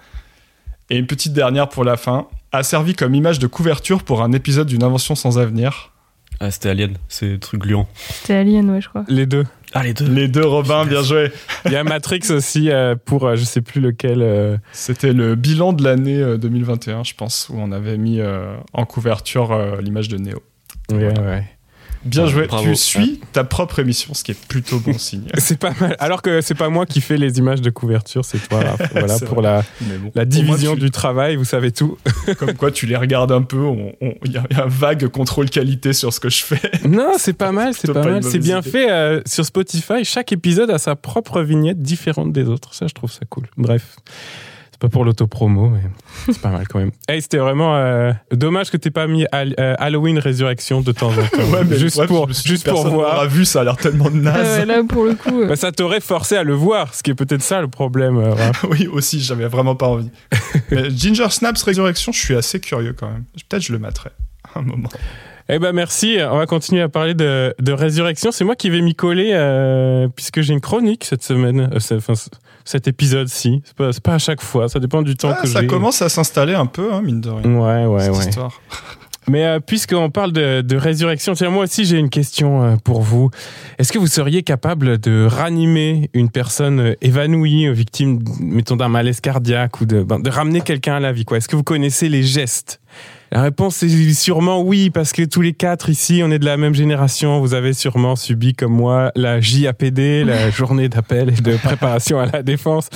Et 0.90 0.96
une 0.96 1.08
petite 1.08 1.32
dernière 1.32 1.68
pour 1.68 1.82
la 1.82 1.96
fin, 1.96 2.28
a 2.52 2.62
servi 2.62 2.94
comme 2.94 3.14
image 3.14 3.38
de 3.38 3.46
couverture 3.46 4.02
pour 4.02 4.22
un 4.22 4.32
épisode 4.32 4.66
d'une 4.68 4.82
invention 4.82 5.14
sans 5.14 5.38
avenir. 5.38 5.92
Ah, 6.38 6.50
c'était 6.50 6.68
Alien, 6.68 6.98
c'est 7.08 7.28
le 7.28 7.38
truc 7.38 7.62
gluant. 7.62 7.88
C'était 7.96 8.34
Alien, 8.34 8.68
ouais, 8.70 8.80
je 8.82 8.88
crois. 8.90 9.04
Les 9.08 9.24
deux. 9.24 9.46
Ah, 9.72 9.82
les 9.82 9.94
deux. 9.94 10.06
Les 10.06 10.28
deux 10.28 10.44
Robin, 10.44 10.84
bien 10.84 11.02
joué. 11.02 11.32
Il 11.64 11.72
y 11.72 11.76
a 11.76 11.84
Matrix 11.84 12.20
aussi 12.30 12.70
euh, 12.70 12.94
pour 12.94 13.24
euh, 13.26 13.36
je 13.36 13.44
sais 13.44 13.62
plus 13.62 13.80
lequel. 13.80 14.20
euh, 14.20 14.58
C'était 14.72 15.12
le 15.14 15.34
bilan 15.34 15.72
de 15.72 15.82
l'année 15.82 16.18
euh, 16.20 16.36
2021, 16.36 17.04
je 17.04 17.14
pense, 17.14 17.48
où 17.50 17.54
on 17.58 17.72
avait 17.72 17.96
mis 17.96 18.20
euh, 18.20 18.54
en 18.74 18.84
couverture 18.84 19.52
euh, 19.52 19.80
l'image 19.80 20.08
de 20.08 20.18
Neo. 20.18 20.42
ouais, 20.92 21.18
ouais. 21.18 21.44
Bien 22.06 22.26
joué. 22.26 22.46
bravo. 22.46 22.64
Tu 22.64 22.76
suis 22.76 23.20
ta 23.32 23.44
propre 23.44 23.78
émission, 23.78 24.14
ce 24.14 24.24
qui 24.24 24.32
est 24.32 24.46
plutôt 24.46 24.78
bon 24.78 24.92
signe. 24.98 25.26
C'est 25.38 25.58
pas 25.58 25.72
mal. 25.80 25.96
Alors 25.98 26.22
que 26.22 26.40
c'est 26.40 26.54
pas 26.54 26.68
moi 26.68 26.86
qui 26.86 27.00
fais 27.00 27.16
les 27.16 27.38
images 27.38 27.60
de 27.60 27.70
couverture, 27.70 28.24
c'est 28.24 28.38
toi. 28.48 28.60
Voilà 28.92 29.18
pour 29.20 29.42
la, 29.42 29.62
bon, 29.80 30.10
la 30.14 30.24
division 30.24 30.74
tu- 30.74 30.80
du 30.80 30.90
travail, 30.90 31.36
vous 31.36 31.44
savez 31.44 31.72
tout. 31.72 31.98
Comme 32.38 32.54
quoi, 32.54 32.70
tu 32.70 32.86
les 32.86 32.96
regardes 32.96 33.32
un 33.32 33.42
peu. 33.42 33.66
Il 34.24 34.32
y, 34.32 34.36
a 34.38 34.44
un 34.62 34.66
vague 34.68 35.08
contrôle 35.08 35.50
qualité 35.50 35.92
sur 35.92 36.12
ce 36.12 36.20
que 36.20 36.28
je 36.30 36.44
fais. 36.44 36.70
Non, 36.88 37.12
c'est 37.18 37.32
pas 37.36 37.52
mal, 37.52 37.74
c'est 37.74 37.92
pas 37.92 38.02
pas 38.02 38.10
mal. 38.10 38.22
C'est 38.22 38.38
bien 38.38 38.60
idée. 38.60 38.70
fait 38.70 38.90
euh, 38.90 39.20
sur 39.26 39.44
Spotify. 39.44 40.04
Chaque 40.04 40.32
épisode 40.32 40.70
a 40.70 40.78
sa 40.78 40.96
propre 40.96 41.42
vignette 41.42 41.80
différente 41.80 42.32
des 42.32 42.44
autres. 42.44 42.74
Ça, 42.74 42.86
je 42.86 42.94
trouve 42.94 43.10
ça 43.10 43.20
cool. 43.28 43.46
Bref. 43.56 43.96
C'est 44.78 44.82
pas 44.82 44.88
pour 44.90 45.06
l'autopromo, 45.06 45.70
mais 45.70 45.80
c'est 46.34 46.42
pas 46.42 46.50
mal 46.50 46.68
quand 46.68 46.78
même. 46.78 46.90
Hey, 47.08 47.22
c'était 47.22 47.38
vraiment 47.38 47.76
euh, 47.76 48.12
dommage 48.30 48.70
que 48.70 48.76
t'aies 48.76 48.90
pas 48.90 49.06
mis 49.06 49.24
euh, 49.34 49.74
Halloween 49.78 50.18
Résurrection 50.18 50.82
de 50.82 50.92
temps 50.92 51.08
en 51.08 51.14
temps. 51.14 51.42
Ouais, 51.52 51.64
mais 51.66 51.78
juste 51.78 51.96
bref, 51.96 52.08
pour, 52.08 52.30
juste 52.30 52.68
pour 52.68 52.86
voir. 52.86 53.14
l'aura 53.14 53.26
vu, 53.26 53.46
ça 53.46 53.62
a 53.62 53.64
l'air 53.64 53.76
tellement 53.78 54.08
Ah 54.08 54.10
naze. 54.14 54.58
ouais, 54.58 54.66
là, 54.66 54.82
pour 54.86 55.04
le 55.04 55.14
coup. 55.14 55.42
euh, 55.42 55.46
Bah, 55.48 55.56
ça 55.56 55.72
t'aurait 55.72 56.00
forcé 56.00 56.36
à 56.36 56.42
le 56.42 56.52
voir, 56.52 56.92
ce 56.92 57.02
qui 57.02 57.10
est 57.10 57.14
peut-être 57.14 57.40
ça 57.42 57.62
le 57.62 57.68
problème. 57.68 58.18
euh, 58.18 58.34
oui, 58.70 58.86
aussi, 58.86 59.20
j'avais 59.20 59.46
vraiment 59.46 59.76
pas 59.76 59.86
envie. 59.86 60.10
Mais 60.70 60.90
Ginger 60.90 61.30
Snaps 61.30 61.62
Résurrection, 61.62 62.12
je 62.12 62.18
suis 62.20 62.34
assez 62.36 62.60
curieux 62.60 62.92
quand 62.92 63.08
même. 63.08 63.24
Peut-être 63.48 63.62
je 63.62 63.72
le 63.72 63.78
mettrai 63.78 64.10
un 64.54 64.60
moment. 64.62 64.88
Eh 65.48 65.58
ben 65.60 65.72
merci. 65.72 66.18
On 66.28 66.36
va 66.38 66.46
continuer 66.46 66.82
à 66.82 66.88
parler 66.88 67.14
de, 67.14 67.54
de 67.60 67.72
résurrection. 67.72 68.32
C'est 68.32 68.44
moi 68.44 68.56
qui 68.56 68.68
vais 68.68 68.80
m'y 68.80 68.94
coller 68.96 69.30
euh, 69.32 70.08
puisque 70.08 70.40
j'ai 70.40 70.52
une 70.52 70.60
chronique 70.60 71.04
cette 71.04 71.22
semaine. 71.22 71.70
Euh, 71.72 71.96
enfin, 71.98 72.14
cet 72.66 72.88
épisode-ci. 72.88 73.62
C'est 73.64 73.76
pas, 73.76 73.92
c'est 73.92 74.02
pas 74.02 74.14
à 74.14 74.18
chaque 74.18 74.42
fois. 74.42 74.68
Ça 74.68 74.78
dépend 74.78 75.00
du 75.00 75.16
temps 75.16 75.32
Ah, 75.34 75.40
que 75.40 75.48
ça 75.48 75.64
commence 75.64 76.02
à 76.02 76.10
s'installer 76.10 76.54
un 76.54 76.66
peu, 76.66 76.92
hein, 76.92 77.00
mine 77.00 77.22
de 77.22 77.30
rien. 77.30 77.54
Ouais, 77.54 77.86
ouais, 77.86 78.00
cette 78.02 78.14
ouais. 78.14 78.28
histoire. 78.28 78.60
Mais 79.28 79.44
euh, 79.44 79.58
puisqu'on 79.58 80.08
parle 80.08 80.32
de, 80.32 80.60
de 80.60 80.76
résurrection, 80.76 81.34
tiens, 81.34 81.50
moi 81.50 81.64
aussi 81.64 81.84
j'ai 81.84 81.98
une 81.98 82.10
question 82.10 82.62
euh, 82.62 82.76
pour 82.76 83.02
vous. 83.02 83.30
Est-ce 83.78 83.92
que 83.92 83.98
vous 83.98 84.06
seriez 84.06 84.44
capable 84.44 84.98
de 84.98 85.26
ranimer 85.28 86.10
une 86.14 86.30
personne 86.30 86.78
euh, 86.80 86.94
évanouie, 87.02 87.72
victime, 87.72 88.20
mettons, 88.40 88.76
d'un 88.76 88.88
malaise 88.88 89.20
cardiaque 89.20 89.80
ou 89.80 89.84
de, 89.84 90.02
ben, 90.04 90.20
de 90.20 90.30
ramener 90.30 90.60
quelqu'un 90.60 90.94
à 90.96 91.00
la 91.00 91.12
vie 91.12 91.24
quoi? 91.24 91.38
Est-ce 91.38 91.48
que 91.48 91.56
vous 91.56 91.64
connaissez 91.64 92.08
les 92.08 92.22
gestes 92.22 92.80
La 93.36 93.42
réponse 93.42 93.82
est 93.82 94.14
sûrement 94.14 94.62
oui, 94.62 94.88
parce 94.88 95.12
que 95.12 95.20
tous 95.22 95.42
les 95.42 95.52
quatre 95.52 95.90
ici, 95.90 96.22
on 96.24 96.30
est 96.30 96.38
de 96.38 96.46
la 96.46 96.56
même 96.56 96.74
génération. 96.74 97.38
Vous 97.40 97.52
avez 97.52 97.74
sûrement 97.74 98.16
subi 98.16 98.54
comme 98.54 98.72
moi 98.72 99.12
la 99.14 99.42
JAPD, 99.42 100.24
la 100.24 100.48
journée 100.48 100.88
d'appel 100.88 101.28
et 101.28 101.42
de 101.42 101.54
préparation 101.58 102.18
à 102.18 102.24
la 102.24 102.42
défense. 102.42 102.88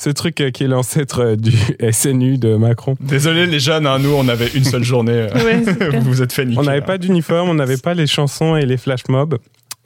Ce 0.00 0.10
truc 0.10 0.40
euh, 0.40 0.50
qui 0.50 0.64
est 0.64 0.66
l'ancêtre 0.66 1.20
euh, 1.20 1.36
du 1.36 1.52
SNU 1.92 2.38
de 2.38 2.56
Macron. 2.56 2.96
Désolé 3.00 3.46
les 3.46 3.60
jeunes, 3.60 3.86
hein, 3.86 4.00
nous 4.00 4.10
on 4.12 4.26
avait 4.26 4.48
une 4.48 4.64
seule 4.64 4.82
journée. 4.82 5.12
euh, 5.12 5.44
Ouais, 5.44 5.62
c'est 5.64 5.78
clair. 5.78 6.00
vous 6.00 6.10
vous 6.10 6.22
êtes 6.22 6.32
fait 6.32 6.44
niquer. 6.44 6.58
On 6.58 6.64
n'avait 6.64 6.80
là. 6.80 6.86
pas 6.86 6.98
d'uniforme, 6.98 7.50
on 7.50 7.54
n'avait 7.54 7.76
pas 7.76 7.94
les 7.94 8.08
chansons 8.08 8.56
et 8.56 8.66
les 8.66 8.76
flash 8.78 9.02
mobs. 9.08 9.38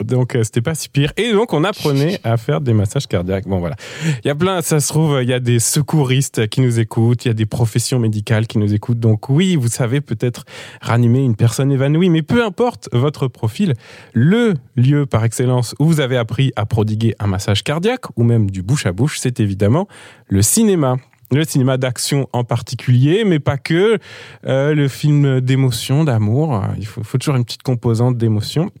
Donc 0.03 0.35
euh, 0.35 0.43
c'était 0.43 0.61
pas 0.61 0.75
si 0.75 0.87
pire. 0.87 1.11
Et 1.17 1.33
donc 1.33 1.51
on 1.53 1.63
apprenait 1.63 2.19
à 2.23 2.37
faire 2.37 2.61
des 2.61 2.73
massages 2.73 3.07
cardiaques. 3.07 3.47
Bon 3.47 3.59
voilà. 3.59 3.75
Il 4.23 4.27
y 4.27 4.31
a 4.31 4.35
plein, 4.35 4.61
ça 4.61 4.79
se 4.79 4.87
trouve, 4.87 5.19
il 5.21 5.27
y 5.27 5.33
a 5.33 5.41
des 5.41 5.59
secouristes 5.59 6.47
qui 6.47 6.61
nous 6.61 6.79
écoutent, 6.79 7.25
il 7.25 7.27
y 7.27 7.31
a 7.31 7.33
des 7.33 7.45
professions 7.45 7.99
médicales 7.99 8.47
qui 8.47 8.59
nous 8.59 8.73
écoutent. 8.73 8.99
Donc 8.99 9.29
oui, 9.29 9.57
vous 9.57 9.67
savez 9.67 9.99
peut-être 9.99 10.45
ranimer 10.81 11.19
une 11.19 11.35
personne 11.35 11.71
évanouie, 11.71 12.09
mais 12.09 12.21
peu 12.21 12.43
importe 12.45 12.87
votre 12.93 13.27
profil, 13.27 13.73
le 14.13 14.53
lieu 14.77 15.05
par 15.05 15.25
excellence 15.25 15.75
où 15.79 15.85
vous 15.85 15.99
avez 15.99 16.15
appris 16.15 16.53
à 16.55 16.65
prodiguer 16.65 17.15
un 17.19 17.27
massage 17.27 17.63
cardiaque 17.63 18.05
ou 18.15 18.23
même 18.23 18.49
du 18.49 18.63
bouche 18.63 18.85
à 18.85 18.93
bouche, 18.93 19.19
c'est 19.19 19.39
évidemment 19.39 19.87
le 20.27 20.41
cinéma. 20.41 20.95
Le 21.31 21.43
cinéma 21.43 21.77
d'action 21.77 22.27
en 22.33 22.43
particulier, 22.43 23.23
mais 23.23 23.37
pas 23.37 23.57
que. 23.57 23.99
Euh, 24.47 24.73
le 24.73 24.87
film 24.87 25.41
d'émotion, 25.41 26.03
d'amour, 26.03 26.63
il 26.79 26.87
faut, 26.87 27.03
faut 27.03 27.19
toujours 27.19 27.35
une 27.35 27.45
petite 27.45 27.61
composante 27.61 28.17
d'émotion. 28.17 28.71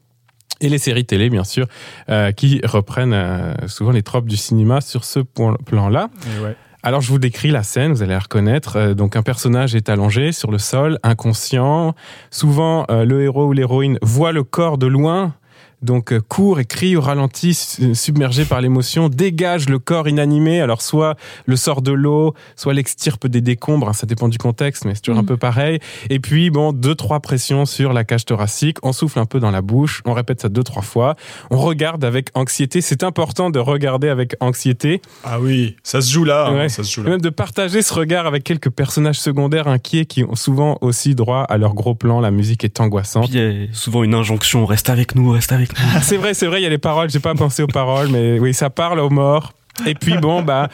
Et 0.61 0.69
les 0.69 0.77
séries 0.77 1.05
télé, 1.05 1.29
bien 1.29 1.43
sûr, 1.43 1.67
euh, 2.09 2.31
qui 2.31 2.61
reprennent 2.63 3.13
euh, 3.13 3.53
souvent 3.67 3.91
les 3.91 4.03
tropes 4.03 4.27
du 4.27 4.37
cinéma 4.37 4.81
sur 4.81 5.05
ce 5.05 5.19
plan-là. 5.19 6.09
Ouais. 6.43 6.55
Alors, 6.81 7.01
je 7.01 7.09
vous 7.09 7.19
décris 7.19 7.51
la 7.51 7.61
scène, 7.61 7.91
vous 7.91 8.03
allez 8.03 8.13
la 8.13 8.19
reconnaître. 8.19 8.77
Euh, 8.77 8.93
donc, 8.93 9.17
un 9.17 9.21
personnage 9.21 9.75
est 9.75 9.89
allongé 9.89 10.31
sur 10.31 10.49
le 10.49 10.57
sol, 10.57 10.97
inconscient. 11.03 11.93
Souvent, 12.31 12.85
euh, 12.89 13.03
le 13.03 13.21
héros 13.21 13.47
ou 13.47 13.51
l'héroïne 13.51 13.99
voit 14.01 14.31
le 14.31 14.43
corps 14.43 14.77
de 14.77 14.87
loin, 14.87 15.33
donc 15.81 16.11
euh, 16.13 16.19
court 16.21 16.59
et 16.59 16.65
crie 16.65 16.95
au 16.95 17.01
ralenti, 17.01 17.53
su- 17.53 17.95
submergé 17.95 18.45
par 18.45 18.61
l'émotion, 18.61 19.09
dégage 19.09 19.69
le 19.69 19.79
corps 19.79 20.07
inanimé. 20.07 20.61
Alors, 20.61 20.81
soit 20.81 21.15
le 21.45 21.55
sort 21.55 21.81
de 21.81 21.91
l'eau, 21.91 22.33
soit 22.55 22.73
l'extirpe 22.73 23.27
des 23.27 23.41
décombres, 23.41 23.93
ça 23.95 24.05
dépend 24.05 24.27
du 24.27 24.37
contexte, 24.37 24.85
mais 24.85 24.95
c'est 24.95 25.01
toujours 25.01 25.19
un 25.19 25.23
Mm. 25.23 25.27
peu 25.27 25.37
pareil. 25.37 25.79
Et 26.09 26.19
puis, 26.19 26.49
bon, 26.49 26.73
deux, 26.73 26.95
trois 26.95 27.19
pressions 27.19 27.65
sur 27.65 27.93
la 27.93 28.03
cage 28.03 28.25
thoracique, 28.25 28.77
on 28.83 28.91
souffle 28.93 29.19
un 29.19 29.25
peu 29.25 29.39
dans 29.39 29.51
la 29.51 29.61
bouche, 29.61 30.01
on 30.05 30.13
répète 30.13 30.41
ça 30.41 30.49
deux, 30.49 30.63
trois 30.63 30.81
fois, 30.81 31.15
on 31.51 31.57
regarde 31.57 32.03
avec 32.03 32.29
anxiété. 32.33 32.81
C'est 32.81 33.03
important 33.03 33.49
de 33.49 33.59
regarder 33.59 34.09
avec 34.09 34.35
anxiété. 34.39 35.01
Ah 35.23 35.39
oui, 35.39 35.75
ça 35.83 36.01
se 36.01 36.11
joue 36.11 36.23
là. 36.25 36.47
hein, 36.47 36.55
Ouais. 36.55 36.69
ça 36.69 36.83
se 36.83 36.91
joue 36.93 37.01
Et 37.01 37.05
là. 37.05 37.09
même 37.11 37.21
de 37.21 37.29
partager 37.29 37.81
ce 37.81 37.93
regard 37.93 38.25
avec 38.27 38.43
quelques 38.43 38.69
personnages 38.69 39.19
secondaires 39.19 39.67
inquiets 39.67 40.05
qui 40.05 40.23
ont 40.23 40.35
souvent 40.35 40.77
aussi 40.81 41.15
droit 41.15 41.43
à 41.43 41.57
leur 41.57 41.73
gros 41.73 41.95
plan. 41.95 42.19
La 42.19 42.31
musique 42.31 42.63
est 42.63 42.79
angoissante. 42.79 43.29
Puis 43.29 43.39
il 43.39 43.61
y 43.61 43.63
a 43.69 43.73
souvent 43.73 44.03
une 44.03 44.13
injonction, 44.13 44.65
reste 44.65 44.89
avec 44.89 45.15
nous, 45.15 45.29
reste 45.31 45.51
avec 45.51 45.68
nous. 45.68 45.68
C'est 46.01 46.17
vrai, 46.17 46.33
c'est 46.33 46.47
vrai, 46.47 46.61
il 46.61 46.63
y 46.63 46.67
a 46.67 46.69
les 46.69 46.77
paroles. 46.77 47.09
J'ai 47.09 47.19
pas 47.19 47.35
pensé 47.35 47.63
aux 47.63 47.67
paroles, 47.67 48.09
mais 48.09 48.39
oui, 48.39 48.53
ça 48.53 48.69
parle 48.69 48.99
aux 48.99 49.09
morts. 49.09 49.53
Et 49.85 49.95
puis 49.95 50.17
bon, 50.17 50.41
bah. 50.41 50.69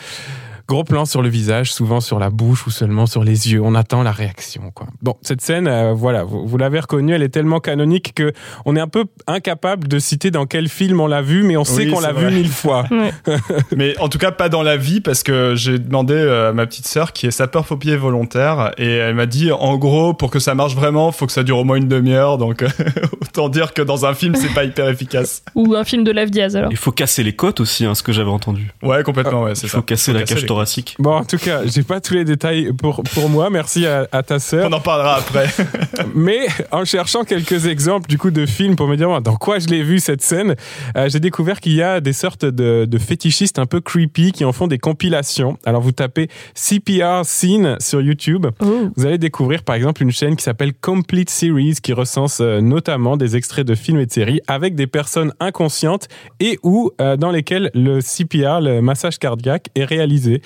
Gros 0.68 0.84
plan 0.84 1.06
sur 1.06 1.22
le 1.22 1.30
visage, 1.30 1.72
souvent 1.72 2.00
sur 2.02 2.18
la 2.18 2.30
bouche 2.32 2.66
ou 2.66 2.72
seulement 2.72 3.06
sur 3.06 3.24
les 3.24 3.52
yeux. 3.52 3.62
On 3.64 3.76
attend 3.76 4.02
la 4.02 4.12
réaction, 4.12 4.72
quoi. 4.74 4.88
Bon, 5.02 5.16
cette 5.22 5.42
scène, 5.42 5.68
euh, 5.68 5.94
voilà, 5.94 6.24
vous, 6.24 6.48
vous 6.48 6.58
l'avez 6.58 6.80
reconnue, 6.80 7.14
elle 7.14 7.22
est 7.22 7.30
tellement 7.30 7.60
canonique 7.60 8.14
que 8.16 8.34
on 8.66 8.76
est 8.76 8.80
un 8.80 8.88
peu 8.88 9.06
incapable 9.28 9.88
de 9.88 10.00
citer 10.00 10.32
dans 10.32 10.46
quel 10.48 10.68
film 10.68 11.00
on 11.02 11.08
l'a 11.08 11.22
vu, 11.22 11.44
mais 11.44 11.56
on 11.56 11.64
sait 11.66 11.86
Oui, 11.86 11.92
qu'on 11.92 12.00
l'a 12.00 12.14
vrai. 12.14 12.30
vu 12.30 12.36
mille 12.38 12.50
fois. 12.50 12.86
Mais 13.76 13.98
en 14.00 14.10
tout 14.10 14.18
cas, 14.18 14.32
pas 14.32 14.50
dans 14.50 14.64
la 14.64 14.76
vie, 14.78 15.02
parce 15.02 15.22
que 15.24 15.54
j'ai 15.56 15.78
demandé 15.78 16.14
euh, 16.16 16.50
à 16.50 16.54
ma 16.54 16.66
petite 16.66 16.88
sœur, 16.88 17.14
qui 17.14 17.28
est 17.28 17.32
sapeur-pompier 17.32 17.96
volontaire, 17.96 18.72
et 18.78 18.90
elle 18.90 19.16
m'a 19.16 19.26
dit, 19.28 19.52
en 19.52 19.78
gros, 19.78 20.14
pour 20.14 20.32
que 20.32 20.40
ça 20.40 20.56
marche 20.56 20.76
vraiment, 20.76 21.12
faut 21.12 21.26
que 21.28 21.32
ça 21.32 21.44
dure 21.44 21.58
au 21.60 21.64
moins 21.64 21.78
une 21.78 21.88
demi-heure, 21.88 22.38
donc 22.38 22.64
autant 23.22 23.50
dire 23.50 23.74
que 23.74 23.82
dans 23.82 24.06
un 24.06 24.14
film, 24.14 24.36
c'est 24.36 24.54
pas 24.54 24.64
hyper 24.64 24.90
efficace. 24.90 25.44
Ou 25.54 25.76
un 25.76 25.84
film 25.84 26.04
de 26.04 26.12
Lave 26.12 26.30
Diaz 26.32 26.56
alors. 26.56 26.72
Il 26.72 26.78
faut 26.78 26.92
casser 26.92 27.24
les 27.24 27.36
côtes 27.36 27.60
aussi, 27.60 27.86
hein, 27.86 27.94
ce 27.96 28.04
que 28.04 28.12
j'avais 28.12 28.32
entendu. 28.32 28.72
Ouais, 28.82 29.04
complètement, 29.04 29.44
ouais, 29.44 29.52
Il 29.52 29.56
c'est 29.56 29.68
faut 29.68 29.78
ça. 29.78 29.84
casser 29.84 30.12
Faut 30.12 30.18
la 30.18 30.24
casser 30.24 30.36
cage 30.42 30.46
thoracique. 30.56 30.96
Bon, 31.00 31.12
en 31.12 31.26
tout 31.26 31.38
cas, 31.38 31.66
j'ai 31.66 31.84
pas 31.84 32.00
tous 32.00 32.14
les 32.14 32.24
détails 32.24 32.72
pour, 32.72 33.04
pour 33.14 33.30
moi. 33.30 33.50
Merci 33.50 33.86
à, 33.86 34.08
à 34.14 34.24
ta 34.24 34.40
sœur. 34.40 34.70
On 34.70 34.74
en 34.74 34.80
parlera 34.80 35.18
après. 35.18 35.48
Mais 36.16 36.48
en 36.72 36.86
cherchant 36.86 37.26
quelques 37.26 37.66
exemples 37.66 38.08
du 38.08 38.18
coup 38.18 38.32
de 38.32 38.46
films 38.46 38.78
pour 38.78 38.88
me 38.88 38.96
dire 38.96 39.22
dans 39.22 39.36
quoi 39.36 39.60
je 39.60 39.68
l'ai 39.68 39.84
vu 39.84 40.00
cette 40.00 40.22
scène, 40.22 40.56
euh, 40.96 41.10
j'ai 41.10 41.20
découvert 41.20 41.60
qu'il 41.60 41.74
y 41.74 41.82
a 41.82 42.00
des 42.00 42.14
sortes 42.14 42.46
de, 42.46 42.86
de 42.86 42.98
fétichistes 42.98 43.60
un 43.60 43.66
peu 43.66 43.82
creepy 43.82 44.32
qui 44.32 44.46
en 44.46 44.54
font 44.54 44.68
des 44.68 44.78
compilations. 44.78 45.58
Alors 45.66 45.82
vous 45.82 45.92
tapez 45.92 46.30
CPR 46.54 47.26
Scene 47.26 47.76
sur 47.80 48.02
YouTube. 48.02 48.48
Vous 48.96 49.06
allez 49.06 49.18
découvrir 49.18 49.64
par 49.64 49.76
exemple 49.76 50.04
une 50.04 50.12
chaîne 50.12 50.38
qui 50.38 50.44
s'appelle 50.44 50.74
Complete 50.74 51.30
Series 51.30 51.76
qui 51.84 51.92
recense 51.92 52.40
euh, 52.40 52.62
notamment 52.62 53.18
des 53.18 53.36
extraits 53.36 53.68
de 53.68 53.76
films 53.76 54.00
et 54.00 54.06
de 54.06 54.12
séries 54.12 54.40
avec 54.48 54.76
des 54.76 54.88
personnes 54.88 55.34
inconscientes 55.42 56.08
et 56.40 56.58
ou 56.64 56.92
euh, 57.02 57.18
dans 57.18 57.32
lesquelles 57.32 57.72
le 57.74 58.00
CPR, 58.00 58.62
le 58.62 58.80
massage 58.82 59.20
cardiaque, 59.20 59.68
est 59.76 59.84
réalisé. 59.84 60.42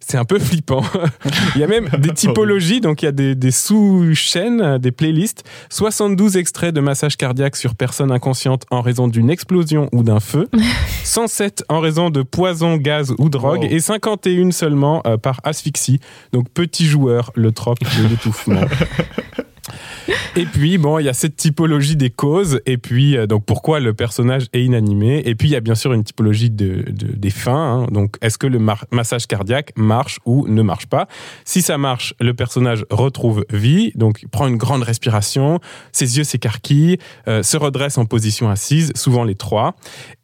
C'est 0.00 0.18
un 0.18 0.24
peu 0.24 0.40
flippant. 0.40 0.82
il 1.54 1.60
y 1.60 1.64
a 1.64 1.68
même 1.68 1.88
des 1.98 2.10
typologies, 2.14 2.80
donc 2.80 3.02
il 3.02 3.04
y 3.04 3.08
a 3.08 3.12
des, 3.12 3.36
des 3.36 3.52
sous-chaînes, 3.52 4.60
euh, 4.60 4.78
des 4.78 4.90
playlists. 4.90 5.44
72 5.68 6.36
extraits 6.36 6.74
de 6.74 6.80
massage 6.80 7.16
cardiaque 7.16 7.54
sur 7.54 7.76
personnes 7.76 8.10
inconscientes 8.10 8.64
en 8.70 8.80
raison 8.80 9.06
d'une 9.06 9.30
explosion 9.30 9.88
ou 9.92 10.02
d'un 10.02 10.18
feu. 10.18 10.48
107 11.04 11.64
en 11.68 11.78
raison 11.78 12.10
de 12.10 12.22
poison, 12.22 12.76
gaz 12.76 13.14
ou 13.18 13.28
drogue. 13.28 13.62
Wow. 13.62 13.70
Et 13.70 13.78
51 13.78 14.50
seulement 14.50 15.00
euh, 15.06 15.16
par 15.16 15.40
asphyxie. 15.44 16.00
Donc 16.32 16.48
petit 16.48 16.86
joueur, 16.86 17.30
le 17.36 17.52
trope 17.52 17.78
de 17.80 18.08
l'étouffement. 18.08 18.62
Et 20.36 20.44
puis, 20.46 20.78
bon, 20.78 20.98
il 20.98 21.04
y 21.04 21.08
a 21.08 21.12
cette 21.12 21.36
typologie 21.36 21.96
des 21.96 22.10
causes, 22.10 22.60
et 22.66 22.78
puis, 22.78 23.16
euh, 23.16 23.26
donc, 23.26 23.44
pourquoi 23.44 23.80
le 23.80 23.94
personnage 23.94 24.46
est 24.52 24.62
inanimé, 24.62 25.22
et 25.24 25.34
puis, 25.34 25.48
il 25.48 25.52
y 25.52 25.56
a 25.56 25.60
bien 25.60 25.74
sûr 25.74 25.92
une 25.92 26.04
typologie 26.04 26.50
de, 26.50 26.84
de- 26.90 27.12
des 27.16 27.30
fins, 27.30 27.82
hein. 27.82 27.86
donc, 27.90 28.16
est-ce 28.20 28.38
que 28.38 28.46
le 28.46 28.58
massage 28.90 29.26
cardiaque 29.26 29.72
marche 29.76 30.18
ou 30.24 30.46
ne 30.48 30.62
marche 30.62 30.86
pas? 30.86 31.06
Si 31.44 31.62
ça 31.62 31.78
marche, 31.78 32.14
le 32.20 32.34
personnage 32.34 32.84
retrouve 32.90 33.44
vie, 33.50 33.92
donc, 33.94 34.20
il 34.22 34.28
prend 34.28 34.46
une 34.46 34.56
grande 34.56 34.82
respiration, 34.82 35.60
ses 35.92 36.16
yeux 36.18 36.24
s'écarquillent, 36.24 36.98
euh, 37.28 37.42
se 37.42 37.56
redresse 37.56 37.98
en 37.98 38.04
position 38.04 38.48
assise, 38.50 38.92
souvent 38.94 39.24
les 39.24 39.34
trois, 39.34 39.74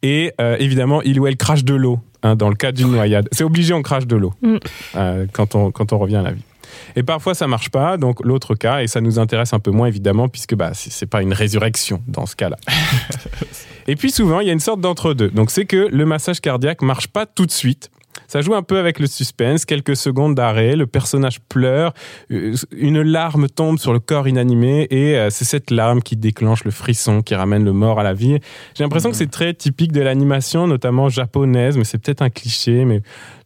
et 0.03 0.31
euh, 0.41 0.55
évidemment, 0.59 1.01
il 1.01 1.19
ou 1.19 1.27
elle 1.27 1.37
crache 1.37 1.63
de 1.63 1.73
l'eau, 1.75 1.99
hein, 2.23 2.35
dans 2.35 2.49
le 2.49 2.55
cas 2.55 2.71
d'une 2.71 2.91
noyade. 2.91 3.27
C'est 3.31 3.43
obligé, 3.43 3.73
on 3.73 3.81
crache 3.81 4.07
de 4.07 4.15
l'eau 4.15 4.33
Mm. 4.41 4.55
euh, 4.95 5.25
quand, 5.33 5.55
on, 5.55 5.71
quand 5.71 5.93
on 5.93 5.97
revient 5.97 6.17
à 6.17 6.21
la 6.23 6.31
vie. 6.31 6.41
Et 6.95 7.03
parfois 7.03 7.33
ça 7.33 7.47
marche 7.47 7.69
pas, 7.69 7.97
donc 7.97 8.23
l'autre 8.25 8.55
cas, 8.55 8.81
et 8.81 8.87
ça 8.87 9.01
nous 9.01 9.19
intéresse 9.19 9.53
un 9.53 9.59
peu 9.59 9.71
moins 9.71 9.87
évidemment, 9.87 10.27
puisque 10.27 10.55
bah, 10.55 10.71
c'est 10.73 11.05
pas 11.05 11.21
une 11.21 11.33
résurrection 11.33 12.01
dans 12.07 12.25
ce 12.25 12.35
cas-là. 12.35 12.57
et 13.87 13.95
puis 13.95 14.11
souvent, 14.11 14.39
il 14.39 14.47
y 14.47 14.49
a 14.49 14.53
une 14.53 14.59
sorte 14.59 14.81
d'entre-deux. 14.81 15.29
Donc 15.29 15.51
c'est 15.51 15.65
que 15.65 15.87
le 15.91 16.05
massage 16.05 16.41
cardiaque 16.41 16.81
marche 16.81 17.07
pas 17.07 17.25
tout 17.25 17.45
de 17.45 17.51
suite. 17.51 17.89
Ça 18.27 18.41
joue 18.41 18.55
un 18.55 18.63
peu 18.63 18.77
avec 18.77 18.99
le 18.99 19.07
suspense, 19.07 19.65
quelques 19.65 19.95
secondes 19.95 20.35
d'arrêt, 20.35 20.75
le 20.75 20.87
personnage 20.87 21.39
pleure, 21.41 21.93
euh, 22.31 22.55
une 22.75 23.01
larme 23.01 23.47
tombe 23.47 23.77
sur 23.77 23.93
le 23.93 23.99
corps 23.99 24.27
inanimé 24.27 24.87
et 24.89 25.17
euh, 25.17 25.29
c'est 25.29 25.45
cette 25.45 25.71
larme 25.71 26.01
qui 26.01 26.15
déclenche 26.15 26.63
le 26.63 26.71
frisson, 26.71 27.21
qui 27.21 27.35
ramène 27.35 27.63
le 27.63 27.73
mort 27.73 27.99
à 27.99 28.03
la 28.03 28.13
vie. 28.13 28.39
J'ai 28.75 28.83
l'impression 28.83 29.11
que 29.11 29.15
c'est 29.15 29.31
très 29.31 29.53
typique 29.53 29.91
de 29.91 30.01
l'animation, 30.01 30.67
notamment 30.67 31.09
japonaise, 31.09 31.77
mais 31.77 31.83
c'est 31.83 31.99
peut-être 31.99 32.21
un 32.21 32.29
cliché, 32.29 32.85
mais 32.85 33.01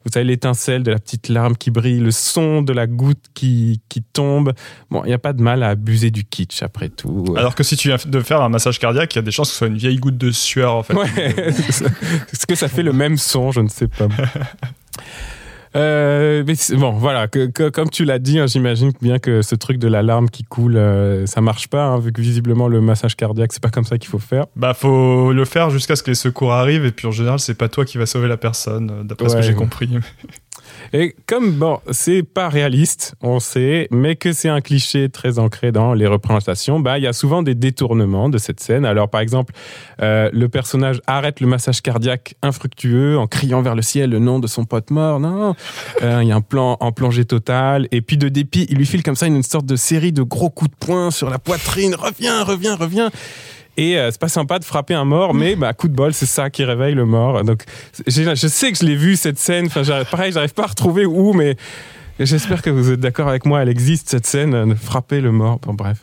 vous 0.05 0.11
savez, 0.11 0.25
l'étincelle 0.25 0.83
de 0.83 0.91
la 0.91 0.99
petite 0.99 1.29
larme 1.29 1.55
qui 1.55 1.71
brille, 1.71 1.99
le 1.99 2.11
son 2.11 2.61
de 2.61 2.73
la 2.73 2.87
goutte 2.87 3.25
qui, 3.33 3.81
qui 3.89 4.01
tombe. 4.01 4.53
Bon, 4.89 5.03
il 5.03 5.07
n'y 5.07 5.13
a 5.13 5.19
pas 5.19 5.33
de 5.33 5.41
mal 5.41 5.63
à 5.63 5.69
abuser 5.69 6.11
du 6.11 6.23
kitsch 6.23 6.63
après 6.63 6.89
tout. 6.89 7.35
Alors 7.37 7.55
que 7.55 7.63
si 7.63 7.75
tu 7.77 7.89
viens 7.89 7.97
de 8.03 8.19
faire 8.21 8.41
un 8.41 8.49
massage 8.49 8.79
cardiaque, 8.79 9.13
il 9.13 9.17
y 9.17 9.19
a 9.19 9.23
des 9.23 9.31
chances 9.31 9.49
que 9.49 9.53
ce 9.53 9.57
soit 9.59 9.67
une 9.67 9.77
vieille 9.77 9.97
goutte 9.97 10.17
de 10.17 10.31
sueur 10.31 10.75
en 10.75 10.83
fait. 10.83 10.95
Ouais, 10.95 11.09
est-ce 11.37 12.45
que 12.47 12.55
ça 12.55 12.67
fait 12.67 12.83
le 12.83 12.93
même 12.93 13.17
son? 13.17 13.51
Je 13.51 13.61
ne 13.61 13.69
sais 13.69 13.87
pas. 13.87 14.07
Euh, 15.75 16.43
mais 16.45 16.55
bon, 16.77 16.91
voilà, 16.91 17.27
que, 17.27 17.47
que, 17.47 17.69
comme 17.69 17.89
tu 17.89 18.03
l'as 18.03 18.19
dit, 18.19 18.39
hein, 18.39 18.47
j'imagine 18.47 18.91
bien 19.01 19.19
que 19.19 19.41
ce 19.41 19.55
truc 19.55 19.77
de 19.77 19.87
l'alarme 19.87 20.29
qui 20.29 20.43
coule, 20.43 20.75
euh, 20.77 21.25
ça 21.25 21.41
marche 21.41 21.67
pas, 21.67 21.85
hein, 21.85 21.99
vu 21.99 22.11
que 22.11 22.21
visiblement 22.21 22.67
le 22.67 22.81
massage 22.81 23.15
cardiaque, 23.15 23.53
c'est 23.53 23.63
pas 23.63 23.69
comme 23.69 23.85
ça 23.85 23.97
qu'il 23.97 24.09
faut 24.09 24.19
faire. 24.19 24.45
Bah, 24.55 24.73
faut 24.73 25.31
le 25.31 25.45
faire 25.45 25.69
jusqu'à 25.69 25.95
ce 25.95 26.03
que 26.03 26.11
les 26.11 26.15
secours 26.15 26.53
arrivent, 26.53 26.85
et 26.85 26.91
puis 26.91 27.07
en 27.07 27.11
général, 27.11 27.39
c'est 27.39 27.53
pas 27.53 27.69
toi 27.69 27.85
qui 27.85 27.97
va 27.97 28.05
sauver 28.05 28.27
la 28.27 28.37
personne, 28.37 28.91
euh, 28.91 29.03
d'après 29.03 29.29
ce 29.29 29.35
que 29.35 29.41
j'ai 29.41 29.55
compris. 29.55 29.89
Et 30.93 31.15
comme, 31.25 31.53
bon, 31.53 31.79
c'est 31.91 32.23
pas 32.23 32.49
réaliste, 32.49 33.15
on 33.21 33.39
sait, 33.39 33.87
mais 33.91 34.15
que 34.15 34.33
c'est 34.33 34.49
un 34.49 34.59
cliché 34.59 35.09
très 35.09 35.39
ancré 35.39 35.71
dans 35.71 35.93
les 35.93 36.05
représentations, 36.05 36.79
bah, 36.79 36.97
il 36.97 37.03
y 37.03 37.07
a 37.07 37.13
souvent 37.13 37.43
des 37.43 37.55
détournements 37.55 38.27
de 38.27 38.37
cette 38.37 38.59
scène. 38.59 38.85
Alors, 38.85 39.09
par 39.09 39.21
exemple, 39.21 39.53
euh, 40.01 40.29
le 40.33 40.49
personnage 40.49 41.01
arrête 41.07 41.39
le 41.39 41.47
massage 41.47 41.81
cardiaque 41.81 42.35
infructueux 42.41 43.17
en 43.17 43.27
criant 43.27 43.61
vers 43.61 43.75
le 43.75 43.81
ciel 43.81 44.09
le 44.09 44.19
nom 44.19 44.39
de 44.39 44.47
son 44.47 44.65
pote 44.65 44.91
mort. 44.91 45.19
Non, 45.19 45.55
euh, 46.01 46.19
il 46.21 46.27
y 46.27 46.31
a 46.31 46.35
un 46.35 46.41
plan 46.41 46.77
en 46.79 46.91
plongée 46.91 47.25
totale. 47.25 47.87
Et 47.91 48.01
puis, 48.01 48.17
de 48.17 48.27
dépit, 48.27 48.67
il 48.69 48.77
lui 48.77 48.85
file 48.85 49.03
comme 49.03 49.15
ça 49.15 49.27
une 49.27 49.43
sorte 49.43 49.65
de 49.65 49.77
série 49.77 50.11
de 50.11 50.23
gros 50.23 50.49
coups 50.49 50.71
de 50.71 50.75
poing 50.75 51.09
sur 51.11 51.29
la 51.29 51.39
poitrine. 51.39 51.95
Reviens, 51.95 52.43
reviens, 52.43 52.75
reviens. 52.75 53.11
Et 53.81 53.97
euh, 53.97 54.11
c'est 54.11 54.21
pas 54.21 54.27
sympa 54.27 54.59
de 54.59 54.63
frapper 54.63 54.93
un 54.93 55.05
mort, 55.05 55.33
mais 55.33 55.55
bah, 55.55 55.73
coup 55.73 55.87
de 55.87 55.95
bol, 55.95 56.13
c'est 56.13 56.27
ça 56.27 56.51
qui 56.51 56.63
réveille 56.63 56.93
le 56.93 57.05
mort. 57.05 57.43
Donc, 57.43 57.63
je 58.05 58.35
sais 58.35 58.71
que 58.71 58.77
je 58.77 58.85
l'ai 58.85 58.95
vu 58.95 59.15
cette 59.15 59.39
scène. 59.39 59.65
Enfin, 59.65 59.81
pareil, 60.03 60.31
j'arrive 60.31 60.53
pas 60.53 60.65
à 60.65 60.67
retrouver 60.67 61.03
où, 61.07 61.33
mais 61.33 61.55
j'espère 62.19 62.61
que 62.61 62.69
vous 62.69 62.91
êtes 62.91 62.99
d'accord 62.99 63.27
avec 63.27 63.43
moi. 63.47 63.63
Elle 63.63 63.69
existe 63.69 64.07
cette 64.09 64.27
scène 64.27 64.69
de 64.69 64.75
frapper 64.75 65.19
le 65.19 65.31
mort. 65.31 65.57
Bon, 65.63 65.73
bref. 65.73 65.97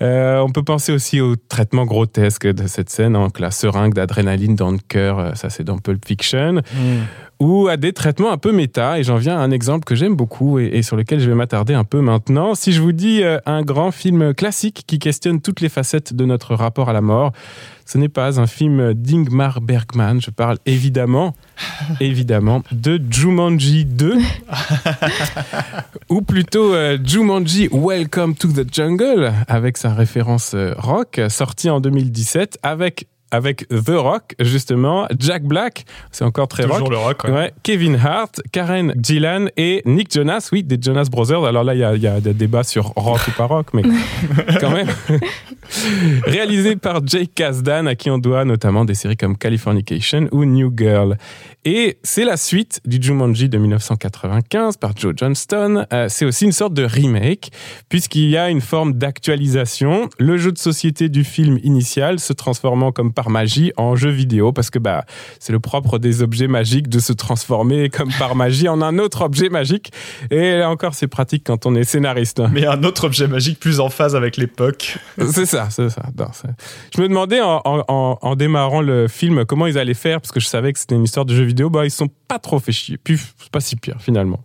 Euh, 0.00 0.38
on 0.38 0.50
peut 0.50 0.62
penser 0.62 0.92
aussi 0.92 1.20
au 1.20 1.34
traitement 1.36 1.84
grotesque 1.84 2.46
de 2.46 2.66
cette 2.66 2.90
scène, 2.90 3.16
hein, 3.16 3.28
la 3.38 3.50
seringue 3.50 3.94
d'adrénaline 3.94 4.54
dans 4.54 4.70
le 4.70 4.78
cœur, 4.78 5.18
euh, 5.18 5.30
ça 5.34 5.50
c'est 5.50 5.64
dans 5.64 5.78
Pulp 5.78 6.04
Fiction, 6.06 6.54
mm. 6.54 7.40
ou 7.40 7.68
à 7.68 7.76
des 7.76 7.92
traitements 7.92 8.30
un 8.30 8.38
peu 8.38 8.52
méta, 8.52 8.98
et 8.98 9.02
j'en 9.02 9.16
viens 9.16 9.38
à 9.38 9.40
un 9.40 9.50
exemple 9.50 9.84
que 9.84 9.96
j'aime 9.96 10.14
beaucoup 10.14 10.58
et, 10.60 10.82
sur 10.82 10.96
lequel 10.96 11.18
je 11.18 11.28
vais 11.28 11.34
m'attarder 11.34 11.74
un 11.74 11.84
peu 11.84 12.00
maintenant. 12.00 12.54
Si 12.54 12.72
je 12.72 12.80
vous 12.80 12.92
dis 12.92 13.22
euh, 13.22 13.38
un 13.46 13.62
grand 13.62 13.90
film 13.90 14.34
classique 14.34 14.84
qui 14.86 14.98
questionne 14.98 15.40
toutes 15.40 15.60
les 15.60 15.68
facettes 15.68 16.14
de 16.14 16.24
notre 16.24 16.54
rapport 16.54 16.88
à 16.88 16.92
la 16.92 17.00
mort, 17.00 17.32
ce 17.88 17.96
n'est 17.96 18.10
pas 18.10 18.38
un 18.38 18.46
film 18.46 18.92
d'Ingmar 18.92 19.62
Bergman. 19.62 20.20
Je 20.20 20.30
parle 20.30 20.58
évidemment, 20.66 21.34
évidemment, 22.00 22.62
de 22.70 23.00
Jumanji 23.10 23.86
2, 23.86 24.18
ou 26.10 26.20
plutôt 26.20 26.74
euh, 26.74 26.98
Jumanji 27.02 27.68
Welcome 27.72 28.34
to 28.34 28.48
the 28.48 28.66
Jungle, 28.70 29.32
avec 29.48 29.78
sa 29.78 29.94
référence 29.94 30.52
euh, 30.54 30.74
rock, 30.76 31.18
sorti 31.30 31.70
en 31.70 31.80
2017, 31.80 32.58
avec 32.62 33.08
avec 33.30 33.68
The 33.68 33.90
Rock, 33.90 34.34
justement, 34.40 35.06
Jack 35.18 35.44
Black, 35.44 35.84
c'est 36.10 36.24
encore 36.24 36.48
très 36.48 36.64
Toujours 36.64 36.80
rock. 36.80 36.90
le 36.90 36.96
rock, 36.96 37.24
ouais. 37.24 37.52
Kevin 37.62 37.96
Hart, 37.96 38.40
Karen 38.52 38.94
Gillan 39.00 39.46
et 39.56 39.82
Nick 39.84 40.12
Jonas, 40.12 40.48
oui, 40.52 40.62
des 40.62 40.78
Jonas 40.80 41.08
Brothers. 41.10 41.44
Alors 41.44 41.64
là, 41.64 41.74
il 41.74 41.80
y 41.80 41.84
a, 41.84 41.94
y 41.96 42.06
a, 42.06 42.20
des 42.20 42.34
débats 42.34 42.64
sur 42.64 42.86
rock 42.96 43.20
ou 43.28 43.30
pas 43.32 43.46
rock, 43.46 43.68
mais 43.74 43.82
quand 44.60 44.70
même. 44.70 44.88
Réalisé 46.24 46.76
par 46.76 47.06
Jake 47.06 47.30
Kasdan, 47.34 47.86
à 47.86 47.94
qui 47.94 48.10
on 48.10 48.18
doit 48.18 48.44
notamment 48.44 48.84
des 48.84 48.94
séries 48.94 49.16
comme 49.16 49.36
Californication 49.36 50.28
ou 50.32 50.44
New 50.44 50.72
Girl. 50.76 51.16
Et 51.64 51.98
c'est 52.02 52.24
la 52.24 52.38
suite 52.38 52.80
du 52.86 52.98
Jumanji 53.00 53.48
de 53.48 53.58
1995 53.58 54.78
par 54.78 54.96
Joe 54.96 55.12
Johnston. 55.14 55.84
Euh, 55.92 56.06
c'est 56.08 56.24
aussi 56.24 56.46
une 56.46 56.52
sorte 56.52 56.72
de 56.72 56.84
remake, 56.84 57.50
puisqu'il 57.88 58.30
y 58.30 58.36
a 58.36 58.48
une 58.48 58.62
forme 58.62 58.94
d'actualisation. 58.94 60.08
Le 60.18 60.38
jeu 60.38 60.52
de 60.52 60.58
société 60.58 61.08
du 61.08 61.24
film 61.24 61.58
initial 61.62 62.20
se 62.20 62.32
transformant 62.32 62.92
comme 62.92 63.12
par 63.18 63.30
magie 63.30 63.72
en 63.76 63.96
jeu 63.96 64.10
vidéo, 64.10 64.52
parce 64.52 64.70
que 64.70 64.78
bah, 64.78 65.04
c'est 65.40 65.50
le 65.50 65.58
propre 65.58 65.98
des 65.98 66.22
objets 66.22 66.46
magiques 66.46 66.88
de 66.88 67.00
se 67.00 67.12
transformer 67.12 67.90
comme 67.90 68.12
par 68.16 68.36
magie 68.36 68.68
en 68.68 68.80
un 68.80 68.96
autre 69.00 69.22
objet 69.22 69.48
magique. 69.48 69.90
Et 70.30 70.58
là 70.58 70.70
encore, 70.70 70.94
c'est 70.94 71.08
pratique 71.08 71.42
quand 71.44 71.66
on 71.66 71.74
est 71.74 71.82
scénariste. 71.82 72.40
Mais 72.52 72.64
un 72.64 72.84
autre 72.84 73.06
objet 73.06 73.26
magique 73.26 73.58
plus 73.58 73.80
en 73.80 73.88
phase 73.88 74.14
avec 74.14 74.36
l'époque. 74.36 74.98
c'est 75.32 75.46
ça, 75.46 75.66
c'est 75.68 75.88
ça. 75.88 76.02
je 76.94 77.02
me 77.02 77.08
demandais 77.08 77.40
en, 77.40 77.60
en, 77.64 78.18
en, 78.22 78.36
démarrant 78.36 78.82
le 78.82 79.08
film 79.08 79.44
comment 79.44 79.66
ils 79.66 79.78
allaient 79.78 79.94
faire, 79.94 80.20
parce 80.20 80.30
que 80.30 80.38
je 80.38 80.46
savais 80.46 80.72
que 80.72 80.78
c'était 80.78 80.94
une 80.94 81.02
histoire 81.02 81.26
de 81.26 81.34
jeu 81.34 81.42
vidéo 81.42 81.70
bah, 81.70 81.86
ils 81.86 81.90
sont 81.90 82.10
pas 82.28 82.38
trop 82.38 82.60
fait 82.60 82.70
chier. 82.70 82.98
Puis, 82.98 83.18
c'est 83.18 83.50
pas 83.50 83.58
si 83.58 83.74
pire, 83.74 83.96
finalement. 83.98 84.44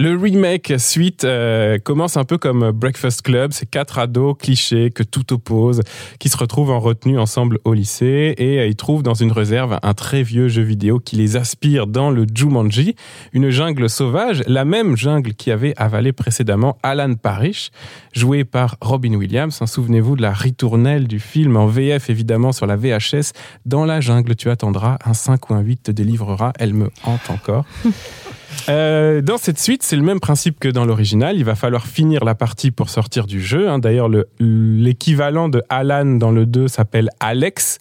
Le 0.00 0.16
remake 0.16 0.74
suite 0.78 1.24
euh, 1.24 1.76
commence 1.80 2.16
un 2.16 2.22
peu 2.22 2.38
comme 2.38 2.70
Breakfast 2.70 3.22
Club, 3.22 3.50
c'est 3.52 3.66
quatre 3.66 3.98
ados 3.98 4.36
clichés 4.38 4.92
que 4.92 5.02
tout 5.02 5.32
oppose, 5.32 5.80
qui 6.20 6.28
se 6.28 6.36
retrouvent 6.36 6.70
en 6.70 6.78
retenue 6.78 7.18
ensemble 7.18 7.58
au 7.64 7.74
lycée 7.74 8.32
et 8.38 8.60
euh, 8.60 8.66
ils 8.68 8.76
trouvent 8.76 9.02
dans 9.02 9.14
une 9.14 9.32
réserve 9.32 9.80
un 9.82 9.94
très 9.94 10.22
vieux 10.22 10.46
jeu 10.46 10.62
vidéo 10.62 11.00
qui 11.00 11.16
les 11.16 11.36
aspire 11.36 11.88
dans 11.88 12.10
le 12.12 12.26
Jumanji, 12.32 12.94
une 13.32 13.50
jungle 13.50 13.90
sauvage, 13.90 14.44
la 14.46 14.64
même 14.64 14.96
jungle 14.96 15.34
qui 15.34 15.50
avait 15.50 15.74
avalé 15.76 16.12
précédemment 16.12 16.78
Alan 16.84 17.16
Parrish, 17.16 17.72
joué 18.14 18.44
par 18.44 18.76
Robin 18.80 19.14
Williams. 19.14 19.58
Hein, 19.60 19.66
souvenez-vous 19.66 20.14
de 20.14 20.22
la 20.22 20.32
ritournelle 20.32 21.08
du 21.08 21.18
film 21.18 21.56
en 21.56 21.66
VF 21.66 22.08
évidemment 22.08 22.52
sur 22.52 22.66
la 22.66 22.76
VHS. 22.76 23.32
Dans 23.66 23.84
la 23.84 24.00
jungle, 24.00 24.36
tu 24.36 24.48
attendras, 24.48 24.98
un 25.04 25.14
5 25.14 25.50
ou 25.50 25.54
un 25.54 25.60
8 25.60 25.82
te 25.82 25.90
délivrera, 25.90 26.52
elle 26.60 26.74
me 26.74 26.88
hante 27.02 27.30
encore. 27.30 27.64
Euh, 28.68 29.20
dans 29.20 29.38
cette 29.38 29.58
suite, 29.58 29.82
c'est 29.82 29.96
le 29.96 30.02
même 30.02 30.20
principe 30.20 30.58
que 30.60 30.68
dans 30.68 30.84
l'original. 30.84 31.36
Il 31.36 31.44
va 31.44 31.54
falloir 31.54 31.86
finir 31.86 32.24
la 32.24 32.34
partie 32.34 32.70
pour 32.70 32.90
sortir 32.90 33.26
du 33.26 33.42
jeu. 33.42 33.68
Hein. 33.68 33.78
D'ailleurs, 33.78 34.08
l'équivalent 34.40 35.48
de 35.48 35.62
Alan 35.68 36.04
dans 36.04 36.30
le 36.30 36.46
2 36.46 36.68
s'appelle 36.68 37.10
Alex. 37.20 37.78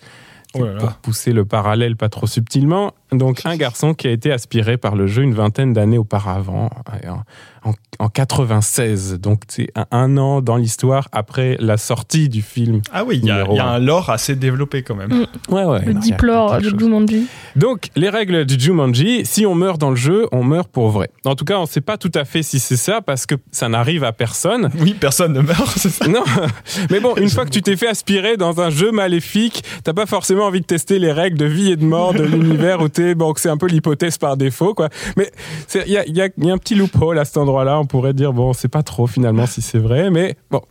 Oh 0.54 0.66
pour 0.80 0.94
pousser 0.96 1.34
le 1.34 1.46
parallèle 1.46 1.96
pas 1.96 2.10
trop 2.10 2.26
subtilement. 2.26 2.94
Donc, 3.12 3.42
un 3.46 3.56
garçon 3.56 3.94
qui 3.94 4.08
a 4.08 4.12
été 4.12 4.32
aspiré 4.32 4.78
par 4.78 4.96
le 4.96 5.08
jeu 5.08 5.24
une 5.24 5.34
vingtaine 5.34 5.72
d'années 5.74 5.98
auparavant 5.98 6.70
en, 8.00 8.10
96. 8.10 9.20
Donc, 9.20 9.42
c'est 9.48 9.70
un, 9.92 10.18
an 10.18 10.42
dans 10.42 10.56
l'histoire 10.56 11.10
après 11.12 11.58
la 11.60 11.78
sortie 11.78 12.30
du 12.30 12.42
film. 12.42 12.82
Ah 12.94 13.04
oui, 13.04 13.20
il 13.22 13.28
y, 13.28 13.32
a 13.32 13.68
un 13.68 13.80
lore 13.80 14.10
assez 14.10 14.36
développé 14.36 14.84
quand 14.84 14.96
même. 14.96 15.10
Mm. 15.10 15.54
Ouais, 15.54 15.66
ouais, 15.66 15.86
le 15.86 15.94
deep 15.96 16.22
lore 16.22 16.60
de 16.60 16.70
Jumanji. 16.78 17.28
Donc, 17.56 17.90
les 17.96 18.10
règles 18.10 18.46
du 18.46 18.60
Jumanji, 18.60 19.26
si 19.26 19.46
on 19.46 19.56
meurt 19.56 19.80
dans 19.80 19.90
le 19.90 19.96
jeu, 19.96 20.28
on 20.32 20.44
meurt 20.44 20.70
pour 20.70 20.90
vrai. 20.90 21.10
En 21.26 21.36
tout 21.36 21.46
cas, 21.46 21.58
on 21.58 21.64
ne 21.64 21.68
sait 21.68 21.82
pas 21.82 21.98
tout 21.98 22.12
à 22.14 22.26
fait 22.26 22.44
si 22.44 22.60
c'est 22.60 22.78
ça 22.78 23.02
parce 23.02 23.26
que 23.26 23.36
ça 23.52 23.68
n'arrive 23.68 24.04
à 24.04 24.14
personne. 24.14 24.70
Oui, 24.80 24.96
personne 25.00 25.34
ne 25.34 25.42
meurt, 25.42 25.78
c'est 25.78 25.90
ça 25.90 26.08
Non, 26.08 26.24
mais 26.92 27.00
bon, 27.00 27.16
une 27.16 27.30
fois 27.30 27.46
que 27.46 27.52
tu 27.52 27.62
t'es 27.62 27.76
fait 27.76 27.88
aspirer 27.88 28.38
dans 28.38 28.62
un 28.62 28.70
jeu 28.70 28.92
maléfique, 28.92 29.64
t'as 29.84 29.94
pas 29.94 30.06
forcément 30.06 30.46
envie 30.46 30.62
de 30.62 30.66
tester 30.66 31.00
les 31.00 31.12
règles 31.12 31.38
de 31.38 31.46
vie 31.46 31.72
et 31.72 31.76
de 31.76 31.86
mort 31.86 32.14
de 32.14 32.24
l'univers 32.24 32.82
où 32.82 32.90
t'es. 32.98 33.16
Bon, 33.16 33.34
c'est 33.36 33.50
un 33.50 33.58
peu 33.58 33.68
l'hypothèse 33.68 34.18
par 34.18 34.38
défaut, 34.38 34.74
quoi. 34.74 34.90
Mais 35.16 35.32
il 35.86 35.92
y 35.92 35.98
a, 35.98 36.06
y 36.08 36.22
a 36.22 36.54
un 36.54 36.58
petit 36.58 36.76
loophole 36.76 37.20
à 37.20 37.26
cet 37.26 37.38
endroit 37.38 37.64
là 37.64 37.80
on 37.80 37.86
pourrait 37.86 38.14
dire, 38.14 38.34
bon, 38.34 38.54
c'est 38.54 38.68
pas 38.68 38.84
trop 38.84 39.08
finalement 39.08 39.46
si 39.46 39.62
c'est 39.62 39.78
vrai, 39.78 40.10
mais 40.10 40.36
bon. 40.52 40.62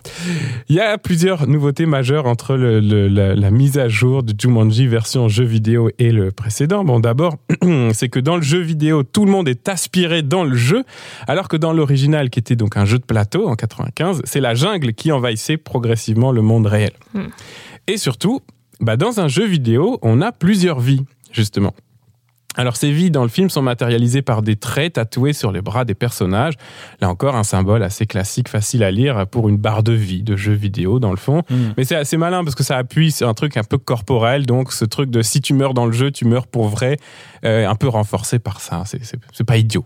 Il 0.68 0.76
y 0.76 0.80
a 0.80 0.98
plusieurs 0.98 1.46
nouveautés 1.46 1.86
majeures 1.86 2.26
entre 2.26 2.56
la, 2.56 3.50
mise 3.50 3.78
à 3.78 3.88
jour 3.88 4.22
de 4.22 4.34
Jumanji 4.36 4.86
version 4.86 5.28
jeu 5.28 5.44
vidéo 5.44 5.90
et 5.98 6.10
le 6.10 6.30
précédent. 6.30 6.84
Bon, 6.84 7.00
d'abord, 7.00 7.36
c'est 7.92 8.08
que 8.08 8.20
dans 8.20 8.36
le 8.36 8.42
jeu 8.42 8.60
vidéo, 8.60 9.02
tout 9.02 9.24
le 9.24 9.30
monde 9.30 9.48
est 9.48 9.68
aspiré 9.68 10.22
dans 10.22 10.44
le 10.44 10.56
jeu, 10.56 10.84
alors 11.26 11.48
que 11.48 11.56
dans 11.56 11.72
l'original, 11.72 12.30
qui 12.30 12.38
était 12.38 12.56
donc 12.56 12.76
un 12.76 12.84
jeu 12.84 12.98
de 12.98 13.04
plateau 13.04 13.48
en 13.48 13.54
95, 13.54 14.22
c'est 14.24 14.40
la 14.40 14.54
jungle 14.54 14.92
qui 14.92 15.12
envahissait 15.12 15.56
progressivement 15.56 16.32
le 16.32 16.42
monde 16.42 16.66
réel. 16.66 16.92
Hmm. 17.14 17.26
Et 17.86 17.98
surtout, 17.98 18.40
bah 18.80 18.96
dans 18.96 19.20
un 19.20 19.28
jeu 19.28 19.46
vidéo, 19.46 19.98
on 20.02 20.20
a 20.20 20.32
plusieurs 20.32 20.80
vies, 20.80 21.04
justement. 21.32 21.74
Alors 22.56 22.76
ces 22.76 22.90
vies 22.90 23.10
dans 23.10 23.22
le 23.22 23.28
film 23.28 23.50
sont 23.50 23.62
matérialisées 23.62 24.22
par 24.22 24.42
des 24.42 24.56
traits 24.56 24.94
tatoués 24.94 25.32
sur 25.32 25.52
les 25.52 25.60
bras 25.60 25.84
des 25.84 25.94
personnages. 25.94 26.54
Là 27.00 27.08
encore, 27.08 27.36
un 27.36 27.44
symbole 27.44 27.82
assez 27.82 28.06
classique, 28.06 28.48
facile 28.48 28.82
à 28.82 28.90
lire 28.90 29.26
pour 29.26 29.48
une 29.48 29.58
barre 29.58 29.82
de 29.82 29.92
vie 29.92 30.22
de 30.22 30.36
jeu 30.36 30.52
vidéo 30.52 30.98
dans 30.98 31.10
le 31.10 31.16
fond. 31.16 31.42
Hmm. 31.50 31.72
Mais 31.76 31.84
c'est 31.84 31.96
assez 31.96 32.16
malin 32.16 32.42
parce 32.44 32.54
que 32.54 32.64
ça 32.64 32.76
appuie 32.76 33.12
sur 33.12 33.28
un 33.28 33.34
truc 33.34 33.56
un 33.56 33.64
peu 33.64 33.78
corporel. 33.78 34.46
Donc 34.46 34.72
ce 34.72 34.84
truc 34.84 35.10
de 35.10 35.22
si 35.22 35.40
tu 35.40 35.54
meurs 35.54 35.74
dans 35.74 35.86
le 35.86 35.92
jeu, 35.92 36.10
tu 36.10 36.24
meurs 36.24 36.46
pour 36.46 36.68
vrai, 36.68 36.96
euh, 37.44 37.68
un 37.68 37.74
peu 37.74 37.88
renforcé 37.88 38.38
par 38.38 38.60
ça. 38.60 38.84
C'est 38.86 39.44
pas 39.44 39.56
idiot. 39.56 39.84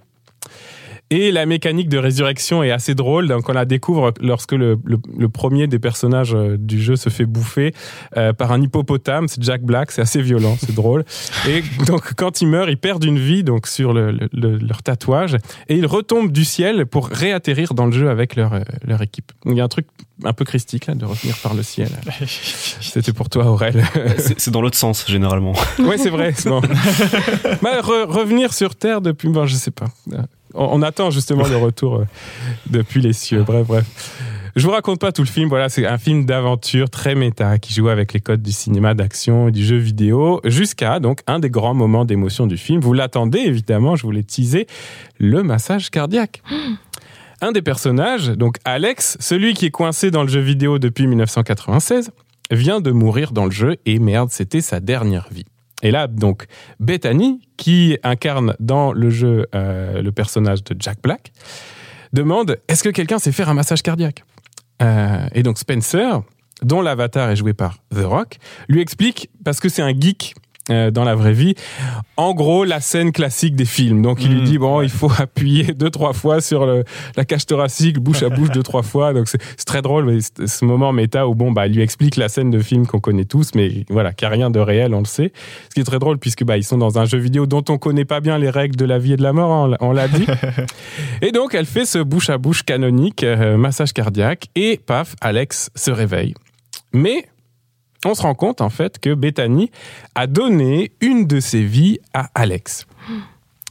Et 1.13 1.33
la 1.33 1.45
mécanique 1.45 1.89
de 1.89 1.99
résurrection 1.99 2.63
est 2.63 2.71
assez 2.71 2.95
drôle. 2.95 3.27
Donc 3.27 3.49
on 3.49 3.53
la 3.53 3.65
découvre 3.65 4.13
lorsque 4.21 4.53
le, 4.53 4.79
le, 4.85 5.29
premier 5.29 5.67
des 5.67 5.81
personnages 5.81 6.37
euh, 6.37 6.57
du 6.57 6.81
jeu 6.81 6.95
se 6.95 7.09
fait 7.09 7.27
bouffer 7.27 7.75
euh, 8.17 8.33
par 8.33 8.53
un 8.53 8.63
hippopotame. 8.63 9.27
C'est 9.27 9.43
Jack 9.43 9.63
Black. 9.63 9.91
C'est 9.91 10.03
assez 10.03 10.23
violent, 10.23 10.57
c'est 10.61 10.75
drôle. 10.75 11.05
Et 11.49 11.65
donc 11.85 12.15
quand 12.15 12.41
ils 12.41 12.47
meurent, 12.47 12.71
ils 12.71 12.79
perdent 12.79 13.03
une 13.03 13.19
vie 13.19 13.43
donc 13.43 13.67
sur 13.67 13.93
le, 13.93 14.17
leur 14.33 14.85
tatouage 14.85 15.37
et 15.69 15.75
ils 15.75 15.87
retombent 15.87 16.31
du 16.31 16.45
ciel 16.45 16.87
pour 16.87 17.09
réatterrir 17.09 17.75
dans 17.75 17.87
le 17.87 17.93
jeu 17.93 18.09
avec 18.09 18.37
leur, 18.37 18.53
euh, 18.53 18.61
leur 18.85 19.03
équipe. 19.03 19.33
il 19.47 19.55
y 19.55 19.61
a 19.61 19.65
un 19.65 19.69
truc 19.69 19.89
un 20.23 20.33
peu 20.33 20.45
christique 20.45 20.87
là 20.87 20.95
de 20.95 21.07
revenir 21.07 21.37
par 21.39 21.55
le 21.55 21.65
ciel. 21.65 21.91
C'était 22.81 23.13
pour 23.13 23.29
toi 23.29 23.47
Aurel. 23.47 23.83
c'est 24.19 24.51
dans 24.51 24.61
l'autre 24.61 24.79
sens 24.79 25.05
généralement. 25.09 25.55
Oui 25.81 25.97
c'est 25.99 26.11
vrai. 26.11 26.35
Bon. 26.45 26.61
Bah, 27.63 27.81
revenir 27.83 28.55
sur 28.55 28.77
Terre 28.77 29.01
depuis, 29.01 29.29
bon, 29.29 29.47
je 29.47 29.55
sais 29.57 29.71
pas. 29.71 29.87
On, 30.55 30.83
attend 30.83 31.11
justement 31.11 31.47
le 31.47 31.57
retour 31.57 31.97
euh, 31.97 32.05
depuis 32.69 33.01
les 33.01 33.13
cieux. 33.13 33.43
Bref, 33.43 33.67
bref. 33.67 33.85
Je 34.57 34.67
vous 34.67 34.73
raconte 34.73 35.01
pas 35.01 35.13
tout 35.13 35.23
le 35.23 35.29
film. 35.29 35.49
Voilà, 35.49 35.69
c'est 35.69 35.87
un 35.87 35.99
film 35.99 36.25
d'aventure 36.25 36.91
très 36.91 37.15
méta 37.15 37.59
qui 37.59 37.73
joue 37.73 37.89
avec 37.89 38.13
les 38.13 38.21
codes 38.21 38.43
du 38.43 38.53
cinéma 38.53 38.95
d'action 38.95 39.49
et 39.49 39.53
du 39.53 39.65
jeu 39.65 39.77
vidéo 39.77 40.41
jusqu'à 40.45 40.99
donc 40.99 41.21
un 41.27 41.39
des 41.39 41.51
grands 41.51 41.75
moments 41.75 42.05
d'émotion 42.05 42.47
du 42.47 42.57
film. 42.57 42.81
Vous 42.81 42.93
l'attendez 42.93 43.39
évidemment, 43.39 43.95
je 43.95 44.03
vous 44.03 44.11
l'ai 44.11 44.25
teasé, 44.25 44.67
le 45.19 45.43
massage 45.43 45.91
cardiaque. 45.91 46.43
un 47.41 47.53
des 47.53 47.63
personnages, 47.63 48.29
donc 48.31 48.57
Alex, 48.65 49.17
celui 49.21 49.55
qui 49.55 49.67
est 49.67 49.71
coincé 49.71 50.11
dans 50.11 50.23
le 50.23 50.29
jeu 50.29 50.41
vidéo 50.41 50.79
depuis 50.79 51.07
1996, 51.07 52.11
vient 52.51 52.81
de 52.81 52.91
mourir 52.91 53.33
dans 53.33 53.45
le 53.45 53.51
jeu 53.53 53.77
et 53.87 53.99
merde, 53.99 54.31
c'était 54.31 54.61
sa 54.61 54.81
dernière 54.81 55.29
vie. 55.31 55.47
Et 55.83 55.91
là, 55.91 56.07
donc, 56.07 56.47
Bethany, 56.79 57.41
qui 57.57 57.99
incarne 58.03 58.55
dans 58.61 58.93
le 58.93 59.11
jeu 59.11 59.47
euh, 59.55 60.03
le 60.03 60.13
personnage 60.13 60.63
de 60.65 60.77
Jack 60.79 60.99
Black, 61.03 61.33
demande 62.13 62.59
Est-ce 62.69 62.83
que 62.83 62.91
quelqu'un 62.91 63.19
sait 63.19 63.33
faire 63.33 63.49
un 63.49 63.55
massage 63.55 63.83
cardiaque? 63.83 64.25
Euh, 64.83 65.27
Et 65.35 65.43
donc, 65.43 65.59
Spencer, 65.59 66.23
dont 66.63 66.83
l'avatar 66.83 67.31
est 67.31 67.37
joué 67.37 67.55
par 67.55 67.79
The 67.95 68.05
Rock, 68.05 68.37
lui 68.69 68.81
explique, 68.81 69.31
parce 69.45 69.61
que 69.61 69.69
c'est 69.69 69.83
un 69.83 69.99
geek 69.99 70.35
euh, 70.69 70.91
dans 70.91 71.05
la 71.05 71.15
vraie 71.15 71.33
vie. 71.33 71.55
En 72.17 72.35
gros, 72.35 72.65
la 72.65 72.81
scène 72.81 73.13
classique 73.13 73.57
des 73.57 73.65
films. 73.65 74.03
Donc, 74.03 74.23
il 74.23 74.31
lui 74.31 74.43
mmh, 74.43 74.45
dit 74.45 74.59
bon, 74.59 74.83
il 74.83 74.91
faut 74.91 75.11
appuyer 75.19 75.73
deux 75.73 75.91
trois 75.91 76.13
fois 76.13 76.41
sur 76.41 76.67
la 77.17 77.25
cage 77.25 77.47
thoracique, 77.47 77.99
bouche 77.99 78.23
à 78.23 78.29
bouche 78.31 78.51
deux 78.51 78.63
trois 78.63 78.83
fois. 78.83 79.13
Donc, 79.13 79.29
c'est 79.29 79.65
très 79.65 79.83
drôle, 79.83 80.05
mais 80.05 80.19
ce 80.21 80.65
moment 80.65 80.93
méta 80.93 81.27
où 81.27 81.35
bon, 81.35 81.51
bah, 81.51 81.67
il 81.67 81.75
lui 81.75 81.83
explique 81.83 82.17
la 82.17 82.29
scène 82.29 82.51
de 82.51 82.59
film 82.61 82.87
qu'on 82.87 83.01
connaît 83.01 83.25
tous, 83.25 83.51
mais 83.55 83.85
voilà, 83.89 84.13
qu'il 84.13 84.29
n'y 84.29 84.35
a 84.35 84.37
rien 84.37 84.51
de 84.51 84.61
réel, 84.61 84.95
on 84.95 85.01
le 85.01 85.07
sait. 85.07 85.33
Ce 85.69 85.75
qui 85.75 85.81
est 85.81 85.85
très 85.85 85.99
drôle 85.99 86.19
puisque 86.19 86.45
bah, 86.45 86.57
ils 86.57 86.65
sont 86.65 86.79
dans 86.79 86.99
un 86.99 87.05
jeu 87.05 87.19
vidéo 87.19 87.47
dont 87.47 87.65
on 87.69 87.79
connaît 87.79 88.05
pas 88.05 88.21
bien 88.21 88.39
les 88.39 88.51
règles 88.51 88.77
de 88.77 88.85
la 88.85 88.99
vie 88.99 89.15
et 89.15 89.17
de 89.17 89.23
la 89.23 89.33
mort, 89.33 89.53
hein, 89.53 89.77
on 89.81 89.93
l'a 89.93 90.09
dit. 90.09 90.27
et 91.23 91.33
donc, 91.33 91.55
elle 91.55 91.67
fait 91.67 91.87
ce 91.87 91.99
bouche 91.99 92.31
à 92.31 92.39
bouche 92.39 92.63
canonique, 92.63 93.25
euh, 93.25 93.57
massage 93.57 93.93
cardiaque, 93.93 94.49
et 94.55 94.79
paf, 94.85 95.17
Alex 95.21 95.71
se 95.75 95.91
réveille. 95.91 96.35
Mais 96.93 97.27
on 98.05 98.15
se 98.15 98.23
rend 98.23 98.35
compte 98.35 98.61
en 98.61 98.71
fait 98.71 98.99
que 98.99 99.15
Bethany 99.15 99.71
a 100.15 100.27
donné 100.27 100.93
une 101.01 101.27
de 101.27 101.41
ses 101.41 101.63
vies 101.63 101.99
à 102.15 102.31
Alex. 102.35 102.87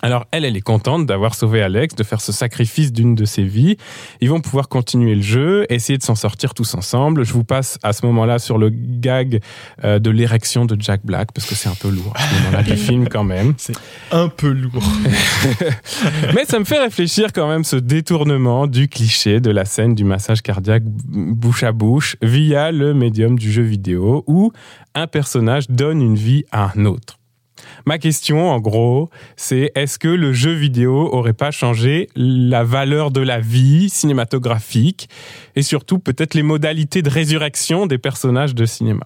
Alors 0.01 0.25
elle, 0.31 0.45
elle 0.45 0.55
est 0.55 0.61
contente 0.61 1.05
d'avoir 1.05 1.35
sauvé 1.35 1.61
Alex, 1.61 1.95
de 1.95 2.03
faire 2.03 2.21
ce 2.21 2.31
sacrifice 2.31 2.93
d'une 2.93 3.15
de 3.15 3.25
ses 3.25 3.43
vies. 3.43 3.77
Ils 4.21 4.29
vont 4.29 4.39
pouvoir 4.39 4.69
continuer 4.69 5.15
le 5.15 5.21
jeu, 5.21 5.65
essayer 5.69 5.97
de 5.97 6.03
s'en 6.03 6.15
sortir 6.15 6.53
tous 6.53 6.73
ensemble. 6.75 7.25
Je 7.25 7.33
vous 7.33 7.43
passe 7.43 7.77
à 7.83 7.91
ce 7.91 8.05
moment-là 8.05 8.39
sur 8.39 8.57
le 8.57 8.69
gag 8.69 9.41
euh, 9.83 9.99
de 9.99 10.09
l'érection 10.09 10.65
de 10.65 10.79
Jack 10.79 11.01
Black, 11.03 11.31
parce 11.33 11.47
que 11.47 11.55
c'est 11.55 11.69
un 11.69 11.75
peu 11.75 11.89
lourd 11.89 12.13
à 12.15 12.21
ce 12.21 12.35
moment-là 12.35 12.63
du 12.63 12.77
film 12.77 13.09
quand 13.09 13.25
même. 13.25 13.53
C'est 13.57 13.75
un 14.11 14.29
peu 14.29 14.51
lourd. 14.51 14.83
Mais 16.33 16.45
ça 16.45 16.59
me 16.59 16.65
fait 16.65 16.79
réfléchir 16.79 17.33
quand 17.33 17.47
même 17.47 17.63
ce 17.63 17.75
détournement 17.75 18.67
du 18.67 18.87
cliché 18.87 19.39
de 19.41 19.51
la 19.51 19.65
scène 19.65 19.95
du 19.95 20.05
massage 20.05 20.41
cardiaque 20.41 20.83
bouche 20.85 21.63
à 21.63 21.71
bouche 21.71 22.15
via 22.21 22.71
le 22.71 22.93
médium 22.93 23.37
du 23.37 23.51
jeu 23.51 23.63
vidéo 23.63 24.23
où 24.27 24.51
un 24.95 25.07
personnage 25.07 25.69
donne 25.69 26.01
une 26.01 26.15
vie 26.15 26.45
à 26.51 26.71
un 26.75 26.85
autre. 26.85 27.18
Ma 27.85 27.97
question, 27.97 28.51
en 28.51 28.59
gros, 28.59 29.09
c'est 29.35 29.71
est-ce 29.75 29.99
que 29.99 30.07
le 30.07 30.33
jeu 30.33 30.53
vidéo 30.53 31.09
aurait 31.13 31.33
pas 31.33 31.51
changé 31.51 32.09
la 32.15 32.63
valeur 32.63 33.11
de 33.11 33.21
la 33.21 33.39
vie 33.39 33.89
cinématographique 33.89 35.09
et 35.55 35.61
surtout 35.61 35.99
peut-être 35.99 36.33
les 36.33 36.43
modalités 36.43 37.01
de 37.01 37.09
résurrection 37.09 37.85
des 37.85 37.97
personnages 37.97 38.55
de 38.55 38.65
cinéma? 38.65 39.05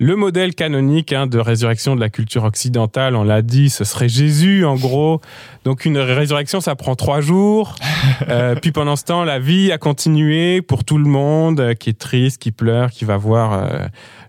Le 0.00 0.14
modèle 0.14 0.54
canonique 0.54 1.12
hein, 1.12 1.26
de 1.26 1.40
résurrection 1.40 1.96
de 1.96 2.00
la 2.00 2.08
culture 2.08 2.44
occidentale, 2.44 3.16
on 3.16 3.24
l'a 3.24 3.42
dit, 3.42 3.68
ce 3.68 3.82
serait 3.82 4.08
Jésus 4.08 4.64
en 4.64 4.76
gros. 4.76 5.20
Donc 5.64 5.84
une 5.84 5.98
résurrection, 5.98 6.60
ça 6.60 6.76
prend 6.76 6.94
trois 6.94 7.20
jours. 7.20 7.74
Euh, 8.28 8.54
puis 8.54 8.72
pendant 8.72 8.96
ce 8.96 9.04
temps, 9.04 9.24
la 9.24 9.38
vie 9.38 9.70
a 9.70 9.78
continué 9.78 10.60
pour 10.60 10.84
tout 10.84 10.98
le 10.98 11.08
monde 11.08 11.60
euh, 11.60 11.74
qui 11.74 11.90
est 11.90 11.98
triste, 11.98 12.40
qui 12.40 12.52
pleure, 12.52 12.90
qui 12.90 13.04
va 13.04 13.16
voir 13.16 13.52
euh, 13.52 13.86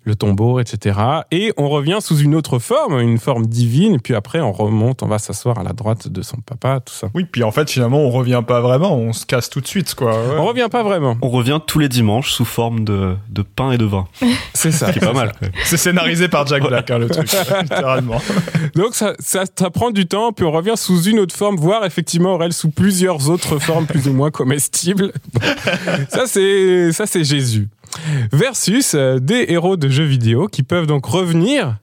le 0.09 0.15
tombeau, 0.15 0.59
etc. 0.59 0.99
Et 1.31 1.53
on 1.57 1.69
revient 1.69 1.99
sous 2.01 2.17
une 2.17 2.35
autre 2.35 2.59
forme, 2.59 2.99
une 2.99 3.17
forme 3.17 3.45
divine. 3.45 3.99
Puis 4.01 4.15
après, 4.15 4.41
on 4.41 4.51
remonte, 4.51 5.03
on 5.03 5.07
va 5.07 5.19
s'asseoir 5.19 5.59
à 5.59 5.63
la 5.63 5.73
droite 5.73 6.07
de 6.07 6.21
son 6.21 6.37
papa, 6.37 6.81
tout 6.85 6.93
ça. 6.93 7.07
Oui, 7.13 7.25
puis 7.25 7.43
en 7.43 7.51
fait, 7.51 7.69
finalement, 7.69 7.99
on 7.99 8.09
revient 8.09 8.41
pas 8.45 8.59
vraiment, 8.59 8.95
on 8.97 9.13
se 9.13 9.25
casse 9.25 9.49
tout 9.49 9.61
de 9.61 9.67
suite, 9.67 9.95
quoi. 9.95 10.13
On 10.37 10.45
revient 10.45 10.67
pas 10.69 10.83
vraiment. 10.83 11.17
On 11.21 11.29
revient 11.29 11.59
tous 11.65 11.79
les 11.79 11.89
dimanches 11.89 12.31
sous 12.31 12.45
forme 12.45 12.83
de, 12.83 13.15
de 13.29 13.41
pain 13.41 13.71
et 13.71 13.77
de 13.77 13.85
vin. 13.85 14.07
C'est 14.53 14.71
ça. 14.71 14.91
C'est 14.91 14.99
pas 14.99 15.13
mal. 15.13 15.31
C'est 15.63 15.77
scénarisé 15.77 16.27
par 16.27 16.45
Jack 16.47 16.63
Black, 16.63 16.89
hein, 16.89 16.97
le 16.97 17.09
truc, 17.09 17.31
littéralement. 17.61 18.21
Donc 18.75 18.95
ça, 18.95 19.13
ça, 19.19 19.43
ça, 19.57 19.69
prend 19.69 19.91
du 19.91 20.07
temps, 20.07 20.33
puis 20.33 20.45
on 20.45 20.51
revient 20.51 20.75
sous 20.75 21.03
une 21.03 21.19
autre 21.19 21.35
forme, 21.35 21.55
voire 21.55 21.85
effectivement, 21.85 22.33
Aurel, 22.33 22.51
sous 22.51 22.71
plusieurs 22.71 23.29
autres 23.29 23.59
formes 23.59 23.85
plus 23.85 24.07
ou 24.07 24.13
moins 24.13 24.31
comestibles. 24.31 25.11
Ça, 26.09 26.23
c'est 26.25 26.91
ça, 26.91 27.05
c'est 27.05 27.23
Jésus 27.23 27.69
versus 28.31 28.93
euh, 28.95 29.19
des 29.19 29.45
héros 29.49 29.77
de 29.77 29.89
jeux 29.89 30.05
vidéo 30.05 30.47
qui 30.47 30.63
peuvent 30.63 30.87
donc 30.87 31.05
revenir 31.05 31.77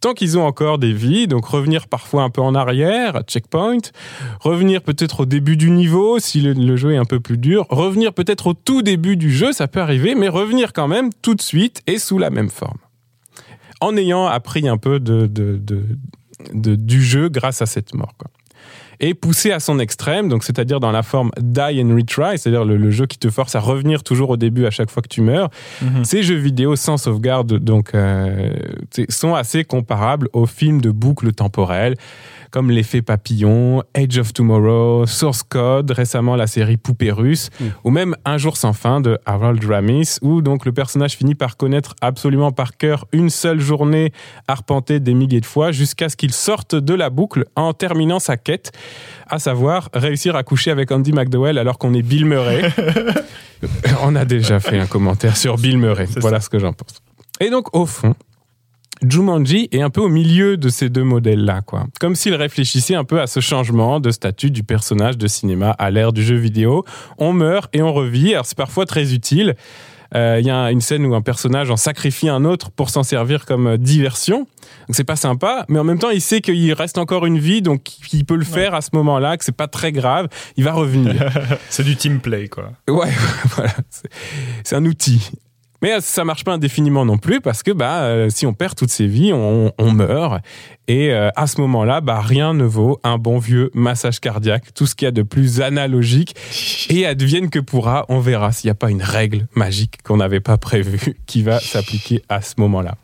tant 0.00 0.14
qu'ils 0.14 0.38
ont 0.38 0.46
encore 0.46 0.78
des 0.78 0.92
vies, 0.92 1.26
donc 1.26 1.44
revenir 1.46 1.88
parfois 1.88 2.22
un 2.22 2.30
peu 2.30 2.40
en 2.40 2.54
arrière, 2.54 3.22
checkpoint, 3.26 3.78
revenir 4.40 4.82
peut-être 4.82 5.20
au 5.20 5.26
début 5.26 5.56
du 5.56 5.70
niveau 5.70 6.18
si 6.18 6.40
le, 6.40 6.76
jeu 6.76 6.92
est 6.92 6.96
un 6.96 7.04
peu 7.04 7.20
plus 7.20 7.38
dur, 7.38 7.66
revenir 7.68 8.12
peut-être 8.12 8.48
au 8.48 8.54
tout 8.54 8.82
début 8.82 9.16
du 9.16 9.32
jeu, 9.32 9.52
ça 9.52 9.66
peut 9.66 9.80
arriver, 9.80 10.14
mais 10.14 10.28
revenir 10.28 10.72
quand 10.72 10.88
même 10.88 11.10
tout 11.22 11.34
de 11.34 11.42
suite 11.42 11.82
et 11.86 11.98
sous 11.98 12.18
la 12.18 12.30
même 12.30 12.48
forme. 12.48 12.78
En 13.80 13.96
ayant 13.96 14.26
appris 14.26 14.68
un 14.68 14.76
peu 14.76 15.00
de, 15.00 15.26
du 16.52 17.02
jeu 17.02 17.28
grâce 17.28 17.62
à 17.62 17.66
cette 17.66 17.94
mort. 17.94 18.14
Et 19.00 19.14
poussé 19.14 19.52
à 19.52 19.60
son 19.60 19.78
extrême, 19.78 20.28
donc 20.28 20.44
c'est-à-dire 20.44 20.80
dans 20.80 20.90
la 20.90 21.02
forme 21.02 21.30
die 21.38 21.82
and 21.82 21.94
retry, 21.94 22.38
c'est-à-dire 22.38 22.64
le, 22.64 22.90
jeu 22.90 23.06
qui 23.06 23.18
te 23.18 23.30
force 23.30 23.54
à 23.54 23.60
revenir 23.60 24.02
toujours 24.02 24.30
au 24.30 24.36
début 24.36 24.66
à 24.66 24.70
chaque 24.70 24.90
fois 24.90 25.02
que 25.02 25.08
tu 25.08 25.20
meurs. 25.20 25.50
Mhm. 25.82 26.04
Ces 26.04 26.22
jeux 26.22 26.36
vidéo 26.36 26.76
sans 26.76 26.96
sauvegarde 26.96 27.58
donc 27.58 27.94
euh, 27.94 28.54
sont 29.08 29.34
assez 29.34 29.64
comparables 29.64 30.28
aux 30.32 30.46
films 30.46 30.80
de 30.80 30.90
boucle 30.90 31.32
temporelle 31.32 31.94
comme 32.50 32.70
L'effet 32.70 33.02
papillon, 33.02 33.82
Age 33.94 34.18
of 34.18 34.32
Tomorrow, 34.32 35.06
Source 35.06 35.42
Code, 35.42 35.90
récemment 35.90 36.36
la 36.36 36.46
série 36.46 36.76
Poupée 36.76 37.10
russe, 37.10 37.50
mm. 37.60 37.64
ou 37.84 37.90
même 37.90 38.16
Un 38.24 38.38
jour 38.38 38.56
sans 38.56 38.72
fin 38.72 39.00
de 39.00 39.18
Harold 39.26 39.64
Ramis, 39.64 40.16
où 40.22 40.42
donc 40.42 40.64
le 40.64 40.72
personnage 40.72 41.16
finit 41.16 41.34
par 41.34 41.56
connaître 41.56 41.94
absolument 42.00 42.52
par 42.52 42.76
cœur 42.76 43.06
une 43.12 43.30
seule 43.30 43.60
journée 43.60 44.12
arpentée 44.46 45.00
des 45.00 45.14
milliers 45.14 45.40
de 45.40 45.46
fois 45.46 45.72
jusqu'à 45.72 46.08
ce 46.08 46.16
qu'il 46.16 46.32
sorte 46.32 46.74
de 46.74 46.94
la 46.94 47.10
boucle 47.10 47.44
en 47.56 47.72
terminant 47.72 48.18
sa 48.18 48.36
quête, 48.36 48.72
à 49.28 49.38
savoir 49.38 49.88
réussir 49.94 50.36
à 50.36 50.42
coucher 50.42 50.70
avec 50.70 50.90
Andy 50.90 51.12
McDowell 51.12 51.58
alors 51.58 51.78
qu'on 51.78 51.94
est 51.94 52.02
Bill 52.02 52.24
Murray. 52.24 52.72
On 54.02 54.14
a 54.14 54.24
déjà 54.24 54.60
fait 54.60 54.78
un 54.78 54.86
commentaire 54.86 55.36
sur 55.36 55.56
Bill 55.56 55.78
Murray. 55.78 56.06
Voilà 56.18 56.40
ce 56.40 56.48
que 56.48 56.58
j'en 56.58 56.72
pense. 56.72 57.02
Et 57.40 57.50
donc, 57.50 57.74
au 57.74 57.86
fond, 57.86 58.14
Jumanji 59.06 59.68
est 59.72 59.82
un 59.82 59.90
peu 59.90 60.00
au 60.00 60.08
milieu 60.08 60.56
de 60.56 60.68
ces 60.68 60.88
deux 60.88 61.04
modèles-là, 61.04 61.62
quoi. 61.62 61.86
Comme 62.00 62.14
s'il 62.14 62.34
réfléchissait 62.34 62.94
un 62.94 63.04
peu 63.04 63.20
à 63.20 63.26
ce 63.26 63.40
changement 63.40 64.00
de 64.00 64.10
statut 64.10 64.50
du 64.50 64.62
personnage 64.62 65.16
de 65.16 65.26
cinéma 65.26 65.70
à 65.70 65.90
l'ère 65.90 66.12
du 66.12 66.22
jeu 66.22 66.36
vidéo. 66.36 66.84
On 67.18 67.32
meurt 67.32 67.68
et 67.74 67.82
on 67.82 67.92
revit. 67.92 68.34
Alors 68.34 68.46
c'est 68.46 68.58
parfois 68.58 68.86
très 68.86 69.14
utile. 69.14 69.54
Il 70.14 70.18
euh, 70.18 70.40
y 70.40 70.50
a 70.50 70.70
une 70.70 70.80
scène 70.80 71.04
où 71.04 71.14
un 71.14 71.20
personnage 71.20 71.70
en 71.70 71.76
sacrifie 71.76 72.30
un 72.30 72.46
autre 72.46 72.70
pour 72.70 72.88
s'en 72.88 73.02
servir 73.02 73.44
comme 73.44 73.66
euh, 73.66 73.76
diversion. 73.76 74.38
Donc 74.38 74.92
c'est 74.92 75.04
pas 75.04 75.16
sympa, 75.16 75.66
mais 75.68 75.78
en 75.78 75.84
même 75.84 75.98
temps 75.98 76.08
il 76.08 76.22
sait 76.22 76.40
qu'il 76.40 76.72
reste 76.72 76.96
encore 76.96 77.26
une 77.26 77.38
vie, 77.38 77.60
donc 77.60 77.90
il 78.14 78.24
peut 78.24 78.36
le 78.36 78.44
faire 78.44 78.74
à 78.74 78.80
ce 78.80 78.88
moment-là, 78.94 79.36
que 79.36 79.44
c'est 79.44 79.52
pas 79.52 79.68
très 79.68 79.92
grave. 79.92 80.28
Il 80.56 80.64
va 80.64 80.72
revenir. 80.72 81.30
c'est 81.68 81.84
du 81.84 81.94
team 81.94 82.20
play, 82.20 82.48
quoi. 82.48 82.72
Ouais, 82.88 83.12
voilà. 83.54 83.74
C'est 84.64 84.76
un 84.76 84.86
outil. 84.86 85.30
Mais 85.82 86.00
ça 86.00 86.24
marche 86.24 86.44
pas 86.44 86.54
indéfiniment 86.54 87.04
non 87.04 87.18
plus 87.18 87.40
parce 87.40 87.62
que 87.62 87.70
bah 87.70 88.02
euh, 88.02 88.30
si 88.30 88.46
on 88.46 88.52
perd 88.52 88.74
toutes 88.74 88.90
ses 88.90 89.06
vies, 89.06 89.32
on, 89.32 89.72
meurt 89.92 90.42
et 90.88 91.12
euh, 91.12 91.30
à 91.36 91.46
ce 91.46 91.60
moment-là, 91.60 92.00
bah 92.00 92.20
rien 92.20 92.52
ne 92.52 92.64
vaut 92.64 92.98
un 93.04 93.18
bon 93.18 93.38
vieux 93.38 93.70
massage 93.74 94.20
cardiaque, 94.20 94.74
tout 94.74 94.86
ce 94.86 94.94
qu'il 94.94 95.06
y 95.06 95.08
a 95.08 95.12
de 95.12 95.22
plus 95.22 95.60
analogique 95.60 96.34
et 96.90 97.06
advienne 97.06 97.50
que 97.50 97.60
pourra, 97.60 98.06
on 98.08 98.18
verra 98.18 98.52
s'il 98.52 98.68
n'y 98.68 98.72
a 98.72 98.74
pas 98.74 98.90
une 98.90 99.02
règle 99.02 99.46
magique 99.54 100.02
qu'on 100.02 100.16
n'avait 100.16 100.40
pas 100.40 100.56
prévue 100.56 101.16
qui 101.26 101.42
va 101.42 101.60
s'appliquer 101.60 102.22
à 102.28 102.42
ce 102.42 102.54
moment-là. 102.58 102.96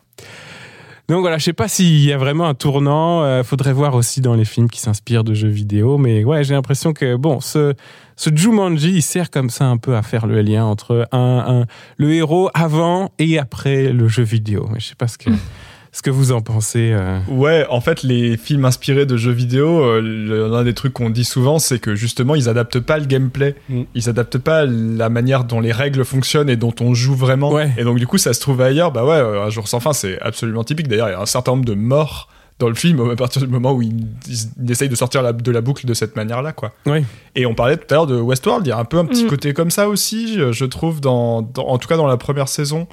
Donc 1.07 1.19
voilà, 1.21 1.37
je 1.37 1.43
sais 1.43 1.53
pas 1.53 1.67
s'il 1.67 2.03
y 2.03 2.11
a 2.11 2.17
vraiment 2.17 2.45
un 2.45 2.55
tournant. 2.55 3.23
Euh, 3.23 3.43
faudrait 3.43 3.73
voir 3.73 3.93
aussi 3.93 4.21
dans 4.21 4.33
les 4.33 4.45
films 4.45 4.69
qui 4.69 4.79
s'inspirent 4.79 5.23
de 5.23 5.35
jeux 5.35 5.49
vidéo. 5.49 5.99
Mais 5.99 6.23
ouais, 6.23 6.43
j'ai 6.43 6.55
l'impression 6.55 6.93
que 6.93 7.15
bon, 7.15 7.39
ce, 7.41 7.75
ce 8.15 8.29
Jumanji, 8.33 8.93
il 8.93 9.01
sert 9.01 9.29
comme 9.29 9.49
ça 9.49 9.65
un 9.65 9.77
peu 9.77 9.95
à 9.95 10.01
faire 10.01 10.25
le 10.25 10.41
lien 10.41 10.65
entre 10.65 11.07
un, 11.11 11.43
un 11.47 11.65
le 11.97 12.13
héros 12.13 12.49
avant 12.53 13.11
et 13.19 13.37
après 13.37 13.91
le 13.91 14.07
jeu 14.07 14.23
vidéo. 14.23 14.69
Mais 14.71 14.79
je 14.79 14.87
sais 14.87 14.95
pas 14.95 15.07
ce 15.07 15.17
que. 15.17 15.29
ce 15.95 16.01
que 16.01 16.09
vous 16.09 16.33
en 16.33 16.41
pensez. 16.41 16.91
Euh... 16.91 17.19
Ouais, 17.29 17.65
en 17.69 17.79
fait, 17.79 18.03
les 18.03 18.35
films 18.35 18.65
inspirés 18.65 19.05
de 19.05 19.15
jeux 19.15 19.31
vidéo, 19.31 19.81
euh, 19.81 20.49
l'un 20.49 20.65
des 20.65 20.73
trucs 20.73 20.91
qu'on 20.91 21.09
dit 21.09 21.23
souvent, 21.23 21.57
c'est 21.57 21.79
que 21.79 21.95
justement, 21.95 22.35
ils 22.35 22.49
adaptent 22.49 22.81
pas 22.81 22.97
le 22.97 23.05
gameplay. 23.05 23.55
Mm. 23.69 23.83
Ils 23.95 24.09
adaptent 24.09 24.37
pas 24.37 24.65
la 24.65 25.07
manière 25.07 25.45
dont 25.45 25.61
les 25.61 25.71
règles 25.71 26.03
fonctionnent 26.03 26.49
et 26.49 26.57
dont 26.57 26.75
on 26.81 26.93
joue 26.93 27.15
vraiment. 27.15 27.49
Ouais. 27.53 27.73
Et 27.77 27.85
donc, 27.85 27.97
du 27.97 28.07
coup, 28.07 28.17
ça 28.17 28.33
se 28.33 28.41
trouve 28.41 28.59
ailleurs. 28.59 28.91
Bah 28.91 29.05
ouais, 29.05 29.15
euh, 29.15 29.45
Un 29.45 29.49
jour 29.49 29.69
sans 29.69 29.79
fin, 29.79 29.93
c'est 29.93 30.19
absolument 30.19 30.65
typique. 30.65 30.89
D'ailleurs, 30.89 31.07
il 31.07 31.13
y 31.13 31.15
a 31.15 31.21
un 31.21 31.25
certain 31.25 31.53
nombre 31.53 31.65
de 31.65 31.75
morts 31.75 32.27
dans 32.59 32.69
le 32.69 32.75
film 32.75 33.09
à 33.11 33.15
partir 33.15 33.41
du 33.41 33.47
moment 33.49 33.73
où 33.73 33.81
ils, 33.81 34.07
ils 34.27 34.71
essayent 34.71 34.87
de 34.89 34.95
sortir 34.95 35.21
la- 35.21 35.33
de 35.33 35.51
la 35.51 35.61
boucle 35.61 35.85
de 35.85 35.93
cette 35.93 36.15
manière-là, 36.15 36.53
quoi. 36.53 36.71
Oui. 36.85 37.03
Et 37.35 37.45
on 37.45 37.53
parlait 37.53 37.75
tout 37.77 37.85
à 37.91 37.95
l'heure 37.95 38.07
de 38.07 38.17
Westworld, 38.19 38.65
il 38.65 38.69
y 38.69 38.71
a 38.73 38.77
un 38.77 38.85
peu 38.85 38.97
un 38.97 39.05
petit 39.05 39.25
Mm. 39.25 39.29
côté 39.29 39.53
comme 39.53 39.71
ça 39.71 39.89
aussi, 39.89 40.33
je, 40.35 40.51
je 40.53 40.65
trouve, 40.65 41.01
dans, 41.01 41.41
dans- 41.41 41.67
en 41.67 41.77
tout 41.77 41.87
cas 41.89 41.97
dans 41.97 42.07
la 42.07 42.17
première 42.17 42.47
saison. 42.47 42.87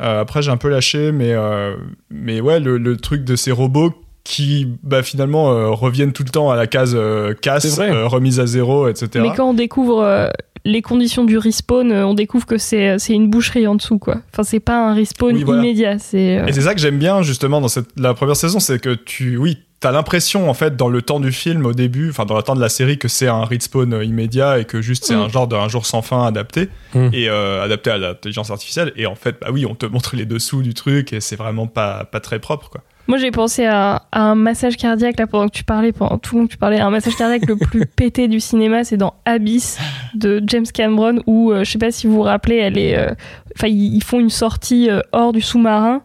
Euh, 0.00 0.20
après, 0.20 0.42
j'ai 0.42 0.52
un 0.52 0.56
peu 0.56 0.68
lâché, 0.68 1.10
mais, 1.10 1.32
euh, 1.32 1.74
mais 2.10 2.40
ouais, 2.40 2.60
le, 2.60 2.78
le 2.78 2.96
truc 2.96 3.24
de 3.24 3.34
ces 3.34 3.50
robots 3.50 3.92
qui 4.22 4.68
bah, 4.82 5.02
finalement 5.02 5.50
euh, 5.52 5.70
reviennent 5.70 6.12
tout 6.12 6.22
le 6.22 6.28
temps 6.28 6.50
à 6.50 6.56
la 6.56 6.66
case 6.66 6.92
euh, 6.94 7.32
casse, 7.34 7.78
euh, 7.80 8.06
remise 8.06 8.38
à 8.40 8.46
zéro, 8.46 8.86
etc. 8.86 9.08
Mais 9.28 9.34
quand 9.34 9.48
on 9.48 9.54
découvre 9.54 10.02
euh, 10.02 10.28
les 10.64 10.82
conditions 10.82 11.24
du 11.24 11.38
respawn, 11.38 11.90
euh, 11.92 12.06
on 12.06 12.14
découvre 12.14 12.46
que 12.46 12.58
c'est 12.58 12.98
c'est 12.98 13.12
une 13.14 13.28
boucherie 13.28 13.66
en 13.66 13.74
dessous, 13.74 13.98
quoi. 13.98 14.18
Enfin, 14.32 14.42
c'est 14.42 14.60
pas 14.60 14.90
un 14.90 14.94
respawn 14.94 15.34
Oui, 15.34 15.42
voilà. 15.44 15.62
immédiat. 15.62 15.98
C'est 15.98 16.38
euh, 16.38 16.46
Et 16.46 16.52
c'est 16.52 16.62
ça 16.62 16.74
que 16.74 16.80
j'aime 16.80 16.98
bien 16.98 17.22
justement 17.22 17.60
dans 17.60 17.68
cette, 17.68 17.88
la 17.96 18.14
première 18.14 18.36
saison, 18.36 18.60
c'est 18.60 18.80
que 18.80 18.94
tu, 18.94 19.36
oui, 19.36 19.58
t'as 19.80 19.92
l'impression 19.92 20.50
en 20.50 20.54
fait 20.54 20.76
dans 20.76 20.88
le 20.88 21.02
temps 21.02 21.20
du 21.20 21.30
film 21.30 21.64
au 21.64 21.72
début, 21.72 22.10
enfin 22.10 22.24
dans 22.24 22.36
le 22.36 22.42
temps 22.42 22.56
de 22.56 22.60
la 22.60 22.68
série, 22.68 22.98
que 22.98 23.06
c'est 23.08 23.28
un 23.28 23.44
respawn 23.44 23.92
euh, 23.94 24.04
immédiat 24.04 24.58
et 24.58 24.64
que 24.64 24.82
juste 24.82 25.04
c'est 25.04 25.14
Mm. 25.14 25.20
un 25.20 25.28
genre 25.28 25.46
d'un 25.46 25.68
jour 25.68 25.86
sans 25.86 26.02
fin 26.02 26.24
adapté 26.26 26.68
Mm. 26.94 27.10
et 27.12 27.28
euh, 27.28 27.62
adapté 27.62 27.90
à 27.90 27.98
l'intelligence 27.98 28.50
artificielle. 28.50 28.92
Et 28.96 29.06
en 29.06 29.14
fait, 29.14 29.36
bah 29.40 29.48
oui, 29.52 29.66
on 29.66 29.74
te 29.76 29.86
montre 29.94 30.16
les 30.16 30.26
dessous 30.26 30.62
du 30.62 30.74
truc 30.74 31.12
et 31.12 31.20
c'est 31.20 31.36
vraiment 31.36 31.66
pas 31.68 32.04
pas 32.10 32.20
très 32.20 32.38
propre 32.40 32.68
quoi. 32.70 32.82
Moi, 33.08 33.18
j'ai 33.18 33.30
pensé 33.30 33.64
à, 33.64 34.02
à 34.12 34.20
un 34.20 34.34
massage 34.34 34.76
cardiaque 34.76 35.18
là 35.18 35.26
pendant 35.26 35.48
que 35.48 35.56
tu 35.56 35.64
parlais, 35.64 35.92
pendant 35.92 36.18
tout 36.18 36.34
le 36.34 36.42
long 36.42 36.46
que 36.46 36.52
tu 36.52 36.58
parlais. 36.58 36.78
Un 36.78 36.90
massage 36.90 37.16
cardiaque 37.16 37.46
le 37.48 37.56
plus 37.56 37.86
pété 37.96 38.28
du 38.28 38.38
cinéma, 38.38 38.84
c'est 38.84 38.98
dans 38.98 39.14
Abyss 39.24 39.78
de 40.14 40.42
James 40.46 40.66
Cameron, 40.72 41.22
où 41.26 41.50
euh, 41.50 41.64
je 41.64 41.70
sais 41.70 41.78
pas 41.78 41.90
si 41.90 42.06
vous 42.06 42.14
vous 42.14 42.22
rappelez, 42.22 42.56
elle 42.56 42.78
est, 42.78 42.96
euh, 42.96 43.10
enfin, 43.56 43.68
ils, 43.68 43.96
ils 43.96 44.04
font 44.04 44.20
une 44.20 44.30
sortie 44.30 44.90
euh, 44.90 45.00
hors 45.12 45.32
du 45.32 45.40
sous-marin. 45.40 46.02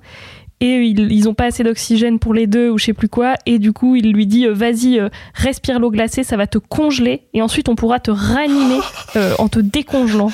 Et 0.64 0.82
ils, 0.82 1.12
ils 1.12 1.28
ont 1.28 1.34
pas 1.34 1.48
assez 1.48 1.62
d'oxygène 1.62 2.20
pour 2.20 2.34
les 2.34 2.48
deux 2.48 2.70
ou 2.70 2.78
je 2.78 2.86
sais 2.86 2.94
plus 2.94 3.10
quoi. 3.10 3.36
Et 3.46 3.60
du 3.60 3.74
coup, 3.74 3.98
il 3.98 4.14
lui 4.14 4.26
dit 4.26 4.48
euh, 4.48 4.54
vas-y, 4.54 4.98
euh, 4.98 5.10
respire 5.34 5.78
l'eau 5.78 5.92
glacée, 5.92 6.24
ça 6.24 6.38
va 6.38 6.48
te 6.48 6.58
congeler. 6.58 7.24
Et 7.34 7.42
ensuite, 7.42 7.68
on 7.68 7.76
pourra 7.76 8.00
te 8.00 8.12
ranimer 8.12 8.80
euh, 9.18 9.34
en 9.40 9.50
te 9.50 9.60
décongelant. 9.60 10.32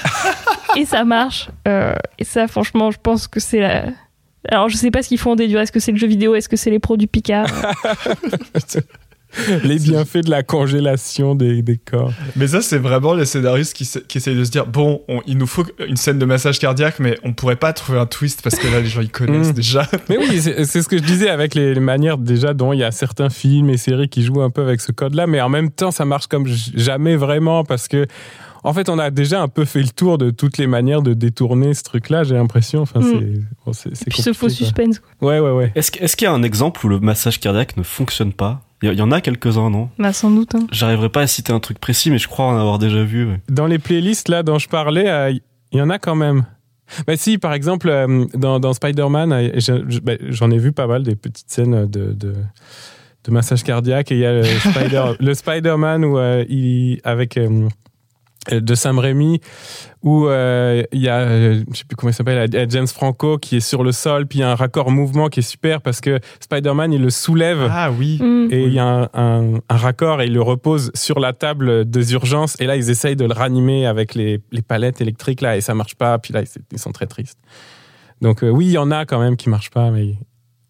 et 0.75 0.85
ça 0.85 1.03
marche. 1.03 1.49
Euh, 1.67 1.95
et 2.19 2.25
ça, 2.25 2.47
franchement, 2.47 2.91
je 2.91 2.99
pense 3.01 3.27
que 3.27 3.39
c'est 3.39 3.59
la. 3.59 3.85
Alors, 4.51 4.69
je 4.69 4.75
sais 4.77 4.91
pas 4.91 5.01
ce 5.03 5.07
qu'il 5.09 5.17
faut 5.17 5.31
en 5.31 5.35
déduire. 5.35 5.61
Est-ce 5.61 5.71
que 5.71 5.79
c'est 5.79 5.91
le 5.91 5.97
jeu 5.97 6.07
vidéo? 6.07 6.35
Est-ce 6.35 6.49
que 6.49 6.57
c'est 6.57 6.69
les 6.71 6.79
produits 6.79 7.07
Picard? 7.07 7.47
Les 9.63 9.77
bienfaits 9.77 10.25
de 10.25 10.31
la 10.31 10.41
congélation 10.41 11.35
des, 11.35 11.61
des 11.61 11.77
corps. 11.77 12.11
Mais 12.35 12.47
ça, 12.47 12.61
c'est 12.63 12.79
vraiment 12.79 13.13
les 13.13 13.25
scénaristes 13.25 13.75
qui, 13.75 13.87
qui 14.07 14.17
essayent 14.17 14.35
de 14.35 14.43
se 14.43 14.49
dire 14.49 14.65
bon, 14.65 15.03
on- 15.07 15.21
il 15.27 15.37
nous 15.37 15.45
faut 15.45 15.63
une 15.87 15.97
scène 15.97 16.17
de 16.17 16.25
massage 16.25 16.57
cardiaque, 16.57 16.95
mais 16.99 17.15
on 17.23 17.33
pourrait 17.33 17.55
pas 17.55 17.71
trouver 17.71 17.99
un 17.99 18.07
twist 18.07 18.41
parce 18.41 18.55
que 18.55 18.67
là, 18.67 18.79
les 18.79 18.87
gens 18.87 19.01
ils 19.01 19.11
connaissent 19.11 19.49
Mm. 19.51 19.53
déjà. 19.53 19.87
Mais 20.09 20.17
oui, 20.17 20.41
c'est 20.41 20.65
ce 20.81 20.87
que 20.87 20.97
je 20.97 21.03
disais 21.03 21.29
avec 21.29 21.53
les, 21.53 21.75
les 21.75 21.79
manières 21.79 22.17
déjà 22.17 22.55
dont 22.55 22.73
il 22.73 22.79
y 22.79 22.83
a 22.83 22.89
certains 22.89 23.29
films 23.29 23.69
et 23.69 23.77
séries 23.77 24.09
qui 24.09 24.23
jouent 24.23 24.41
un 24.41 24.49
peu 24.49 24.63
avec 24.63 24.81
ce 24.81 24.91
code-là, 24.91 25.27
mais 25.27 25.39
en 25.41 25.49
même 25.49 25.69
temps, 25.69 25.91
ça 25.91 26.05
marche 26.05 26.25
comme 26.25 26.47
jamais 26.47 27.15
vraiment 27.15 27.63
parce 27.63 27.87
que, 27.87 28.07
en 28.63 28.73
fait, 28.73 28.89
on 28.89 28.99
a 28.99 29.09
déjà 29.11 29.41
un 29.41 29.47
peu 29.47 29.65
fait 29.65 29.81
le 29.81 29.89
tour 29.89 30.17
de 30.17 30.29
toutes 30.31 30.57
les 30.57 30.67
manières 30.67 31.01
de 31.01 31.13
détourner 31.13 31.73
ce 31.73 31.83
truc-là, 31.83 32.23
j'ai 32.23 32.35
l'impression. 32.35 32.81
Enfin, 32.81 32.99
Mm. 32.99 33.03
c'est 33.03 33.41
bon, 33.65 33.73
c'est- 33.73 33.95
c'est 33.95 34.09
Puis 34.09 34.21
ce 34.21 34.33
faux 34.33 34.47
quoi. 34.47 34.49
suspense. 34.49 34.99
quoi. 34.99 35.29
Ouais, 35.29 35.39
ouais, 35.39 35.51
ouais. 35.51 35.71
Est-ce 35.75 35.91
qu'il 36.15 36.25
y 36.25 36.27
a 36.27 36.33
un 36.33 36.43
exemple 36.43 36.85
où 36.85 36.89
le 36.89 36.99
massage 36.99 37.39
cardiaque 37.39 37.77
ne 37.77 37.83
fonctionne 37.83 38.33
pas? 38.33 38.61
Il 38.81 38.93
y, 38.93 39.01
en 39.01 39.11
a 39.11 39.19
quelques-uns, 39.19 39.69
non? 39.69 39.89
Bah, 39.99 40.13
sans 40.13 40.31
doute. 40.31 40.55
hein. 40.55 40.65
J'arriverai 40.71 41.09
pas 41.09 41.21
à 41.21 41.27
citer 41.27 41.51
un 41.51 41.59
truc 41.59 41.79
précis, 41.79 42.09
mais 42.11 42.17
je 42.17 42.29
crois 42.29 42.45
en 42.45 42.57
avoir 42.57 42.79
déjà 42.79 43.03
vu. 43.03 43.25
ouais. 43.27 43.41
Dans 43.49 43.67
les 43.67 43.77
playlists 43.77 44.29
là 44.29 44.41
dont 44.41 44.57
je 44.57 44.69
parlais, 44.69 45.09
euh, 45.09 45.31
il 45.31 45.77
y 45.77 45.81
en 45.81 45.89
a 45.89 45.99
quand 45.99 46.15
même. 46.15 46.45
Bah 47.05 47.17
si, 47.17 47.37
par 47.37 47.53
exemple, 47.53 47.89
euh, 47.89 48.25
dans, 48.33 48.59
dans 48.61 48.71
Spider-Man, 48.73 49.31
euh, 49.33 49.49
je- 49.57 49.99
bah, 49.99 50.13
j'en 50.29 50.49
ai 50.49 50.57
vu 50.57 50.71
pas 50.71 50.87
mal 50.87 51.03
des 51.03 51.15
petites 51.15 51.51
scènes 51.51 51.85
de, 51.87 52.13
de, 52.13 52.33
de 53.25 53.31
massage 53.31 53.63
cardiaque. 53.63 54.11
Et 54.13 54.15
il 54.15 54.21
y 54.21 54.25
a 54.25 54.33
le, 54.33 54.43
Spider, 54.45 55.03
le 55.19 55.33
Spider-Man 55.33 56.05
où, 56.05 56.17
euh, 56.17 56.45
il, 56.49 56.99
avec 57.03 57.37
euh, 57.37 57.67
de 58.49 58.73
Sam 58.75 58.99
Raimi, 58.99 59.41
où 60.01 60.27
euh, 60.27 60.81
il 60.93 61.01
y 61.01 61.09
a, 61.09 61.17
euh, 61.19 61.63
je 61.71 61.77
sais 61.77 61.83
plus 61.83 61.95
comment 61.97 62.09
il 62.09 62.13
s'appelle, 62.13 62.49
il 62.49 62.55
y 62.55 62.57
a 62.57 62.67
James 62.69 62.87
Franco 62.87 63.37
qui 63.37 63.57
est 63.57 63.59
sur 63.59 63.83
le 63.83 63.91
sol, 63.91 64.27
puis 64.27 64.39
il 64.39 64.41
y 64.41 64.45
a 64.45 64.51
un 64.51 64.55
raccord 64.55 64.91
mouvement 64.91 65.27
qui 65.27 65.41
est 65.41 65.43
super 65.43 65.81
parce 65.81 65.99
que 65.99 66.19
Spider-Man, 66.39 66.93
il 66.93 67.01
le 67.01 67.09
soulève. 67.09 67.67
Ah 67.69 67.91
oui. 67.91 68.17
Mm. 68.21 68.47
Et 68.51 68.63
il 68.63 68.73
y 68.73 68.79
a 68.79 68.85
un, 68.85 69.09
un- 69.13 69.55
un 69.69 69.77
raccord 69.77 70.21
et 70.21 70.27
il 70.27 70.33
le 70.33 70.41
repose 70.41 70.89
sur 70.95 71.19
la 71.19 71.33
table 71.33 71.89
des 71.89 72.13
urgences. 72.13 72.55
Et 72.61 72.65
là, 72.65 72.77
ils 72.77 72.89
essayent 72.89 73.17
de 73.17 73.25
le 73.25 73.33
ranimer 73.33 73.85
avec 73.85 74.15
les, 74.15 74.39
les 74.51 74.61
palettes 74.61 75.01
électriques 75.01 75.41
là 75.41 75.57
et 75.57 75.61
ça 75.61 75.73
marche 75.73 75.95
pas. 75.95 76.17
Puis 76.17 76.33
là, 76.33 76.41
ils, 76.41 76.47
ils 76.71 76.79
sont 76.79 76.91
très 76.93 77.07
tristes. 77.07 77.37
Donc 78.21 78.43
euh, 78.43 78.49
oui, 78.49 78.67
il 78.67 78.71
y 78.71 78.77
en 78.77 78.91
a 78.91 79.05
quand 79.05 79.19
même 79.19 79.35
qui 79.37 79.49
marchent 79.49 79.69
pas, 79.71 79.91
mais 79.91 80.13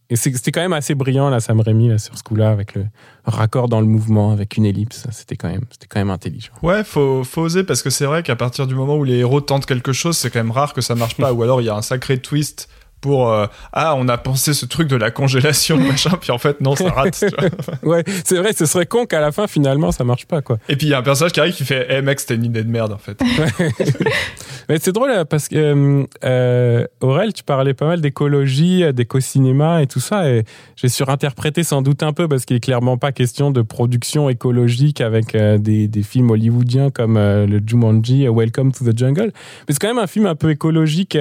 et 0.09 0.15
c'est- 0.15 0.33
c'était 0.35 0.51
quand 0.51 0.61
même 0.61 0.73
assez 0.73 0.95
brillant 0.95 1.29
là, 1.29 1.39
Sam 1.39 1.59
Raimi 1.61 1.89
là, 1.89 1.97
sur 1.97 2.17
ce 2.17 2.23
coup-là 2.23 2.49
avec 2.51 2.73
le 2.75 2.85
raccord 3.25 3.69
dans 3.69 3.79
le 3.81 3.87
mouvement 3.87 4.31
avec 4.31 4.57
une 4.57 4.65
ellipse. 4.65 5.05
C'était 5.11 5.35
quand 5.35 5.49
même, 5.49 5.61
c'était 5.71 5.87
quand 5.87 5.99
même 5.99 6.09
intelligent. 6.09 6.51
Ouais, 6.63 6.83
faut, 6.83 7.23
faut 7.23 7.41
oser 7.41 7.63
parce 7.63 7.81
que 7.83 7.89
c'est 7.89 8.05
vrai 8.05 8.23
qu'à 8.23 8.35
partir 8.35 8.65
du 8.67 8.75
moment 8.75 8.95
où 8.97 9.03
les 9.03 9.17
héros 9.17 9.41
tentent 9.41 9.65
quelque 9.65 9.93
chose, 9.93 10.17
c'est 10.17 10.29
quand 10.29 10.39
même 10.39 10.51
rare 10.51 10.73
que 10.73 10.81
ça 10.81 10.95
marche 10.95 11.15
pas. 11.15 11.31
ou 11.33 11.43
alors 11.43 11.61
il 11.61 11.65
y 11.65 11.69
a 11.69 11.75
un 11.75 11.81
sacré 11.81 12.17
twist 12.19 12.69
pour 13.01 13.31
euh, 13.31 13.47
ah 13.73 13.95
on 13.95 14.07
a 14.07 14.17
pensé 14.17 14.53
ce 14.53 14.65
truc 14.65 14.87
de 14.87 14.95
la 14.95 15.11
congélation 15.11 15.77
machin 15.87 16.11
puis 16.19 16.31
en 16.31 16.37
fait 16.37 16.61
non 16.61 16.75
ça 16.75 16.89
rate. 16.89 17.17
tu 17.17 17.27
vois. 17.27 17.49
Ouais, 17.89 18.03
c'est 18.23 18.37
vrai, 18.37 18.53
ce 18.53 18.65
serait 18.65 18.85
con 18.85 19.05
qu'à 19.05 19.19
la 19.19 19.31
fin 19.31 19.47
finalement 19.47 19.91
ça 19.91 20.03
marche 20.03 20.25
pas 20.25 20.41
quoi. 20.41 20.57
Et 20.67 20.75
puis 20.75 20.87
il 20.87 20.89
y 20.89 20.93
a 20.93 20.99
un 20.99 21.03
personnage 21.03 21.31
qui 21.31 21.39
arrive 21.39 21.55
qui 21.55 21.65
fait 21.65 21.87
eh 21.89 22.01
mec 22.01 22.19
c'était 22.19 22.35
une 22.35 22.45
idée 22.45 22.63
de 22.63 22.69
merde 22.69 22.91
en 22.91 22.97
fait. 22.97 23.19
Mais 24.69 24.77
c'est 24.79 24.91
drôle 24.91 25.09
euh, 25.09 25.25
parce 25.25 25.47
que 25.47 25.55
euh, 25.55 26.03
euh, 26.23 26.85
Aurel, 27.01 27.33
tu 27.33 27.43
parlais 27.43 27.73
pas 27.73 27.87
mal 27.87 28.01
d'écologie, 28.01 28.83
d'éco-cinéma 28.93 29.81
et 29.81 29.87
tout 29.87 29.99
ça, 29.99 30.29
et 30.29 30.43
j'ai 30.75 30.89
surinterprété 30.89 31.63
sans 31.63 31.81
doute 31.81 32.03
un 32.03 32.13
peu 32.13 32.27
parce 32.27 32.45
qu'il 32.45 32.55
est 32.55 32.61
clairement 32.61 32.97
pas 32.97 33.11
question 33.11 33.49
de 33.49 33.63
production 33.63 34.29
écologique 34.29 35.01
avec 35.01 35.35
des, 35.35 35.87
des 35.87 36.03
films 36.03 36.29
hollywoodiens 36.29 36.91
comme 36.91 37.17
le 37.17 37.59
Jumanji, 37.65 38.27
Welcome 38.27 38.71
to 38.71 38.85
the 38.85 38.97
Jungle. 38.97 39.31
Mais 39.67 39.73
c'est 39.73 39.79
quand 39.79 39.87
même 39.87 39.97
un 39.97 40.07
film 40.07 40.27
un 40.27 40.35
peu 40.35 40.51
écologique. 40.51 41.17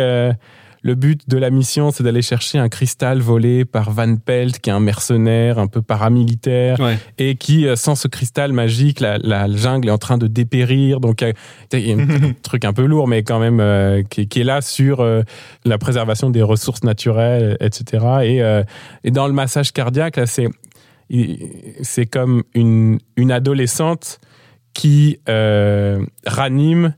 Le 0.89 0.95
but 0.95 1.29
de 1.29 1.37
la 1.37 1.51
mission, 1.51 1.91
c'est 1.91 2.03
d'aller 2.03 2.23
chercher 2.23 2.59
un 2.59 2.71
cristal 2.71 3.21
volé 3.21 3.67
par 3.67 3.91
Van 3.91 4.17
Pelt, 4.17 4.59
qui 4.59 4.71
est 4.71 4.73
un 4.73 4.81
mercenaire 4.81 5.59
un 5.59 5.67
peu 5.67 5.83
paramilitaire 5.83 6.81
Ouais. 6.81 6.99
et 7.19 7.35
qui, 7.37 7.67
euh, 7.67 7.77
sans 7.77 7.95
ce 7.95 8.09
cristal 8.09 8.53
magique, 8.55 9.01
la, 9.01 9.19
la 9.19 9.47
jungle 9.55 9.89
est 9.89 9.91
en 9.93 9.99
train 9.99 10.17
de 10.17 10.27
dépérir. 10.27 11.01
Donc, 11.01 11.23
euh, 11.23 11.33
il 11.75 11.87
y 11.89 11.93
a 11.93 11.97
un 11.97 12.33
truc 12.43 12.65
un 12.65 12.73
peu 12.73 12.87
lourd, 12.87 13.07
mais 13.07 13.23
quand 13.23 13.39
même 13.39 13.61
euh, 13.61 14.03
qui, 14.03 14.29
qui 14.29 14.41
est 14.41 14.45
là 14.45 14.63
sur 14.63 15.01
euh, 15.01 15.23
la 15.67 15.77
préservation 15.77 16.31
des 16.31 16.43
ressources 16.43 16.83
naturelles, 16.85 17.59
etc. 17.61 18.07
Et, 18.25 18.43
euh, 18.43 18.63
et 19.05 19.11
dans 19.11 19.27
le 19.27 19.35
massage 19.35 19.73
cardiaque, 19.73 20.17
là, 20.17 20.25
c'est 20.27 22.07
comme 22.07 22.43
une, 22.55 22.99
une 23.17 23.31
adolescente 23.31 24.21
qui 24.73 25.19
ranime 26.27 26.95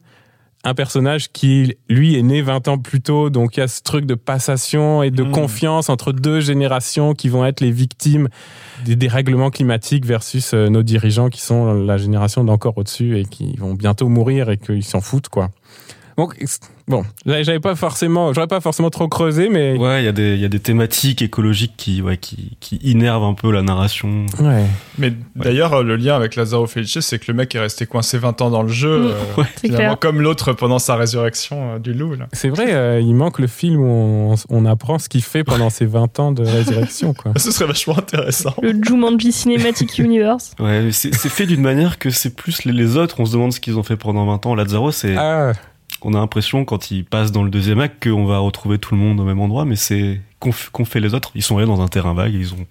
un 0.63 0.75
personnage 0.75 1.33
qui, 1.33 1.75
lui, 1.89 2.17
est 2.19 2.23
né 2.23 2.43
20 2.43 2.69
ans 2.69 2.79
plus 2.79 3.01
tôt. 3.01 3.31
Donc, 3.31 3.57
il 3.57 3.61
y 3.61 3.63
a 3.63 3.69
ce 3.69 3.83
truc 3.83 4.05
de 4.05 4.15
passation 4.15 5.03
et 5.03 5.11
de 5.11 5.23
Mm. 5.23 5.31
confiance 5.31 5.89
entre 5.89 6.13
deux 6.13 6.41
générations 6.41 7.15
qui 7.15 7.29
vont 7.29 7.47
être 7.47 7.61
les 7.61 7.71
victimes 7.71 8.29
des 8.85 8.97
dérèglements 8.97 9.51
climatiques 9.51 10.05
versus 10.05 10.53
euh, 10.53 10.69
nos 10.69 10.83
dirigeants 10.83 11.29
qui 11.31 11.41
sont 11.41 11.73
la 11.73 11.97
génération 11.97 12.45
d'encore 12.45 12.77
au-dessus 12.77 13.19
et 13.19 13.25
qui 13.25 13.57
vont 13.57 13.75
bientôt 13.75 14.09
mourir 14.09 14.51
et 14.51 14.59
qu'ils 14.59 14.85
s'en 14.85 15.01
foutent, 15.01 15.29
quoi. 15.31 15.51
Donc, 16.21 16.37
bon, 16.89 17.05
j'avais 17.25 17.61
pas 17.61 17.75
forcément, 17.75 18.33
j'aurais 18.33 18.47
pas 18.47 18.61
forcément 18.61 18.91
trop 18.91 19.09
creusé, 19.09 19.49
mais 19.49 19.77
Ouais, 19.79 20.03
il 20.03 20.05
y, 20.05 20.09
a 20.09 20.13
des- 20.13 20.35
il 20.35 20.41
y 20.41 20.45
a 20.45 20.49
des 20.49 20.59
thématiques 20.61 21.23
écologiques 21.23 21.75
qui, 21.77 22.03
ouais, 22.03 22.17
qui, 22.19 22.57
qui 22.61 22.77
innervent 22.83 23.23
un 23.25 23.35
peu 23.35 23.51
la 23.51 23.63
narration. 23.63 24.27
ouais. 24.41 24.65
Mais 24.99 25.13
d'ailleurs 25.37 25.73
euh, 25.73 25.83
le 25.83 25.97
lien 25.97 26.15
avec 26.17 26.37
Lazaro 26.37 26.67
Felice 26.67 27.01
c'est 27.01 27.19
que 27.19 27.25
le 27.29 27.35
mec 27.35 27.55
est 27.55 27.61
resté 27.61 27.87
coincé 27.87 28.19
20 28.19 28.43
ans 28.43 28.51
dans 28.51 28.63
le 28.63 28.69
jeu. 28.69 28.99
Mm. 28.99 29.07
euh, 29.07 29.43
C'est 29.57 29.69
finalement, 29.69 29.97
comme 29.97 30.21
l'autre 30.21 30.53
pendant 30.53 30.79
sa 30.79 30.97
résurrection 30.97 31.77
euh, 31.77 31.79
du 31.79 31.95
loup. 31.95 32.15
C'est 32.33 32.49
vrai, 32.51 32.73
euh, 32.75 33.01
il 33.01 33.15
manque 33.15 33.39
le 33.39 33.47
film 33.47 33.81
où 33.81 33.87
on, 33.87 34.35
on 34.51 34.67
apprend 34.67 34.99
ce 34.99 35.09
qu'il 35.09 35.23
fait 35.23 35.45
pendant 35.45 35.71
ses 35.71 35.87
20 35.87 36.19
ans 36.21 36.33
de 36.33 36.43
résurrection, 36.45 37.15
quoi. 37.15 37.33
Ce 37.37 37.51
serait 37.51 37.67
vachement 37.67 37.97
intéressant. 37.99 38.55
Le 38.63 38.73
Jumanji 38.83 39.33
Cinematic 39.33 39.99
Universe. 39.99 40.53
Ouais, 40.59 40.83
mais 40.83 40.93
c'est 40.93 41.15
c'est 41.15 41.29
fait 41.31 41.47
d'une 41.47 41.63
manière 41.63 41.99
que 41.99 42.11
c'est 42.11 42.35
plus 42.37 42.65
les, 42.65 42.73
les 42.73 42.97
autres, 42.97 43.21
on 43.21 43.25
se 43.27 43.33
demande 43.33 43.53
ce 43.53 43.61
qu'ils 43.61 43.79
ont 43.79 43.83
fait 43.83 43.97
pendant 43.97 44.27
20 44.27 44.45
ans. 44.47 44.55
Lazaro, 44.55 44.91
c'est, 44.91 45.15
Ah, 45.17 45.53
on 46.03 46.15
a 46.15 46.19
l'impression 46.19 46.65
quand 46.65 46.91
il 46.91 47.05
passe 47.05 47.33
dans 47.33 47.43
le 47.43 47.51
deuxième 47.51 47.81
acte 47.81 48.03
qu'on 48.09 48.25
va 48.27 48.39
retrouver 48.39 48.79
tout 48.79 48.95
le 48.95 49.01
monde 49.01 49.21
au 49.21 49.25
même 49.25 49.41
endroit, 49.41 49.65
mais 49.65 49.77
c'est 49.77 50.21
qu'ont 50.39 50.85
fait 50.85 51.01
les 51.01 51.15
autres. 51.15 51.31
Ils 51.35 51.43
sont 51.43 51.59
allés 51.59 51.67
dans 51.67 51.81
un 51.81 51.89
terrain 51.89 52.15
vague, 52.15 52.33
ils 52.35 52.55
ont 52.55 52.67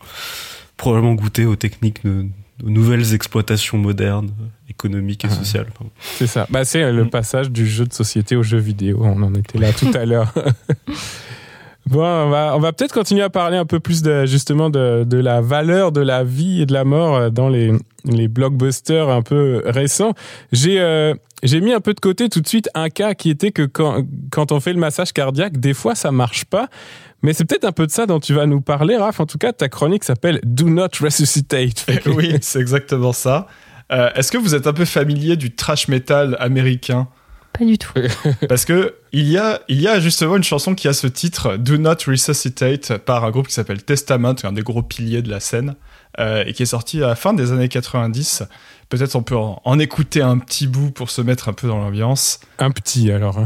probablement 0.78 1.14
goûté 1.14 1.46
aux 1.46 1.56
techniques 1.56 2.04
de, 2.06 2.26
nouvelles 2.64 3.14
exploitations 3.14 3.78
modernes, 3.78 4.32
économiques 4.70 5.24
et 5.26 5.30
sociales. 5.30 5.68
Enfin, 5.74 5.90
C'est 6.18 6.28
ça. 6.28 6.46
Bah, 6.50 6.66
c'est 6.66 6.92
le 6.92 7.06
Mm. 7.06 7.10
passage 7.10 7.52
du 7.52 7.66
jeu 7.68 7.86
de 7.86 7.94
société 7.94 8.36
au 8.36 8.44
jeu 8.44 8.58
vidéo. 8.58 9.00
On 9.02 9.22
en 9.24 9.34
était 9.36 9.58
là 9.58 9.72
tout 9.80 9.92
à 9.94 10.06
l'heure. 10.06 10.34
Bon, 11.90 12.04
on 12.04 12.60
va, 12.60 12.72
peut-être 12.72 12.94
continuer 12.94 13.24
à 13.24 13.32
parler 13.32 13.58
un 13.58 13.66
peu 13.66 13.80
plus 13.80 14.04
de, 14.04 14.28
justement 14.28 14.70
de, 14.70 15.18
la 15.18 15.42
valeur 15.42 15.92
de 15.92 16.02
la 16.02 16.24
vie 16.24 16.62
et 16.62 16.66
de 16.68 16.74
la 16.74 16.84
mort 16.84 17.16
euh, 17.16 17.30
dans 17.32 17.50
les, 17.50 17.72
blockbusters 18.28 19.10
un 19.10 19.24
peu 19.24 19.64
récents. 19.66 20.14
J'ai 20.52 20.80
euh, 20.80 21.16
j'ai 21.42 21.62
mis 21.62 21.74
un 21.74 21.80
peu 21.80 21.96
de 21.96 22.00
côté 22.00 22.30
tout 22.30 22.42
de 22.42 22.48
suite 22.48 22.70
un 22.76 22.90
cas 22.90 23.16
qui 23.16 23.32
était 23.32 23.52
que 23.52 23.64
quand, 23.64 24.52
on 24.52 24.60
fait 24.60 24.74
le 24.74 24.80
massage 24.80 25.14
cardiaque, 25.14 25.58
des 25.58 25.74
fois 25.74 25.96
ça 25.96 26.12
marche 26.12 26.46
pas. 26.46 26.68
Mais 27.24 27.34
c'est 27.34 27.46
peut-être 27.46 27.66
un 27.66 27.72
peu 27.72 27.88
de 27.88 27.92
ça 27.92 28.06
dont 28.06 28.20
tu 28.20 28.34
vas 28.34 28.46
nous 28.46 28.62
parler, 28.62 28.96
Raph. 28.96 29.20
En 29.20 29.26
tout 29.26 29.40
cas, 29.40 29.52
ta 29.52 29.68
chronique 29.68 30.04
s'appelle 30.04 30.40
Do 30.44 30.70
Not 30.70 30.90
Resuscitate. 31.02 31.88
Oui, 32.06 32.36
c'est 32.42 32.60
exactement 32.60 33.14
ça. 33.14 33.48
Euh, 33.92 34.10
Est-ce 34.14 34.32
que 34.32 34.38
vous 34.38 34.54
êtes 34.54 34.68
un 34.68 34.74
peu 34.74 34.86
familier 34.86 35.36
du 35.36 35.56
trash 35.56 35.88
metal 35.88 36.38
américain? 36.40 37.08
Pas 37.58 37.66
du 37.66 37.78
tout. 37.78 37.94
Parce 38.48 38.66
que 38.66 38.96
il 39.12 39.28
y 39.28 39.38
a, 39.38 39.62
il 39.68 39.82
y 39.82 39.88
a 39.88 40.00
justement 40.00 40.38
une 40.38 40.44
chanson 40.44 40.76
qui 40.76 40.88
a 40.88 40.94
ce 40.94 41.08
titre, 41.08 41.58
Do 41.58 41.78
Not 41.78 41.96
Resuscitate, 42.08 42.98
par 42.98 43.26
un 43.26 43.32
groupe 43.32 43.48
qui 43.48 43.54
s'appelle 43.54 43.84
Testament, 43.84 44.36
un 44.44 44.52
des 44.52 44.62
gros 44.62 44.84
piliers 44.84 45.22
de 45.22 45.30
la 45.30 45.40
scène, 45.40 45.76
euh, 46.20 46.44
et 46.46 46.54
qui 46.54 46.64
est 46.64 46.68
sorti 46.68 47.04
à 47.04 47.08
la 47.08 47.16
fin 47.16 47.34
des 47.34 47.52
années 47.52 47.70
90. 47.70 48.44
Peut-être 48.90 49.16
on 49.16 49.24
peut 49.24 49.38
en, 49.38 49.62
en 49.64 49.80
écouter 49.80 50.22
un 50.22 50.38
petit 50.38 50.68
bout 50.68 50.92
pour 50.92 51.10
se 51.10 51.22
mettre 51.22 51.50
un 51.50 51.54
peu 51.54 51.68
dans 51.68 51.80
l'ambiance. 51.80 52.40
Un 52.60 52.72
petit, 52.72 53.12
alors. 53.12 53.40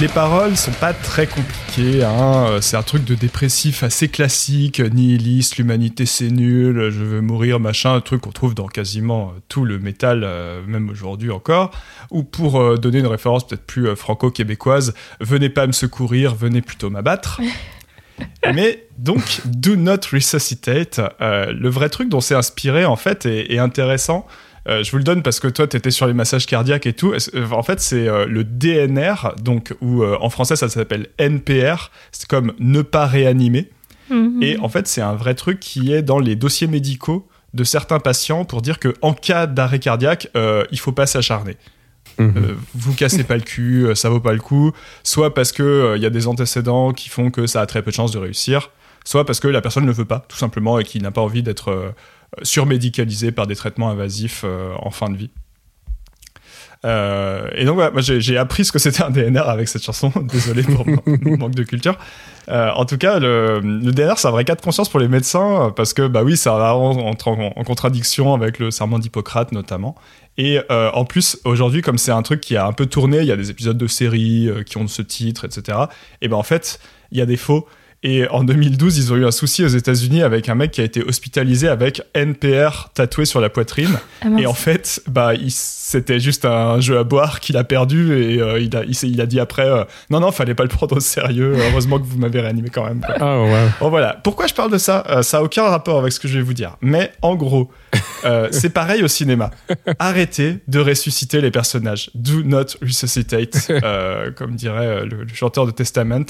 Les 0.00 0.08
paroles 0.08 0.56
sont 0.56 0.72
pas 0.72 0.94
très 0.94 1.26
compliquées, 1.26 2.02
hein. 2.04 2.46
euh, 2.48 2.60
c'est 2.62 2.78
un 2.78 2.82
truc 2.82 3.04
de 3.04 3.14
dépressif 3.14 3.82
assez 3.82 4.08
classique, 4.08 4.80
nihiliste, 4.80 5.58
l'humanité 5.58 6.06
c'est 6.06 6.30
nul, 6.30 6.88
je 6.88 7.04
veux 7.04 7.20
mourir, 7.20 7.60
machin, 7.60 7.92
un 7.92 8.00
truc 8.00 8.22
qu'on 8.22 8.32
trouve 8.32 8.54
dans 8.54 8.66
quasiment 8.66 9.28
euh, 9.28 9.40
tout 9.48 9.66
le 9.66 9.78
métal, 9.78 10.22
euh, 10.24 10.62
même 10.66 10.88
aujourd'hui 10.88 11.30
encore. 11.30 11.72
Ou 12.10 12.22
pour 12.22 12.78
donner 12.78 13.00
une 13.00 13.06
référence 13.06 13.46
peut-être 13.46 13.66
plus 13.66 13.94
franco-québécoise, 13.94 14.94
venez 15.20 15.50
pas 15.50 15.66
me 15.66 15.72
secourir, 15.72 16.34
venez 16.34 16.62
plutôt 16.62 16.88
m'abattre. 16.88 17.42
Mais 18.54 18.86
donc, 18.98 19.42
Do 19.44 19.76
Not 19.76 20.00
Resuscitate, 20.12 21.00
euh, 21.20 21.52
le 21.52 21.68
vrai 21.68 21.88
truc 21.88 22.08
dont 22.08 22.20
c'est 22.20 22.34
inspiré 22.34 22.84
en 22.84 22.96
fait 22.96 23.26
est, 23.26 23.52
est 23.52 23.58
intéressant. 23.58 24.26
Euh, 24.68 24.82
je 24.82 24.90
vous 24.90 24.98
le 24.98 25.04
donne 25.04 25.22
parce 25.22 25.40
que 25.40 25.48
toi, 25.48 25.66
tu 25.66 25.76
étais 25.76 25.90
sur 25.90 26.06
les 26.06 26.12
massages 26.12 26.46
cardiaques 26.46 26.86
et 26.86 26.92
tout. 26.92 27.12
Euh, 27.12 27.46
En 27.50 27.62
fait, 27.62 27.80
c'est 27.80 28.08
euh, 28.08 28.26
le 28.26 28.44
DNR, 28.44 29.34
donc, 29.42 29.74
ou 29.80 30.02
euh, 30.02 30.16
en 30.20 30.30
français, 30.30 30.56
ça 30.56 30.68
s'appelle 30.68 31.08
NPR. 31.18 31.90
C'est 32.12 32.28
comme 32.28 32.52
ne 32.58 32.82
pas 32.82 33.06
réanimer. 33.06 33.70
Mhm. 34.10 34.42
Et 34.42 34.58
en 34.58 34.68
fait, 34.68 34.86
c'est 34.86 35.00
un 35.00 35.14
vrai 35.14 35.34
truc 35.34 35.60
qui 35.60 35.92
est 35.92 36.02
dans 36.02 36.18
les 36.18 36.36
dossiers 36.36 36.66
médicaux 36.66 37.28
de 37.54 37.64
certains 37.64 37.98
patients 37.98 38.44
pour 38.44 38.62
dire 38.62 38.78
que 38.78 38.94
en 39.02 39.12
cas 39.12 39.46
d'arrêt 39.46 39.78
cardiaque, 39.78 40.28
euh, 40.36 40.64
il 40.70 40.78
faut 40.78 40.92
pas 40.92 41.06
s'acharner. 41.06 41.56
Mhm. 42.18 42.34
Euh, 42.36 42.54
vous 42.74 42.94
cassez 42.94 43.24
pas 43.24 43.36
le 43.36 43.42
cul, 43.42 43.86
euh, 43.86 43.94
ça 43.94 44.08
vaut 44.10 44.20
pas 44.20 44.32
le 44.32 44.40
coup. 44.40 44.72
Soit 45.04 45.32
parce 45.34 45.52
que 45.52 45.62
euh, 45.62 45.96
il 45.96 46.02
y 46.02 46.06
a 46.06 46.10
des 46.10 46.26
antécédents 46.26 46.92
qui 46.92 47.08
font 47.08 47.30
que 47.30 47.46
ça 47.46 47.60
a 47.60 47.66
très 47.66 47.82
peu 47.82 47.90
de 47.90 47.96
chances 47.96 48.12
de 48.12 48.18
réussir. 48.18 48.70
Soit 49.04 49.24
parce 49.24 49.40
que 49.40 49.48
la 49.48 49.62
personne 49.62 49.84
ne 49.84 49.88
le 49.88 49.94
veut 49.94 50.04
pas, 50.04 50.26
tout 50.28 50.36
simplement, 50.36 50.78
et 50.78 50.84
qui 50.84 51.00
n'a 51.00 51.10
pas 51.10 51.22
envie 51.22 51.42
d'être 51.42 51.70
euh, 51.70 51.90
surmédicalisé 52.42 53.32
par 53.32 53.46
des 53.46 53.56
traitements 53.56 53.90
invasifs 53.90 54.42
euh, 54.44 54.72
en 54.78 54.90
fin 54.90 55.10
de 55.10 55.16
vie. 55.16 55.30
Euh, 56.86 57.46
et 57.54 57.66
donc 57.66 57.74
voilà, 57.74 57.90
moi 57.90 58.00
j'ai 58.00 58.38
appris 58.38 58.64
ce 58.64 58.72
que 58.72 58.78
c'était 58.78 59.02
un 59.02 59.10
DNR 59.10 59.48
avec 59.48 59.68
cette 59.68 59.82
chanson. 59.82 60.12
Désolé 60.32 60.62
pour 60.62 60.86
mon, 61.06 61.36
manque 61.36 61.54
de 61.54 61.62
culture. 61.62 61.98
Euh, 62.48 62.70
en 62.74 62.84
tout 62.86 62.96
cas, 62.96 63.18
le, 63.18 63.60
le 63.60 63.92
DNR 63.92 64.14
c'est 64.16 64.28
un 64.28 64.30
vrai 64.30 64.44
cas 64.44 64.54
de 64.54 64.62
conscience 64.62 64.88
pour 64.88 65.00
les 65.00 65.08
médecins 65.08 65.72
parce 65.76 65.92
que 65.92 66.06
bah 66.06 66.22
oui, 66.22 66.36
ça 66.36 66.54
entre 66.74 67.28
en, 67.28 67.52
en 67.54 67.64
contradiction 67.64 68.34
avec 68.34 68.58
le 68.58 68.70
serment 68.70 68.98
d'Hippocrate 68.98 69.52
notamment. 69.52 69.94
Et 70.38 70.58
euh, 70.70 70.90
en 70.92 71.04
plus, 71.04 71.38
aujourd'hui, 71.44 71.82
comme 71.82 71.98
c'est 71.98 72.12
un 72.12 72.22
truc 72.22 72.40
qui 72.40 72.56
a 72.56 72.66
un 72.66 72.72
peu 72.72 72.86
tourné, 72.86 73.18
il 73.18 73.26
y 73.26 73.32
a 73.32 73.36
des 73.36 73.50
épisodes 73.50 73.76
de 73.76 73.86
séries 73.86 74.48
qui 74.64 74.78
ont 74.78 74.86
ce 74.86 75.02
titre, 75.02 75.44
etc. 75.44 75.78
Et 76.22 76.28
ben 76.28 76.36
en 76.36 76.42
fait, 76.42 76.80
il 77.10 77.18
y 77.18 77.20
a 77.20 77.26
des 77.26 77.36
faux. 77.36 77.66
Et 78.02 78.26
en 78.28 78.44
2012, 78.44 78.96
ils 78.96 79.12
ont 79.12 79.16
eu 79.16 79.26
un 79.26 79.30
souci 79.30 79.62
aux 79.62 79.68
États-Unis 79.68 80.22
avec 80.22 80.48
un 80.48 80.54
mec 80.54 80.70
qui 80.70 80.80
a 80.80 80.84
été 80.84 81.02
hospitalisé 81.04 81.68
avec 81.68 82.00
NPR 82.14 82.88
tatoué 82.94 83.26
sur 83.26 83.42
la 83.42 83.50
poitrine. 83.50 83.98
Ah. 84.22 84.28
Et 84.38 84.46
en 84.46 84.54
fait, 84.54 85.02
bah, 85.06 85.34
il- 85.34 85.50
c'était 85.50 86.18
juste 86.18 86.46
un 86.46 86.80
jeu 86.80 86.96
à 86.98 87.04
boire 87.04 87.40
qu'il 87.40 87.58
a 87.58 87.64
perdu 87.64 88.14
et 88.14 88.40
euh, 88.40 88.58
il, 88.58 88.74
a, 88.74 88.84
il, 88.84 89.20
a 89.20 89.26
dit 89.26 89.38
après 89.38 89.68
euh, 89.68 89.84
non 90.08 90.20
non, 90.20 90.32
fallait 90.32 90.54
pas 90.54 90.62
le 90.62 90.70
prendre 90.70 90.96
au 90.96 91.00
sérieux. 91.00 91.54
Heureusement 91.58 91.98
que 91.98 92.04
vous 92.06 92.16
m'avez 92.16 92.40
réanimé 92.40 92.70
quand 92.72 92.84
même. 92.86 93.00
quoi. 93.02 93.16
Oh, 93.20 93.44
ouais. 93.50 93.66
Bon 93.80 93.90
voilà. 93.90 94.18
Pourquoi 94.24 94.46
je 94.46 94.54
parle 94.54 94.70
de 94.72 94.78
ça? 94.78 95.04
Euh, 95.10 95.22
Ça 95.22 95.38
a 95.38 95.42
aucun 95.42 95.64
rapport 95.64 95.98
avec 95.98 96.12
ce 96.12 96.20
que 96.20 96.28
je 96.28 96.38
vais 96.38 96.44
vous 96.44 96.54
dire. 96.54 96.76
Mais 96.80 97.12
en 97.20 97.34
gros, 97.36 97.70
euh, 98.24 98.48
c'est 98.52 98.70
pareil 98.70 99.02
au 99.02 99.08
cinéma. 99.08 99.50
Arrêtez 99.98 100.60
de 100.68 100.78
ressusciter 100.78 101.42
les 101.42 101.50
personnages. 101.50 102.10
Do 102.14 102.42
not 102.44 102.76
resuscitate, 102.80 103.66
euh, 103.70 104.30
comme 104.30 104.54
dirait 104.54 105.04
le, 105.04 105.24
le 105.24 105.34
chanteur 105.34 105.66
de 105.66 105.70
Testament. 105.72 106.24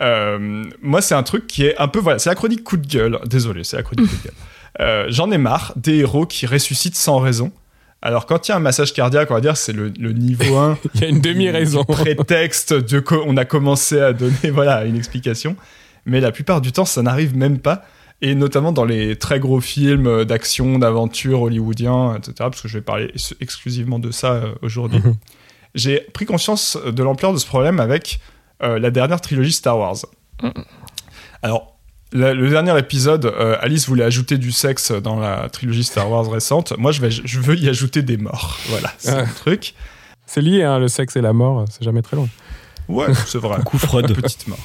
Euh, 0.00 0.64
moi, 0.82 1.02
c'est 1.02 1.14
un 1.14 1.22
truc 1.22 1.46
qui 1.46 1.64
est 1.66 1.76
un 1.78 1.88
peu 1.88 1.98
voilà, 1.98 2.18
c'est 2.18 2.30
la 2.30 2.34
chronique 2.34 2.64
coup 2.64 2.76
de 2.76 2.86
gueule. 2.86 3.18
Désolé, 3.26 3.64
c'est 3.64 3.76
la 3.76 3.82
chronique 3.82 4.08
coup 4.08 4.16
de 4.16 4.22
gueule. 4.24 4.34
Euh, 4.80 5.06
J'en 5.08 5.30
ai 5.30 5.38
marre 5.38 5.72
des 5.76 5.96
héros 5.98 6.26
qui 6.26 6.46
ressuscitent 6.46 6.96
sans 6.96 7.18
raison. 7.18 7.52
Alors 8.02 8.24
quand 8.24 8.48
il 8.48 8.50
y 8.50 8.54
a 8.54 8.56
un 8.56 8.60
massage 8.60 8.94
cardiaque, 8.94 9.30
on 9.30 9.34
va 9.34 9.40
dire 9.42 9.56
c'est 9.58 9.74
le, 9.74 9.92
le 9.98 10.12
niveau 10.12 10.56
1 10.56 10.78
Il 10.94 11.00
y 11.02 11.04
a 11.04 11.08
une 11.08 11.20
demi-raison. 11.20 11.84
prétexte 11.84 12.72
de 12.72 13.04
on 13.26 13.36
a 13.36 13.44
commencé 13.44 14.00
à 14.00 14.14
donner 14.14 14.36
voilà 14.50 14.84
une 14.86 14.96
explication 14.96 15.54
mais 16.06 16.20
la 16.20 16.32
plupart 16.32 16.62
du 16.62 16.72
temps 16.72 16.86
ça 16.86 17.02
n'arrive 17.02 17.36
même 17.36 17.58
pas 17.58 17.82
et 18.22 18.34
notamment 18.34 18.72
dans 18.72 18.86
les 18.86 19.16
très 19.16 19.38
gros 19.38 19.60
films 19.60 20.24
d'action 20.24 20.78
d'aventure 20.78 21.42
hollywoodiens 21.42 22.14
etc 22.16 22.32
parce 22.38 22.62
que 22.62 22.68
je 22.68 22.78
vais 22.78 22.82
parler 22.82 23.10
ex- 23.14 23.34
exclusivement 23.42 23.98
de 23.98 24.10
ça 24.10 24.32
euh, 24.32 24.52
aujourd'hui 24.62 25.00
Mhm. 25.04 25.16
j'ai 25.74 26.00
pris 26.14 26.24
conscience 26.24 26.78
de 26.86 27.02
l'ampleur 27.02 27.34
de 27.34 27.38
ce 27.38 27.44
problème 27.46 27.80
avec 27.80 28.18
la 28.60 28.90
dernière 28.90 29.20
trilogie 29.20 29.52
Star 29.52 29.78
Wars 29.78 29.96
Mhm. 30.42 30.52
alors 31.42 31.76
la- 32.12 32.34
le 32.34 32.48
dernier 32.50 32.76
épisode, 32.78 33.26
euh, 33.26 33.56
Alice 33.60 33.86
voulait 33.88 34.02
ajouter 34.04 34.36
du 34.38 34.50
sexe 34.52 34.90
dans 34.90 35.20
la 35.20 35.48
trilogie 35.48 35.84
Star 35.84 36.10
Wars 36.10 36.28
récente. 36.28 36.72
Moi, 36.76 36.90
je, 36.90 37.00
vais, 37.00 37.10
je 37.10 37.38
veux 37.38 37.56
y 37.56 37.68
ajouter 37.68 38.02
des 38.02 38.16
morts. 38.16 38.58
Voilà, 38.68 38.92
c'est 38.98 39.10
Ah. 39.10 39.22
le 39.22 39.32
truc. 39.34 39.74
C'est 40.26 40.40
lié, 40.40 40.64
hein, 40.64 40.78
le 40.80 40.88
sexe 40.88 41.14
et 41.16 41.20
la 41.20 41.32
mort, 41.32 41.66
c'est 41.70 41.84
jamais 41.84 42.02
très 42.02 42.16
loin. 42.16 42.28
Ouais, 42.88 43.06
c'est 43.26 43.38
vrai. 43.38 43.62
coup 43.64 43.78
Freud. 43.78 44.12
petite 44.20 44.48
mort. 44.48 44.58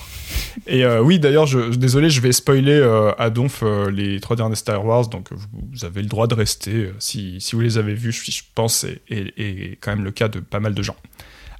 Et 0.66 0.84
euh, 0.86 1.02
oui, 1.02 1.20
d'ailleurs, 1.20 1.46
je, 1.46 1.60
désolé, 1.76 2.10
je 2.10 2.20
vais 2.22 2.32
spoiler 2.32 2.72
euh, 2.74 3.12
à 3.20 3.30
Donf 3.30 3.62
euh, 3.62 3.92
les 3.92 4.20
trois 4.20 4.36
derniers 4.36 4.56
Star 4.56 4.84
Wars, 4.84 5.08
donc 5.08 5.28
vous, 5.32 5.46
vous 5.74 5.86
avez 5.86 6.02
le 6.02 6.08
droit 6.08 6.26
de 6.26 6.34
rester 6.34 6.72
euh, 6.74 6.96
si, 6.98 7.40
si 7.42 7.56
vous 7.56 7.62
les 7.62 7.78
avez 7.78 7.94
vus, 7.94 8.12
je, 8.12 8.32
je 8.32 8.42
pense, 8.56 8.84
et, 8.86 9.02
et, 9.10 9.28
et 9.72 9.78
quand 9.80 9.92
même 9.96 10.04
le 10.04 10.12
cas 10.12 10.30
de 10.30 10.40
pas 10.40 10.60
mal 10.60 10.74
de 10.74 10.82
gens. 10.82 10.96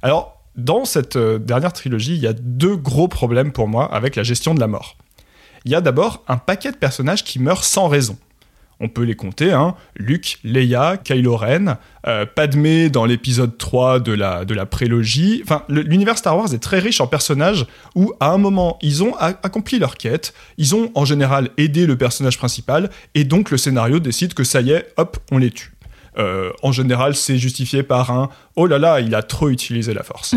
Alors, 0.02 0.35
dans 0.56 0.84
cette 0.84 1.16
euh, 1.16 1.38
dernière 1.38 1.72
trilogie, 1.72 2.14
il 2.14 2.20
y 2.20 2.26
a 2.26 2.32
deux 2.32 2.76
gros 2.76 3.08
problèmes 3.08 3.52
pour 3.52 3.68
moi 3.68 3.92
avec 3.92 4.16
la 4.16 4.22
gestion 4.22 4.54
de 4.54 4.60
la 4.60 4.66
mort. 4.66 4.96
Il 5.64 5.72
y 5.72 5.74
a 5.74 5.80
d'abord 5.80 6.24
un 6.28 6.36
paquet 6.36 6.70
de 6.70 6.76
personnages 6.76 7.24
qui 7.24 7.38
meurent 7.38 7.64
sans 7.64 7.88
raison. 7.88 8.16
On 8.78 8.88
peut 8.88 9.02
les 9.02 9.14
compter, 9.14 9.52
hein. 9.52 9.74
Luke, 9.96 10.38
Leia, 10.44 10.98
Kylo 10.98 11.36
Ren, 11.36 11.78
euh, 12.06 12.26
Padmé 12.26 12.90
dans 12.90 13.06
l'épisode 13.06 13.56
3 13.56 14.00
de 14.00 14.12
la, 14.12 14.44
de 14.44 14.52
la 14.52 14.66
prélogie. 14.66 15.40
Enfin, 15.42 15.62
l'univers 15.68 16.18
Star 16.18 16.36
Wars 16.36 16.52
est 16.52 16.58
très 16.62 16.78
riche 16.78 17.00
en 17.00 17.06
personnages 17.06 17.66
où, 17.94 18.12
à 18.20 18.32
un 18.32 18.38
moment, 18.38 18.78
ils 18.82 19.02
ont 19.02 19.14
accompli 19.16 19.78
leur 19.78 19.96
quête, 19.96 20.34
ils 20.58 20.74
ont 20.74 20.90
en 20.94 21.06
général 21.06 21.50
aidé 21.56 21.86
le 21.86 21.96
personnage 21.96 22.36
principal, 22.36 22.90
et 23.14 23.24
donc 23.24 23.50
le 23.50 23.56
scénario 23.56 23.98
décide 23.98 24.34
que 24.34 24.44
ça 24.44 24.60
y 24.60 24.72
est, 24.72 24.92
hop, 24.98 25.16
on 25.32 25.38
les 25.38 25.50
tue. 25.50 25.72
Euh, 26.18 26.52
en 26.62 26.72
général, 26.72 27.14
c'est 27.14 27.38
justifié 27.38 27.82
par 27.82 28.10
un 28.10 28.30
oh 28.56 28.66
là 28.66 28.78
là, 28.78 29.00
il 29.00 29.14
a 29.14 29.22
trop 29.22 29.50
utilisé 29.50 29.92
la 29.94 30.02
force. 30.02 30.34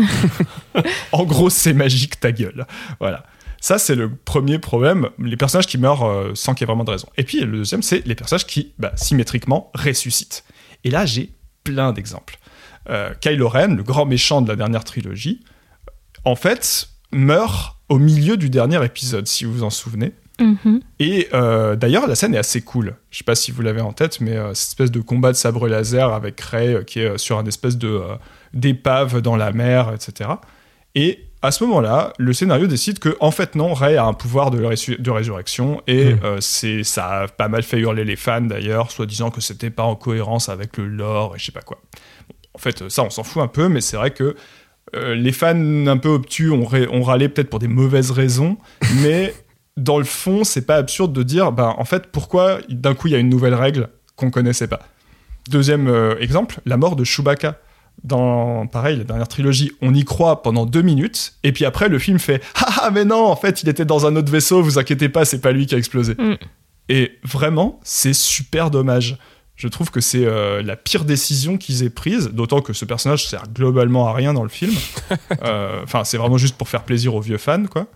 en 1.12 1.24
gros, 1.24 1.50
c'est 1.50 1.72
magique, 1.72 2.20
ta 2.20 2.32
gueule. 2.32 2.66
Voilà. 2.98 3.24
Ça, 3.60 3.78
c'est 3.78 3.94
le 3.94 4.14
premier 4.14 4.58
problème, 4.58 5.10
les 5.18 5.36
personnages 5.36 5.66
qui 5.66 5.76
meurent 5.76 6.06
euh, 6.06 6.32
sans 6.34 6.54
qu'il 6.54 6.62
y 6.62 6.64
ait 6.64 6.72
vraiment 6.72 6.84
de 6.84 6.90
raison. 6.90 7.08
Et 7.18 7.24
puis, 7.24 7.40
le 7.40 7.58
deuxième, 7.58 7.82
c'est 7.82 8.06
les 8.06 8.14
personnages 8.14 8.46
qui, 8.46 8.72
bah, 8.78 8.92
symétriquement, 8.96 9.70
ressuscitent. 9.74 10.44
Et 10.84 10.90
là, 10.90 11.04
j'ai 11.04 11.30
plein 11.62 11.92
d'exemples. 11.92 12.38
Euh, 12.88 13.12
Kylo 13.20 13.48
Ren, 13.48 13.76
le 13.76 13.82
grand 13.82 14.06
méchant 14.06 14.40
de 14.40 14.48
la 14.48 14.56
dernière 14.56 14.84
trilogie, 14.84 15.40
en 16.24 16.36
fait, 16.36 16.88
meurt 17.12 17.76
au 17.90 17.98
milieu 17.98 18.38
du 18.38 18.48
dernier 18.48 18.82
épisode, 18.84 19.26
si 19.26 19.44
vous 19.44 19.52
vous 19.52 19.62
en 19.62 19.70
souvenez. 19.70 20.14
Mhm. 20.40 20.80
Et 20.98 21.28
euh, 21.34 21.76
d'ailleurs, 21.76 22.06
la 22.06 22.14
scène 22.14 22.34
est 22.34 22.38
assez 22.38 22.62
cool. 22.62 22.96
Je 23.10 23.18
sais 23.18 23.24
pas 23.24 23.34
si 23.34 23.50
vous 23.52 23.62
l'avez 23.62 23.80
en 23.82 23.92
tête, 23.92 24.20
mais 24.20 24.36
euh, 24.36 24.54
cette 24.54 24.68
espèce 24.70 24.90
de 24.90 25.00
combat 25.00 25.32
de 25.32 25.36
sabre 25.36 25.68
laser 25.68 26.12
avec 26.12 26.40
Rey 26.40 26.74
euh, 26.74 26.82
qui 26.82 27.00
est 27.00 27.18
sur 27.18 27.38
un 27.38 27.44
espèce 27.46 27.76
de 27.78 27.88
euh, 27.88 28.14
d'épave 28.54 29.20
dans 29.20 29.36
la 29.36 29.52
mer, 29.52 29.92
etc. 29.94 30.30
Et 30.94 31.20
à 31.42 31.52
ce 31.52 31.64
moment-là, 31.64 32.12
le 32.18 32.32
scénario 32.32 32.66
décide 32.66 32.98
que, 32.98 33.16
en 33.20 33.30
fait, 33.30 33.54
non, 33.54 33.72
Ray 33.72 33.96
a 33.96 34.04
un 34.04 34.12
pouvoir 34.12 34.50
de, 34.50 34.62
résu- 34.62 35.00
de 35.00 35.10
résurrection 35.10 35.80
et 35.86 36.14
Mm. 36.14 36.18
euh, 36.24 36.36
c'est 36.40 36.82
ça 36.84 37.06
a 37.22 37.28
pas 37.28 37.48
mal 37.48 37.62
fait 37.62 37.78
hurler 37.78 38.04
les 38.04 38.16
fans 38.16 38.40
d'ailleurs, 38.42 38.90
soit 38.90 39.06
disant 39.06 39.30
que 39.30 39.40
c'était 39.40 39.70
pas 39.70 39.84
en 39.84 39.94
cohérence 39.96 40.48
avec 40.48 40.76
le 40.76 40.86
lore 40.86 41.34
et 41.36 41.38
je 41.38 41.46
sais 41.46 41.52
pas 41.52 41.62
quoi. 41.62 41.78
Bon, 42.28 42.34
en 42.54 42.58
fait, 42.58 42.88
ça, 42.90 43.04
on 43.04 43.10
s'en 43.10 43.22
fout 43.22 43.42
un 43.42 43.46
peu, 43.48 43.68
mais 43.68 43.80
c'est 43.80 43.96
vrai 43.96 44.10
que 44.10 44.34
euh, 44.96 45.14
les 45.14 45.32
fans 45.32 45.86
un 45.86 45.96
peu 45.96 46.08
obtus 46.08 46.50
ont 46.50 47.02
râlé 47.02 47.28
peut-être 47.28 47.48
pour 47.48 47.60
des 47.60 47.68
mauvaises 47.68 48.10
raisons, 48.10 48.58
mais 49.02 49.32
dans 49.80 49.98
le 49.98 50.04
fond, 50.04 50.44
c'est 50.44 50.66
pas 50.66 50.76
absurde 50.76 51.12
de 51.12 51.22
dire, 51.22 51.52
ben, 51.52 51.74
en 51.76 51.84
fait, 51.84 52.06
pourquoi 52.06 52.58
d'un 52.68 52.94
coup 52.94 53.08
il 53.08 53.12
y 53.12 53.16
a 53.16 53.18
une 53.18 53.28
nouvelle 53.28 53.54
règle 53.54 53.88
qu'on 54.16 54.30
connaissait 54.30 54.68
pas. 54.68 54.80
Deuxième 55.48 55.88
euh, 55.88 56.18
exemple, 56.18 56.60
la 56.66 56.76
mort 56.76 56.96
de 56.96 57.04
Chewbacca. 57.04 57.58
Dans, 58.02 58.66
pareil, 58.66 58.96
la 58.96 59.04
dernière 59.04 59.28
trilogie, 59.28 59.72
on 59.82 59.92
y 59.92 60.04
croit 60.04 60.42
pendant 60.42 60.64
deux 60.64 60.80
minutes, 60.80 61.34
et 61.42 61.52
puis 61.52 61.66
après, 61.66 61.90
le 61.90 61.98
film 61.98 62.18
fait 62.18 62.42
Ah, 62.54 62.82
ah, 62.82 62.90
mais 62.90 63.04
non, 63.04 63.26
en 63.26 63.36
fait, 63.36 63.62
il 63.62 63.68
était 63.68 63.84
dans 63.84 64.06
un 64.06 64.16
autre 64.16 64.32
vaisseau, 64.32 64.62
vous 64.62 64.78
inquiétez 64.78 65.10
pas, 65.10 65.26
c'est 65.26 65.40
pas 65.40 65.52
lui 65.52 65.66
qui 65.66 65.74
a 65.74 65.78
explosé. 65.78 66.14
Mm. 66.14 66.36
Et 66.88 67.18
vraiment, 67.24 67.78
c'est 67.82 68.14
super 68.14 68.70
dommage. 68.70 69.18
Je 69.54 69.68
trouve 69.68 69.90
que 69.90 70.00
c'est 70.00 70.24
euh, 70.24 70.62
la 70.62 70.76
pire 70.76 71.04
décision 71.04 71.58
qu'ils 71.58 71.82
aient 71.82 71.90
prise, 71.90 72.30
d'autant 72.32 72.62
que 72.62 72.72
ce 72.72 72.86
personnage 72.86 73.28
sert 73.28 73.44
globalement 73.52 74.08
à 74.08 74.14
rien 74.14 74.32
dans 74.32 74.44
le 74.44 74.48
film. 74.48 74.72
Euh, 75.42 75.80
Enfin, 75.84 76.04
c'est 76.04 76.16
vraiment 76.16 76.38
juste 76.38 76.56
pour 76.56 76.68
faire 76.68 76.84
plaisir 76.84 77.14
aux 77.14 77.20
vieux 77.20 77.38
fans, 77.38 77.66
quoi. 77.66 77.86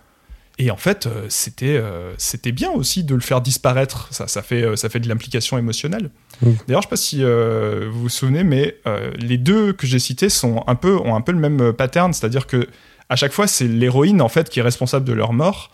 Et 0.59 0.71
en 0.71 0.77
fait, 0.77 1.07
euh, 1.07 1.27
c'était 1.29 1.77
euh, 1.77 2.13
c'était 2.17 2.53
bien 2.53 2.71
aussi 2.71 3.03
de 3.03 3.15
le 3.15 3.21
faire 3.21 3.41
disparaître. 3.41 4.07
Ça, 4.13 4.29
ça 4.29 4.41
fait 4.43 4.63
euh, 4.63 4.77
ça 4.77 4.89
fait 4.89 5.01
de 5.01 5.09
l'implication 5.09 5.59
émotionnelle. 5.59 6.11
D'ailleurs, 6.43 6.83
je 6.83 6.87
sais 6.87 6.91
pas 6.91 6.97
si 6.97 7.25
euh, 7.25 7.89
vous 7.93 8.03
vous 8.03 8.09
souvenez, 8.09 8.45
mais 8.45 8.77
euh, 8.87 9.11
les 9.19 9.39
deux 9.39 9.73
que 9.73 9.87
j'ai 9.87 9.99
cités 9.99 10.29
sont 10.29 10.63
un 10.67 10.77
peu 10.77 10.97
ont 10.97 11.17
un 11.17 11.21
peu 11.23 11.33
le 11.33 11.39
même 11.39 11.73
pattern, 11.73 12.13
c'est-à-dire 12.13 12.47
que 12.47 12.69
à 13.09 13.17
chaque 13.17 13.33
fois, 13.33 13.47
c'est 13.47 13.67
l'héroïne 13.67 14.23
en 14.23 14.29
fait 14.29 14.49
qui 14.49 14.61
est 14.61 14.63
responsable 14.63 15.05
de 15.05 15.13
leur 15.13 15.33
mort. 15.33 15.73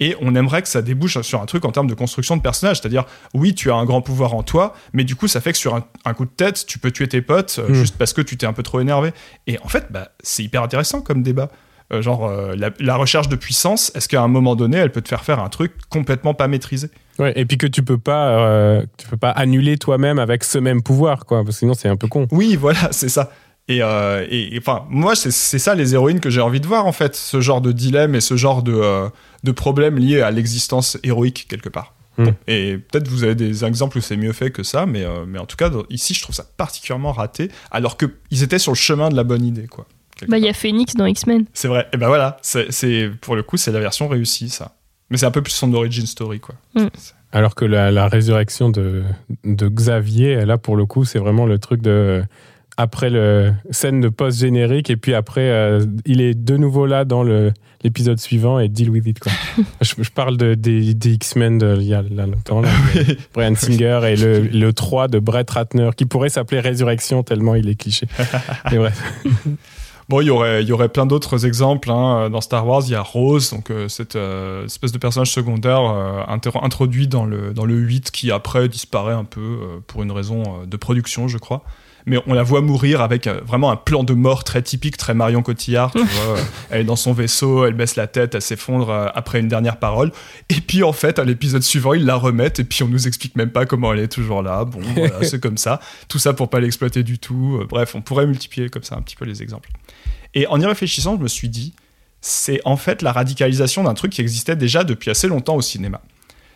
Et 0.00 0.16
on 0.20 0.34
aimerait 0.34 0.62
que 0.62 0.68
ça 0.68 0.80
débouche 0.80 1.20
sur 1.20 1.42
un 1.42 1.46
truc 1.46 1.64
en 1.66 1.70
termes 1.70 1.86
de 1.86 1.94
construction 1.94 2.36
de 2.36 2.42
personnage. 2.42 2.80
C'est-à-dire, 2.80 3.04
oui, 3.34 3.54
tu 3.54 3.70
as 3.70 3.74
un 3.74 3.84
grand 3.84 4.00
pouvoir 4.00 4.34
en 4.34 4.42
toi, 4.42 4.74
mais 4.94 5.04
du 5.04 5.14
coup, 5.14 5.28
ça 5.28 5.40
fait 5.42 5.52
que 5.52 5.58
sur 5.58 5.74
un, 5.74 5.84
un 6.06 6.14
coup 6.14 6.24
de 6.24 6.30
tête, 6.30 6.64
tu 6.66 6.78
peux 6.78 6.90
tuer 6.90 7.06
tes 7.08 7.20
potes 7.20 7.56
euh, 7.58 7.68
Mm. 7.68 7.74
juste 7.74 7.96
parce 7.98 8.14
que 8.14 8.22
tu 8.22 8.36
t'es 8.38 8.46
un 8.46 8.54
peu 8.54 8.62
trop 8.62 8.80
énervé. 8.80 9.12
Et 9.46 9.58
en 9.62 9.68
fait, 9.68 9.88
bah, 9.90 10.12
c'est 10.22 10.42
hyper 10.42 10.62
intéressant 10.62 11.02
comme 11.02 11.22
débat. 11.22 11.50
Euh, 11.92 12.00
genre, 12.00 12.26
euh, 12.26 12.54
la, 12.56 12.70
la 12.80 12.96
recherche 12.96 13.28
de 13.28 13.36
puissance, 13.36 13.92
est-ce 13.94 14.08
qu'à 14.08 14.22
un 14.22 14.28
moment 14.28 14.56
donné, 14.56 14.78
elle 14.78 14.90
peut 14.92 15.02
te 15.02 15.08
faire 15.08 15.24
faire 15.24 15.40
un 15.40 15.48
truc 15.50 15.72
complètement 15.90 16.32
pas 16.32 16.48
maîtrisé 16.48 16.88
Ouais, 17.18 17.32
et 17.36 17.44
puis 17.44 17.58
que 17.58 17.66
tu 17.66 17.82
peux 17.82 17.98
pas, 17.98 18.38
euh, 18.38 18.86
tu 18.96 19.06
peux 19.08 19.18
pas 19.18 19.30
annuler 19.30 19.76
toi-même 19.76 20.18
avec 20.18 20.42
ce 20.44 20.56
même 20.58 20.82
pouvoir, 20.82 21.26
quoi. 21.26 21.44
Parce 21.44 21.56
que 21.56 21.58
sinon, 21.60 21.74
c'est 21.74 21.88
un 21.88 21.96
peu 21.96 22.08
con. 22.08 22.26
Oui, 22.30 22.56
voilà, 22.56 22.88
c'est 22.92 23.10
ça. 23.10 23.30
Et, 23.68 23.76
et- 23.78 24.54
et, 24.56 24.58
enfin, 24.58 24.84
moi, 24.88 25.14
c'est 25.14 25.30
ça 25.58 25.74
les 25.74 25.94
héroïnes 25.94 26.20
que 26.20 26.30
j'ai 26.30 26.40
envie 26.40 26.60
de 26.60 26.66
voir, 26.66 26.86
en 26.86 26.92
fait. 26.92 27.14
Ce 27.14 27.40
genre 27.42 27.60
de 27.60 27.72
dilemme 27.72 28.14
et 28.14 28.20
ce 28.20 28.36
genre 28.36 28.62
de, 28.62 29.08
de 29.44 29.52
problème 29.52 29.98
lié 29.98 30.20
à 30.22 30.30
l'existence 30.30 30.98
héroïque, 31.04 31.46
quelque 31.48 31.68
part. 31.68 31.94
Hmm. 32.18 32.24
Bon, 32.24 32.34
et 32.46 32.78
peut-être 32.78 33.08
vous 33.08 33.24
avez 33.24 33.34
des 33.34 33.64
exemples 33.64 33.98
où 33.98 34.00
c'est 34.00 34.16
mieux 34.16 34.32
fait 34.32 34.50
que 34.50 34.62
ça, 34.62 34.84
mais, 34.86 35.04
mais 35.26 35.38
en 35.38 35.46
tout 35.46 35.56
cas, 35.56 35.70
ici, 35.90 36.12
je 36.14 36.22
trouve 36.22 36.34
ça 36.34 36.44
particulièrement 36.56 37.12
raté, 37.12 37.50
alors 37.70 37.96
qu'ils 37.96 38.42
étaient 38.42 38.58
sur 38.58 38.72
le 38.72 38.76
chemin 38.76 39.08
de 39.10 39.16
la 39.16 39.24
bonne 39.24 39.44
idée, 39.44 39.66
quoi. 39.66 39.86
Bah, 40.28 40.38
il 40.38 40.44
y 40.44 40.48
a 40.48 40.52
Phoenix 40.52 40.94
dans 40.94 41.06
X-Men. 41.06 41.44
C'est 41.52 41.68
vrai. 41.68 41.86
Et 41.92 41.96
ben 41.96 42.08
voilà, 42.08 42.36
c'est 42.42 42.70
c'est- 42.72 43.10
pour 43.20 43.36
le 43.36 43.42
coup, 43.42 43.56
c'est 43.56 43.72
la 43.72 43.80
version 43.80 44.08
réussie, 44.08 44.48
ça. 44.48 44.76
Mais 45.10 45.18
c'est 45.18 45.26
un 45.26 45.30
peu 45.30 45.42
plus 45.42 45.52
son 45.52 45.72
origin 45.74 46.06
story, 46.06 46.40
quoi. 46.40 46.54
Hmm. 46.74 46.86
Alors 47.32 47.54
que 47.54 47.64
la, 47.64 47.90
la 47.90 48.08
résurrection 48.08 48.68
de, 48.70 49.02
de 49.44 49.68
Xavier, 49.68 50.44
là, 50.44 50.58
pour 50.58 50.76
le 50.76 50.84
coup, 50.86 51.04
c'est 51.04 51.18
vraiment 51.18 51.46
le 51.46 51.58
truc 51.58 51.82
de. 51.82 52.22
Après 52.78 53.10
le 53.10 53.52
scène 53.70 54.00
de 54.00 54.08
post-générique, 54.08 54.88
et 54.88 54.96
puis 54.96 55.12
après, 55.12 55.50
euh, 55.50 55.84
il 56.06 56.22
est 56.22 56.32
de 56.34 56.56
nouveau 56.56 56.86
là 56.86 57.04
dans 57.04 57.22
le- 57.22 57.52
l'épisode 57.84 58.18
suivant 58.18 58.58
et 58.58 58.68
deal 58.68 58.88
with 58.88 59.06
it. 59.06 59.18
Quoi. 59.18 59.30
je, 59.82 59.94
je 60.02 60.10
parle 60.10 60.38
de, 60.38 60.54
des, 60.54 60.94
des 60.94 61.10
X-Men 61.12 61.58
de- 61.58 61.76
il 61.78 61.86
y 61.88 61.92
a 61.94 62.00
là, 62.00 62.24
longtemps, 62.26 62.62
là, 62.62 62.70
Brian 63.34 63.54
Singer 63.56 64.00
et 64.08 64.16
le, 64.16 64.40
le 64.52 64.72
3 64.72 65.08
de 65.08 65.18
Brett 65.18 65.50
Ratner, 65.50 65.90
qui 65.94 66.06
pourrait 66.06 66.30
s'appeler 66.30 66.60
Résurrection 66.60 67.22
tellement 67.22 67.54
il 67.56 67.68
est 67.68 67.74
cliché. 67.74 68.06
Et 68.72 68.76
bref. 68.78 68.98
Bon, 70.12 70.20
il 70.20 70.26
y 70.26 70.30
aurait, 70.30 70.62
il 70.62 70.68
y 70.68 70.72
aurait 70.72 70.90
plein 70.90 71.06
d'autres 71.06 71.46
exemples. 71.46 71.90
hein. 71.90 72.28
Dans 72.28 72.42
Star 72.42 72.66
Wars, 72.66 72.82
il 72.84 72.90
y 72.90 72.94
a 72.94 73.00
Rose, 73.00 73.50
donc 73.50 73.70
euh, 73.70 73.88
cette 73.88 74.14
euh, 74.14 74.66
espèce 74.66 74.92
de 74.92 74.98
personnage 74.98 75.30
secondaire 75.30 75.80
euh, 75.80 76.22
introduit 76.60 77.08
dans 77.08 77.24
le, 77.24 77.54
dans 77.54 77.64
le 77.64 77.76
8 77.76 78.10
qui 78.10 78.30
après 78.30 78.68
disparaît 78.68 79.14
un 79.14 79.24
peu 79.24 79.56
pour 79.86 80.02
une 80.02 80.12
raison 80.12 80.66
de 80.66 80.76
production, 80.76 81.28
je 81.28 81.38
crois. 81.38 81.62
Mais 82.04 82.18
on 82.26 82.34
la 82.34 82.42
voit 82.42 82.60
mourir 82.60 83.00
avec 83.00 83.26
vraiment 83.26 83.70
un 83.70 83.76
plan 83.76 84.04
de 84.04 84.12
mort 84.12 84.44
très 84.44 84.60
typique, 84.60 84.98
très 84.98 85.14
Marion 85.14 85.40
Cotillard. 85.40 85.92
Tu 85.92 85.98
vois, 86.02 86.36
elle 86.68 86.82
est 86.82 86.84
dans 86.84 86.96
son 86.96 87.14
vaisseau, 87.14 87.64
elle 87.64 87.74
baisse 87.74 87.96
la 87.96 88.06
tête, 88.06 88.34
elle 88.34 88.42
s'effondre 88.42 88.90
après 89.14 89.40
une 89.40 89.48
dernière 89.48 89.78
parole. 89.78 90.12
Et 90.50 90.60
puis 90.60 90.82
en 90.82 90.92
fait, 90.92 91.20
à 91.20 91.24
l'épisode 91.24 91.62
suivant, 91.62 91.94
ils 91.94 92.04
la 92.04 92.16
remettent 92.16 92.58
et 92.60 92.64
puis 92.64 92.82
on 92.82 92.88
nous 92.88 93.06
explique 93.06 93.34
même 93.36 93.50
pas 93.50 93.64
comment 93.64 93.94
elle 93.94 94.00
est 94.00 94.12
toujours 94.12 94.42
là. 94.42 94.66
Bon, 94.66 94.80
voilà, 94.94 95.22
c'est 95.22 95.40
comme 95.40 95.56
ça. 95.56 95.80
Tout 96.08 96.18
ça 96.18 96.34
pour 96.34 96.50
pas 96.50 96.60
l'exploiter 96.60 97.02
du 97.02 97.18
tout. 97.18 97.62
Bref, 97.70 97.94
on 97.94 98.02
pourrait 98.02 98.26
multiplier 98.26 98.68
comme 98.68 98.82
ça 98.82 98.96
un 98.96 99.00
petit 99.00 99.16
peu 99.16 99.24
les 99.24 99.42
exemples. 99.42 99.70
Et 100.34 100.46
en 100.46 100.60
y 100.60 100.66
réfléchissant, 100.66 101.16
je 101.16 101.22
me 101.22 101.28
suis 101.28 101.48
dit, 101.48 101.72
c'est 102.20 102.60
en 102.64 102.76
fait 102.76 103.02
la 103.02 103.12
radicalisation 103.12 103.84
d'un 103.84 103.94
truc 103.94 104.12
qui 104.12 104.20
existait 104.20 104.56
déjà 104.56 104.84
depuis 104.84 105.10
assez 105.10 105.28
longtemps 105.28 105.56
au 105.56 105.62
cinéma. 105.62 106.00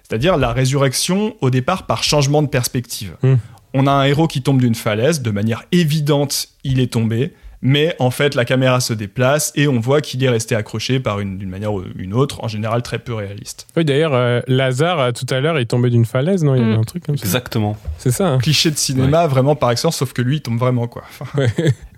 C'est-à-dire 0.09 0.36
la 0.36 0.53
résurrection 0.53 1.35
au 1.40 1.51
départ 1.51 1.86
par 1.86 2.03
changement 2.05 2.43
de 2.43 2.48
perspective. 2.48 3.16
Mm. 3.23 3.35
On 3.74 3.86
a 3.86 3.90
un 3.90 4.05
héros 4.05 4.28
qui 4.28 4.40
tombe 4.43 4.61
d'une 4.61 4.77
falaise, 4.77 5.20
de 5.20 5.31
manière 5.31 5.65
évidente, 5.73 6.48
il 6.65 6.78
est 6.81 6.93
tombé, 6.93 7.32
mais 7.61 7.97
en 7.98 8.11
fait 8.12 8.35
la 8.36 8.44
caméra 8.44 8.78
se 8.81 8.93
déplace 8.93 9.51
et 9.57 9.66
on 9.66 9.81
voit 9.81 10.01
qu'il 10.01 10.23
est 10.23 10.28
resté 10.28 10.55
accroché 10.55 11.01
par 11.01 11.19
une 11.20 11.36
d'une 11.36 11.48
manière 11.51 11.74
ou 11.74 11.82
une 11.97 12.15
autre, 12.15 12.43
en 12.44 12.48
général 12.48 12.82
très 12.82 12.98
peu 13.01 13.12
réaliste. 13.15 13.66
Oui, 13.77 13.85
d'ailleurs, 13.85 14.15
euh, 14.15 14.40
Lazare, 14.47 15.01
euh, 15.01 15.11
tout 15.12 15.27
à 15.35 15.40
l'heure, 15.40 15.59
il 15.59 15.62
est 15.62 15.66
tombé 15.66 15.90
d'une 15.90 16.05
falaise, 16.07 16.44
non? 16.44 16.55
Il 16.55 16.61
y 16.61 16.65
avait 16.65 16.77
Mm. 16.77 16.81
un 16.81 16.85
truc 16.85 17.05
comme 17.05 17.16
ça. 17.19 17.24
Exactement. 17.24 17.77
C'est 17.98 18.12
ça. 18.12 18.28
hein 18.28 18.39
Cliché 18.39 18.70
de 18.70 18.77
cinéma 18.77 19.27
vraiment 19.27 19.57
par 19.57 19.73
excellence, 19.73 19.97
sauf 19.97 20.12
que 20.12 20.23
lui 20.23 20.36
il 20.36 20.40
tombe 20.43 20.59
vraiment 20.59 20.86
quoi. 20.86 21.03
Enfin, 21.11 21.27
Ouais. 21.39 21.53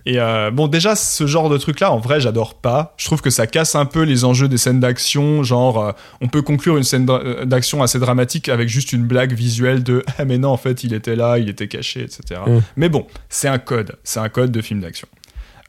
Et 0.08 0.18
euh, 0.18 0.50
bon, 0.50 0.68
déjà, 0.68 0.96
ce 0.96 1.26
genre 1.26 1.50
de 1.50 1.58
truc-là, 1.58 1.92
en 1.92 1.98
vrai, 1.98 2.18
j'adore 2.18 2.54
pas. 2.54 2.94
Je 2.96 3.04
trouve 3.04 3.20
que 3.20 3.28
ça 3.28 3.46
casse 3.46 3.74
un 3.74 3.84
peu 3.84 4.04
les 4.04 4.24
enjeux 4.24 4.48
des 4.48 4.56
scènes 4.56 4.80
d'action. 4.80 5.42
Genre, 5.42 5.84
euh, 5.84 5.92
on 6.22 6.28
peut 6.28 6.40
conclure 6.40 6.78
une 6.78 6.82
scène 6.82 7.06
euh, 7.10 7.44
d'action 7.44 7.82
assez 7.82 7.98
dramatique 7.98 8.48
avec 8.48 8.70
juste 8.70 8.94
une 8.94 9.02
blague 9.02 9.34
visuelle 9.34 9.82
de 9.82 10.02
Ah, 10.18 10.24
mais 10.24 10.38
non, 10.38 10.48
en 10.48 10.56
fait, 10.56 10.82
il 10.82 10.94
était 10.94 11.14
là, 11.14 11.36
il 11.36 11.50
était 11.50 11.68
caché, 11.68 12.00
etc. 12.00 12.40
Mm. 12.46 12.60
Mais 12.76 12.88
bon, 12.88 13.06
c'est 13.28 13.48
un 13.48 13.58
code. 13.58 13.96
C'est 14.02 14.18
un 14.18 14.30
code 14.30 14.50
de 14.50 14.62
film 14.62 14.80
d'action. 14.80 15.08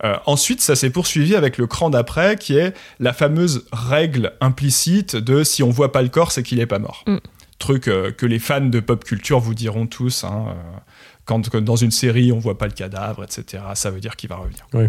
Euh, 0.06 0.16
ensuite, 0.26 0.62
ça 0.62 0.78
s'est 0.78 0.90
poursuivi 0.90 1.36
avec 1.36 1.58
le 1.58 1.68
cran 1.68 1.90
d'après, 1.90 2.38
qui 2.38 2.56
est 2.56 2.74
la 3.02 3.12
fameuse 3.12 3.66
règle 3.74 4.32
implicite 4.40 5.18
de 5.18 5.44
si 5.44 5.64
on 5.64 5.70
voit 5.70 5.92
pas 5.92 6.02
le 6.02 6.08
corps, 6.08 6.32
c'est 6.32 6.44
qu'il 6.44 6.62
est 6.62 6.66
pas 6.66 6.80
mort. 6.80 7.04
Mm. 7.08 7.18
Truc 7.58 7.90
euh, 7.90 8.12
que 8.12 8.26
les 8.26 8.40
fans 8.40 8.62
de 8.62 8.80
pop 8.80 9.04
culture 9.04 9.42
vous 9.42 9.54
diront 9.54 9.86
tous. 9.86 10.24
hein, 10.24 10.46
euh, 10.48 10.54
quand, 11.30 11.56
dans 11.58 11.76
une 11.76 11.92
série 11.92 12.32
on 12.32 12.40
voit 12.40 12.58
pas 12.58 12.66
le 12.66 12.74
cadavre, 12.74 13.24
etc., 13.24 13.64
ça 13.76 13.92
veut 13.92 14.00
dire 14.00 14.16
qu'il 14.16 14.30
va 14.30 14.38
revenir. 14.38 14.68
Oui. 14.74 14.86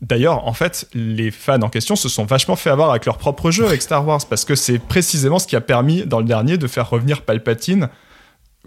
D'ailleurs, 0.00 0.46
en 0.46 0.52
fait, 0.52 0.88
les 0.92 1.30
fans 1.30 1.62
en 1.62 1.70
question 1.70 1.96
se 1.96 2.08
sont 2.08 2.24
vachement 2.24 2.56
fait 2.56 2.68
avoir 2.68 2.90
avec 2.90 3.06
leur 3.06 3.16
propre 3.16 3.50
jeu 3.50 3.64
avec 3.64 3.80
Star 3.80 4.06
Wars, 4.06 4.20
parce 4.28 4.44
que 4.44 4.54
c'est 4.54 4.78
précisément 4.78 5.38
ce 5.38 5.46
qui 5.46 5.56
a 5.56 5.60
permis, 5.60 6.04
dans 6.04 6.18
le 6.18 6.26
dernier, 6.26 6.58
de 6.58 6.66
faire 6.66 6.90
revenir 6.90 7.22
Palpatine, 7.22 7.88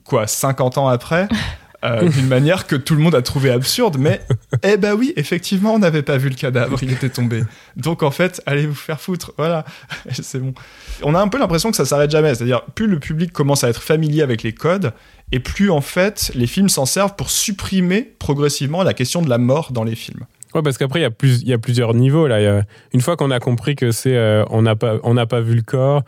quoi, 0.06 0.26
50 0.26 0.78
ans 0.78 0.88
après, 0.88 1.28
euh, 1.86 2.10
d'une 2.10 2.28
manière 2.28 2.66
que 2.66 2.76
tout 2.76 2.96
le 2.96 3.02
monde 3.02 3.14
a 3.14 3.22
trouvé 3.22 3.52
absurde, 3.52 3.98
mais 4.00 4.22
eh 4.64 4.78
ben 4.78 4.96
oui, 4.96 5.14
effectivement, 5.16 5.76
on 5.76 5.80
n'avait 5.80 6.02
pas 6.02 6.18
vu 6.18 6.30
le 6.30 6.36
cadavre, 6.36 6.82
il 6.82 6.92
était 6.92 7.10
tombé. 7.10 7.44
Donc 7.76 8.02
en 8.02 8.12
fait, 8.12 8.42
allez 8.48 8.66
vous 8.66 8.74
faire 8.74 9.00
foutre, 9.00 9.34
voilà, 9.38 9.64
c'est 10.12 10.40
bon. 10.40 10.56
On 11.04 11.14
a 11.14 11.20
un 11.20 11.28
peu 11.28 11.38
l'impression 11.38 11.70
que 11.70 11.78
ça 11.78 11.86
s'arrête 11.86 12.10
jamais, 12.10 12.34
c'est-à-dire 12.34 12.64
plus 12.74 12.88
le 12.88 13.00
public 13.00 13.32
commence 13.32 13.64
à 13.64 13.70
être 13.70 13.84
familier 13.84 14.24
avec 14.24 14.42
les 14.42 14.54
codes, 14.54 14.92
et 15.32 15.40
plus 15.40 15.70
en 15.72 15.82
fait 15.82 16.32
les 16.36 16.48
films 16.48 16.70
s'en 16.70 16.86
servent 16.86 17.16
pour 17.16 17.30
supprimer 17.30 18.02
progressivement 18.20 18.84
la 18.84 18.94
question 18.94 19.22
de 19.22 19.30
la 19.30 19.38
mort 19.38 19.72
dans 19.72 19.84
les 19.84 19.96
films. 19.96 20.26
Ouais, 20.56 20.62
parce 20.62 20.78
qu'après, 20.78 21.02
il 21.02 21.48
y, 21.48 21.54
a 21.54 21.58
plusieurs 21.58 21.94
niveaux. 21.94 22.26
Là. 22.26 22.64
Une 22.94 23.02
fois 23.02 23.18
qu'on 23.18 23.32
a 23.32 23.40
compris 23.40 23.76
que 23.76 23.92
c'est. 23.92 24.16
euh, 24.16 24.46
on 24.50 24.62
n'a 24.62 24.76
pas, 24.76 24.98
pas 25.30 25.42
vu 25.42 25.56
le 25.56 25.62
corps, 25.62 26.04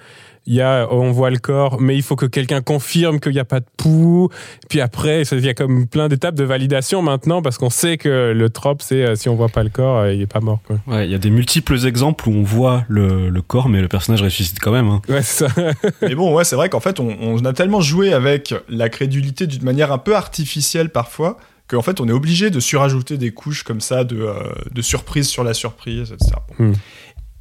il 0.45 0.55
y 0.55 0.61
a, 0.61 0.87
on 0.91 1.11
voit 1.11 1.29
le 1.29 1.37
corps, 1.37 1.79
mais 1.79 1.95
il 1.95 2.01
faut 2.01 2.15
que 2.15 2.25
quelqu'un 2.25 2.61
confirme 2.61 3.19
qu'il 3.19 3.33
n'y 3.33 3.39
a 3.39 3.45
pas 3.45 3.59
de 3.59 3.65
pouls. 3.77 4.29
Puis 4.69 4.81
après, 4.81 5.23
ça- 5.25 5.35
il 5.35 5.45
y 5.45 5.49
a 5.49 5.53
comme 5.53 5.87
plein 5.87 6.07
d'étapes 6.07 6.35
de 6.35 6.43
validation 6.43 7.01
maintenant, 7.01 7.41
parce 7.41 7.57
qu'on 7.57 7.69
sait 7.69 7.97
que 7.97 8.31
le 8.35 8.49
trope, 8.49 8.81
c'est 8.81 9.03
euh, 9.05 9.15
si 9.15 9.29
on 9.29 9.35
voit 9.35 9.49
pas 9.49 9.63
le 9.63 9.69
corps, 9.69 9.97
euh, 9.99 10.13
il 10.13 10.21
est 10.21 10.27
pas 10.27 10.39
mort. 10.39 10.59
Quoi. 10.65 10.77
Ouais, 10.87 11.05
il 11.05 11.11
y 11.11 11.15
a 11.15 11.19
des 11.19 11.29
multiples 11.29 11.85
exemples 11.85 12.27
où 12.29 12.31
on 12.33 12.43
voit 12.43 12.83
le, 12.87 13.29
le 13.29 13.41
corps, 13.41 13.69
mais 13.69 13.81
le 13.81 13.87
personnage 13.87 14.21
ressuscite 14.23 14.59
quand 14.59 14.71
même. 14.71 14.87
hein. 14.87 15.01
Ouais, 15.09 15.21
ça. 15.21 15.47
Mais 16.01 16.15
bon, 16.15 16.33
ouais, 16.33 16.43
c'est 16.43 16.55
vrai 16.55 16.69
qu'en 16.69 16.79
fait, 16.79 16.99
on, 16.99 17.15
on 17.21 17.37
a 17.45 17.53
tellement 17.53 17.81
joué 17.81 18.13
avec 18.13 18.53
la 18.69 18.89
crédulité 18.89 19.47
d'une 19.47 19.63
manière 19.63 19.91
un 19.91 19.97
peu 19.97 20.15
artificielle 20.15 20.89
parfois, 20.89 21.37
qu'en 21.67 21.81
fait, 21.83 21.99
on 22.01 22.07
est 22.07 22.11
obligé 22.11 22.49
de 22.49 22.59
surajouter 22.59 23.17
des 23.17 23.31
couches 23.31 23.63
comme 23.63 23.81
ça 23.81 24.03
de, 24.03 24.19
euh, 24.19 24.33
de 24.71 24.81
surprise 24.81 25.27
sur 25.27 25.43
la 25.43 25.53
surprise, 25.53 26.11
etc. 26.11 26.31
Bon. 26.57 26.65
Hmm. 26.69 26.73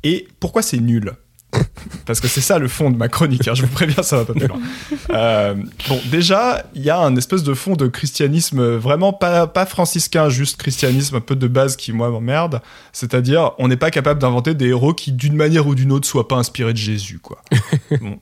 Et 0.04 0.28
pourquoi 0.40 0.62
c'est 0.62 0.78
nul? 0.78 1.12
Parce 2.06 2.20
que 2.20 2.28
c'est 2.28 2.40
ça 2.40 2.58
le 2.58 2.68
fond 2.68 2.90
de 2.90 2.96
ma 2.96 3.08
chronique. 3.08 3.48
hein, 3.48 3.54
je 3.54 3.62
vous 3.62 3.72
préviens, 3.72 4.02
ça 4.02 4.18
va 4.18 4.24
pas 4.24 4.34
plus 4.34 4.46
loin. 4.46 4.60
Euh, 5.10 5.54
bon, 5.88 6.00
déjà, 6.10 6.66
il 6.74 6.82
y 6.82 6.90
a 6.90 6.98
un 6.98 7.16
espèce 7.16 7.42
de 7.42 7.54
fond 7.54 7.74
de 7.74 7.86
christianisme 7.86 8.76
vraiment 8.76 9.12
pas, 9.12 9.46
pas 9.46 9.66
franciscain, 9.66 10.28
juste 10.28 10.58
christianisme 10.58 11.16
un 11.16 11.20
peu 11.20 11.36
de 11.36 11.46
base 11.48 11.76
qui, 11.76 11.92
moi, 11.92 12.10
m'emmerde. 12.10 12.60
C'est-à-dire, 12.92 13.52
on 13.58 13.68
n'est 13.68 13.76
pas 13.76 13.90
capable 13.90 14.20
d'inventer 14.20 14.54
des 14.54 14.68
héros 14.68 14.94
qui, 14.94 15.12
d'une 15.12 15.36
manière 15.36 15.66
ou 15.66 15.74
d'une 15.74 15.92
autre, 15.92 16.06
soient 16.06 16.28
pas 16.28 16.36
inspirés 16.36 16.72
de 16.72 16.78
Jésus, 16.78 17.18
quoi. 17.18 17.40
Bon. 18.00 18.18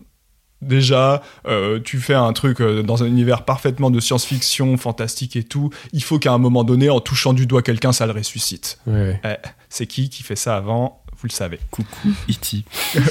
Déjà, 0.62 1.22
euh, 1.46 1.80
tu 1.80 1.98
fais 1.98 2.14
un 2.14 2.32
truc 2.32 2.62
euh, 2.62 2.82
dans 2.82 3.02
un 3.02 3.06
univers 3.06 3.44
parfaitement 3.44 3.90
de 3.90 4.00
science-fiction, 4.00 4.78
fantastique 4.78 5.36
et 5.36 5.42
tout. 5.44 5.68
Il 5.92 6.02
faut 6.02 6.18
qu'à 6.18 6.32
un 6.32 6.38
moment 6.38 6.64
donné, 6.64 6.88
en 6.88 6.98
touchant 7.00 7.34
du 7.34 7.46
doigt 7.46 7.60
quelqu'un, 7.60 7.92
ça 7.92 8.06
le 8.06 8.12
ressuscite. 8.12 8.78
Ouais. 8.86 9.20
Eh, 9.22 9.34
c'est 9.68 9.86
qui 9.86 10.08
qui 10.08 10.22
fait 10.22 10.34
ça 10.34 10.56
avant 10.56 11.02
Vous 11.18 11.28
le 11.28 11.32
savez. 11.32 11.58
Coucou, 11.70 12.08
E.T. 12.30 12.64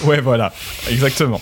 ouais, 0.06 0.22
voilà, 0.22 0.54
exactement. 0.90 1.42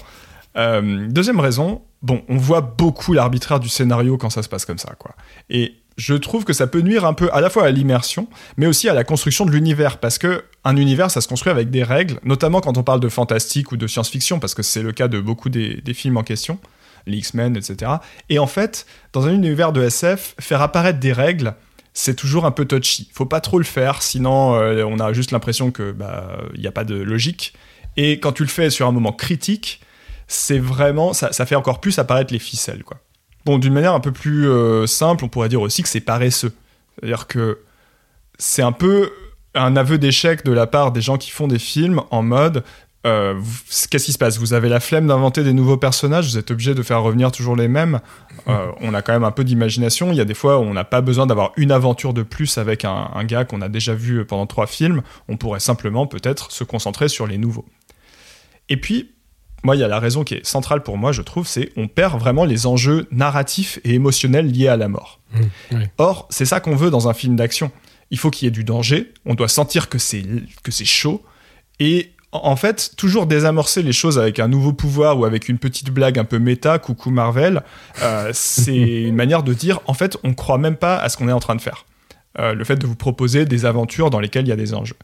Euh, 0.55 1.07
deuxième 1.09 1.39
raison, 1.39 1.81
bon, 2.01 2.23
on 2.29 2.37
voit 2.37 2.61
beaucoup 2.61 3.13
l'arbitraire 3.13 3.59
du 3.59 3.69
scénario 3.69 4.17
quand 4.17 4.29
ça 4.29 4.43
se 4.43 4.49
passe 4.49 4.65
comme 4.65 4.77
ça, 4.77 4.93
quoi. 4.97 5.15
Et 5.49 5.75
je 5.97 6.13
trouve 6.15 6.43
que 6.43 6.53
ça 6.53 6.67
peut 6.67 6.81
nuire 6.81 7.05
un 7.05 7.13
peu 7.13 7.29
à 7.33 7.41
la 7.41 7.49
fois 7.49 7.65
à 7.65 7.69
l'immersion, 7.69 8.27
mais 8.57 8.67
aussi 8.67 8.89
à 8.89 8.93
la 8.93 9.03
construction 9.03 9.45
de 9.45 9.51
l'univers, 9.51 9.99
parce 9.99 10.17
que 10.17 10.43
un 10.63 10.77
univers, 10.77 11.11
ça 11.11 11.21
se 11.21 11.27
construit 11.27 11.51
avec 11.51 11.69
des 11.69 11.83
règles, 11.83 12.19
notamment 12.23 12.61
quand 12.61 12.77
on 12.77 12.83
parle 12.83 12.99
de 12.99 13.09
fantastique 13.09 13.71
ou 13.71 13.77
de 13.77 13.87
science-fiction, 13.87 14.39
parce 14.39 14.53
que 14.53 14.63
c'est 14.63 14.81
le 14.81 14.91
cas 14.91 15.07
de 15.07 15.19
beaucoup 15.19 15.49
des, 15.49 15.81
des 15.81 15.93
films 15.93 16.17
en 16.17 16.23
question, 16.23 16.59
les 17.05 17.17
X-Men, 17.17 17.55
etc. 17.55 17.91
Et 18.29 18.39
en 18.39 18.47
fait, 18.47 18.85
dans 19.11 19.27
un 19.27 19.33
univers 19.33 19.71
de 19.71 19.83
SF, 19.83 20.35
faire 20.39 20.61
apparaître 20.61 20.99
des 20.99 21.13
règles, 21.13 21.53
c'est 21.93 22.15
toujours 22.15 22.45
un 22.45 22.51
peu 22.51 22.65
touchy. 22.65 23.09
Faut 23.13 23.25
pas 23.25 23.41
trop 23.41 23.57
le 23.59 23.63
faire, 23.63 24.01
sinon 24.01 24.55
euh, 24.55 24.83
on 24.83 24.99
a 24.99 25.13
juste 25.13 25.31
l'impression 25.31 25.71
que 25.71 25.91
bah 25.91 26.37
il 26.55 26.61
n'y 26.61 26.67
a 26.67 26.71
pas 26.71 26.83
de 26.83 26.95
logique. 26.95 27.53
Et 27.97 28.19
quand 28.19 28.31
tu 28.31 28.43
le 28.43 28.49
fais 28.49 28.69
sur 28.69 28.87
un 28.87 28.91
moment 28.91 29.13
critique, 29.13 29.81
c'est 30.27 30.59
vraiment 30.59 31.13
ça, 31.13 31.31
fait 31.45 31.55
encore 31.55 31.79
plus 31.79 31.99
apparaître 31.99 32.33
les 32.33 32.39
ficelles 32.39 32.83
quoi. 32.83 32.97
Bon, 33.45 33.57
d'une 33.57 33.73
manière 33.73 33.93
un 33.93 33.99
peu 33.99 34.13
plus 34.13 34.47
euh, 34.47 34.87
simple, 34.87 35.25
on 35.25 35.27
pourrait 35.27 35.49
dire 35.49 35.61
aussi 35.61 35.83
que 35.83 35.89
c'est 35.89 35.99
paresseux. 35.99 36.53
C'est-à-dire 36.95 37.27
que 37.27 37.59
c'est 38.39 38.61
un 38.61 38.71
peu 38.71 39.11
un 39.53 39.75
aveu 39.75 39.97
d'échec 39.97 40.45
de 40.45 40.51
la 40.51 40.65
part 40.65 40.91
des 40.91 41.01
gens 41.01 41.17
qui 41.17 41.29
font 41.29 41.47
des 41.47 41.59
films 41.59 42.01
en 42.09 42.23
mode 42.23 42.63
euh, 43.05 43.39
qu'est-ce 43.89 44.05
qui 44.05 44.13
se 44.13 44.17
passe? 44.17 44.37
Vous 44.37 44.53
avez 44.53 44.69
la 44.69 44.79
flemme 44.79 45.07
d'inventer 45.07 45.43
des 45.43 45.53
nouveaux 45.53 45.77
personnages, 45.77 46.29
vous 46.29 46.37
êtes 46.37 46.51
obligé 46.51 46.73
de 46.73 46.83
faire 46.83 47.01
revenir 47.01 47.31
toujours 47.31 47.55
les 47.55 47.67
mêmes? 47.67 47.99
Euh, 48.47 48.71
on 48.81 48.93
a 48.93 49.01
quand 49.01 49.13
même 49.13 49.23
un 49.23 49.31
peu 49.31 49.43
d'imagination. 49.43 50.11
Il 50.11 50.15
y 50.15 50.21
a 50.21 50.25
des 50.25 50.33
fois 50.33 50.59
où 50.59 50.61
on 50.61 50.73
n'a 50.73 50.85
pas 50.85 51.01
besoin 51.01 51.25
d'avoir 51.27 51.51
une 51.57 51.71
aventure 51.71 52.13
de 52.13 52.23
plus 52.23 52.57
avec 52.57 52.85
un, 52.85 53.09
un 53.13 53.23
gars 53.25 53.45
qu'on 53.45 53.61
a 53.61 53.69
déjà 53.69 53.93
vu 53.93 54.25
pendant 54.25 54.47
trois 54.47 54.67
films. 54.67 55.01
On 55.27 55.37
pourrait 55.37 55.59
simplement 55.59 56.07
peut-être 56.07 56.51
se 56.51 56.63
concentrer 56.63 57.09
sur 57.09 57.27
les 57.27 57.37
nouveaux. 57.37 57.65
Et 58.69 58.77
puis, 58.77 59.11
moi, 59.63 59.75
il 59.75 59.79
y 59.79 59.83
a 59.83 59.87
la 59.87 59.99
raison 59.99 60.23
qui 60.23 60.35
est 60.35 60.45
centrale 60.45 60.83
pour 60.83 60.97
moi, 60.97 61.11
je 61.11 61.21
trouve, 61.21 61.47
c'est 61.47 61.71
on 61.77 61.87
perd 61.87 62.19
vraiment 62.19 62.45
les 62.45 62.67
enjeux 62.67 63.07
narratifs 63.11 63.79
et 63.83 63.93
émotionnels 63.93 64.47
liés 64.51 64.67
à 64.67 64.77
la 64.77 64.89
mort. 64.89 65.19
Mmh, 65.33 65.41
oui. 65.71 65.83
Or, 65.97 66.27
c'est 66.29 66.45
ça 66.45 66.59
qu'on 66.59 66.75
veut 66.75 66.89
dans 66.89 67.07
un 67.07 67.13
film 67.13 67.35
d'action. 67.35 67.71
Il 68.11 68.17
faut 68.17 68.29
qu'il 68.29 68.45
y 68.45 68.47
ait 68.47 68.51
du 68.51 68.63
danger, 68.63 69.13
on 69.25 69.35
doit 69.35 69.47
sentir 69.47 69.89
que 69.89 69.97
c'est 69.97 70.85
chaud 70.85 71.23
et 71.79 72.12
en 72.33 72.55
fait, 72.55 72.93
toujours 72.97 73.27
désamorcer 73.27 73.83
les 73.83 73.93
choses 73.93 74.17
avec 74.17 74.39
un 74.39 74.47
nouveau 74.47 74.73
pouvoir 74.73 75.19
ou 75.19 75.25
avec 75.25 75.49
une 75.49 75.59
petite 75.59 75.91
blague 75.91 76.17
un 76.17 76.23
peu 76.23 76.39
méta, 76.39 76.79
coucou 76.79 77.11
Marvel, 77.11 77.61
euh, 78.01 78.31
c'est 78.33 78.75
une 79.07 79.15
manière 79.15 79.43
de 79.43 79.53
dire, 79.53 79.79
en 79.85 79.93
fait, 79.93 80.17
on 80.23 80.33
croit 80.33 80.57
même 80.57 80.75
pas 80.75 80.97
à 80.97 81.09
ce 81.09 81.17
qu'on 81.17 81.29
est 81.29 81.33
en 81.33 81.39
train 81.39 81.55
de 81.55 81.61
faire. 81.61 81.85
Euh, 82.39 82.55
le 82.55 82.63
fait 82.63 82.77
de 82.77 82.87
vous 82.87 82.95
proposer 82.95 83.45
des 83.45 83.65
aventures 83.65 84.09
dans 84.09 84.19
lesquelles 84.19 84.45
il 84.45 84.49
y 84.49 84.53
a 84.53 84.57
des 84.57 84.73
enjeux. 84.73 84.95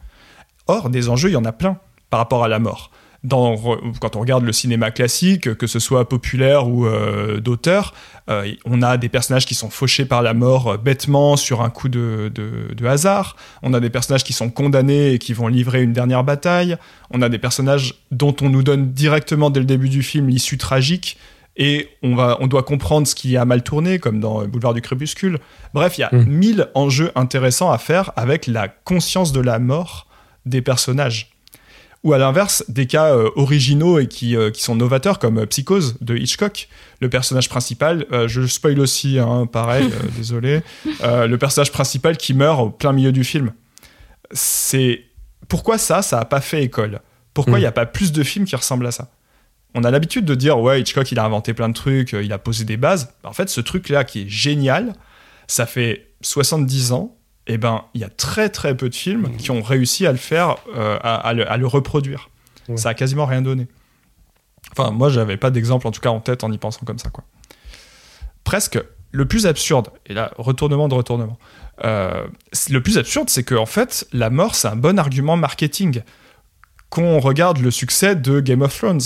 Or, 0.66 0.90
des 0.90 1.08
enjeux, 1.08 1.28
il 1.30 1.32
y 1.32 1.36
en 1.36 1.44
a 1.44 1.52
plein 1.52 1.78
par 2.10 2.18
rapport 2.18 2.42
à 2.42 2.48
la 2.48 2.58
mort. 2.58 2.90
Dans, 3.22 3.54
quand 4.00 4.16
on 4.16 4.20
regarde 4.20 4.44
le 4.44 4.52
cinéma 4.52 4.90
classique, 4.90 5.54
que 5.56 5.66
ce 5.66 5.78
soit 5.78 6.08
populaire 6.08 6.66
ou 6.68 6.86
euh, 6.86 7.38
d'auteur, 7.38 7.92
euh, 8.30 8.50
on 8.64 8.80
a 8.80 8.96
des 8.96 9.10
personnages 9.10 9.44
qui 9.44 9.54
sont 9.54 9.68
fauchés 9.68 10.06
par 10.06 10.22
la 10.22 10.32
mort 10.32 10.68
euh, 10.68 10.76
bêtement 10.78 11.36
sur 11.36 11.60
un 11.60 11.68
coup 11.68 11.90
de, 11.90 12.32
de- 12.34 12.72
de 12.74 12.86
hasard. 12.86 13.36
On 13.62 13.74
a 13.74 13.80
des 13.80 13.90
personnages 13.90 14.24
qui 14.24 14.32
sont 14.32 14.48
condamnés 14.48 15.12
et 15.12 15.18
qui 15.18 15.34
vont 15.34 15.48
livrer 15.48 15.82
une 15.82 15.92
dernière 15.92 16.24
bataille. 16.24 16.78
On 17.10 17.20
a 17.20 17.28
des 17.28 17.38
personnages 17.38 17.94
dont 18.10 18.34
on 18.40 18.48
nous 18.48 18.62
donne 18.62 18.92
directement 18.92 19.50
dès 19.50 19.60
le 19.60 19.66
début 19.66 19.90
du 19.90 20.02
film 20.02 20.28
l'issue 20.28 20.56
tragique. 20.56 21.18
Et 21.58 21.90
on, 22.02 22.14
va, 22.14 22.38
on 22.40 22.46
doit 22.46 22.62
comprendre 22.62 23.06
ce 23.06 23.14
qui 23.14 23.36
a 23.36 23.44
mal 23.44 23.62
tourné, 23.62 23.98
comme 23.98 24.18
dans 24.20 24.46
Boulevard 24.46 24.72
du 24.72 24.80
Crépuscule. 24.80 25.40
Bref, 25.74 25.98
il 25.98 26.00
y 26.00 26.04
a 26.04 26.08
Mm. 26.10 26.24
mille 26.26 26.68
enjeux 26.74 27.12
intéressants 27.16 27.70
à 27.70 27.76
faire 27.76 28.12
avec 28.16 28.46
la 28.46 28.68
conscience 28.68 29.32
de 29.32 29.40
la 29.40 29.58
mort 29.58 30.06
des 30.46 30.62
personnages. 30.62 31.32
Ou 32.02 32.14
à 32.14 32.18
l'inverse, 32.18 32.64
des 32.68 32.86
cas 32.86 33.14
euh, 33.14 33.28
originaux 33.36 33.98
et 33.98 34.06
qui, 34.06 34.34
euh, 34.34 34.50
qui 34.50 34.62
sont 34.62 34.74
novateurs, 34.74 35.18
comme 35.18 35.38
euh, 35.40 35.46
Psychose 35.46 35.96
de 36.00 36.16
Hitchcock. 36.16 36.68
Le 37.00 37.10
personnage 37.10 37.50
principal, 37.50 38.06
euh, 38.10 38.26
je 38.26 38.46
spoil 38.46 38.80
aussi, 38.80 39.18
hein, 39.18 39.46
pareil, 39.46 39.90
désolé, 40.16 40.62
le 41.02 41.36
personnage 41.36 41.72
principal 41.72 42.16
qui 42.16 42.32
meurt 42.32 42.60
au 42.60 42.70
plein 42.70 42.92
milieu 42.92 43.12
du 43.12 43.22
film. 43.24 43.52
C'est 44.32 45.04
pourquoi 45.48 45.78
ça, 45.78 46.02
ça 46.02 46.20
a 46.20 46.24
pas 46.24 46.40
fait 46.40 46.62
école? 46.62 47.00
Pourquoi 47.34 47.54
il 47.54 47.56
Mm. 47.56 47.60
n'y 47.60 47.66
a 47.66 47.72
pas 47.72 47.86
plus 47.86 48.12
de 48.12 48.22
films 48.22 48.44
qui 48.44 48.56
ressemblent 48.56 48.86
à 48.86 48.92
ça? 48.92 49.10
On 49.74 49.84
a 49.84 49.90
l'habitude 49.90 50.24
de 50.24 50.34
dire 50.34 50.58
ouais, 50.58 50.80
Hitchcock, 50.80 51.10
il 51.12 51.18
a 51.18 51.24
inventé 51.24 51.54
plein 51.54 51.68
de 51.68 51.74
trucs, 51.74 52.12
il 52.12 52.32
a 52.32 52.38
posé 52.38 52.64
des 52.64 52.76
bases. 52.76 53.12
En 53.24 53.32
fait, 53.32 53.48
ce 53.48 53.60
truc-là 53.60 54.04
qui 54.04 54.22
est 54.22 54.28
génial, 54.28 54.94
ça 55.46 55.66
fait 55.66 56.08
70 56.22 56.92
ans. 56.92 57.16
Et 57.50 57.58
ben, 57.58 57.82
il 57.94 58.00
y 58.00 58.04
a 58.04 58.08
très 58.08 58.48
très 58.48 58.76
peu 58.76 58.88
de 58.88 58.94
films 58.94 59.36
qui 59.36 59.50
ont 59.50 59.60
réussi 59.60 60.06
à 60.06 60.12
le 60.12 60.18
faire, 60.18 60.58
euh, 60.76 60.96
à, 61.02 61.16
à 61.16 61.32
le, 61.32 61.50
à 61.50 61.56
le 61.56 61.66
reproduire. 61.66 62.30
Ouais. 62.68 62.76
Ça 62.76 62.90
a 62.90 62.94
quasiment 62.94 63.26
rien 63.26 63.42
donné. 63.42 63.66
Enfin, 64.70 64.92
moi, 64.92 65.08
j'avais 65.08 65.36
pas 65.36 65.50
d'exemple 65.50 65.88
en 65.88 65.90
tout 65.90 66.00
cas 66.00 66.10
en 66.10 66.20
tête 66.20 66.44
en 66.44 66.52
y 66.52 66.58
pensant 66.58 66.82
comme 66.86 67.00
ça, 67.00 67.10
quoi. 67.10 67.24
Presque 68.44 68.78
le 69.10 69.24
plus 69.26 69.46
absurde, 69.46 69.88
et 70.06 70.14
là, 70.14 70.30
retournement 70.38 70.86
de 70.86 70.94
retournement. 70.94 71.38
Euh, 71.84 72.24
le 72.70 72.80
plus 72.80 72.98
absurde, 72.98 73.28
c'est 73.28 73.42
que 73.42 73.56
en 73.56 73.66
fait, 73.66 74.06
la 74.12 74.30
mort, 74.30 74.54
c'est 74.54 74.68
un 74.68 74.76
bon 74.76 74.96
argument 74.96 75.36
marketing. 75.36 76.02
Qu'on 76.88 77.18
regarde 77.18 77.58
le 77.58 77.72
succès 77.72 78.14
de 78.14 78.38
Game 78.38 78.62
of 78.62 78.78
Thrones, 78.78 79.00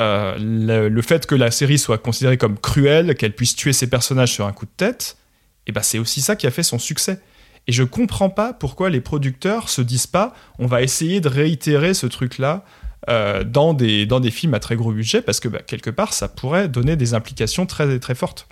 euh, 0.00 0.36
le, 0.38 0.88
le 0.88 1.02
fait 1.02 1.26
que 1.26 1.34
la 1.34 1.50
série 1.50 1.78
soit 1.78 1.98
considérée 1.98 2.38
comme 2.38 2.58
cruelle, 2.58 3.14
qu'elle 3.14 3.34
puisse 3.34 3.54
tuer 3.54 3.74
ses 3.74 3.88
personnages 3.90 4.32
sur 4.32 4.46
un 4.46 4.52
coup 4.52 4.64
de 4.64 4.74
tête, 4.74 5.18
et 5.66 5.72
ben 5.72 5.82
c'est 5.82 5.98
aussi 5.98 6.22
ça 6.22 6.34
qui 6.34 6.46
a 6.46 6.50
fait 6.50 6.62
son 6.62 6.78
succès. 6.78 7.20
Et 7.66 7.72
je 7.72 7.82
comprends 7.82 8.30
pas 8.30 8.52
pourquoi 8.52 8.90
les 8.90 9.00
producteurs 9.00 9.68
se 9.68 9.80
disent 9.80 10.06
pas, 10.06 10.34
on 10.58 10.66
va 10.66 10.82
essayer 10.82 11.20
de 11.20 11.28
réitérer 11.28 11.94
ce 11.94 12.06
truc-là 12.06 12.64
euh, 13.08 13.44
dans, 13.44 13.74
des, 13.74 14.06
films 14.30 14.54
à 14.54 14.60
très 14.60 14.76
gros 14.76 14.92
budget, 14.92 15.22
parce 15.22 15.40
que 15.40 15.48
bah, 15.48 15.60
quelque 15.66 15.90
part, 15.90 16.12
ça 16.12 16.28
pourrait 16.28 16.68
donner 16.68 16.96
des 16.96 17.14
implications 17.14 17.66
très, 17.66 17.98
très 17.98 18.14
fortes. 18.14 18.46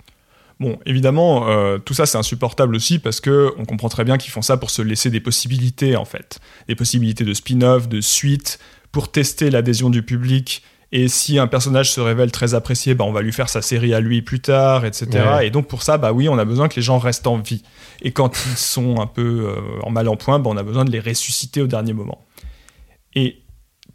Bon, 0.59 0.79
évidemment, 0.85 1.49
euh, 1.49 1.79
tout 1.79 1.95
ça 1.95 2.05
c'est 2.05 2.17
insupportable 2.17 2.75
aussi 2.75 2.99
parce 2.99 3.19
que 3.19 3.51
on 3.57 3.65
comprend 3.65 3.89
très 3.89 4.03
bien 4.03 4.17
qu'ils 4.17 4.31
font 4.31 4.43
ça 4.43 4.55
pour 4.55 4.69
se 4.69 4.83
laisser 4.83 5.09
des 5.09 5.19
possibilités 5.19 5.95
en 5.95 6.05
fait, 6.05 6.39
des 6.67 6.75
possibilités 6.75 7.23
de 7.23 7.33
spin-off, 7.33 7.89
de 7.89 8.01
suite, 8.01 8.59
pour 8.91 9.11
tester 9.11 9.49
l'adhésion 9.49 9.89
du 9.89 10.03
public. 10.03 10.63
Et 10.95 11.07
si 11.07 11.39
un 11.39 11.47
personnage 11.47 11.91
se 11.91 11.99
révèle 11.99 12.31
très 12.31 12.53
apprécié, 12.53 12.93
bah, 12.93 13.03
on 13.03 13.11
va 13.11 13.23
lui 13.23 13.33
faire 13.33 13.49
sa 13.49 13.63
série 13.63 13.95
à 13.95 13.99
lui 13.99 14.21
plus 14.21 14.41
tard, 14.41 14.85
etc. 14.85 15.07
Ouais. 15.11 15.47
Et 15.47 15.49
donc 15.49 15.67
pour 15.67 15.81
ça, 15.81 15.97
bah 15.97 16.13
oui, 16.13 16.29
on 16.29 16.37
a 16.37 16.45
besoin 16.45 16.67
que 16.69 16.75
les 16.75 16.83
gens 16.83 16.99
restent 16.99 17.25
en 17.25 17.39
vie. 17.39 17.63
Et 18.03 18.11
quand 18.11 18.45
ils 18.45 18.55
sont 18.55 19.01
un 19.01 19.07
peu 19.07 19.47
euh, 19.49 19.81
en 19.81 19.89
mal 19.89 20.07
en 20.07 20.15
point, 20.15 20.37
bah, 20.37 20.51
on 20.53 20.55
a 20.55 20.61
besoin 20.61 20.85
de 20.85 20.91
les 20.91 20.99
ressusciter 20.99 21.63
au 21.63 21.67
dernier 21.67 21.93
moment. 21.93 22.23
Et 23.15 23.41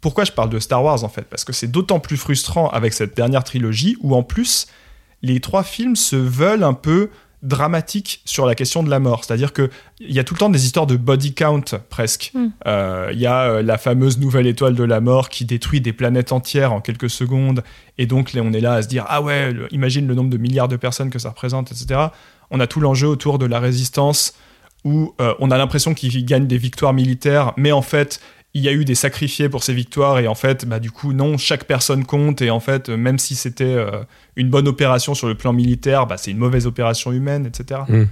pourquoi 0.01 0.25
je 0.25 0.33
parle 0.33 0.49
de 0.49 0.59
Star 0.59 0.83
Wars 0.83 1.05
en 1.05 1.07
fait? 1.07 1.21
Parce 1.21 1.45
que 1.45 1.53
c'est 1.53 1.71
d'autant 1.71 2.01
plus 2.01 2.17
frustrant 2.17 2.67
avec 2.67 2.91
cette 2.91 3.15
dernière 3.15 3.45
trilogie 3.45 3.95
où 4.01 4.13
en 4.13 4.23
plus 4.23 4.67
les 5.21 5.39
trois 5.39 5.63
films 5.63 5.95
se 5.95 6.17
veulent 6.17 6.65
un 6.65 6.73
peu 6.73 7.11
dramatiques 7.41 8.21
sur 8.25 8.45
la 8.45 8.55
question 8.55 8.83
de 8.83 8.89
la 8.89 8.99
mort. 8.99 9.23
C'est-à-dire 9.23 9.53
qu'il 9.53 9.69
y 10.01 10.19
a 10.19 10.23
tout 10.23 10.33
le 10.33 10.39
temps 10.39 10.49
des 10.49 10.65
histoires 10.65 10.87
de 10.87 10.95
body 10.97 11.33
count 11.33 11.63
presque. 11.89 12.31
Mm. 12.33 12.47
Euh, 12.67 13.09
Il 13.13 13.19
y 13.19 13.25
a 13.27 13.43
euh, 13.43 13.61
la 13.61 13.77
fameuse 13.77 14.17
nouvelle 14.19 14.47
étoile 14.47 14.75
de 14.75 14.83
la 14.83 14.99
mort 14.99 15.29
qui 15.29 15.45
détruit 15.45 15.81
des 15.81 15.93
planètes 15.93 16.31
entières 16.31 16.73
en 16.73 16.81
quelques 16.81 17.09
secondes. 17.09 17.63
Et 17.97 18.05
donc 18.05 18.31
on 18.35 18.53
est 18.53 18.61
là 18.61 18.73
à 18.73 18.81
se 18.81 18.87
dire 18.87 19.05
ah 19.07 19.21
ouais, 19.21 19.51
le- 19.51 19.73
imagine 19.73 20.07
le 20.07 20.15
nombre 20.15 20.29
de 20.29 20.37
milliards 20.37 20.67
de 20.67 20.75
personnes 20.77 21.09
que 21.09 21.19
ça 21.19 21.29
représente, 21.29 21.71
etc. 21.71 22.07
On 22.51 22.59
a 22.59 22.67
tout 22.67 22.79
l'enjeu 22.79 23.07
autour 23.07 23.39
de 23.39 23.45
la 23.45 23.59
résistance 23.59 24.33
où 24.85 25.13
euh, 25.19 25.33
on 25.39 25.51
a 25.51 25.57
l'impression 25.57 25.93
qu'ils 25.93 26.25
gagnent 26.25 26.47
des 26.47 26.57
victoires 26.57 26.93
militaires, 26.93 27.53
mais 27.57 27.71
en 27.71 27.81
fait 27.81 28.19
il 28.55 28.63
y 28.63 28.67
a 28.69 28.71
eu 28.73 28.83
des 28.83 28.95
sacrifiés 28.95 29.47
pour 29.49 29.63
ces 29.63 29.73
victoires 29.73 30.17
et 30.19 30.27
en 30.27 30.33
fait 30.35 30.65
bah 30.65 30.79
du 30.79 30.89
coup 30.91 31.13
non 31.13 31.37
chaque 31.37 31.65
personne 31.65 32.03
compte 32.05 32.41
et 32.41 32.49
en 32.49 32.59
fait 32.59 32.89
euh, 32.89 32.97
même 32.97 33.19
si 33.19 33.35
c'était 33.35 33.63
euh, 33.65 34.01
une 34.35 34.49
bonne 34.49 34.67
opération 34.67 35.13
sur 35.13 35.27
le 35.27 35.35
plan 35.35 35.53
militaire 35.53 36.07
bah, 36.07 36.17
c'est 36.17 36.31
une 36.31 36.37
mauvaise 36.39 36.65
opération 36.65 37.11
humaine 37.11 37.45
etc 37.45 37.81
Mm. 37.87 38.03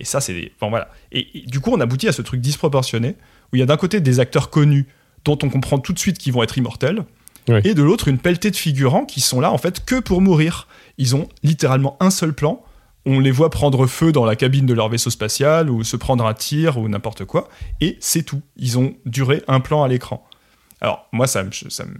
et 0.00 0.04
ça 0.04 0.20
c'est 0.20 0.32
des- 0.34 0.52
enfin 0.58 0.68
voilà 0.68 0.88
et, 1.12 1.38
et 1.38 1.46
du 1.46 1.60
coup 1.60 1.70
on 1.72 1.80
aboutit 1.80 2.08
à 2.08 2.12
ce 2.12 2.22
truc 2.22 2.40
disproportionné 2.40 3.10
où 3.52 3.56
il 3.56 3.60
y 3.60 3.62
a 3.62 3.66
d'un 3.66 3.76
côté 3.76 4.00
des 4.00 4.18
acteurs 4.18 4.50
connus 4.50 4.86
dont 5.24 5.38
on 5.44 5.48
comprend 5.48 5.78
tout 5.78 5.92
de 5.92 5.98
suite 5.98 6.18
qu'ils 6.18 6.32
vont 6.32 6.42
être 6.42 6.58
immortels 6.58 7.04
Oui. 7.48 7.60
et 7.62 7.74
de 7.74 7.82
l'autre 7.82 8.08
une 8.08 8.18
pelletée 8.18 8.50
de 8.50 8.56
figurants 8.56 9.04
qui 9.04 9.20
sont 9.20 9.40
là 9.40 9.52
en 9.52 9.58
fait 9.58 9.84
que 9.84 10.00
pour 10.00 10.20
mourir 10.20 10.66
ils 10.98 11.14
ont 11.14 11.28
littéralement 11.44 11.96
un 12.00 12.10
seul 12.10 12.32
plan 12.34 12.64
on 13.06 13.20
les 13.20 13.30
voit 13.30 13.50
prendre 13.50 13.86
feu 13.86 14.12
dans 14.12 14.24
la 14.24 14.36
cabine 14.36 14.66
de 14.66 14.74
leur 14.74 14.88
vaisseau 14.88 15.10
spatial 15.10 15.70
ou 15.70 15.84
se 15.84 15.96
prendre 15.96 16.24
un 16.26 16.34
tir 16.34 16.78
ou 16.78 16.88
n'importe 16.88 17.24
quoi 17.24 17.48
et 17.80 17.96
c'est 18.00 18.22
tout. 18.22 18.42
Ils 18.56 18.78
ont 18.78 18.94
duré 19.06 19.42
un 19.48 19.60
plan 19.60 19.82
à 19.82 19.88
l'écran. 19.88 20.26
Alors 20.80 21.06
moi 21.12 21.26
ça, 21.26 21.42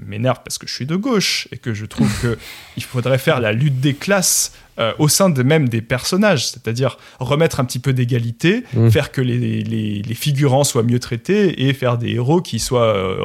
m'énerve 0.05 0.39
parce 0.45 0.59
que 0.59 0.67
je 0.67 0.75
suis 0.75 0.85
de 0.87 0.97
gauche 0.97 1.49
et 1.53 1.57
que 1.59 1.73
je 1.75 1.87
trouve 1.87 2.11
que 2.21 2.39
il 2.77 2.83
faudrait 2.83 3.19
faire 3.19 3.41
la 3.41 3.53
lutte 3.53 3.81
des 3.81 3.95
classes 3.95 4.53
euh, 4.79 4.93
au 4.99 5.09
sein 5.09 5.31
de 5.31 5.43
même 5.43 5.69
des 5.69 5.81
personnages, 5.81 6.49
c'est-à-dire 6.49 6.99
remettre 7.21 7.61
un 7.61 7.65
petit 7.65 7.79
peu 7.79 7.93
d'égalité, 7.93 8.65
Mm. 8.75 8.91
faire 8.91 9.13
que 9.13 9.21
les, 9.21 9.39
les- 9.63 10.03
les 10.03 10.15
figurants 10.15 10.65
soient 10.65 10.83
mieux 10.83 10.99
traités 10.99 11.67
et 11.69 11.73
faire 11.73 11.97
des 11.97 12.11
héros 12.11 12.43
qui 12.43 12.59
soient 12.59 12.95
euh, 12.97 13.25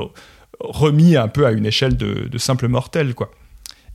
remis 0.60 1.16
un 1.18 1.28
peu 1.28 1.46
à 1.46 1.52
une 1.52 1.66
échelle 1.66 1.98
de, 1.98 2.28
de 2.30 2.38
simples 2.38 2.68
mortels 2.68 3.14
quoi. 3.16 3.32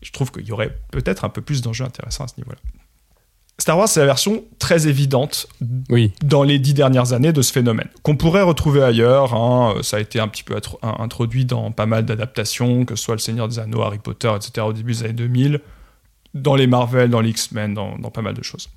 Je 0.03 0.11
trouve 0.11 0.31
qu'il 0.33 0.45
y 0.47 0.53
aurait 0.53 0.77
peut-être 0.91 1.25
un 1.25 1.29
peu 1.31 1.41
plus 1.41 1.63
d'enjeux 1.63 1.85
intéressants 1.85 2.25
à 2.25 2.29
ce 2.29 2.35
niveau-là. 2.39 2.59
Star 3.59 3.79
Wars, 3.79 3.89
c'est 3.89 4.01
la 4.01 4.07
version 4.07 4.43
très 4.59 4.89
évidente 4.89 5.47
Oui. 5.89 6.13
dans 6.25 6.43
les 6.43 6.59
dix 6.59 6.75
dernières 6.75 7.13
années 7.13 7.33
de 7.33 7.41
ce 7.41 7.53
phénomène, 7.53 7.89
qu'on 8.03 8.17
pourrait 8.17 8.43
retrouver 8.43 8.83
ailleurs. 8.83 9.33
hein. 9.35 9.77
Ça 9.83 9.99
a 9.99 10.01
été 10.01 10.19
un 10.19 10.27
petit 10.27 10.43
peu 10.43 10.57
introduit 10.83 11.45
dans 11.45 11.71
pas 11.71 11.87
mal 11.87 12.05
d'adaptations, 12.05 12.85
que 12.85 12.97
ce 12.97 13.05
soit 13.05 13.15
Le 13.15 13.21
Seigneur 13.21 13.47
des 13.49 13.61
Anneaux, 13.61 13.83
Harry 13.83 13.99
Potter, 14.01 14.31
etc., 14.35 14.67
au 14.67 14.73
début 14.73 14.93
des 14.93 15.05
années 15.05 15.13
2000, 15.13 15.61
dans 16.35 16.57
les 16.57 16.67
Marvel, 16.67 17.11
dans 17.11 17.21
les 17.21 17.31
X-Men, 17.31 17.75
dans, 17.75 17.97
dans 17.97 18.11
pas 18.11 18.23
mal 18.23 18.35
de 18.35 18.43
choses. 18.43 18.69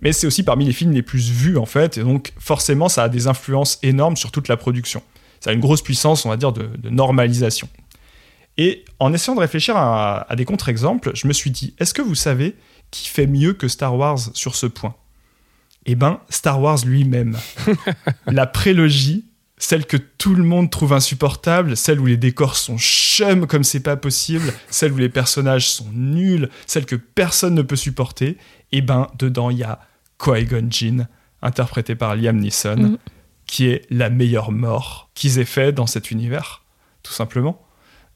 Mais 0.00 0.12
c'est 0.12 0.26
aussi 0.26 0.42
parmi 0.42 0.64
les 0.64 0.72
films 0.72 0.92
les 0.92 1.02
plus 1.02 1.30
vus, 1.30 1.58
en 1.58 1.66
fait, 1.66 1.98
et 1.98 2.02
donc 2.02 2.32
forcément, 2.38 2.88
ça 2.88 3.02
a 3.04 3.08
des 3.10 3.26
influences 3.26 3.78
énormes 3.82 4.16
sur 4.16 4.30
toute 4.32 4.48
la 4.48 4.56
production. 4.56 5.02
Ça 5.40 5.50
a 5.50 5.52
une 5.52 5.60
grosse 5.60 5.82
puissance, 5.82 6.24
on 6.24 6.30
va 6.30 6.36
dire, 6.38 6.52
de, 6.52 6.70
de 6.78 6.88
normalisation. 6.90 7.68
Et 8.56 8.84
en 8.98 9.12
essayant 9.12 9.34
de 9.36 9.40
réfléchir 9.40 9.76
à, 9.76 10.26
à 10.30 10.34
des 10.34 10.44
contre-exemples, 10.46 11.10
je 11.14 11.28
me 11.28 11.32
suis 11.34 11.50
dit, 11.50 11.74
est-ce 11.78 11.92
que 11.94 12.02
vous 12.02 12.14
savez 12.16 12.56
qui 12.90 13.08
fait 13.08 13.26
mieux 13.26 13.52
que 13.52 13.68
Star 13.68 13.94
Wars 13.96 14.18
sur 14.34 14.54
ce 14.54 14.66
point 14.66 14.94
Eh 15.86 15.94
ben, 15.94 16.20
Star 16.30 16.60
Wars 16.60 16.78
lui-même. 16.84 17.36
la 18.26 18.46
prélogie, 18.46 19.24
celle 19.58 19.86
que 19.86 19.96
tout 19.96 20.34
le 20.34 20.44
monde 20.44 20.70
trouve 20.70 20.92
insupportable, 20.92 21.76
celle 21.76 22.00
où 22.00 22.06
les 22.06 22.16
décors 22.16 22.56
sont 22.56 22.78
chum 22.78 23.46
comme 23.46 23.64
c'est 23.64 23.80
pas 23.80 23.96
possible, 23.96 24.52
celle 24.70 24.92
où 24.92 24.98
les 24.98 25.08
personnages 25.08 25.68
sont 25.68 25.90
nuls, 25.92 26.48
celle 26.66 26.86
que 26.86 26.96
personne 26.96 27.54
ne 27.54 27.62
peut 27.62 27.76
supporter, 27.76 28.38
eh 28.72 28.80
ben, 28.82 29.08
dedans, 29.18 29.50
il 29.50 29.58
y 29.58 29.64
a 29.64 29.80
Qui-Gon 30.18 30.68
Jinn, 30.70 31.08
interprété 31.42 31.94
par 31.94 32.16
Liam 32.16 32.36
Neeson, 32.38 32.76
Mhm. 32.76 32.98
qui 33.46 33.66
est 33.68 33.86
la 33.90 34.10
meilleure 34.10 34.52
mort 34.52 35.10
qu'ils 35.14 35.38
aient 35.38 35.44
fait 35.44 35.72
dans 35.72 35.86
cet 35.86 36.10
univers, 36.10 36.62
tout 37.02 37.12
simplement. 37.12 37.60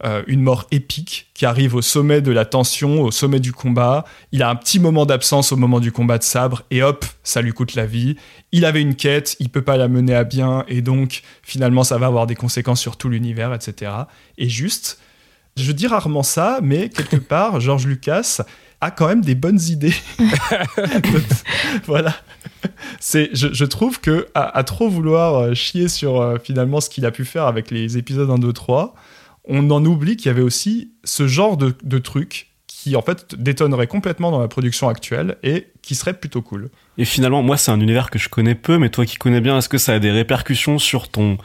Euh, 0.05 0.25
une 0.27 0.43
mort 0.43 0.67
épique 0.73 1.29
qui 1.33 1.47
arrive 1.47 1.77
au 1.77 1.83
sommet 1.83 2.21
de 2.23 2.33
la 2.33 2.45
tension, 2.45 3.03
au 3.03 3.13
sommet 3.13 3.39
du 3.39 3.53
combat. 3.53 4.05
Il 4.33 4.43
a 4.43 4.51
un 4.51 4.57
petit 4.57 4.81
moment 4.81 5.07
d'absence 5.07 5.53
au 5.53 5.57
moment 5.57 5.79
du 5.79 5.93
combat 5.93 6.19
de 6.19 6.25
sabre 6.25 6.65
et 6.73 6.83
hop, 6.83 7.05
ça 7.23 7.41
lui 7.41 7.53
coûte 7.53 7.77
la 7.77 7.87
vie. 7.87 8.17
Il 8.51 8.65
avait 8.65 8.81
une 8.81 8.97
quête, 8.97 9.37
il 9.39 9.49
peut 9.49 9.63
pas 9.63 9.77
la 9.77 9.87
mener 9.87 10.17
à 10.17 10.25
bien 10.25 10.65
et 10.67 10.83
donc 10.83 11.23
finalement 11.45 11.85
ça 11.85 11.99
va 11.99 12.07
avoir 12.07 12.27
des 12.27 12.35
conséquences 12.35 12.81
sur 12.81 12.97
tout 12.97 13.09
l'univers, 13.09 13.55
etc. 13.55 13.93
Et 14.39 14.49
juste, 14.49 14.99
je 15.57 15.71
dis 15.71 15.87
rarement 15.87 16.25
ça, 16.25 16.59
mais 16.65 16.89
quelque 16.89 17.17
part, 17.29 17.61
George 17.61 17.87
Lucas 17.87 18.41
a 18.81 18.91
quand 18.91 19.07
même 19.07 19.23
des 19.23 19.37
bonnes 19.37 19.61
idées. 19.61 19.95
voilà. 21.87 22.17
C'est, 22.99 23.31
je, 23.35 23.53
je 23.53 23.65
trouve 23.65 24.01
que 24.01 24.27
à, 24.35 24.59
à 24.59 24.65
trop 24.65 24.89
vouloir 24.89 25.37
euh, 25.37 25.55
chier 25.55 25.87
sur 25.87 26.21
euh, 26.21 26.39
finalement 26.43 26.81
ce 26.81 26.91
qu'il 26.91 27.07
a 27.07 27.13
pu 27.13 27.25
faire 27.25 27.47
avec 27.47 27.71
les 27.71 27.97
épisodes 27.99 28.29
1, 28.29 28.39
2, 28.39 28.53
3, 28.53 28.97
on 29.45 29.71
en 29.71 29.85
oublie 29.85 30.17
qu'il 30.17 30.27
y 30.27 30.31
avait 30.31 30.43
aussi 30.43 30.93
ce 31.05 31.27
genre 31.27 31.57
de, 31.57 31.99
truc 31.99 32.49
qui 32.67 32.97
en 32.97 33.03
fait 33.03 33.35
détonnerait 33.35 33.87
complètement 33.87 34.31
dans 34.31 34.41
la 34.41 34.49
production 34.49 34.89
actuelle 34.89 35.37
et 35.43 35.69
qui 35.83 35.95
serait 35.95 36.15
plutôt 36.15 36.43
cool. 36.43 36.71
Et 36.99 37.05
finalement, 37.05 37.43
moi, 37.43 37.57
c'est 37.57 37.71
un 37.71 37.81
univers 37.81 38.11
que 38.11 38.19
je 38.19 38.29
connais 38.29 38.55
peu, 38.55 38.79
mais 38.79 38.89
toi 38.89 39.07
qui 39.07 39.17
connais 39.17 39.41
bien, 39.41 39.59
est-ce 39.59 39.69
que 39.69 39.79
ça 39.79 39.95
a 39.95 39.99
des 39.99 40.11
répercussions 40.11 40.79
sur 40.79 41.09
ton 41.09 41.39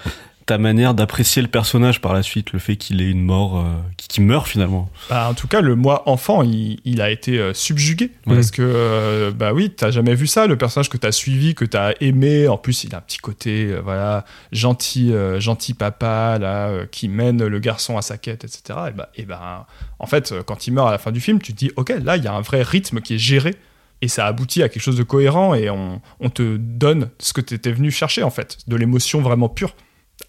ta 0.48 0.58
manière 0.58 0.94
d'apprécier 0.94 1.42
le 1.42 1.50
personnage 1.50 2.00
par 2.00 2.14
la 2.14 2.24
suite, 2.24 2.54
le 2.54 2.60
fait 2.60 2.78
qu'il 2.78 3.02
ait 3.02 3.10
une 3.12 3.22
mort, 3.22 3.60
euh, 3.60 3.66
qui, 3.98 4.22
meurt 4.22 4.48
finalement 4.48 4.90
Bah, 5.10 5.28
en 5.30 5.34
tout 5.34 5.48
cas, 5.48 5.60
le 5.60 5.76
moi 5.76 6.04
enfant, 6.08 6.42
il, 6.42 6.80
il 6.86 7.02
a 7.02 7.12
été 7.12 7.38
euh, 7.38 7.54
subjugué. 7.54 8.12
Ouais. 8.26 8.36
Parce 8.36 8.52
que, 8.52 8.62
euh, 8.62 9.32
bah 9.32 9.52
oui, 9.52 9.72
t'as 9.76 9.92
jamais 9.92 10.16
vu 10.16 10.26
ça, 10.26 10.48
le 10.48 10.58
personnage 10.58 10.90
que 10.90 10.96
t'as 10.96 11.12
suivi, 11.12 11.54
que 11.54 11.66
t'as 11.66 11.92
aimé. 12.00 12.48
En 12.48 12.58
plus, 12.58 12.86
il 12.86 12.96
a 12.96 13.00
un 13.00 13.02
petit 13.02 13.18
côté, 13.18 13.66
euh, 13.66 13.82
voilà, 13.82 14.24
gentil, 14.54 15.14
gentil 15.40 15.74
papa, 15.74 16.40
là, 16.40 16.86
qui 16.90 17.10
mène 17.10 17.46
le 17.46 17.60
garçon 17.60 17.98
à 17.98 18.02
sa 18.02 18.18
quête, 18.18 18.46
etc. 18.46 18.80
Et 18.88 18.92
bah, 18.92 19.10
et 19.16 19.26
ben, 19.26 19.66
en 20.00 20.06
fait, 20.06 20.34
quand 20.46 20.66
il 20.66 20.72
meurt 20.72 20.88
à 20.88 20.92
la 20.92 20.98
fin 20.98 21.12
du 21.12 21.20
film, 21.20 21.42
tu 21.42 21.54
te 21.54 21.58
dis, 21.58 21.72
ok, 21.76 21.94
là, 22.02 22.16
il 22.16 22.24
y 22.24 22.28
a 22.28 22.34
un 22.34 22.42
vrai 22.42 22.64
rythme 22.64 23.02
qui 23.02 23.16
est 23.16 23.20
géré. 23.20 23.56
Et 24.02 24.08
ça 24.08 24.28
aboutit 24.28 24.64
à 24.64 24.70
quelque 24.70 24.84
chose 24.84 24.96
de 24.96 25.04
cohérent 25.04 25.56
et 25.56 25.72
on, 25.72 26.02
on 26.20 26.30
te 26.30 26.56
donne 26.58 27.10
ce 27.18 27.34
que 27.34 27.42
t'étais 27.42 27.72
venu 27.72 27.92
chercher, 27.92 28.24
en 28.24 28.30
fait, 28.30 28.60
de 28.68 28.76
l'émotion 28.78 29.22
vraiment 29.22 29.50
pure. 29.50 29.74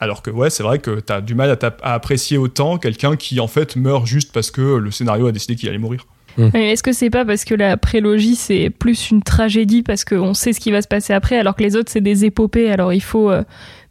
Alors 0.00 0.22
que 0.22 0.30
ouais, 0.30 0.50
c'est 0.50 0.62
vrai 0.62 0.78
que 0.78 1.00
t'as 1.00 1.20
du 1.20 1.34
mal 1.34 1.56
à, 1.82 1.94
apprécier 1.94 2.38
autant 2.38 2.78
quelqu'un 2.78 3.16
qui 3.16 3.40
en 3.40 3.48
fait 3.48 3.76
meurt 3.76 4.06
juste 4.06 4.32
parce 4.32 4.50
que 4.50 4.76
le 4.76 4.90
scénario 4.90 5.26
a 5.26 5.32
décidé 5.32 5.56
qu'il 5.56 5.68
allait 5.68 5.78
mourir. 5.78 6.06
Mais 6.36 6.70
Est-ce 6.70 6.84
que 6.84 6.92
c'est 6.92 7.10
pas 7.10 7.24
parce 7.24 7.44
que 7.44 7.54
la 7.54 7.76
prélogie 7.76 8.36
c'est 8.36 8.70
plus 8.70 9.10
une 9.10 9.22
tragédie 9.22 9.82
parce 9.82 10.04
qu'on 10.04 10.34
sait 10.34 10.52
ce 10.52 10.60
qui 10.60 10.70
va 10.70 10.82
se 10.82 10.86
passer 10.86 11.12
après 11.12 11.36
alors 11.36 11.56
que 11.56 11.64
les 11.64 11.74
autres 11.74 11.90
c'est 11.90 12.00
des 12.00 12.24
épopées? 12.24 12.70
Alors 12.70 12.92
il 12.92 13.02
faut 13.02 13.28
euh, 13.28 13.42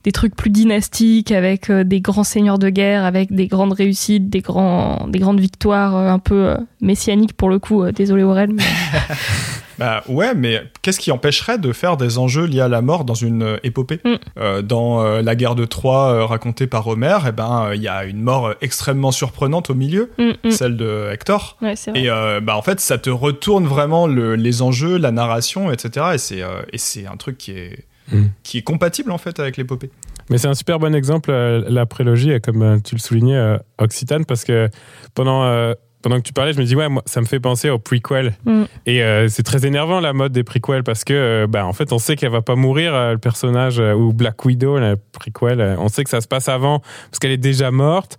des 0.07 0.13
trucs 0.13 0.37
plus 0.37 0.49
dynastiques 0.49 1.33
avec 1.33 1.69
euh, 1.69 1.83
des 1.83 1.99
grands 1.99 2.23
seigneurs 2.23 2.57
de 2.57 2.69
guerre 2.69 3.03
avec 3.03 3.33
des 3.33 3.47
grandes 3.47 3.73
réussites 3.73 4.29
des 4.29 4.39
grands 4.39 5.05
des 5.09 5.19
grandes 5.19 5.41
victoires 5.41 5.97
euh, 5.97 6.07
un 6.07 6.19
peu 6.19 6.47
euh, 6.47 6.57
messianiques 6.79 7.33
pour 7.33 7.49
le 7.49 7.59
coup 7.59 7.83
euh, 7.83 7.91
désolé 7.91 8.23
Aurel 8.23 8.53
mais 8.53 8.63
Bah 9.79 10.03
ouais, 10.07 10.33
mais 10.33 10.63
qu'est-ce 10.81 10.99
qui 10.99 11.11
empêcherait 11.11 11.57
de 11.57 11.71
faire 11.71 11.97
des 11.97 12.17
enjeux 12.17 12.45
liés 12.45 12.61
à 12.61 12.67
la 12.67 12.81
mort 12.81 13.05
dans 13.05 13.13
une 13.13 13.43
euh, 13.43 13.57
épopée 13.63 13.99
Mm. 14.03 14.15
Euh, 14.39 14.61
Dans 14.61 15.01
euh, 15.03 15.21
la 15.21 15.35
guerre 15.35 15.55
de 15.55 15.65
Troie 15.65 16.11
euh, 16.13 16.25
racontée 16.25 16.67
par 16.67 16.87
Homère, 16.87 17.25
eh 17.27 17.31
ben 17.31 17.67
euh, 17.69 17.75
il 17.75 17.81
y 17.81 17.87
a 17.87 18.05
une 18.05 18.21
mort 18.21 18.53
extrêmement 18.61 19.11
surprenante 19.11 19.69
au 19.69 19.75
milieu, 19.75 20.11
Hum, 20.17 20.33
hum. 20.43 20.51
celle 20.51 20.77
de 20.77 21.09
Hector. 21.11 21.57
ouais 21.61 21.75
c'est 21.75 21.91
vrai 21.91 22.01
Et 22.01 22.09
euh, 22.09 22.39
bah 22.41 22.55
en 22.57 22.61
fait, 22.61 22.79
ça 22.79 22.97
te 22.97 23.09
retourne 23.09 23.65
vraiment 23.65 24.07
le- 24.07 24.35
les 24.35 24.61
enjeux, 24.61 24.97
la 24.97 25.11
narration, 25.11 25.71
etc. 25.71 26.05
Et 26.13 26.17
c'est 26.17 26.41
euh, 26.41 26.61
et 26.73 26.77
c'est 26.77 27.05
un 27.07 27.17
truc 27.17 27.37
qui 27.37 27.51
est 27.51 27.85
Mm. 28.09 28.27
qui 28.41 28.57
est 28.59 28.61
compatible 28.61 29.11
en 29.11 29.17
fait 29.17 29.37
avec 29.41 29.57
l'épopée. 29.57 29.89
Mais 30.29 30.37
c'est 30.37 30.47
un 30.47 30.53
super 30.53 30.79
bon 30.79 30.95
exemple, 30.95 31.29
euh, 31.29 31.61
la 31.67 31.85
prélogie, 31.85 32.39
comme 32.41 32.61
euh, 32.61 32.77
tu 32.81 32.95
le 32.95 32.99
soulignais, 33.01 33.35
euh, 33.35 33.57
Occitane, 33.79 34.23
parce 34.23 34.45
que 34.45 34.69
pendant, 35.13 35.43
euh, 35.43 35.73
pendant 36.01 36.17
que 36.17 36.21
tu 36.21 36.33
parlais, 36.33 36.53
je 36.53 36.59
me 36.59 36.63
dis, 36.65 36.75
ouais, 36.75 36.89
moi, 36.89 37.01
ça 37.05 37.21
me 37.21 37.25
fait 37.25 37.39
penser 37.39 37.69
au 37.69 37.79
prequel. 37.79 38.33
Mm. 38.45 38.63
Et 38.85 39.01
euh, 39.03 39.27
c'est 39.29 39.43
très 39.43 39.65
énervant, 39.65 39.99
la 39.99 40.13
mode 40.13 40.31
des 40.31 40.43
prequels, 40.43 40.83
parce 40.83 41.03
que, 41.03 41.13
euh, 41.13 41.47
bah, 41.47 41.65
en 41.65 41.73
fait, 41.73 41.91
on 41.91 41.97
sait 41.99 42.15
qu'elle 42.15 42.31
va 42.31 42.41
pas 42.41 42.55
mourir, 42.55 42.93
euh, 42.93 43.13
le 43.13 43.17
personnage, 43.17 43.79
euh, 43.79 43.93
ou 43.93 44.13
Black 44.13 44.45
Widow, 44.45 44.77
la 44.79 44.95
prequel, 45.11 45.75
on 45.79 45.87
sait 45.89 46.03
que 46.03 46.09
ça 46.09 46.21
se 46.21 46.27
passe 46.27 46.49
avant, 46.49 46.79
parce 46.79 47.19
qu'elle 47.19 47.31
est 47.31 47.37
déjà 47.37 47.71
morte. 47.71 48.17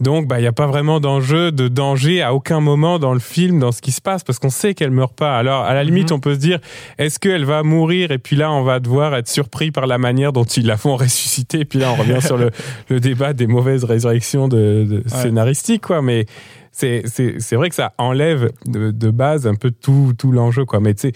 Donc, 0.00 0.26
bah, 0.26 0.38
il 0.38 0.42
n'y 0.42 0.48
a 0.48 0.52
pas 0.52 0.66
vraiment 0.66 0.98
d'enjeu, 0.98 1.52
de 1.52 1.68
danger 1.68 2.22
à 2.22 2.32
aucun 2.34 2.60
moment 2.60 2.98
dans 2.98 3.12
le 3.12 3.20
film, 3.20 3.58
dans 3.60 3.70
ce 3.70 3.82
qui 3.82 3.92
se 3.92 4.00
passe, 4.00 4.24
parce 4.24 4.38
qu'on 4.38 4.48
sait 4.48 4.72
qu'elle 4.74 4.90
meurt 4.90 5.14
pas. 5.14 5.36
Alors, 5.36 5.62
à 5.64 5.74
la 5.74 5.84
limite, 5.84 6.10
Mhm. 6.10 6.16
on 6.16 6.20
peut 6.20 6.34
se 6.34 6.38
dire, 6.40 6.58
est-ce 6.98 7.18
qu'elle 7.18 7.44
va 7.44 7.62
mourir? 7.62 8.10
Et 8.10 8.16
puis 8.18 8.34
là, 8.34 8.50
on 8.50 8.62
va 8.62 8.80
devoir 8.80 9.14
être 9.14 9.28
surpris 9.28 9.70
par 9.70 9.86
la 9.86 9.98
manière 9.98 10.32
dont 10.32 10.44
ils 10.44 10.66
la 10.66 10.78
font 10.78 10.96
ressusciter. 10.96 11.60
Et 11.60 11.64
puis 11.66 11.78
là, 11.78 11.92
on 11.92 11.96
revient 11.96 12.22
sur 12.22 12.38
le, 12.38 12.50
le 12.88 12.98
débat 12.98 13.34
des 13.34 13.46
mauvaises 13.46 13.84
résurrections 13.84 14.48
de, 14.48 14.86
de 14.88 15.02
scénaristiques, 15.06 15.82
quoi. 15.86 16.00
Mais 16.00 16.24
c'est, 16.72 17.02
c'est, 17.06 17.40
c'est 17.40 17.56
vrai 17.56 17.68
que 17.68 17.74
ça 17.74 17.92
enlève 17.98 18.50
de, 18.66 18.90
de 18.90 19.10
base 19.10 19.46
un 19.46 19.54
peu 19.54 19.70
tout, 19.70 20.12
tout 20.16 20.32
l'enjeu, 20.32 20.64
quoi. 20.64 20.80
Mais 20.80 20.94
tu 20.94 21.10
sais, 21.10 21.12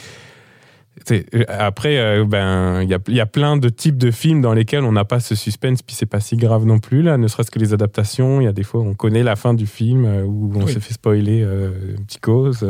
sais, 1.07 1.27
après, 1.49 1.99
euh, 1.99 2.25
ben, 2.25 2.83
il 2.83 2.89
y 2.89 2.95
a, 2.95 2.99
y 3.09 3.21
a 3.21 3.27
plein 3.27 3.57
de 3.57 3.69
types 3.69 3.97
de 3.99 4.11
films 4.11 4.41
dans 4.41 4.53
lesquels 4.55 4.85
on 4.85 4.93
n'a 4.93 5.05
pas 5.05 5.21
ce 5.21 5.35
suspense, 5.35 5.83
puis 5.83 5.95
c'est 5.97 6.07
pas 6.07 6.21
si 6.21 6.37
grave 6.37 6.65
non 6.67 6.79
plus, 6.79 7.03
là, 7.03 7.17
ne 7.19 7.27
serait-ce 7.29 7.51
que 7.51 7.59
les 7.59 7.73
adaptations. 7.75 8.41
Il 8.41 8.45
y 8.45 8.47
a 8.49 8.53
des 8.53 8.63
fois, 8.63 8.81
on 8.81 8.95
connaît 8.95 9.23
la 9.23 9.37
fin 9.37 9.55
du 9.55 9.67
film, 9.67 10.05
euh, 10.05 10.23
où 10.23 10.53
on 10.55 10.65
Oui. 10.65 10.73
s'est 10.73 10.81
fait 10.81 10.95
spoiler 10.95 11.43
euh, 11.43 11.71
une 11.99 12.05
petite 12.05 12.21
cause. 12.21 12.67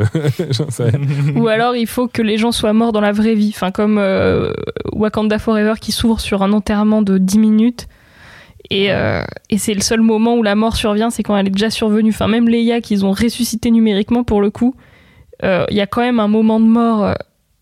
Ou 1.35 1.47
alors 1.47 1.75
il 1.75 1.87
faut 1.87 2.07
que 2.07 2.21
les 2.21 2.37
gens 2.37 2.51
soient 2.51 2.73
morts 2.73 2.91
dans 2.91 3.01
la 3.01 3.11
vraie 3.11 3.35
vie 3.35 3.51
enfin 3.55 3.71
comme 3.71 3.97
euh, 3.97 4.51
Wakanda 4.91 5.39
Forever 5.39 5.73
qui 5.79 5.91
s'ouvre 5.91 6.19
sur 6.19 6.43
un 6.43 6.51
enterrement 6.53 7.01
de 7.01 7.17
10 7.17 7.39
minutes 7.39 7.87
et, 8.69 8.91
euh, 8.91 9.23
et 9.49 9.57
c'est 9.57 9.73
le 9.73 9.81
seul 9.81 10.01
moment 10.01 10.35
où 10.35 10.43
la 10.43 10.55
mort 10.55 10.75
survient 10.75 11.09
c'est 11.09 11.23
quand 11.23 11.37
elle 11.37 11.47
est 11.47 11.51
déjà 11.51 11.69
survenue 11.69 12.09
enfin 12.09 12.27
même 12.27 12.47
Leia 12.49 12.81
qu'ils 12.81 13.05
ont 13.05 13.11
ressuscité 13.11 13.71
numériquement 13.71 14.23
pour 14.23 14.41
le 14.41 14.49
coup 14.49 14.75
euh, 15.43 15.65
il 15.69 15.75
y 15.77 15.81
a 15.81 15.87
quand 15.87 16.01
même 16.01 16.19
un 16.19 16.27
moment 16.27 16.59
de 16.59 16.65
mort 16.65 17.03
euh, 17.03 17.13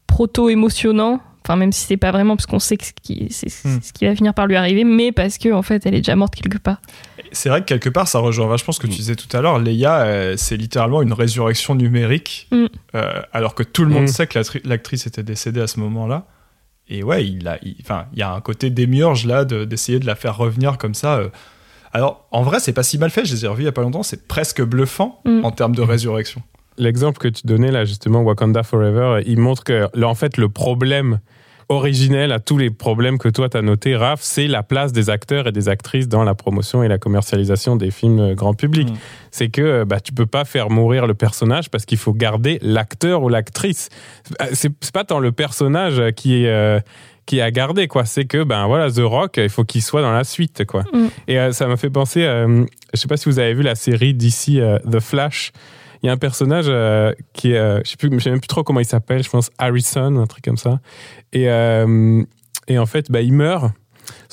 proto 0.08 0.50
émotionnant 0.50 1.20
enfin 1.44 1.56
même 1.58 1.72
si 1.74 1.86
c'est 1.86 1.98
pas 1.98 2.12
vraiment 2.12 2.36
parce 2.38 2.46
qu'on 2.46 2.60
sait 2.60 2.78
que 2.78 2.86
ce 2.86 2.92
qui, 3.02 3.28
c'est 3.30 3.48
Hmm. 3.68 3.80
ce 3.82 3.92
qui 3.94 4.06
va 4.06 4.16
finir 4.16 4.34
par 4.34 4.48
lui 4.48 4.56
arriver 4.56 4.84
mais 4.84 5.12
parce 5.12 5.38
que 5.38 5.52
en 5.52 5.62
fait 5.62 5.86
elle 5.86 5.94
est 5.96 6.02
déjà 6.02 6.16
morte 6.16 6.36
quelque 6.36 6.58
part 6.58 6.78
C'est 7.34 7.50
vrai 7.50 7.62
que 7.62 7.66
quelque 7.66 7.90
part, 7.90 8.08
ça 8.08 8.20
rejoint 8.20 8.48
vachement 8.48 8.72
ce 8.74 8.80
que 8.80 8.86
tu 8.88 8.94
disais 8.98 9.16
tout 9.16 9.36
à 9.36 9.42
l'heure. 9.42 9.58
Leia, 9.58 10.02
euh, 10.04 10.36
c'est 10.38 10.56
littéralement 10.56 11.02
une 11.02 11.14
résurrection 11.14 11.74
numérique, 11.74 12.48
Mm. 12.52 12.66
euh, 12.96 13.22
alors 13.34 13.56
que 13.56 13.64
tout 13.64 13.84
le 13.86 13.90
monde 13.90 14.04
Mm. 14.04 14.08
sait 14.08 14.28
que 14.28 14.40
l'actrice 14.68 15.08
était 15.08 15.24
décédée 15.24 15.60
à 15.62 15.66
ce 15.68 15.80
moment-là. 15.80 16.26
Et 16.90 17.02
ouais, 17.04 17.26
il 17.26 17.48
a, 17.48 17.58
enfin, 17.82 18.06
il 18.14 18.20
y 18.20 18.22
a 18.22 18.32
un 18.34 18.42
côté 18.42 18.70
démiurge 18.70 19.26
là 19.26 19.46
de- 19.46 19.64
d'essayer 19.66 20.00
de 20.00 20.06
la 20.06 20.16
faire 20.16 20.38
revenir 20.38 20.78
comme 20.78 20.94
ça. 20.94 21.18
euh. 21.18 21.30
Alors, 21.94 22.28
en 22.32 22.42
vrai, 22.42 22.60
c'est 22.60 22.74
pas 22.74 22.84
si 22.84 22.98
mal 22.98 23.10
fait. 23.12 23.24
Je 23.26 23.34
les 23.34 23.46
ai 23.46 23.48
revus 23.48 23.62
il 23.64 23.66
y 23.66 23.70
a 23.70 23.72
pas 23.72 23.82
longtemps. 23.84 24.04
C'est 24.04 24.28
presque 24.28 24.62
bluffant 24.64 25.22
Mm. 25.26 25.46
en 25.46 25.52
termes 25.52 25.76
de 25.76 25.82
résurrection. 25.82 26.42
L'exemple 26.78 27.20
que 27.20 27.28
tu 27.28 27.46
donnais 27.46 27.72
là, 27.72 27.86
justement, 27.86 28.22
Wakanda 28.22 28.64
Forever, 28.64 29.22
il 29.28 29.40
montre 29.40 29.64
que, 29.64 29.88
là, 29.94 30.08
en 30.08 30.16
fait, 30.16 30.38
le 30.38 30.50
problème 30.50 31.20
originel 31.74 32.32
à 32.32 32.40
tous 32.40 32.58
les 32.58 32.70
problèmes 32.70 33.18
que 33.18 33.30
toi 33.30 33.50
t'as 33.50 33.62
noté, 33.62 33.96
Raph, 33.96 34.22
c'est 34.22 34.48
la 34.48 34.64
place 34.64 34.94
des 34.94 35.10
acteurs 35.10 35.48
et 35.48 35.52
des 35.52 35.70
actrices 35.70 36.08
dans 36.08 36.24
la 36.24 36.36
promotion 36.36 36.84
et 36.84 36.88
la 36.88 36.98
commercialisation 36.98 37.76
des 37.76 37.92
films 37.92 38.20
euh, 38.20 38.34
grand 38.36 38.54
public. 38.54 38.90
Mm. 38.90 38.96
C'est 39.32 39.50
que 39.50 39.62
euh, 39.62 39.86
bah, 39.86 40.00
tu 40.00 40.14
peux 40.14 40.26
pas 40.26 40.46
faire 40.46 40.70
mourir 40.70 41.08
le 41.08 41.14
personnage 41.14 41.70
parce 41.70 41.86
qu'il 41.86 41.98
faut 41.98 42.14
garder 42.14 42.60
l'acteur 42.62 43.24
ou 43.24 43.30
l'actrice. 43.30 43.90
Euh, 44.42 44.46
C'est 44.54 44.92
pas 44.92 45.04
tant 45.04 45.20
le 45.20 45.32
personnage 45.32 46.02
qui 46.16 46.44
est 46.44 46.48
euh, 46.48 46.80
qui 47.26 47.42
à 47.42 47.52
garder 47.52 47.88
quoi. 47.88 48.06
C'est 48.06 48.26
que 48.26 48.44
ben 48.44 48.68
voilà 48.68 48.92
The 48.92 49.00
Rock, 49.00 49.38
il 49.38 49.50
faut 49.50 49.64
qu'il 49.64 49.82
soit 49.82 50.02
dans 50.02 50.12
la 50.12 50.24
suite 50.24 50.66
quoi. 50.66 50.84
Mm. 50.94 51.08
Et 51.28 51.40
euh, 51.40 51.52
ça 51.52 51.68
m'a 51.68 51.78
fait 51.78 51.90
penser, 51.90 52.24
euh, 52.24 52.66
je 52.94 53.00
sais 53.00 53.08
pas 53.08 53.18
si 53.18 53.30
vous 53.30 53.40
avez 53.40 53.54
vu 53.54 53.64
la 53.64 53.76
série 53.76 54.14
d'ici 54.14 54.60
The 54.90 55.00
Flash. 55.00 55.52
Il 56.04 56.08
y 56.08 56.10
a 56.10 56.12
un 56.12 56.18
personnage 56.18 56.66
euh, 56.68 57.14
qui 57.32 57.54
est, 57.54 57.58
euh, 57.58 57.80
je 57.86 57.92
sais 57.92 58.20
sais 58.20 58.30
même 58.30 58.42
plus 58.42 58.48
trop 58.48 58.64
comment 58.64 58.82
il 58.82 58.86
s'appelle. 58.86 59.24
Je 59.24 59.30
pense 59.30 59.50
Harrison, 59.58 60.18
un 60.18 60.28
truc 60.28 60.44
comme 60.44 60.58
ça. 60.58 60.82
Et 61.32 61.50
euh, 61.50 62.22
et 62.68 62.78
en 62.78 62.86
fait, 62.86 63.10
bah, 63.10 63.22
il 63.22 63.34
meurt. 63.34 63.72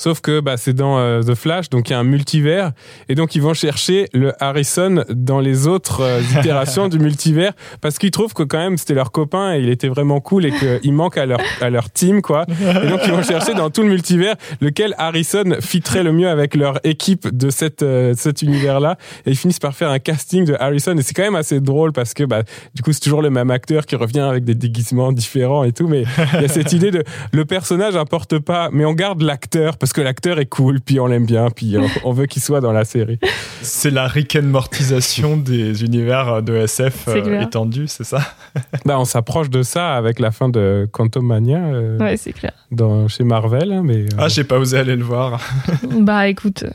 Sauf 0.01 0.19
que 0.19 0.39
bah, 0.39 0.57
c'est 0.57 0.73
dans 0.73 0.97
euh, 0.97 1.21
The 1.21 1.35
Flash, 1.35 1.69
donc 1.69 1.87
il 1.89 1.91
y 1.91 1.95
a 1.95 1.99
un 1.99 2.03
multivers, 2.03 2.71
et 3.07 3.13
donc 3.13 3.35
ils 3.35 3.41
vont 3.43 3.53
chercher 3.53 4.07
le 4.13 4.33
Harrison 4.43 5.03
dans 5.09 5.39
les 5.39 5.67
autres 5.67 6.01
euh, 6.01 6.21
itérations 6.39 6.87
du 6.87 6.97
multivers, 6.97 7.53
parce 7.81 7.99
qu'ils 7.99 8.09
trouvent 8.09 8.33
que 8.33 8.41
quand 8.41 8.57
même 8.57 8.79
c'était 8.79 8.95
leur 8.95 9.11
copain 9.11 9.53
et 9.53 9.59
il 9.59 9.69
était 9.69 9.89
vraiment 9.89 10.19
cool 10.19 10.47
et 10.47 10.53
qu'il 10.53 10.91
manque 10.91 11.19
à 11.19 11.27
leur, 11.27 11.39
à 11.61 11.69
leur 11.69 11.91
team, 11.91 12.23
quoi. 12.23 12.47
Et 12.49 12.87
donc 12.87 13.01
ils 13.05 13.11
vont 13.11 13.21
chercher 13.21 13.53
dans 13.53 13.69
tout 13.69 13.83
le 13.83 13.89
multivers 13.89 14.33
lequel 14.59 14.95
Harrison 14.97 15.57
fitterait 15.59 16.01
le 16.01 16.13
mieux 16.13 16.29
avec 16.29 16.55
leur 16.55 16.79
équipe 16.83 17.27
de 17.31 17.51
cette, 17.51 17.83
euh, 17.83 18.15
cet 18.17 18.41
univers-là, 18.41 18.97
et 19.27 19.29
ils 19.29 19.37
finissent 19.37 19.59
par 19.59 19.75
faire 19.75 19.91
un 19.91 19.99
casting 19.99 20.45
de 20.45 20.55
Harrison, 20.59 20.97
et 20.97 21.03
c'est 21.03 21.13
quand 21.13 21.21
même 21.21 21.35
assez 21.35 21.59
drôle 21.59 21.91
parce 21.91 22.15
que 22.15 22.23
bah, 22.23 22.41
du 22.73 22.81
coup 22.81 22.91
c'est 22.91 23.01
toujours 23.01 23.21
le 23.21 23.29
même 23.29 23.51
acteur 23.51 23.85
qui 23.85 23.95
revient 23.95 24.21
avec 24.21 24.45
des 24.45 24.55
déguisements 24.55 25.11
différents 25.11 25.63
et 25.63 25.73
tout, 25.73 25.87
mais 25.87 26.05
il 26.33 26.41
y 26.41 26.45
a 26.45 26.47
cette 26.47 26.73
idée 26.73 26.89
de 26.89 27.03
le 27.33 27.45
personnage 27.45 27.95
importe 27.95 28.39
pas, 28.39 28.69
mais 28.71 28.83
on 28.83 28.93
garde 28.93 29.21
l'acteur 29.21 29.77
parce 29.77 29.90
que 29.93 30.01
l'acteur 30.01 30.39
est 30.39 30.45
cool, 30.45 30.81
puis 30.81 30.99
on 30.99 31.07
l'aime 31.07 31.25
bien, 31.25 31.49
puis 31.49 31.75
on, 31.77 31.87
on 32.09 32.11
veut 32.13 32.25
qu'il 32.25 32.41
soit 32.41 32.61
dans 32.61 32.71
la 32.71 32.85
série. 32.85 33.19
C'est 33.61 33.91
la 33.91 34.07
Rick 34.07 34.35
and 34.35 34.43
Mortisation 34.47 35.37
des 35.37 35.83
univers 35.83 36.41
de 36.43 36.55
SF 36.55 37.03
C'est 37.05 37.27
euh, 37.27 37.41
étendus, 37.41 37.87
c'est 37.87 38.03
ça 38.03 38.19
Bah, 38.85 38.99
on 38.99 39.05
s'approche 39.05 39.49
de 39.49 39.63
ça 39.63 39.95
avec 39.95 40.19
la 40.19 40.31
fin 40.31 40.49
de 40.49 40.87
Quantum 40.91 41.25
Mania 41.25 41.59
euh, 41.59 41.97
Ouais, 41.99 42.17
c'est 42.17 42.33
clair. 42.33 42.53
dans, 42.71 43.07
chez 43.07 43.23
Marvel, 43.23 43.71
hein, 43.71 43.81
mais 43.83 44.03
euh, 44.03 44.07
Ah, 44.17 44.27
j'ai 44.27 44.43
pas 44.43 44.57
osé 44.57 44.77
aller 44.77 44.95
le 44.95 45.03
voir. 45.03 45.39
bah 45.99 46.27
écoute, 46.27 46.65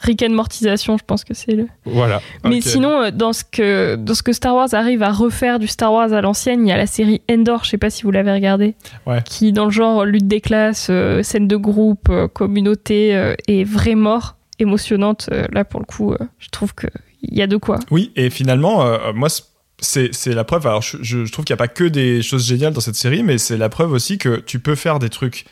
Rick 0.00 0.22
and 0.22 0.30
Mortisation, 0.30 0.96
je 0.96 1.04
pense 1.04 1.24
que 1.24 1.34
c'est 1.34 1.52
le. 1.52 1.66
voilà. 1.84 2.20
Mais 2.44 2.60
sinon, 2.60 3.02
euh, 3.02 3.10
dans 3.10 3.32
ce, 3.32 3.42
que, 3.44 3.96
dans 3.96 4.14
ce 4.14 4.22
que 4.22 4.32
Star 4.32 4.54
Wars 4.54 4.68
arrive 4.72 5.02
à 5.02 5.10
refaire 5.10 5.58
du 5.58 5.66
Star 5.66 5.92
Wars 5.92 6.12
à 6.12 6.20
l'ancienne, 6.20 6.64
il 6.66 6.68
y 6.68 6.72
a 6.72 6.76
la 6.76 6.86
série 6.86 7.20
Endor, 7.30 7.64
je 7.64 7.70
sais 7.70 7.78
pas 7.78 7.90
si 7.90 8.04
vous 8.04 8.10
l'avez 8.12 8.32
regardé, 8.32 8.74
Ouais. 9.06 9.22
qui, 9.24 9.52
dans 9.52 9.64
le 9.64 9.70
genre 9.72 10.04
lutte 10.04 10.28
des 10.28 10.40
classes, 10.40 10.86
euh, 10.90 11.22
scène 11.24 11.48
de 11.48 11.56
groupe, 11.56 12.08
euh, 12.10 12.28
communauté, 12.28 13.14
euh, 13.16 13.34
est 13.48 13.64
vraie 13.64 13.96
mort 13.96 14.36
émotionnante. 14.60 15.30
Là, 15.52 15.64
pour 15.64 15.80
le 15.80 15.86
coup, 15.86 16.14
je 16.38 16.48
trouve 16.48 16.74
qu'il 16.74 16.90
y 17.22 17.42
a 17.42 17.46
de 17.46 17.56
quoi. 17.56 17.78
Oui, 17.90 18.12
et 18.16 18.28
finalement, 18.30 18.84
moi, 19.14 19.28
c'est 19.80 20.10
la 20.26 20.42
preuve. 20.44 20.66
Alors, 20.66 20.82
je, 20.82 20.96
je- 21.02 21.30
trouve 21.30 21.44
qu'il 21.44 21.52
n'y 21.54 21.58
a 21.58 21.64
pas 21.64 21.68
que 21.68 21.84
des 21.84 22.22
choses 22.22 22.44
géniales 22.46 22.72
dans 22.72 22.80
cette 22.80 22.96
série, 22.96 23.22
mais 23.22 23.38
c'est 23.38 23.56
la 23.56 23.68
preuve 23.68 23.92
aussi 23.92 24.18
que 24.18 24.40
tu 24.40 24.58
peux 24.58 24.74
faire 24.74 24.98
des 24.98 25.10
trucs 25.10 25.44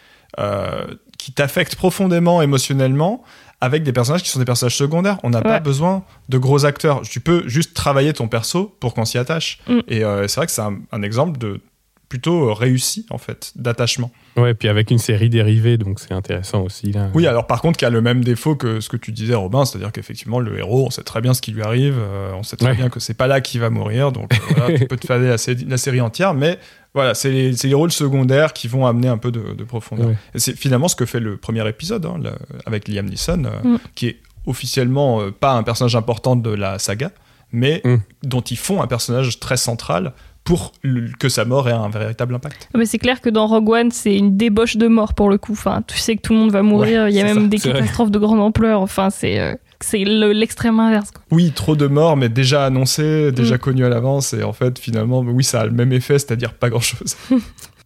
qui 1.18 1.32
t'affectent 1.32 1.76
profondément 1.76 2.42
émotionnellement 2.42 3.22
avec 3.60 3.82
des 3.82 3.92
personnages 3.92 4.22
qui 4.22 4.28
sont 4.28 4.38
des 4.38 4.44
personnages 4.44 4.76
secondaires. 4.76 5.18
On 5.22 5.30
n'a 5.30 5.42
pas 5.42 5.60
besoin 5.60 6.04
de 6.28 6.38
gros 6.38 6.64
acteurs. 6.64 7.02
Tu 7.02 7.20
peux 7.20 7.48
juste 7.48 7.74
travailler 7.74 8.12
ton 8.12 8.28
perso 8.28 8.76
pour 8.80 8.94
qu'on 8.94 9.04
s'y 9.04 9.18
attache. 9.18 9.58
Mm. 9.68 9.78
Et 9.88 10.04
euh, 10.04 10.28
c'est 10.28 10.40
vrai 10.40 10.46
que 10.46 10.52
c'est 10.52 10.62
un, 10.62 10.78
un 10.92 11.02
exemple 11.02 11.38
de 11.38 11.60
plutôt 12.08 12.54
réussi, 12.54 13.04
en 13.10 13.18
fait, 13.18 13.52
d'attachement. 13.56 14.12
Ouais, 14.36 14.54
puis 14.54 14.68
avec 14.68 14.90
une 14.90 14.98
série 14.98 15.28
dérivée, 15.28 15.76
donc 15.76 15.98
c'est 15.98 16.12
intéressant 16.12 16.62
aussi. 16.62 16.92
Là. 16.92 17.10
Oui, 17.14 17.26
alors 17.26 17.46
par 17.46 17.60
contre, 17.60 17.78
qui 17.78 17.84
a 17.84 17.90
le 17.90 18.00
même 18.00 18.22
défaut 18.22 18.54
que 18.54 18.80
ce 18.80 18.88
que 18.88 18.96
tu 18.96 19.10
disais, 19.10 19.34
Robin, 19.34 19.64
c'est-à-dire 19.64 19.90
qu'effectivement, 19.92 20.38
le 20.38 20.56
héros, 20.58 20.86
on 20.86 20.90
sait 20.90 21.02
très 21.02 21.20
bien 21.20 21.34
ce 21.34 21.40
qui 21.40 21.50
lui 21.50 21.62
arrive, 21.62 21.96
euh, 21.98 22.30
on 22.34 22.42
sait 22.44 22.56
très 22.56 22.68
Ouais. 22.68 22.74
bien 22.76 22.88
que 22.90 23.00
c'est 23.00 23.14
pas 23.14 23.26
là 23.26 23.40
qu'il 23.40 23.60
va 23.60 23.70
mourir, 23.70 24.12
donc 24.12 24.32
euh, 24.34 24.54
voilà, 24.56 24.78
tu 24.78 24.86
peux 24.86 24.96
te 24.96 25.06
faire 25.06 25.18
la, 25.18 25.36
sé- 25.38 25.56
la 25.66 25.76
série 25.78 26.00
entière, 26.00 26.32
mais 26.34 26.58
voilà, 26.94 27.14
c'est 27.14 27.30
les, 27.30 27.74
rôles 27.74 27.92
secondaires 27.92 28.52
qui 28.52 28.68
vont 28.68 28.86
amener 28.86 29.08
un 29.08 29.18
peu 29.18 29.30
de, 29.32 29.54
de 29.54 29.64
profondeur. 29.64 30.06
Ouais. 30.08 30.16
Et 30.34 30.38
c'est 30.38 30.56
finalement 30.56 30.88
ce 30.88 30.96
que 30.96 31.06
fait 31.06 31.20
le 31.20 31.36
premier 31.36 31.66
épisode, 31.68 32.06
hein, 32.06 32.16
le- 32.22 32.30
avec 32.66 32.86
Liam 32.88 33.06
Neeson, 33.06 33.44
euh, 33.46 33.50
Mm. 33.68 33.78
qui 33.96 34.06
est 34.08 34.16
officiellement 34.46 35.20
euh, 35.22 35.30
pas 35.32 35.52
un 35.54 35.62
personnage 35.62 35.96
important 35.96 36.36
de 36.36 36.50
la 36.50 36.78
saga, 36.78 37.10
mais 37.52 37.80
Mm. 37.84 37.96
dont 38.22 38.40
ils 38.42 38.56
font 38.56 38.80
un 38.82 38.86
personnage 38.86 39.40
très 39.40 39.56
central 39.56 40.12
pour 40.46 40.72
que 41.18 41.28
sa 41.28 41.44
mort 41.44 41.68
ait 41.68 41.72
un 41.72 41.90
véritable 41.90 42.34
impact. 42.36 42.70
Mais 42.74 42.86
c'est 42.86 42.96
clair 42.98 43.20
que 43.20 43.28
dans 43.28 43.46
Rogue 43.46 43.68
One, 43.68 43.90
c'est 43.90 44.16
une 44.16 44.38
débauche 44.38 44.78
de 44.78 44.86
mort 44.88 45.12
pour 45.12 45.28
le 45.28 45.36
coup. 45.36 45.52
Enfin, 45.52 45.82
tu 45.86 45.98
sais 45.98 46.16
que 46.16 46.22
tout 46.22 46.32
le 46.32 46.38
monde 46.38 46.52
va 46.52 46.62
mourir. 46.62 47.08
Il 47.08 47.14
y 47.14 47.20
a 47.20 47.24
même 47.24 47.42
ça, 47.42 47.48
des 47.48 47.56
vrai. 47.58 47.72
catastrophes 47.72 48.10
de 48.10 48.18
grande 48.18 48.40
ampleur. 48.40 48.80
Enfin, 48.80 49.10
c'est 49.10 49.38
euh, 49.38 49.54
c'est 49.80 50.04
le- 50.04 50.32
l'extrême 50.32 50.80
inverse. 50.80 51.10
quoi. 51.10 51.22
Oui, 51.32 51.52
trop 51.54 51.76
de 51.76 51.86
morts, 51.86 52.16
mais 52.16 52.30
déjà 52.30 52.64
annoncés, 52.64 53.30
déjà 53.32 53.56
Mm. 53.56 53.58
connus 53.58 53.84
à 53.84 53.88
l'avance, 53.90 54.32
et 54.32 54.42
en 54.42 54.54
fait, 54.54 54.78
finalement, 54.78 55.18
oui, 55.20 55.44
ça 55.44 55.60
a 55.60 55.66
le 55.66 55.72
même 55.72 55.92
effet, 55.92 56.18
c'est-à-dire 56.18 56.54
pas 56.54 56.70
grand-chose. 56.70 57.16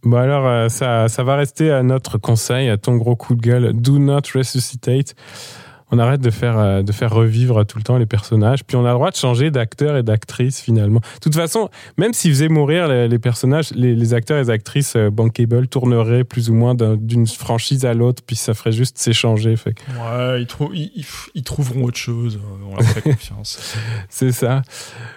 Bon 0.03 0.17
alors, 0.17 0.47
euh, 0.47 0.67
ça, 0.67 1.07
ça 1.09 1.23
va 1.23 1.35
rester 1.35 1.69
à 1.69 1.83
notre 1.83 2.17
conseil, 2.17 2.69
à 2.69 2.77
ton 2.77 2.95
gros 2.95 3.15
coup 3.15 3.35
de 3.35 3.41
gueule. 3.41 3.71
Do 3.73 3.99
not 3.99 4.21
resuscitate. 4.33 5.13
On 5.91 5.99
arrête 5.99 6.21
de 6.21 6.29
faire, 6.29 6.57
euh, 6.57 6.81
de 6.83 6.91
faire 6.91 7.11
revivre 7.13 7.65
tout 7.65 7.77
le 7.77 7.83
temps 7.83 7.97
les 7.97 8.05
personnages. 8.05 8.63
Puis 8.63 8.77
on 8.77 8.85
a 8.85 8.89
le 8.89 8.93
droit 8.93 9.11
de 9.11 9.15
changer 9.15 9.51
d'acteur 9.51 9.97
et 9.97 10.03
d'actrice 10.03 10.61
finalement. 10.61 10.99
De 10.99 11.19
toute 11.21 11.35
façon, 11.35 11.69
même 11.97 12.13
s'ils 12.13 12.31
faisaient 12.31 12.47
mourir 12.49 12.87
les, 12.87 13.07
les 13.07 13.19
personnages, 13.19 13.71
les, 13.71 13.95
les 13.95 14.13
acteurs 14.13 14.37
et 14.37 14.41
les 14.43 14.49
actrices 14.49 14.95
euh, 14.95 15.09
bankable 15.09 15.67
tourneraient 15.67 16.23
plus 16.23 16.49
ou 16.49 16.53
moins 16.53 16.75
d'un- 16.75 16.95
d'une 16.95 17.27
franchise 17.27 17.85
à 17.85 17.93
l'autre, 17.93 18.23
puis 18.25 18.35
ça 18.35 18.53
ferait 18.53 18.71
juste 18.71 18.97
s'échanger. 18.97 19.55
Fait 19.55 19.75
Ouais, 19.89 20.41
ils, 20.41 20.47
trou- 20.47 20.71
ils- 20.73 20.91
ils- 20.95 21.05
ils 21.35 21.43
trouveront 21.43 21.83
autre 21.83 21.97
chose, 21.97 22.39
euh, 22.41 22.65
on 22.71 22.75
leur 22.75 22.83
fait 22.85 23.01
confiance. 23.11 23.75
C'est 24.09 24.31
ça. 24.31 24.61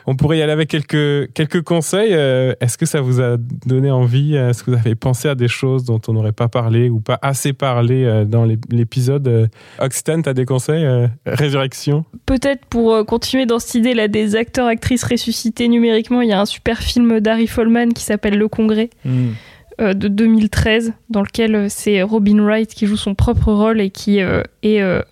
On 0.06 0.16
pourrait 0.16 0.38
y 0.38 0.42
aller 0.42 0.52
avec 0.52 0.68
quelques, 0.68 1.32
quelques 1.34 1.62
conseils. 1.62 2.12
Est-ce 2.12 2.76
que 2.78 2.86
ça 2.86 3.00
vous 3.00 3.20
a 3.20 3.36
donné 3.66 3.90
envie 3.90 4.34
Est-ce 4.34 4.64
que 4.64 4.70
vous 4.72 4.76
avez 4.76 4.94
pensé 4.94 5.28
à 5.28 5.34
des 5.34 5.48
choses 5.48 5.84
dont 5.84 6.00
on 6.08 6.12
n'aurait 6.14 6.32
pas 6.32 6.48
parlé 6.48 6.88
ou 6.88 7.00
pas 7.00 7.18
assez 7.22 7.52
parlé 7.52 8.24
dans 8.26 8.44
l'ép- 8.44 8.64
l'épisode 8.70 9.48
Occitane, 9.78 10.22
tu 10.22 10.28
as 10.28 10.34
des 10.34 10.44
conseils 10.44 10.63
euh, 10.72 11.06
Résurrection 11.26 12.04
Peut-être 12.26 12.64
pour 12.66 12.94
euh, 12.94 13.04
continuer 13.04 13.46
dans 13.46 13.58
cette 13.58 13.74
idée 13.74 13.94
là 13.94 14.08
des 14.08 14.36
acteurs 14.36 14.66
actrices 14.66 15.04
ressuscités 15.04 15.68
numériquement, 15.68 16.22
il 16.22 16.28
y 16.28 16.32
a 16.32 16.40
un 16.40 16.46
super 16.46 16.78
film 16.80 17.20
d'Harry 17.20 17.46
Folman 17.46 17.92
qui 17.92 18.02
s'appelle 18.02 18.36
Le 18.38 18.48
Congrès 18.48 18.90
Hmm. 19.04 19.32
euh, 19.80 19.92
de 19.94 20.08
2013 20.08 20.92
dans 21.10 21.22
lequel 21.22 21.68
c'est 21.70 22.02
Robin 22.02 22.42
Wright 22.42 22.72
qui 22.74 22.86
joue 22.86 22.96
son 22.96 23.14
propre 23.14 23.52
rôle 23.52 23.80
et 23.80 23.90
qui 23.90 24.18
est 24.18 25.02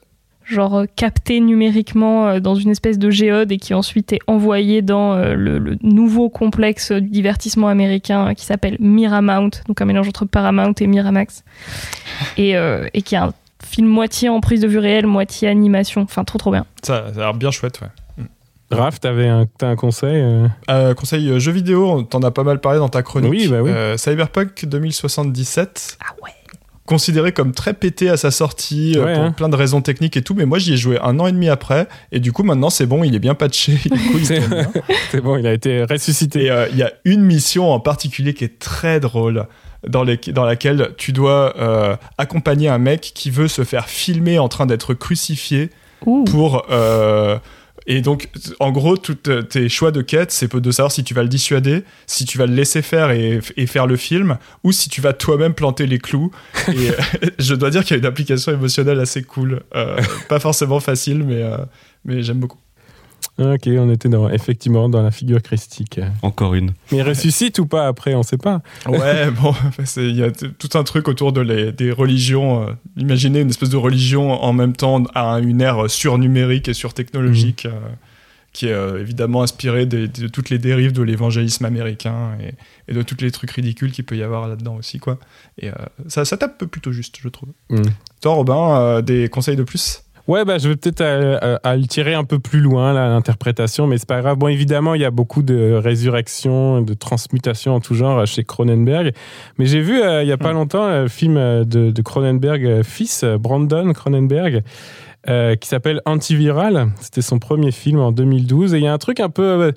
genre 0.44 0.84
capté 0.96 1.40
numériquement 1.40 2.40
dans 2.40 2.54
une 2.56 2.70
espèce 2.70 2.98
de 2.98 3.10
géode 3.10 3.52
et 3.52 3.58
qui 3.58 3.74
ensuite 3.74 4.12
est 4.12 4.18
envoyé 4.26 4.82
dans 4.82 5.14
le, 5.16 5.58
le 5.58 5.76
nouveau 5.82 6.28
complexe 6.28 6.90
du 6.92 7.08
divertissement 7.08 7.68
américain 7.68 8.34
qui 8.34 8.44
s'appelle 8.44 8.76
Miramount, 8.80 9.50
donc 9.68 9.80
un 9.80 9.84
mélange 9.84 10.08
entre 10.08 10.24
Paramount 10.24 10.74
et 10.80 10.86
Miramax, 10.88 11.44
et, 12.36 12.56
euh, 12.56 12.86
et 12.92 13.02
qui 13.02 13.14
est 13.14 13.18
un 13.18 13.32
film 13.64 13.88
moitié 13.88 14.28
en 14.28 14.40
prise 14.40 14.60
de 14.60 14.68
vue 14.68 14.78
réelle, 14.78 15.06
moitié 15.06 15.48
animation, 15.48 16.02
enfin 16.02 16.24
trop 16.24 16.38
trop 16.38 16.50
bien. 16.50 16.66
Ça, 16.82 17.06
ça 17.14 17.20
a 17.20 17.24
l'air 17.24 17.34
bien 17.34 17.50
chouette, 17.50 17.80
ouais. 17.80 17.88
Raph, 18.70 19.00
t'avais 19.00 19.28
un, 19.28 19.46
t'as 19.58 19.68
un 19.68 19.76
conseil 19.76 20.16
euh 20.22 20.46
Euh, 20.70 20.94
conseil 20.94 21.28
euh, 21.28 21.38
jeux 21.38 21.52
vidéo, 21.52 21.90
on 21.90 22.04
t'en 22.04 22.20
as 22.22 22.30
pas 22.30 22.42
mal 22.42 22.58
parlé 22.58 22.78
dans 22.78 22.88
ta 22.88 23.02
chronique. 23.02 23.30
Oui, 23.30 23.48
bah 23.48 23.60
oui. 23.62 23.70
Euh, 23.70 23.98
Cyberpunk 23.98 24.64
2077, 24.64 25.98
Ah 26.00 26.12
ouais 26.22 26.30
considéré 26.84 27.32
comme 27.32 27.52
très 27.52 27.74
pété 27.74 28.10
à 28.10 28.16
sa 28.16 28.30
sortie 28.32 28.96
Ouais, 28.98 29.14
pour 29.14 29.22
hein. 29.22 29.32
plein 29.32 29.48
de 29.48 29.54
raisons 29.56 29.80
techniques 29.80 30.16
et 30.16 30.22
tout, 30.22 30.34
mais 30.34 30.44
moi 30.44 30.58
j'y 30.58 30.74
ai 30.74 30.76
joué 30.76 30.98
un 31.00 31.18
an 31.20 31.26
et 31.28 31.32
demi 31.32 31.48
après, 31.48 31.86
et 32.10 32.18
du 32.18 32.32
coup 32.32 32.42
maintenant 32.42 32.70
c'est 32.70 32.86
bon, 32.86 33.04
il 33.04 33.14
est 33.14 33.18
bien 33.20 33.34
patché, 33.34 33.74
du 33.84 33.88
coup 33.90 34.18
il 34.18 34.26
C'est- 34.26 34.40
bien. 34.48 34.66
C'est 35.10 35.20
bon, 35.20 35.36
il 35.36 35.46
a 35.46 35.52
été 35.52 35.84
ressuscité. 35.84 36.50
Euh, 36.50 36.66
il 36.72 36.76
y 36.76 36.82
a 36.82 36.92
une 37.04 37.22
mission 37.22 37.70
en 37.70 37.78
particulier 37.80 38.34
qui 38.34 38.44
est 38.44 38.58
très 38.58 38.98
drôle, 39.00 39.46
dans, 39.88 40.04
les- 40.04 40.16
dans 40.16 40.44
laquelle 40.44 40.90
tu 40.96 41.12
dois 41.12 41.54
euh, 41.58 41.96
accompagner 42.18 42.68
un 42.68 42.78
mec 42.78 43.12
qui 43.14 43.30
veut 43.30 43.48
se 43.48 43.64
faire 43.64 43.88
filmer 43.88 44.38
en 44.38 44.48
train 44.48 44.66
d'être 44.66 44.94
crucifié 44.94 45.70
Ouh. 46.06 46.24
pour. 46.24 46.66
euh, 46.70 47.38
et 47.88 48.00
donc, 48.00 48.28
en 48.60 48.70
gros, 48.70 48.96
tous 48.96 49.16
tes 49.16 49.68
choix 49.68 49.90
de 49.90 50.02
quête, 50.02 50.30
c'est 50.30 50.54
de 50.54 50.70
savoir 50.70 50.92
si 50.92 51.02
tu 51.02 51.14
vas 51.14 51.24
le 51.24 51.28
dissuader, 51.28 51.82
si 52.06 52.24
tu 52.24 52.38
vas 52.38 52.46
le 52.46 52.54
laisser 52.54 52.80
faire 52.80 53.10
et, 53.10 53.40
et 53.56 53.66
faire 53.66 53.88
le 53.88 53.96
film, 53.96 54.38
ou 54.62 54.70
si 54.70 54.88
tu 54.88 55.00
vas 55.00 55.12
toi-même 55.12 55.52
planter 55.52 55.86
les 55.86 55.98
clous. 55.98 56.30
Et 56.68 56.90
euh, 56.90 56.92
je 57.40 57.56
dois 57.56 57.70
dire 57.70 57.82
qu'il 57.82 57.90
y 57.90 57.94
a 57.94 57.98
une 57.98 58.06
application 58.06 58.52
émotionnelle 58.52 59.00
assez 59.00 59.24
cool. 59.24 59.62
Euh, 59.74 60.00
pas 60.28 60.38
forcément 60.38 60.78
facile, 60.78 61.24
mais, 61.24 61.42
euh, 61.42 61.56
mais 62.04 62.22
j'aime 62.22 62.38
beaucoup. 62.38 62.58
Ok, 63.38 63.62
on 63.66 63.90
était 63.90 64.08
dans, 64.10 64.28
effectivement 64.28 64.88
dans 64.90 65.02
la 65.02 65.10
figure 65.10 65.40
christique. 65.40 65.98
Encore 66.20 66.54
une. 66.54 66.72
Mais 66.90 66.98
il 66.98 67.02
ressuscite 67.02 67.58
ou 67.58 67.66
pas 67.66 67.86
après, 67.86 68.14
on 68.14 68.22
sait 68.22 68.36
pas. 68.36 68.60
Ouais, 68.86 69.30
bon, 69.42 69.54
c'est- 69.84 70.06
il 70.08 70.16
y 70.16 70.22
a 70.22 70.30
tout 70.30 70.68
un 70.74 70.84
truc 70.84 71.08
autour 71.08 71.32
de 71.32 71.40
les, 71.40 71.72
des 71.72 71.90
religions. 71.92 72.68
euh, 72.68 72.72
imaginez 72.96 73.40
une 73.40 73.48
espèce 73.50 73.70
de 73.70 73.76
religion 73.78 74.32
en 74.32 74.52
même 74.52 74.74
temps 74.76 75.02
à 75.14 75.38
une 75.40 75.60
ère 75.62 75.88
surnumérique 75.90 76.68
et 76.68 76.74
surtechnologique 76.74 77.64
euh, 77.66 77.70
qui 78.52 78.66
est 78.66 78.72
euh, 78.72 79.00
évidemment 79.00 79.42
inspiré 79.42 79.86
des- 79.86 80.08
de, 80.08 80.28
toutes 80.28 80.50
les 80.50 80.58
dérives 80.58 80.92
de 80.92 81.02
l'évangélisme 81.02 81.64
américain 81.64 82.36
et, 82.38 82.52
et 82.92 82.94
de 82.94 83.00
tous 83.00 83.16
les 83.22 83.30
trucs 83.30 83.50
ridicules 83.52 83.92
qu'il 83.92 84.04
peut 84.04 84.16
y 84.16 84.22
avoir 84.22 84.46
là-dedans 84.46 84.74
aussi, 84.76 84.98
quoi. 84.98 85.18
Et 85.58 85.68
euh, 85.70 85.72
ça, 86.06 86.26
ça 86.26 86.36
tape 86.36 86.62
plutôt 86.66 86.92
juste, 86.92 87.16
je 87.18 87.28
trouve. 87.30 87.48
Mm. 87.70 87.80
Toi, 88.20 88.34
Robin, 88.34 88.76
euh, 88.78 89.00
des 89.02 89.30
conseils 89.30 89.56
de 89.56 89.62
plus? 89.62 90.02
Ouais, 90.28 90.44
bah, 90.44 90.58
je 90.58 90.68
vais 90.68 90.76
peut-être 90.76 91.00
euh, 91.00 91.38
euh, 91.42 91.58
à 91.64 91.76
le 91.76 91.84
tirer 91.86 92.14
un 92.14 92.22
peu 92.24 92.38
plus 92.38 92.60
loin, 92.60 92.92
l'interprétation, 92.92 93.88
mais 93.88 93.98
c'est 93.98 94.08
pas 94.08 94.20
grave. 94.20 94.36
Bon, 94.38 94.46
évidemment, 94.48 94.94
il 94.94 95.00
y 95.00 95.04
a 95.04 95.10
beaucoup 95.10 95.42
de 95.42 95.72
résurrection, 95.74 96.80
de 96.80 96.94
transmutation 96.94 97.74
en 97.74 97.80
tout 97.80 97.94
genre 97.94 98.20
euh, 98.20 98.26
chez 98.26 98.44
Cronenberg. 98.44 99.12
Mais 99.58 99.66
j'ai 99.66 99.80
vu, 99.80 100.00
euh, 100.00 100.22
il 100.22 100.28
y 100.28 100.32
a 100.32 100.38
pas 100.38 100.52
longtemps, 100.52 100.84
un 100.84 101.08
film 101.08 101.34
de, 101.64 101.90
de 101.90 102.02
Cronenberg, 102.02 102.82
fils, 102.82 103.24
Brandon 103.24 103.92
Cronenberg, 103.92 104.62
euh, 105.28 105.54
qui 105.56 105.68
s'appelle 105.68 106.00
Antiviral. 106.04 106.88
C'était 107.00 107.22
son 107.22 107.38
premier 107.38 107.70
film 107.72 108.00
en 108.00 108.12
2012. 108.12 108.74
Et 108.74 108.78
il 108.78 108.84
y 108.84 108.88
a 108.88 108.92
un 108.92 108.98
truc 108.98 109.20
un 109.20 109.30
peu... 109.30 109.42
euh, 109.42 109.72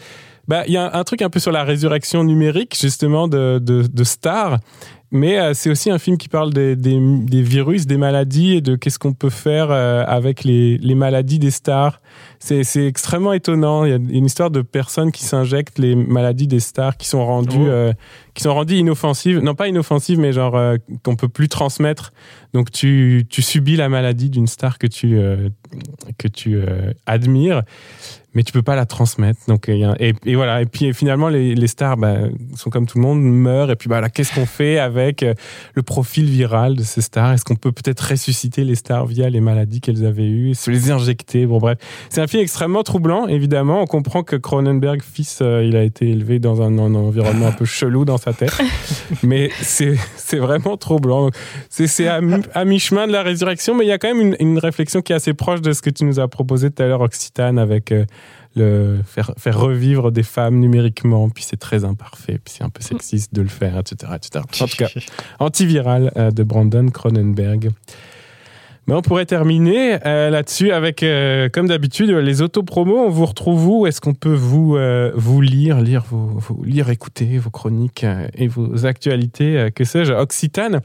bah, 0.47 0.63
il 0.67 0.73
y 0.73 0.77
a 0.77 0.95
un 0.95 1.03
truc 1.03 1.23
un 1.23 1.29
peu 1.29 1.39
sur 1.39 1.51
la 1.51 1.63
résurrection 1.63 2.23
numérique, 2.23 2.75
justement, 2.79 3.27
de, 3.27 3.59
de, 3.59 3.85
de 3.91 4.03
stars. 4.03 4.59
Mais 5.11 5.39
euh, 5.39 5.53
c'est 5.53 5.69
aussi 5.69 5.89
un 5.91 5.99
film 5.99 6.17
qui 6.17 6.27
parle 6.29 6.51
des, 6.51 6.75
des, 6.75 6.99
des 6.99 7.41
virus, 7.41 7.85
des 7.85 7.97
maladies 7.97 8.55
et 8.55 8.61
de 8.61 8.75
qu'est-ce 8.75 8.99
qu'on 8.99 9.13
peut 9.13 9.29
faire 9.29 9.67
euh, 9.71 10.03
avec 10.07 10.43
les, 10.43 10.77
les 10.79 10.95
maladies 10.95 11.39
des 11.39 11.51
stars. 11.51 12.01
C'est 12.39 12.63
extrêmement 12.85 13.33
étonnant. 13.33 13.85
Il 13.85 13.91
y 13.91 13.93
a 13.93 13.95
une 13.97 14.25
histoire 14.25 14.51
de 14.51 14.61
personnes 14.61 15.11
qui 15.11 15.23
s'injectent 15.23 15.79
les 15.79 15.95
maladies 15.95 16.47
des 16.47 16.59
stars 16.59 16.95
qui 16.97 17.07
sont 17.07 17.25
rendues, 17.25 17.55
Oh. 17.57 17.67
euh, 17.67 17.93
qui 18.33 18.43
sont 18.43 18.53
rendues 18.53 18.75
inoffensives. 18.75 19.39
Non, 19.39 19.55
pas 19.55 19.67
inoffensives, 19.67 20.19
mais 20.19 20.31
genre 20.33 20.59
qu'on 21.03 21.15
peut 21.15 21.29
plus 21.29 21.49
transmettre. 21.49 22.11
Donc 22.53 22.69
tu, 22.71 23.25
tu 23.29 23.41
subis 23.41 23.75
la 23.77 23.89
maladie 23.89 24.29
d'une 24.29 24.47
star 24.47 24.77
que 24.77 24.87
tu, 24.87 25.17
que 26.17 26.27
tu 26.27 26.59
admires 27.05 27.63
mais 28.35 28.43
tu 28.43 28.51
peux 28.51 28.61
pas 28.61 28.75
la 28.75 28.85
transmettre. 28.85 29.39
Donc, 29.47 29.69
et, 29.69 30.13
et 30.25 30.35
voilà. 30.35 30.61
Et 30.61 30.65
puis 30.65 30.93
finalement, 30.93 31.29
les, 31.29 31.55
les 31.55 31.67
stars 31.67 31.95
bah, 31.95 32.17
sont 32.55 32.69
comme 32.69 32.85
tout 32.85 32.97
le 32.97 33.03
monde, 33.03 33.21
meurent. 33.23 33.71
Et 33.71 33.77
puis 33.77 33.87
bah, 33.87 34.07
qu'est-ce 34.09 34.35
qu'on 34.35 34.45
fait 34.45 34.77
avec 34.77 34.94
euh, 35.23 35.33
le 35.73 35.83
profil 35.83 36.25
viral 36.25 36.75
de 36.75 36.83
ces 36.83 37.01
stars 37.01 37.33
Est-ce 37.33 37.43
qu'on 37.45 37.55
peut 37.55 37.71
peut-être 37.71 38.01
ressusciter 38.01 38.63
les 38.63 38.75
stars 38.75 39.05
via 39.05 39.29
les 39.29 39.41
maladies 39.41 39.81
qu'elles 39.81 40.05
avaient 40.05 40.27
eues, 40.27 40.55
se 40.55 40.71
les 40.71 40.91
injecter? 40.91 41.45
Bon, 41.45 41.57
bref, 41.59 41.77
c'est 42.09 42.21
un 42.21 42.27
film 42.27 42.41
extrêmement 42.43 42.83
troublant. 42.83 43.27
Évidemment, 43.27 43.81
on 43.81 43.85
comprend 43.85 44.23
que 44.23 44.35
Cronenberg, 44.35 45.01
fils, 45.01 45.39
euh, 45.41 45.63
il 45.63 45.75
a 45.75 45.83
été 45.83 46.09
élevé 46.09 46.39
dans 46.39 46.61
un, 46.61 46.77
un 46.77 46.95
environnement 46.95 47.47
un 47.47 47.51
peu 47.51 47.65
chelou 47.65 48.05
dans 48.05 48.17
sa 48.17 48.33
tête, 48.33 48.55
mais 49.23 49.49
c'est 49.61 49.97
vraiment 50.37 50.77
troublant. 50.77 51.29
C'est 51.69 52.07
à, 52.07 52.21
mi- 52.21 52.41
à 52.53 52.65
mi-chemin 52.65 53.07
de 53.07 53.11
la 53.11 53.23
résurrection, 53.23 53.75
mais 53.75 53.85
il 53.85 53.89
y 53.89 53.91
a 53.91 53.97
quand 53.97 54.13
même 54.13 54.21
une, 54.21 54.35
une 54.39 54.59
réflexion 54.59 55.01
qui 55.01 55.11
est 55.13 55.15
assez 55.15 55.33
proche 55.33 55.61
de 55.61 55.71
ce 55.73 55.81
que 55.81 55.89
tu 55.89 56.05
nous 56.05 56.19
as 56.19 56.27
proposé 56.27 56.71
tout 56.71 56.81
à 56.83 56.87
l'heure, 56.87 57.01
Occitane, 57.01 57.59
avec 57.59 57.91
euh, 57.91 58.05
le 58.55 58.99
faire, 59.05 59.31
faire 59.37 59.59
revivre 59.59 60.11
des 60.11 60.23
femmes 60.23 60.59
numériquement, 60.59 61.29
puis 61.29 61.43
c'est 61.43 61.57
très 61.57 61.83
imparfait, 61.85 62.39
puis 62.43 62.53
c'est 62.57 62.63
un 62.63 62.69
peu 62.69 62.81
sexiste 62.81 63.33
de 63.33 63.41
le 63.41 63.47
faire, 63.49 63.77
etc. 63.77 64.13
etc. 64.15 64.43
En 64.61 64.67
tout 64.67 64.77
cas, 64.77 64.87
antiviral 65.39 66.11
euh, 66.17 66.31
de 66.31 66.43
Brandon 66.43 66.87
Cronenberg. 66.89 67.69
Mais 68.87 68.93
on 68.93 69.01
pourrait 69.01 69.25
terminer 69.25 69.97
euh, 70.05 70.29
là-dessus 70.29 70.71
avec, 70.71 71.01
euh, 71.01 71.49
comme 71.49 71.67
d'habitude, 71.67 72.11
les 72.11 72.43
autopromos. 72.43 72.99
On 72.99 73.09
vous 73.09 73.25
retrouve 73.25 73.67
où? 73.67 73.87
Est-ce 73.87 73.99
qu'on 73.99 74.13
peut 74.13 74.35
vous, 74.35 74.75
euh, 74.77 75.11
vous 75.15 75.41
lire, 75.41 75.81
lire, 75.81 76.03
vos, 76.07 76.27
vos- 76.37 76.63
lire, 76.63 76.91
écouter 76.91 77.39
vos 77.39 77.49
chroniques 77.49 78.05
et 78.35 78.47
vos 78.47 78.85
actualités 78.85 79.69
Que 79.73 79.83
sais-je? 79.85 80.13
Occitane 80.13 80.81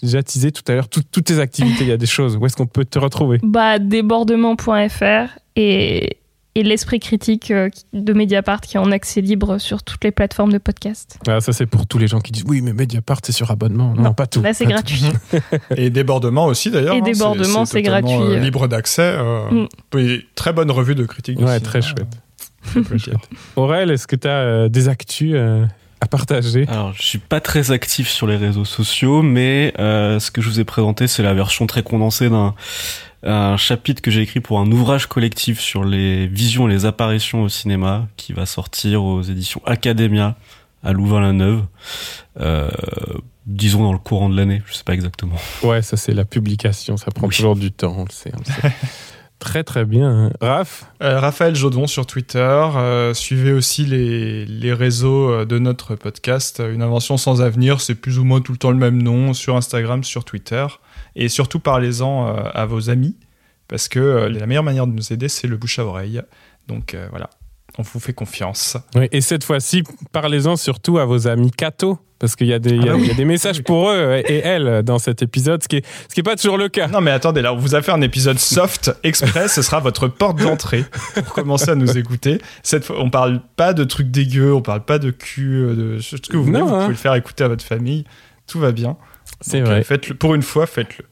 J'ai 0.00 0.06
déjà 0.06 0.22
teasé 0.22 0.50
tout 0.50 0.62
à 0.68 0.74
l'heure 0.74 0.88
tout- 0.88 1.02
toutes 1.12 1.24
tes 1.26 1.40
activités. 1.40 1.84
Il 1.84 1.88
y 1.90 1.92
a 1.92 1.98
des 1.98 2.06
choses. 2.06 2.38
Où 2.38 2.46
est-ce 2.46 2.56
qu'on 2.56 2.66
peut 2.66 2.86
te 2.86 2.98
retrouver? 2.98 3.38
Bah, 3.42 3.78
débordement.fr 3.78 5.38
et, 5.56 6.16
et 6.54 6.62
l'esprit 6.62 7.00
critique 7.00 7.50
euh, 7.50 7.68
de 7.92 8.12
Mediapart 8.12 8.60
qui 8.60 8.76
est 8.76 8.80
en 8.80 8.90
accès 8.90 9.20
libre 9.20 9.58
sur 9.58 9.82
toutes 9.82 10.04
les 10.04 10.10
plateformes 10.10 10.52
de 10.52 10.58
podcast. 10.58 11.18
Ah, 11.26 11.40
Ça, 11.40 11.52
c'est 11.52 11.66
pour 11.66 11.86
tous 11.86 11.98
les 11.98 12.06
gens 12.08 12.20
qui 12.20 12.30
disent 12.32 12.44
oui, 12.46 12.60
mais 12.60 12.72
Mediapart, 12.72 13.20
c'est 13.24 13.32
sur 13.32 13.50
abonnement. 13.50 13.94
Non, 13.96 14.02
Non, 14.02 14.14
pas 14.14 14.26
tout. 14.26 14.42
Là, 14.42 14.52
c'est 14.52 14.66
gratuit. 14.66 15.02
Et 15.76 15.90
débordement 15.90 16.46
aussi 16.46 16.70
d'ailleurs. 16.70 16.94
Et 16.94 16.98
hein, 16.98 17.02
Débordement, 17.02 17.64
c'est 17.64 17.82
gratuit. 17.82 18.12
euh, 18.14 18.38
libre 18.38 18.68
d'accès. 18.68 19.14
euh, 19.18 19.66
Mm. 19.94 20.18
très 20.34 20.52
bonne 20.52 20.70
revue 20.70 20.94
de 20.94 21.04
critique. 21.04 21.38
Ouais, 21.38 21.44
cinéma. 21.46 21.60
très 21.60 21.82
chouette. 21.82 22.06
Très 22.84 22.98
chouette. 22.98 23.16
Aurel, 23.56 23.90
est-ce 23.90 24.06
que 24.06 24.14
tu 24.16 24.28
as 24.28 24.68
des 24.68 24.88
actus 24.88 25.32
euh, 25.34 25.64
à 26.00 26.06
partager? 26.06 26.64
Alors, 26.68 26.92
je 26.94 27.02
suis 27.02 27.18
pas 27.18 27.40
très 27.40 27.70
actif 27.72 28.08
sur 28.08 28.26
les 28.28 28.36
réseaux 28.36 28.64
sociaux, 28.64 29.22
mais 29.22 29.74
euh, 29.80 30.20
ce 30.20 30.30
que 30.30 30.40
je 30.40 30.48
vous 30.48 30.60
ai 30.60 30.64
présenté, 30.64 31.08
c'est 31.08 31.22
la 31.24 31.34
version 31.34 31.66
très 31.66 31.82
condensée 31.82 32.30
d'un 32.30 32.54
un 33.24 33.56
chapitre 33.56 34.02
que 34.02 34.10
j'ai 34.10 34.20
écrit 34.22 34.40
pour 34.40 34.58
un 34.58 34.70
ouvrage 34.72 35.06
collectif 35.06 35.60
sur 35.60 35.84
les 35.84 36.26
visions 36.26 36.68
et 36.68 36.72
les 36.72 36.84
apparitions 36.86 37.42
au 37.42 37.48
cinéma, 37.48 38.08
qui 38.16 38.32
va 38.32 38.46
sortir 38.46 39.04
aux 39.04 39.22
éditions 39.22 39.60
Academia 39.64 40.36
à 40.82 40.92
Louvain-la-Neuve. 40.92 41.62
Euh, 42.40 42.68
disons 43.46 43.82
dans 43.84 43.92
le 43.92 43.98
courant 43.98 44.28
de 44.28 44.36
l'année, 44.36 44.62
je 44.66 44.74
sais 44.74 44.84
pas 44.84 44.94
exactement. 44.94 45.36
Ouais, 45.62 45.82
ça, 45.82 45.96
c'est 45.96 46.14
la 46.14 46.24
publication. 46.24 46.96
Ça 46.96 47.10
prend 47.10 47.28
Oui. 47.28 47.34
toujours 47.36 47.56
du 47.56 47.70
temps, 47.72 47.94
on 47.98 48.04
le 48.04 48.10
sait. 48.10 48.32
on 48.34 48.38
le 48.38 48.44
sait. 48.44 48.72
très, 49.38 49.62
très 49.64 49.84
bien. 49.84 50.30
Raph? 50.40 50.84
Euh, 51.02 51.18
Raphaël 51.20 51.54
Jodon 51.54 51.86
sur 51.86 52.06
Twitter. 52.06 52.38
euh, 52.38 53.14
suivez 53.14 53.52
aussi 53.52 53.84
les, 53.84 54.44
les 54.46 54.72
réseaux 54.72 55.44
de 55.44 55.58
notre 55.58 55.94
podcast. 55.94 56.60
Une 56.72 56.82
invention 56.82 57.16
sans 57.16 57.42
avenir, 57.42 57.80
c'est 57.80 57.94
plus 57.94 58.18
ou 58.18 58.24
moins 58.24 58.40
tout 58.40 58.52
le 58.52 58.58
temps 58.58 58.70
le 58.70 58.76
même 58.78 59.00
nom 59.02 59.34
sur 59.34 59.56
Instagram, 59.56 60.02
sur 60.04 60.24
Twitter. 60.24 60.66
Et 61.16 61.28
surtout, 61.28 61.58
parlez-en 61.60 62.28
euh, 62.28 62.42
à 62.54 62.66
vos 62.66 62.90
amis. 62.90 63.16
Parce 63.68 63.88
que 63.88 63.98
euh, 63.98 64.28
la 64.28 64.46
meilleure 64.46 64.62
manière 64.64 64.86
de 64.86 64.92
nous 64.92 65.12
aider, 65.12 65.28
c'est 65.28 65.46
le 65.46 65.56
bouche 65.56 65.78
à 65.78 65.84
oreille. 65.86 66.20
Donc 66.68 66.94
euh, 66.94 67.06
voilà, 67.10 67.30
on 67.78 67.82
vous 67.82 68.00
fait 68.00 68.12
confiance. 68.12 68.76
Oui, 68.94 69.08
et 69.12 69.20
cette 69.20 69.44
fois-ci, 69.44 69.82
parlez-en 70.12 70.56
surtout 70.56 70.98
à 70.98 71.04
vos 71.06 71.26
amis 71.26 71.50
cathos, 71.50 71.96
parce 72.18 72.36
qu'il 72.36 72.46
y, 72.48 72.52
a 72.52 72.58
des- 72.58 72.78
Ah 72.86 72.94
oui. 72.94 73.00
il 73.02 73.08
y 73.08 73.10
a 73.10 73.14
des 73.14 73.24
messages 73.24 73.62
pour 73.62 73.90
eux 73.90 74.20
et 74.28 74.38
elles 74.38 74.82
dans 74.82 74.98
cet 74.98 75.22
épisode, 75.22 75.62
ce 75.62 75.68
qui 75.68 75.76
n'est 75.76 75.82
ce 76.08 76.14
qui 76.14 76.20
est 76.20 76.22
pas 76.22 76.36
toujours 76.36 76.58
le 76.58 76.68
cas. 76.68 76.86
Non 76.88 77.00
mais 77.00 77.10
attendez, 77.10 77.40
là 77.42 77.52
on 77.52 77.56
vous 77.56 77.74
a 77.74 77.80
fait 77.82 77.90
un 77.92 78.00
épisode 78.02 78.38
soft 78.38 78.92
exprès, 79.02 79.48
ce 79.48 79.62
sera 79.62 79.80
votre 79.80 80.06
porte 80.06 80.38
d'entrée 80.40 80.84
pour 81.14 81.32
commencer 81.32 81.70
à 81.70 81.74
nous 81.74 81.96
écouter. 81.98 82.40
Cette 82.62 82.84
fois, 82.84 82.96
on 83.00 83.10
parle 83.10 83.40
pas 83.56 83.72
de 83.72 83.84
trucs 83.84 84.10
dégueux, 84.10 84.52
on 84.54 84.60
parle 84.62 84.84
pas 84.84 84.98
de 84.98 85.10
cul, 85.10 85.62
de 85.74 85.98
ce 86.00 86.16
que 86.16 86.36
vous 86.36 86.44
voulez, 86.44 86.58
Non, 86.58 86.66
vous 86.66 86.74
hein. 86.74 86.78
pouvez 86.82 86.88
le 86.92 86.94
faire 86.98 87.14
écouter 87.14 87.42
à 87.44 87.48
votre 87.48 87.64
famille, 87.64 88.04
tout 88.46 88.60
va 88.60 88.70
bien. 88.70 88.96
C'est 89.42 89.58
Donc, 89.58 89.66
vrai. 89.68 89.80
euh, 89.80 89.82
Faites-le 89.84 90.14
pour 90.14 90.34
une 90.34 90.42
fois, 90.42 90.66
faites-le. 90.66 91.04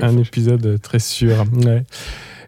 Un 0.00 0.16
épisode 0.18 0.80
très 0.80 0.98
sûr. 0.98 1.44
Ouais. 1.64 1.84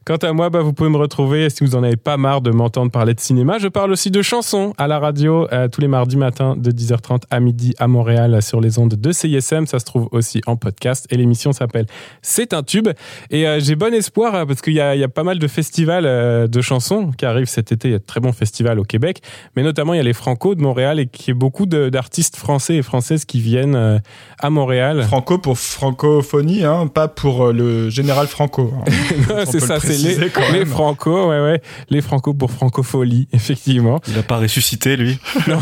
Quant 0.07 0.17
à 0.17 0.33
moi, 0.33 0.49
bah, 0.49 0.61
vous 0.63 0.73
pouvez 0.73 0.89
me 0.89 0.97
retrouver 0.97 1.51
si 1.51 1.63
vous 1.63 1.77
en 1.77 1.83
avez 1.83 1.97
pas 1.97 2.17
marre 2.17 2.41
de 2.41 2.51
m'entendre 2.51 2.91
parler 2.91 3.13
de 3.13 3.21
cinéma. 3.21 3.59
Je 3.59 3.69
parle 3.69 3.93
aussi 3.93 4.11
de 4.11 4.23
chansons 4.23 4.73
à 4.79 4.89
la 4.89 4.99
radio 4.99 5.47
euh, 5.53 5.69
tous 5.69 5.83
les 5.83 5.89
mardis 5.89 6.17
matins 6.17 6.57
de 6.57 6.71
10h30 6.71 7.23
à 7.31 7.39
midi 7.39 7.75
à 7.79 7.87
Montréal 7.87 8.41
sur 8.43 8.61
les 8.63 8.79
ondes 8.79 8.95
de 8.95 9.13
CISM. 9.13 9.67
Ça 9.67 9.79
se 9.79 9.85
trouve 9.85 10.09
aussi 10.11 10.41
en 10.47 10.57
podcast 10.57 11.07
et 11.11 11.17
l'émission 11.17 11.53
s'appelle 11.53 11.87
C'est 12.23 12.55
un 12.55 12.63
tube. 12.63 12.89
Et 13.31 13.47
euh, 13.47 13.61
j'ai 13.61 13.77
bon 13.77 13.93
espoir 13.93 14.35
euh, 14.35 14.47
parce 14.47 14.63
qu'il 14.63 14.73
y 14.73 14.81
a, 14.81 14.95
il 14.95 15.01
y 15.01 15.05
a 15.05 15.09
pas 15.09 15.23
mal 15.23 15.39
de 15.39 15.47
festivals 15.47 16.07
euh, 16.07 16.47
de 16.47 16.61
chansons 16.63 17.11
qui 17.17 17.27
arrivent 17.27 17.47
cet 17.49 17.71
été. 17.71 17.89
Il 17.89 17.93
y 17.93 17.95
a 17.95 17.99
de 17.99 18.05
très 18.05 18.21
bons 18.21 18.33
festivals 18.33 18.79
au 18.79 18.85
Québec, 18.85 19.21
mais 19.55 19.63
notamment 19.63 19.93
il 19.93 19.99
y 19.99 20.01
a 20.01 20.05
les 20.05 20.15
Franco 20.15 20.55
de 20.55 20.63
Montréal 20.63 20.99
et 20.99 21.07
qui 21.09 21.31
est 21.31 21.35
beaucoup 21.35 21.67
d'artistes 21.67 22.37
français 22.37 22.77
et 22.77 22.83
françaises 22.83 23.27
qui 23.27 23.41
viennent 23.41 23.75
euh, 23.77 23.99
à 24.39 24.49
Montréal. 24.49 25.03
Franco 25.03 25.37
pour 25.39 25.59
francophonie, 25.59 26.65
hein, 26.65 26.87
pas 26.87 27.09
pour 27.09 27.49
euh, 27.49 27.53
le 27.53 27.91
général 27.91 28.27
Franco. 28.29 28.73
hein. 28.79 29.45
C'est 29.51 29.61
ça, 29.61 29.79
c'est 29.91 30.19
les, 30.19 30.59
les. 30.59 30.65
Franco, 30.65 31.29
ouais, 31.29 31.41
ouais, 31.41 31.62
les 31.89 32.01
Franco 32.01 32.35
pour 32.35 32.51
francophonie, 32.51 33.29
effectivement. 33.33 34.01
Il 34.09 34.19
a 34.19 34.23
pas 34.23 34.39
ressuscité, 34.39 34.97
lui. 34.97 35.19
Non, 35.49 35.59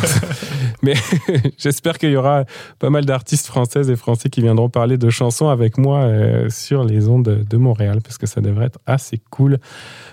mais 0.83 0.95
j'espère 1.59 1.99
qu'il 1.99 2.11
y 2.11 2.17
aura 2.17 2.45
pas 2.79 2.91
mal 2.91 3.05
d'artistes 3.05 3.47
françaises 3.47 3.91
et 3.91 3.97
français 3.97 4.29
qui 4.29 4.41
viendront 4.41 4.69
parler 4.69 4.99
de 4.99 5.11
chansons 5.11 5.49
avec 5.49 5.79
moi 5.79 6.01
euh, 6.01 6.49
sur 6.51 6.85
les 6.85 7.09
ondes 7.09 7.47
de 7.49 7.57
Montréal, 7.57 8.01
parce 8.03 8.19
que 8.19 8.27
ça 8.27 8.41
devrait 8.41 8.67
être 8.67 8.79
assez 8.87 9.21
cool. 9.31 9.59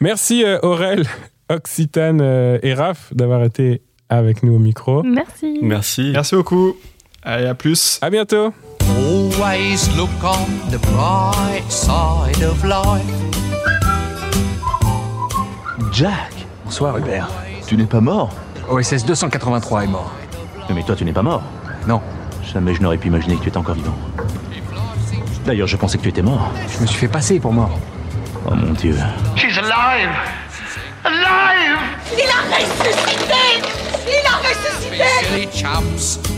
Merci 0.02 0.44
euh, 0.44 0.60
Aurel, 0.62 1.06
Occitane 1.50 2.22
euh, 2.22 2.60
et 2.64 2.74
Raph 2.74 3.14
d'avoir 3.14 3.44
été 3.44 3.82
avec 4.10 4.44
nous 4.44 4.56
au 4.56 4.60
micro. 4.60 5.04
Merci. 5.04 5.60
Merci. 5.62 6.12
Merci 6.14 6.36
beaucoup. 6.36 6.76
Allez, 7.24 7.48
à 7.48 7.56
plus. 7.56 8.00
À 8.02 8.10
bientôt. 8.10 8.54
Always 8.98 9.90
look 9.98 10.10
on 10.24 10.70
the 10.72 10.80
bright 10.80 11.70
side 11.70 12.44
of 12.44 12.64
life. 12.64 13.85
Jack 15.96 16.34
Bonsoir 16.66 16.98
Hubert. 16.98 17.30
Tu 17.66 17.78
n'es 17.78 17.86
pas 17.86 18.02
mort? 18.02 18.30
OSS 18.70 19.06
283 19.06 19.86
est 19.86 19.88
mort. 19.88 20.12
Mais 20.70 20.84
toi, 20.84 20.94
tu 20.94 21.06
n'es 21.06 21.14
pas 21.14 21.22
mort. 21.22 21.42
Non, 21.88 22.02
Jamais 22.44 22.74
je 22.74 22.82
n'aurais 22.82 22.98
pu 22.98 23.08
imaginer 23.08 23.38
que 23.38 23.44
tu 23.44 23.48
étais 23.48 23.58
encore 23.58 23.76
vivant. 23.76 23.96
D'ailleurs, 25.46 25.68
je 25.68 25.78
pensais 25.78 25.98
que 25.98 26.04
tu 26.04 26.10
étais 26.10 26.22
mort. 26.22 26.52
je 26.68 26.82
me 26.82 26.86
suis 26.86 26.98
fait 26.98 27.08
passer 27.08 27.40
pour 27.40 27.54
mort. 27.54 27.80
Oh 28.46 28.54
mon 28.54 28.74
dieu. 28.74 28.98
She's 29.38 29.58
alive! 29.58 30.10
Alive! 31.06 31.80
Il 32.12 32.28
a 32.28 32.58
ressuscité 32.58 33.62
Il 34.06 34.28
a 34.28 34.36
ressuscité 34.50 34.66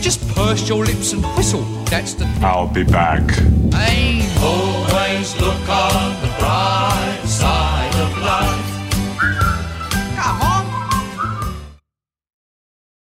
just 0.00 0.20
purse 0.36 0.68
your 0.68 0.84
lips 0.84 1.12
and 1.12 1.24
whistle. 1.36 1.64
That's 1.90 2.14
the 2.14 2.26
I'll 2.42 2.68
be 2.68 2.84
back. 2.84 3.22
aim 3.74 4.22